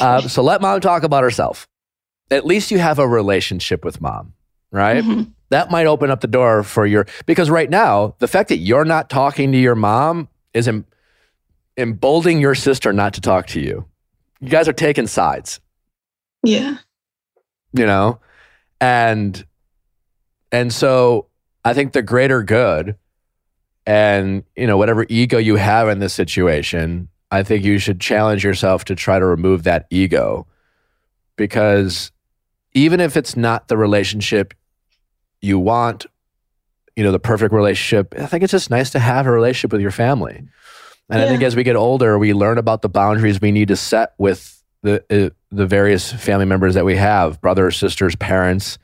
Um, 0.01 0.23
so 0.29 0.43
let 0.43 0.63
mom 0.63 0.81
talk 0.81 1.03
about 1.03 1.23
herself. 1.23 1.69
At 2.31 2.47
least 2.47 2.71
you 2.71 2.79
have 2.79 2.99
a 2.99 3.07
relationship 3.07 3.85
with 3.85 4.01
mom, 4.01 4.33
right? 4.73 5.05
Mhm. 5.05 5.33
That 5.51 5.71
might 5.71 5.87
open 5.87 6.11
up 6.11 6.23
the 6.23 6.27
door 6.27 6.63
for 6.63 6.87
your 6.87 7.07
because 7.27 7.51
right 7.51 7.69
now 7.69 8.15
the 8.21 8.27
fact 8.27 8.49
that 8.49 8.57
you're 8.57 8.87
not 8.87 9.11
talking 9.11 9.53
to 9.53 9.59
your 9.59 9.75
mom 9.75 10.31
is 10.55 10.67
em, 10.67 10.87
emboldening 11.77 12.41
your 12.41 12.55
sister 12.55 12.91
not 12.91 13.13
to 13.15 13.21
talk 13.21 13.49
to 13.49 13.61
you. 13.61 13.85
You 14.41 14.49
guys 14.49 14.67
are 14.67 14.73
taking 14.73 15.07
sides, 15.07 15.61
yeah 16.43 16.79
you 17.75 17.85
know, 17.85 18.19
and 18.81 19.45
and 20.51 20.73
so 20.73 21.27
I 21.65 21.75
think 21.75 21.93
the 21.93 22.03
greater 22.03 22.43
good 22.43 22.97
and 23.86 24.44
you 24.56 24.66
know 24.66 24.77
whatever 24.77 25.06
ego 25.09 25.39
you 25.39 25.56
have 25.56 25.89
in 25.89 25.98
this 25.98 26.15
situation, 26.15 27.09
I 27.31 27.43
think 27.43 27.65
you 27.65 27.78
should 27.78 28.01
challenge 28.01 28.44
yourself 28.44 28.85
to 28.86 28.94
try 28.94 29.19
to 29.19 29.27
remove 29.27 29.65
that 29.65 29.86
ego 29.90 30.47
because 31.36 32.12
even 32.73 33.01
if 33.01 33.16
it's 33.16 33.36
not 33.36 33.69
the 33.69 33.77
relationship 33.77 34.55
you 35.40 35.59
want 35.59 36.06
you 36.97 37.02
know, 37.02 37.12
the 37.12 37.19
perfect 37.19 37.52
relationship. 37.52 38.15
I 38.19 38.27
think 38.27 38.44
it's 38.44 38.52
just 38.52 38.70
nice 38.70 38.90
to 38.90 38.98
have 38.98 39.27
a 39.27 39.31
relationship 39.31 39.73
with 39.73 39.81
your 39.81 39.90
family. 39.90 40.43
And 41.11 41.20
I 41.20 41.27
think 41.27 41.43
as 41.43 41.55
we 41.55 41.62
get 41.65 41.77
older, 41.77 42.19
we 42.19 42.32
learn 42.32 42.56
about 42.56 42.82
the 42.82 42.89
boundaries 42.89 43.40
we 43.40 43.52
need 43.52 43.69
to 43.69 43.77
set 43.77 44.15
with 44.16 44.62
the 44.82 45.05
uh, 45.11 45.31
the 45.51 45.66
various 45.66 46.12
family 46.12 46.47
members 46.47 46.74
that 46.74 46.85
we 46.85 46.97
have, 46.97 47.40
brothers, 47.40 47.77
sisters, 47.77 48.16
parents, 48.16 48.78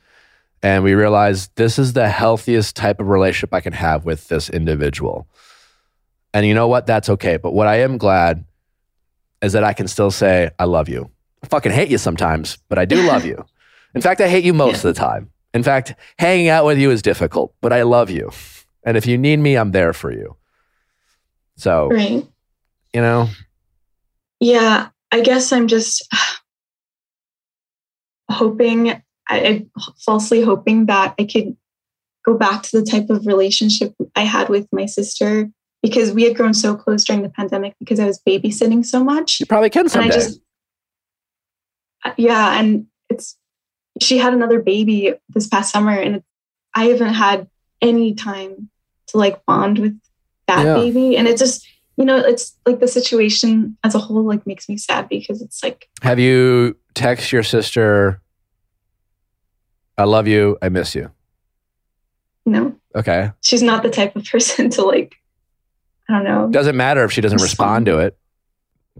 and 0.62 0.84
we 0.84 0.94
realize 0.94 1.48
this 1.56 1.78
is 1.78 1.94
the 1.94 2.08
healthiest 2.08 2.76
type 2.76 3.00
of 3.00 3.08
relationship 3.08 3.54
I 3.54 3.60
can 3.60 3.72
have 3.72 4.04
with 4.04 4.28
this 4.28 4.50
individual. 4.50 5.26
And 6.34 6.46
you 6.46 6.54
know 6.54 6.68
what? 6.68 6.86
That's 6.86 7.08
okay. 7.08 7.36
But 7.38 7.52
what 7.52 7.66
I 7.66 7.80
am 7.80 7.98
glad 7.98 8.44
is 9.42 9.52
that 9.54 9.64
I 9.64 9.72
can 9.72 9.88
still 9.88 10.10
say 10.10 10.50
I 10.58 10.64
love 10.64 10.88
you. 10.88 11.10
I 11.42 11.46
fucking 11.46 11.72
hate 11.72 11.88
you 11.88 11.98
sometimes, 11.98 12.58
but 12.68 12.78
I 12.78 12.84
do 12.84 13.02
love 13.06 13.24
you. 13.24 13.44
In 13.94 14.00
fact, 14.02 14.20
I 14.20 14.28
hate 14.28 14.44
you 14.44 14.52
most 14.54 14.84
of 14.84 14.94
the 14.94 15.00
time. 15.00 15.30
In 15.54 15.62
fact, 15.64 15.94
hanging 16.18 16.48
out 16.48 16.64
with 16.64 16.78
you 16.78 16.90
is 16.90 17.02
difficult, 17.02 17.54
but 17.60 17.72
I 17.72 17.82
love 17.82 18.10
you. 18.10 18.30
And 18.84 18.96
if 18.96 19.06
you 19.06 19.18
need 19.18 19.38
me, 19.38 19.56
I'm 19.56 19.72
there 19.72 19.92
for 19.92 20.12
you. 20.12 20.36
So, 21.56 21.88
Right. 21.88 22.24
you 22.94 23.00
know, 23.00 23.28
Yeah. 24.38 24.88
I 25.12 25.20
guess 25.22 25.52
I'm 25.52 25.66
just 25.66 26.06
hoping, 28.30 29.02
I, 29.30 29.38
I 29.38 29.66
falsely 30.04 30.42
hoping 30.42 30.86
that 30.86 31.14
I 31.18 31.24
could 31.24 31.56
go 32.24 32.36
back 32.36 32.62
to 32.64 32.80
the 32.80 32.84
type 32.84 33.08
of 33.10 33.26
relationship 33.26 33.94
I 34.14 34.22
had 34.22 34.48
with 34.48 34.68
my 34.72 34.86
sister 34.86 35.50
because 35.82 36.12
we 36.12 36.24
had 36.24 36.36
grown 36.36 36.52
so 36.52 36.74
close 36.76 37.04
during 37.04 37.22
the 37.22 37.30
pandemic 37.30 37.74
because 37.78 37.98
I 38.00 38.04
was 38.06 38.20
babysitting 38.26 38.84
so 38.84 39.02
much. 39.02 39.40
you 39.40 39.46
probably 39.46 39.70
can 39.70 39.86
and. 39.86 40.02
I 40.02 40.08
just, 40.10 40.40
uh, 42.04 42.12
yeah, 42.16 42.58
and 42.58 42.86
it's 43.08 43.36
she 44.00 44.18
had 44.18 44.32
another 44.34 44.60
baby 44.60 45.14
this 45.30 45.46
past 45.46 45.72
summer, 45.72 45.92
and 45.92 46.22
I 46.74 46.84
haven't 46.86 47.14
had 47.14 47.48
any 47.80 48.14
time 48.14 48.70
to 49.08 49.18
like 49.18 49.44
bond 49.46 49.78
with 49.78 49.98
that 50.46 50.64
Yeah. 50.64 50.74
baby, 50.74 51.16
and 51.16 51.26
it 51.28 51.38
just 51.38 51.66
you 51.96 52.04
know 52.04 52.16
it's 52.16 52.56
like 52.66 52.80
the 52.80 52.88
situation 52.88 53.76
as 53.84 53.94
a 53.94 53.98
whole 53.98 54.22
like 54.24 54.46
makes 54.46 54.68
me 54.68 54.76
sad 54.76 55.08
because 55.08 55.40
it's 55.42 55.62
like 55.62 55.88
Have 56.02 56.18
you 56.18 56.76
text 56.94 57.32
your 57.32 57.42
sister, 57.42 58.20
I 60.00 60.04
love 60.04 60.26
you, 60.26 60.56
I 60.62 60.68
miss 60.68 60.94
you? 60.94 61.10
No. 62.46 62.74
Okay. 62.96 63.30
she's 63.42 63.62
not 63.62 63.82
the 63.84 63.90
type 63.90 64.16
of 64.16 64.24
person 64.24 64.68
to 64.70 64.82
like 64.82 65.14
I 66.08 66.14
don't 66.14 66.24
know 66.24 66.48
Doesn't 66.50 66.76
matter 66.76 67.04
if 67.04 67.12
she 67.12 67.20
doesn't 67.20 67.40
respond 67.40 67.86
to 67.86 67.98
it, 67.98 68.18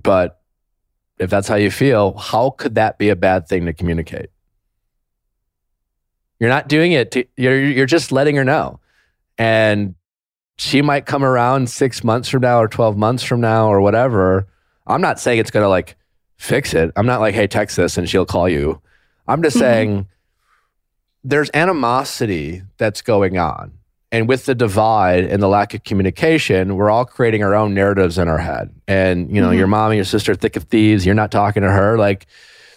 but 0.01 0.40
if 1.18 1.28
that's 1.28 1.48
how 1.48 1.56
you 1.56 1.70
feel, 1.70 2.14
how 2.16 2.51
could 2.51 2.77
that 2.77 2.98
be 2.98 3.09
a 3.09 3.16
bad 3.16 3.48
thing 3.48 3.66
to 3.66 3.72
communicate? 3.72 4.31
You're 6.39 6.48
not 6.51 6.68
doing 6.68 6.93
it. 6.93 7.10
To, 7.12 7.24
you're 7.36 7.60
you're 7.60 7.86
just 7.86 8.12
letting 8.12 8.36
her 8.36 8.44
know, 8.44 8.81
and 9.36 9.94
she 10.56 10.81
might 10.82 11.05
come 11.05 11.22
around 11.24 11.68
six 11.68 12.02
months 12.05 12.28
from 12.28 12.40
now 12.43 12.60
or 12.60 12.68
twelve 12.68 12.97
months 12.97 13.22
from 13.22 13.40
now 13.40 13.68
or 13.68 13.81
whatever. 13.81 14.47
I'm 14.86 15.01
not 15.02 15.20
saying 15.20 15.39
it's 15.39 15.51
gonna 15.51 15.68
like 15.68 15.97
fix 16.39 16.72
it. 16.72 16.93
I'm 16.97 17.06
not 17.06 17.20
like, 17.20 17.35
hey, 17.35 17.47
text 17.47 17.77
this 17.77 17.98
and 17.98 18.09
she'll 18.09 18.24
call 18.24 18.48
you. 18.48 18.81
I'm 19.28 19.43
just 19.43 19.56
Mhm. 19.56 19.60
saying 19.60 20.06
there's 21.23 21.51
animosity 21.55 22.63
that's 22.79 23.03
going 23.03 23.39
on. 23.39 23.73
And 24.13 24.27
with 24.27 24.47
the 24.47 24.55
divide 24.55 25.25
and 25.25 25.41
the 25.43 25.49
lack 25.49 25.73
of 25.75 25.85
communication, 25.85 26.77
we're 26.77 26.91
all 26.91 27.05
creating 27.05 27.45
our 27.45 27.55
own 27.55 27.75
narratives 27.75 28.19
in 28.19 28.27
our 28.29 28.39
head. 28.39 28.71
And, 28.89 29.31
you 29.35 29.41
know, 29.41 29.51
Mhm. 29.51 29.59
your 29.59 29.67
mom 29.69 29.93
and 29.93 29.97
your 29.97 30.05
sister, 30.05 30.33
are 30.33 30.35
thick 30.35 30.57
of 30.57 30.65
thieves, 30.65 31.07
you're 31.07 31.15
not 31.15 31.31
talking 31.31 31.63
to 31.63 31.71
her, 31.71 31.97
like 31.97 32.27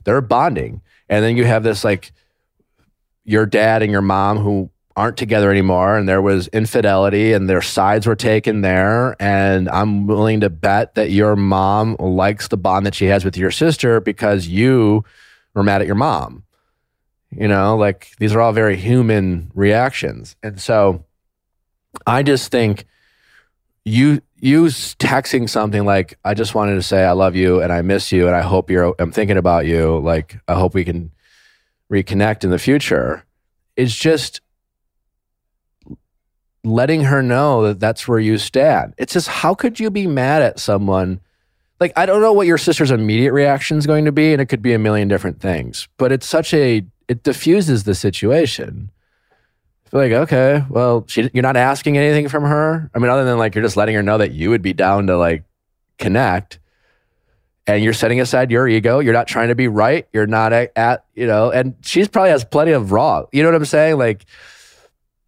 they're 0.03 0.21
bonding. 0.21 0.81
And 1.09 1.23
then 1.23 1.35
you 1.35 1.45
have 1.45 1.63
this, 1.63 1.83
like, 1.83 2.11
your 3.25 3.45
dad 3.45 3.81
and 3.81 3.91
your 3.91 4.01
mom 4.01 4.37
who 4.37 4.69
aren't 4.95 5.17
together 5.17 5.49
anymore, 5.49 5.97
and 5.97 6.07
there 6.07 6.21
was 6.21 6.47
infidelity, 6.49 7.33
and 7.33 7.49
their 7.49 7.63
sides 7.63 8.05
were 8.05 8.15
taken 8.15 8.61
there. 8.61 9.15
And 9.19 9.67
I'm 9.69 10.05
willing 10.05 10.39
to 10.41 10.51
bet 10.51 10.93
that 10.93 11.09
your 11.09 11.35
mom 11.35 11.95
likes 11.97 12.47
the 12.47 12.57
bond 12.57 12.85
that 12.85 12.93
she 12.93 13.05
has 13.07 13.25
with 13.25 13.35
your 13.35 13.49
sister 13.49 13.99
because 13.99 14.47
you 14.47 15.03
were 15.55 15.63
mad 15.63 15.81
at 15.81 15.87
your 15.87 15.95
mom. 15.95 16.43
You 17.39 17.47
know, 17.47 17.75
like 17.77 18.11
these 18.19 18.33
are 18.33 18.41
all 18.41 18.53
very 18.53 18.75
human 18.75 19.51
reactions. 19.53 20.35
And 20.43 20.59
so 20.59 21.05
I 22.05 22.23
just 22.23 22.51
think 22.51 22.85
you 23.85 24.21
you 24.39 24.65
texting 24.65 25.49
something 25.49 25.85
like 25.85 26.17
I 26.23 26.33
just 26.33 26.55
wanted 26.55 26.75
to 26.75 26.83
say 26.83 27.03
I 27.03 27.11
love 27.11 27.35
you 27.35 27.61
and 27.61 27.71
I 27.71 27.81
miss 27.81 28.11
you 28.11 28.27
and 28.27 28.35
I 28.35 28.41
hope 28.41 28.69
you're 28.69 28.95
I'm 28.99 29.11
thinking 29.11 29.37
about 29.37 29.65
you 29.65 29.99
like 29.99 30.37
I 30.47 30.53
hope 30.55 30.73
we 30.73 30.85
can 30.85 31.11
reconnect 31.91 32.43
in 32.43 32.49
the 32.49 32.59
future 32.59 33.25
is 33.75 33.95
just 33.95 34.41
letting 36.63 37.03
her 37.03 37.21
know 37.21 37.63
that 37.63 37.79
that's 37.79 38.07
where 38.07 38.19
you 38.19 38.37
stand. 38.37 38.93
It's 38.97 39.13
just 39.13 39.27
how 39.27 39.53
could 39.53 39.79
you 39.79 39.89
be 39.89 40.07
mad 40.07 40.41
at 40.41 40.59
someone 40.59 41.19
like 41.79 41.91
I 41.97 42.05
don't 42.05 42.21
know 42.21 42.33
what 42.33 42.47
your 42.47 42.57
sister's 42.57 42.91
immediate 42.91 43.33
reaction 43.33 43.77
is 43.77 43.85
going 43.85 44.05
to 44.05 44.11
be 44.11 44.31
and 44.31 44.41
it 44.41 44.45
could 44.45 44.61
be 44.61 44.73
a 44.73 44.79
million 44.79 45.07
different 45.07 45.41
things, 45.41 45.87
but 45.97 46.11
it's 46.11 46.27
such 46.27 46.53
a 46.53 46.85
it 47.07 47.23
diffuses 47.23 47.83
the 47.83 47.95
situation. 47.95 48.91
Like, 49.91 50.11
okay, 50.11 50.65
well, 50.69 51.05
she, 51.07 51.29
you're 51.33 51.43
not 51.43 51.55
asking 51.55 51.97
anything 51.99 52.27
from 52.27 52.43
her. 52.43 52.89
I 52.95 52.99
mean, 52.99 53.11
other 53.11 53.25
than 53.25 53.37
like 53.37 53.53
you're 53.53 53.63
just 53.63 53.77
letting 53.77 53.93
her 53.93 54.01
know 54.01 54.17
that 54.17 54.31
you 54.31 54.49
would 54.49 54.63
be 54.63 54.73
down 54.73 55.05
to 55.07 55.17
like 55.17 55.43
connect, 55.99 56.57
and 57.67 57.83
you're 57.83 57.93
setting 57.93 58.19
aside 58.19 58.49
your 58.49 58.67
ego. 58.67 58.99
You're 58.99 59.13
not 59.13 59.27
trying 59.27 59.49
to 59.49 59.55
be 59.55 59.67
right. 59.67 60.07
You're 60.11 60.25
not 60.25 60.51
at, 60.51 60.71
at 60.75 61.05
you 61.13 61.27
know, 61.27 61.51
and 61.51 61.75
she's 61.81 62.07
probably 62.07 62.31
has 62.31 62.43
plenty 62.43 62.71
of 62.71 62.91
raw. 62.91 63.25
You 63.31 63.43
know 63.43 63.49
what 63.49 63.55
I'm 63.55 63.65
saying? 63.65 63.99
Like, 63.99 64.25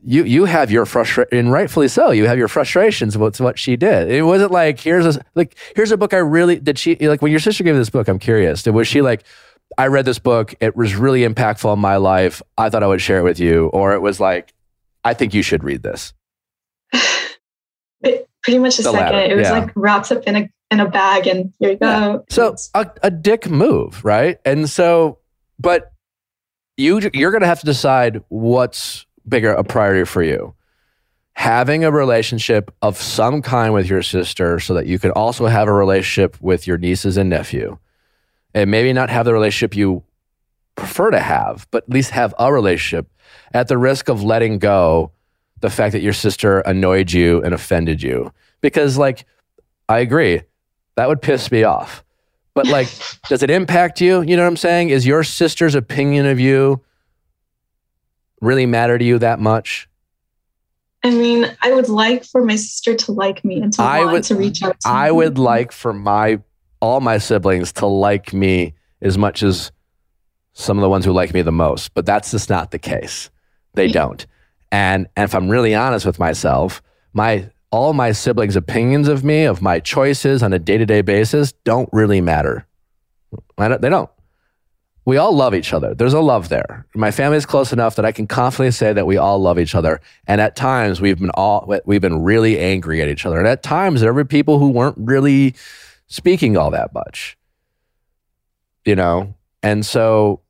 you 0.03 0.23
you 0.23 0.45
have 0.45 0.71
your 0.71 0.87
frustration, 0.87 1.37
and 1.37 1.51
rightfully 1.51 1.87
so. 1.87 2.09
You 2.09 2.25
have 2.25 2.39
your 2.39 2.47
frustrations 2.47 3.15
about 3.15 3.39
what 3.39 3.59
she 3.59 3.75
did. 3.75 4.09
It 4.09 4.23
wasn't 4.23 4.51
like 4.51 4.79
here's 4.79 5.15
a 5.15 5.23
like 5.35 5.55
here's 5.75 5.91
a 5.91 5.97
book 5.97 6.13
I 6.13 6.17
really 6.17 6.59
did. 6.59 6.79
She 6.79 6.95
like 6.95 7.21
when 7.21 7.31
your 7.31 7.39
sister 7.39 7.63
gave 7.63 7.75
this 7.75 7.91
book. 7.91 8.07
I'm 8.07 8.19
curious. 8.19 8.63
Did, 8.63 8.71
was 8.71 8.87
she 8.87 9.03
like? 9.03 9.23
I 9.77 9.87
read 9.87 10.05
this 10.05 10.19
book. 10.19 10.53
It 10.59 10.75
was 10.75 10.95
really 10.95 11.21
impactful 11.21 11.73
in 11.73 11.79
my 11.79 11.97
life. 11.97 12.41
I 12.57 12.69
thought 12.69 12.83
I 12.83 12.87
would 12.87 13.01
share 13.01 13.19
it 13.19 13.23
with 13.23 13.39
you. 13.39 13.67
Or 13.67 13.93
it 13.93 14.01
was 14.01 14.19
like, 14.19 14.53
I 15.03 15.13
think 15.13 15.33
you 15.33 15.41
should 15.41 15.63
read 15.63 15.83
this. 15.83 16.13
it, 18.01 18.29
pretty 18.43 18.59
much 18.59 18.77
the, 18.77 18.83
The 18.83 18.91
second 18.91 19.15
latter, 19.15 19.33
it 19.33 19.35
was 19.35 19.47
yeah. 19.47 19.59
like 19.59 19.71
wrapped 19.75 20.11
up 20.11 20.23
in 20.23 20.35
a 20.35 20.49
in 20.71 20.79
a 20.79 20.89
bag 20.89 21.27
and 21.27 21.53
here 21.59 21.71
you 21.71 21.77
go 21.77 22.25
So 22.29 22.55
a, 22.73 22.89
a 23.03 23.11
dick 23.11 23.49
move, 23.49 24.03
right? 24.03 24.39
And 24.45 24.69
so, 24.69 25.19
but 25.59 25.91
you 26.77 27.09
you're 27.13 27.31
going 27.31 27.41
to 27.41 27.47
have 27.47 27.59
to 27.59 27.65
decide 27.65 28.23
what's 28.29 29.05
bigger 29.27 29.51
a 29.51 29.63
priority 29.63 30.05
for 30.05 30.23
you. 30.23 30.53
Having 31.33 31.83
a 31.83 31.91
relationship 31.91 32.73
of 32.81 32.97
some 32.97 33.41
kind 33.41 33.73
with 33.73 33.87
your 33.87 34.01
sister, 34.01 34.59
so 34.59 34.73
that 34.73 34.85
you 34.85 34.97
can 34.99 35.11
also 35.11 35.47
have 35.47 35.67
a 35.67 35.73
relationship 35.73 36.39
with 36.41 36.65
your 36.65 36.77
nieces 36.77 37.17
and 37.17 37.29
nephew, 37.29 37.77
and 38.55 38.71
maybe 38.71 38.91
not 38.93 39.11
have 39.11 39.25
the 39.25 39.33
relationship 39.33 39.75
you 39.75 40.01
prefer 40.75 41.11
to 41.11 41.19
have, 41.19 41.67
but 41.71 41.83
at 41.83 41.89
least 41.89 42.09
have 42.11 42.33
a 42.39 42.51
relationship 42.51 43.07
at 43.53 43.67
the 43.67 43.77
risk 43.77 44.09
of 44.09 44.23
letting 44.23 44.57
go 44.57 45.11
the 45.59 45.69
fact 45.69 45.91
that 45.93 46.01
your 46.01 46.13
sister 46.13 46.59
annoyed 46.61 47.11
you 47.11 47.41
and 47.43 47.53
offended 47.53 48.01
you. 48.01 48.31
Because, 48.61 48.97
like, 48.97 49.25
I 49.87 49.99
agree, 49.99 50.41
that 50.95 51.07
would 51.07 51.21
piss 51.21 51.51
me 51.51 51.63
off. 51.63 52.03
But, 52.53 52.67
like, 52.67 52.87
does 53.29 53.43
it 53.43 53.49
impact 53.49 54.01
you? 54.01 54.21
You 54.21 54.35
know 54.37 54.43
what 54.43 54.47
I'm 54.49 54.57
saying? 54.57 54.89
Is 54.89 55.05
your 55.05 55.23
sister's 55.23 55.75
opinion 55.75 56.25
of 56.25 56.39
you 56.39 56.81
really 58.41 58.65
matter 58.65 58.97
to 58.97 59.03
you 59.05 59.19
that 59.19 59.39
much? 59.39 59.87
I 61.03 61.11
mean, 61.11 61.45
I 61.61 61.71
would 61.73 61.89
like 61.89 62.23
for 62.25 62.43
my 62.43 62.55
sister 62.55 62.95
to 62.95 63.11
like 63.11 63.45
me 63.45 63.61
and 63.61 63.71
to 63.73 63.81
I 63.83 63.99
want 63.99 64.11
would- 64.13 64.23
to 64.25 64.35
reach 64.35 64.63
out 64.63 64.79
to 64.81 64.87
I 64.89 65.07
me. 65.09 65.15
would 65.17 65.37
like 65.37 65.71
for 65.71 65.93
my 65.93 66.39
all 66.79 67.01
my 67.01 67.17
siblings 67.17 67.71
to 67.73 67.85
like 67.85 68.33
me 68.33 68.73
as 69.01 69.17
much 69.17 69.43
as 69.43 69.71
some 70.53 70.77
of 70.77 70.81
the 70.81 70.89
ones 70.89 71.05
who 71.05 71.11
like 71.11 71.33
me 71.33 71.41
the 71.41 71.51
most, 71.51 71.93
but 71.93 72.05
that's 72.05 72.31
just 72.31 72.49
not 72.49 72.71
the 72.71 72.79
case. 72.79 73.29
They 73.73 73.87
don't. 73.87 74.25
And, 74.71 75.07
and 75.15 75.25
if 75.25 75.35
I'm 75.35 75.49
really 75.49 75.75
honest 75.75 76.05
with 76.05 76.19
myself, 76.19 76.81
my 77.13 77.49
all 77.71 77.93
my 77.93 78.13
siblings' 78.13 78.55
opinions 78.55 79.09
of 79.09 79.23
me, 79.23 79.43
of 79.43 79.61
my 79.61 79.81
choices 79.81 80.41
on 80.41 80.53
a 80.53 80.59
day-to-day 80.59 81.01
basis, 81.01 81.51
don't 81.65 81.89
really 81.91 82.21
matter. 82.21 82.65
Don't, 83.57 83.81
they 83.81 83.89
don't. 83.89 84.09
We 85.03 85.17
all 85.17 85.35
love 85.35 85.53
each 85.53 85.73
other. 85.73 85.93
There's 85.93 86.13
a 86.13 86.21
love 86.21 86.47
there. 86.49 86.87
My 86.95 87.11
family 87.11 87.37
is 87.37 87.45
close 87.45 87.73
enough 87.73 87.95
that 87.97 88.05
I 88.05 88.11
can 88.11 88.27
confidently 88.27 88.71
say 88.71 88.93
that 88.93 89.05
we 89.05 89.17
all 89.17 89.39
love 89.39 89.59
each 89.59 89.75
other. 89.75 89.99
And 90.25 90.39
at 90.39 90.55
times 90.55 91.01
we've 91.01 91.19
been 91.19 91.31
all 91.31 91.71
we've 91.85 92.01
been 92.01 92.23
really 92.23 92.57
angry 92.59 93.01
at 93.01 93.09
each 93.09 93.25
other. 93.25 93.37
And 93.37 93.47
at 93.47 93.61
times 93.61 94.01
there 94.01 94.13
were 94.13 94.25
people 94.25 94.57
who 94.57 94.69
weren't 94.69 94.97
really 94.97 95.53
speaking 96.07 96.57
all 96.57 96.71
that 96.71 96.93
much. 96.93 97.37
You 98.85 98.95
know? 98.95 99.33
And 99.63 99.85
so 99.85 100.41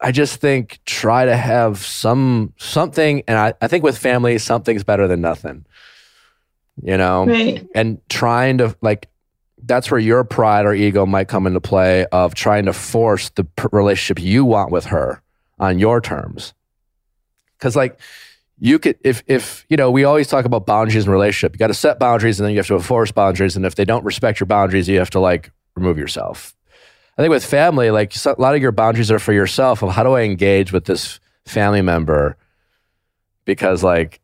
I 0.00 0.12
just 0.12 0.40
think 0.40 0.80
try 0.84 1.26
to 1.26 1.36
have 1.36 1.78
some 1.78 2.54
something 2.56 3.22
and 3.28 3.38
I, 3.38 3.54
I 3.60 3.68
think 3.68 3.84
with 3.84 3.98
family 3.98 4.38
something's 4.38 4.84
better 4.84 5.06
than 5.06 5.20
nothing. 5.20 5.64
You 6.82 6.96
know? 6.96 7.26
right 7.26 7.66
and 7.74 8.00
trying 8.08 8.58
to 8.58 8.74
like 8.80 9.08
that's 9.64 9.90
where 9.90 10.00
your 10.00 10.24
pride 10.24 10.66
or 10.66 10.74
ego 10.74 11.06
might 11.06 11.28
come 11.28 11.46
into 11.46 11.60
play 11.60 12.06
of 12.06 12.34
trying 12.34 12.64
to 12.64 12.72
force 12.72 13.28
the 13.30 13.46
relationship 13.70 14.20
you 14.20 14.44
want 14.44 14.72
with 14.72 14.86
her 14.86 15.22
on 15.58 15.78
your 15.78 16.00
terms 16.00 16.52
because 17.58 17.76
like 17.76 18.00
you 18.62 18.78
could 18.78 18.96
if 19.00 19.24
if 19.26 19.66
you 19.68 19.76
know 19.76 19.90
we 19.90 20.04
always 20.04 20.28
talk 20.28 20.44
about 20.44 20.66
boundaries 20.66 21.04
in 21.04 21.10
relationship. 21.10 21.52
You 21.52 21.58
got 21.58 21.66
to 21.66 21.74
set 21.74 21.98
boundaries 21.98 22.38
and 22.38 22.46
then 22.46 22.52
you 22.52 22.60
have 22.60 22.68
to 22.68 22.76
enforce 22.76 23.10
boundaries. 23.10 23.56
And 23.56 23.66
if 23.66 23.74
they 23.74 23.84
don't 23.84 24.04
respect 24.04 24.38
your 24.38 24.46
boundaries 24.46 24.88
you 24.88 24.98
have 25.00 25.10
to 25.10 25.20
like 25.20 25.50
remove 25.74 25.98
yourself. 25.98 26.54
I 27.18 27.22
think 27.22 27.30
with 27.30 27.44
family 27.44 27.90
like 27.90 28.14
a 28.24 28.34
lot 28.38 28.54
of 28.54 28.62
your 28.62 28.70
boundaries 28.70 29.10
are 29.10 29.18
for 29.18 29.32
yourself 29.32 29.82
of 29.82 29.90
how 29.90 30.04
do 30.04 30.12
i 30.12 30.22
engage 30.22 30.72
with 30.72 30.84
this 30.84 31.18
family 31.44 31.82
member? 31.82 32.36
Because 33.44 33.82
like 33.82 34.20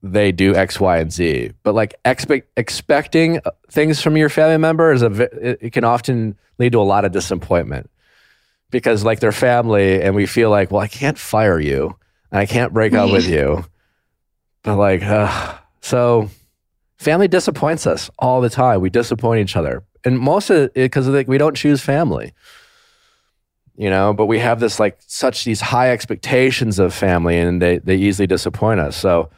they 0.00 0.30
do 0.30 0.54
x 0.54 0.78
y 0.78 0.98
and 0.98 1.12
z. 1.12 1.50
But 1.64 1.74
like 1.74 1.96
expect 2.04 2.48
expecting 2.56 3.40
uh, 3.44 3.50
things 3.68 4.00
from 4.00 4.16
your 4.16 4.28
family 4.28 4.58
member 4.58 4.92
is 4.92 5.02
a 5.02 5.10
it, 5.66 5.72
can 5.72 5.82
often 5.82 6.38
lead 6.60 6.70
to 6.70 6.80
a 6.80 6.86
lot 6.86 7.04
of 7.04 7.10
disappointment. 7.10 7.90
Because 8.70 9.02
like 9.02 9.18
they're 9.18 9.32
family 9.32 10.00
and 10.00 10.14
we 10.14 10.26
feel 10.26 10.50
like 10.50 10.70
well 10.70 10.82
i 10.82 10.88
can't 10.88 11.18
fire 11.18 11.58
you 11.58 11.96
and 12.30 12.40
I 12.40 12.46
can't 12.46 12.72
break 12.72 12.92
up 12.92 13.10
with 13.10 13.28
you. 13.28 13.64
But 14.62 14.76
like, 14.76 15.02
uh, 15.02 15.58
so 15.80 16.28
family 16.98 17.28
disappoints 17.28 17.86
us 17.86 18.10
all 18.18 18.40
the 18.40 18.50
time. 18.50 18.80
We 18.80 18.90
disappoint 18.90 19.40
each 19.40 19.56
other, 19.56 19.84
and 20.04 20.18
most 20.18 20.50
of 20.50 20.56
it 20.56 20.74
because 20.74 21.08
like 21.08 21.28
we 21.28 21.38
don't 21.38 21.56
choose 21.56 21.80
family, 21.80 22.32
you 23.76 23.90
know. 23.90 24.12
But 24.12 24.26
we 24.26 24.38
have 24.40 24.60
this 24.60 24.80
like 24.80 24.98
such 25.06 25.44
these 25.44 25.60
high 25.60 25.92
expectations 25.92 26.78
of 26.78 26.92
family, 26.92 27.38
and 27.38 27.62
they 27.62 27.78
they 27.78 27.96
easily 27.96 28.26
disappoint 28.26 28.80
us. 28.80 28.96
So 28.96 29.30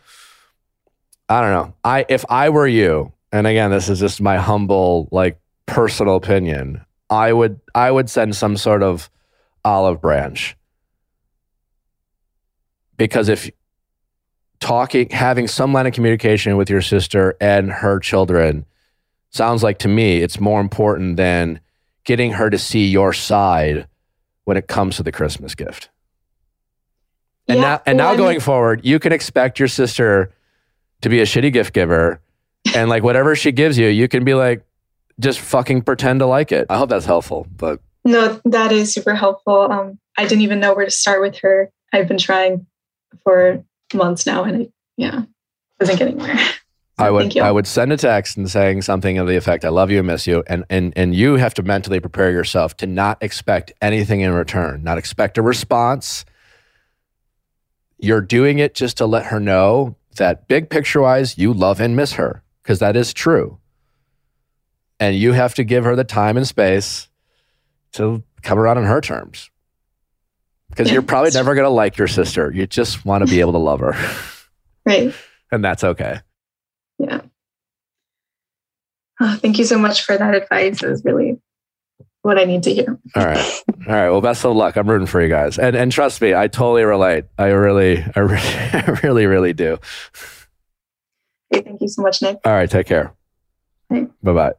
I 1.28 1.40
don't 1.40 1.52
know. 1.52 1.74
I 1.85 2.06
if 2.09 2.24
I 2.31 2.48
were 2.48 2.66
you, 2.66 3.12
and 3.32 3.47
again, 3.47 3.70
this 3.70 3.89
is 3.89 4.01
just 4.01 4.20
my 4.20 4.39
humble 4.39 5.09
like 5.12 5.39
personal 5.66 6.16
opinion. 6.16 6.85
I 7.10 7.32
would 7.32 7.60
I 7.74 7.90
would 7.90 8.09
send 8.09 8.35
some 8.36 8.56
sort 8.56 8.82
of 8.82 9.10
olive 9.65 10.01
branch 10.01 10.56
because 12.98 13.28
if 13.30 13.50
talking 14.60 15.08
having 15.10 15.46
some 15.48 15.72
line 15.72 15.86
of 15.86 15.92
communication 15.94 16.56
with 16.56 16.68
your 16.68 16.82
sister 16.82 17.36
and 17.40 17.70
her 17.70 17.98
children 18.00 18.66
sounds 19.30 19.62
like 19.62 19.78
to 19.78 19.88
me 19.88 20.18
it's 20.18 20.40
more 20.40 20.60
important 20.60 21.16
than 21.16 21.60
getting 22.04 22.32
her 22.32 22.50
to 22.50 22.58
see 22.58 22.86
your 22.88 23.12
side 23.12 23.86
when 24.44 24.56
it 24.56 24.66
comes 24.66 24.96
to 24.96 25.02
the 25.04 25.12
christmas 25.12 25.54
gift 25.54 25.90
and 27.46 27.58
Yeah, 27.58 27.62
now 27.64 27.82
and 27.86 27.98
well, 27.98 28.08
now 28.08 28.12
I 28.14 28.16
going 28.16 28.34
mean- 28.34 28.40
forward 28.40 28.80
you 28.84 28.98
can 28.98 29.12
expect 29.12 29.58
your 29.60 29.68
sister 29.68 30.32
to 31.02 31.08
be 31.08 31.20
a 31.20 31.24
shitty 31.24 31.52
gift 31.52 31.72
giver 31.72 32.20
and 32.74 32.90
like 32.90 33.04
whatever 33.04 33.36
she 33.36 33.52
gives 33.52 33.78
you 33.78 33.86
you 33.86 34.08
can 34.08 34.24
be 34.24 34.34
like 34.34 34.64
just 35.20 35.38
fucking 35.38 35.82
pretend 35.82 36.18
to 36.20 36.26
like 36.26 36.50
it 36.50 36.66
i 36.68 36.76
hope 36.76 36.88
that's 36.90 37.06
helpful 37.06 37.46
but 37.56 37.80
No, 38.04 38.40
that 38.44 38.72
is 38.72 38.92
super 38.94 39.14
helpful. 39.14 39.70
Um, 39.70 39.98
I 40.16 40.22
didn't 40.26 40.42
even 40.42 40.60
know 40.60 40.72
where 40.74 40.84
to 40.86 40.90
start 40.90 41.20
with 41.20 41.36
her. 41.40 41.70
I've 41.92 42.08
been 42.08 42.16
trying 42.16 42.64
for 43.22 43.64
months 43.94 44.26
now, 44.26 44.44
and 44.44 44.62
I, 44.62 44.68
yeah, 44.97 45.22
wasn't 45.80 45.98
getting 45.98 46.18
there. 46.18 46.39
I 46.98 47.10
would 47.10 47.39
I 47.39 47.52
would 47.52 47.66
send 47.66 47.93
a 47.93 47.97
text 47.97 48.36
and 48.36 48.51
saying 48.51 48.82
something 48.82 49.18
of 49.18 49.28
the 49.28 49.36
effect, 49.36 49.64
I 49.64 49.68
love 49.68 49.90
you 49.90 49.98
and 49.98 50.06
miss 50.06 50.26
you. 50.26 50.43
And 50.48 50.64
and 50.68 50.93
and 50.97 51.14
you 51.14 51.36
have 51.36 51.55
to 51.55 51.62
mentally 51.62 52.01
prepare 52.01 52.32
yourself 52.32 52.76
to 52.78 52.86
not 52.86 53.22
expect 53.22 53.72
anything 53.80 54.20
in 54.20 54.32
return, 54.32 54.82
not 54.82 54.98
expect 54.98 55.39
a 55.39 55.43
response. 55.43 56.24
You're 57.98 58.20
doing 58.20 58.59
it 58.59 58.74
just 58.74 58.97
to 58.98 59.06
let 59.06 59.26
her 59.26 59.39
know 59.39 59.97
that 60.16 60.48
big 60.48 60.70
picture 60.70 61.01
wise, 61.01 61.39
you 61.39 61.52
love 61.52 61.80
and 61.80 61.94
miss 61.94 62.14
her, 62.14 62.43
because 62.62 62.80
that 62.80 62.97
is 62.97 63.12
true. 63.12 63.59
And 64.98 65.16
you 65.16 65.32
have 65.32 65.55
to 65.55 65.64
give 65.64 65.85
her 65.85 65.94
the 65.94 66.05
time 66.05 66.36
and 66.36 66.47
space 66.47 67.09
to 67.93 68.24
come 68.43 68.59
around 68.59 68.78
on 68.78 68.85
her 68.85 69.01
terms. 69.01 69.51
Because 70.78 70.92
you're 70.92 71.02
probably 71.02 71.32
never 71.32 71.56
going 71.56 71.64
to 71.64 71.70
like 71.70 71.98
your 71.98 72.06
sister. 72.06 72.52
You 72.55 72.64
just 72.68 73.05
want 73.05 73.26
to 73.26 73.30
be 73.30 73.40
able 73.40 73.52
to 73.52 73.59
love 73.59 73.80
her. 73.80 73.94
Right. 74.86 75.12
and 75.52 75.62
that's 75.62 75.84
okay. 75.84 76.20
Yeah. 76.98 77.20
Oh, 79.20 79.36
thank 79.36 79.59
you 79.59 79.66
so 79.66 79.76
much 79.76 80.02
for 80.02 80.16
that 80.16 80.34
advice. 80.34 80.82
It 80.82 80.88
was 80.88 81.05
really 81.05 81.38
what 82.22 82.38
I 82.38 82.44
need 82.44 82.62
to 82.62 82.72
hear. 82.72 82.98
All 83.14 83.26
right. 83.26 83.62
All 83.86 83.94
right. 83.94 84.09
Well, 84.09 84.22
best 84.22 84.46
of 84.46 84.56
luck. 84.56 84.76
I'm 84.76 84.88
rooting 84.88 85.06
for 85.06 85.20
you 85.20 85.28
guys. 85.28 85.59
And 85.59 85.76
and 85.76 85.92
trust 85.92 86.22
me, 86.22 86.32
I 86.32 86.48
totally 86.48 86.84
relate. 86.84 87.26
I 87.36 87.48
really, 87.48 88.02
I 88.16 88.20
really, 88.20 88.40
I 88.72 88.98
really, 89.02 89.26
really 89.26 89.52
do. 89.52 89.76
Okay, 91.52 91.62
thank 91.62 91.82
you 91.82 91.88
so 91.88 92.00
much, 92.00 92.22
Nick. 92.22 92.38
All 92.46 92.52
right. 92.52 92.70
Take 92.70 92.86
care. 92.86 93.12
Bye. 93.90 94.06
Bye 94.22 94.32
bye. 94.32 94.52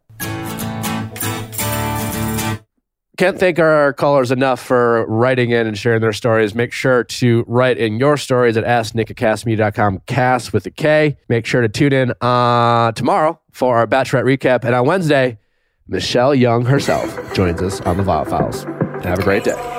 Can't 3.20 3.38
thank 3.38 3.60
our 3.60 3.92
callers 3.92 4.32
enough 4.32 4.62
for 4.62 5.06
writing 5.08 5.52
in 5.52 5.68
and 5.68 5.78
sharing 5.78 6.00
their 6.00 6.14
stories. 6.14 6.56
Make 6.56 6.72
sure 6.72 7.04
to 7.04 7.44
write 7.50 7.78
in 7.78 8.00
your 8.00 8.16
stories 8.16 8.56
at 8.56 8.64
asknickatcastme.com, 8.64 10.04
cast 10.06 10.54
with 10.54 10.66
a 10.66 10.72
K. 10.72 11.18
Make 11.28 11.46
sure 11.46 11.62
to 11.62 11.68
tune 11.68 11.92
in 11.92 12.14
uh, 12.22 12.94
tomorrow 12.94 13.38
for 13.52 13.76
our 13.76 13.86
Bachelorette 13.86 14.38
recap. 14.38 14.64
And 14.64 14.74
on 14.74 14.86
Wednesday, 14.86 15.38
Michelle 15.86 16.34
Young 16.34 16.64
herself 16.64 17.34
joins 17.34 17.62
us 17.62 17.82
on 17.82 17.98
the 17.98 18.04
Viall 18.04 18.26
Files. 18.26 18.64
Have 19.04 19.20
a 19.20 19.24
great 19.24 19.44
day. 19.44 19.79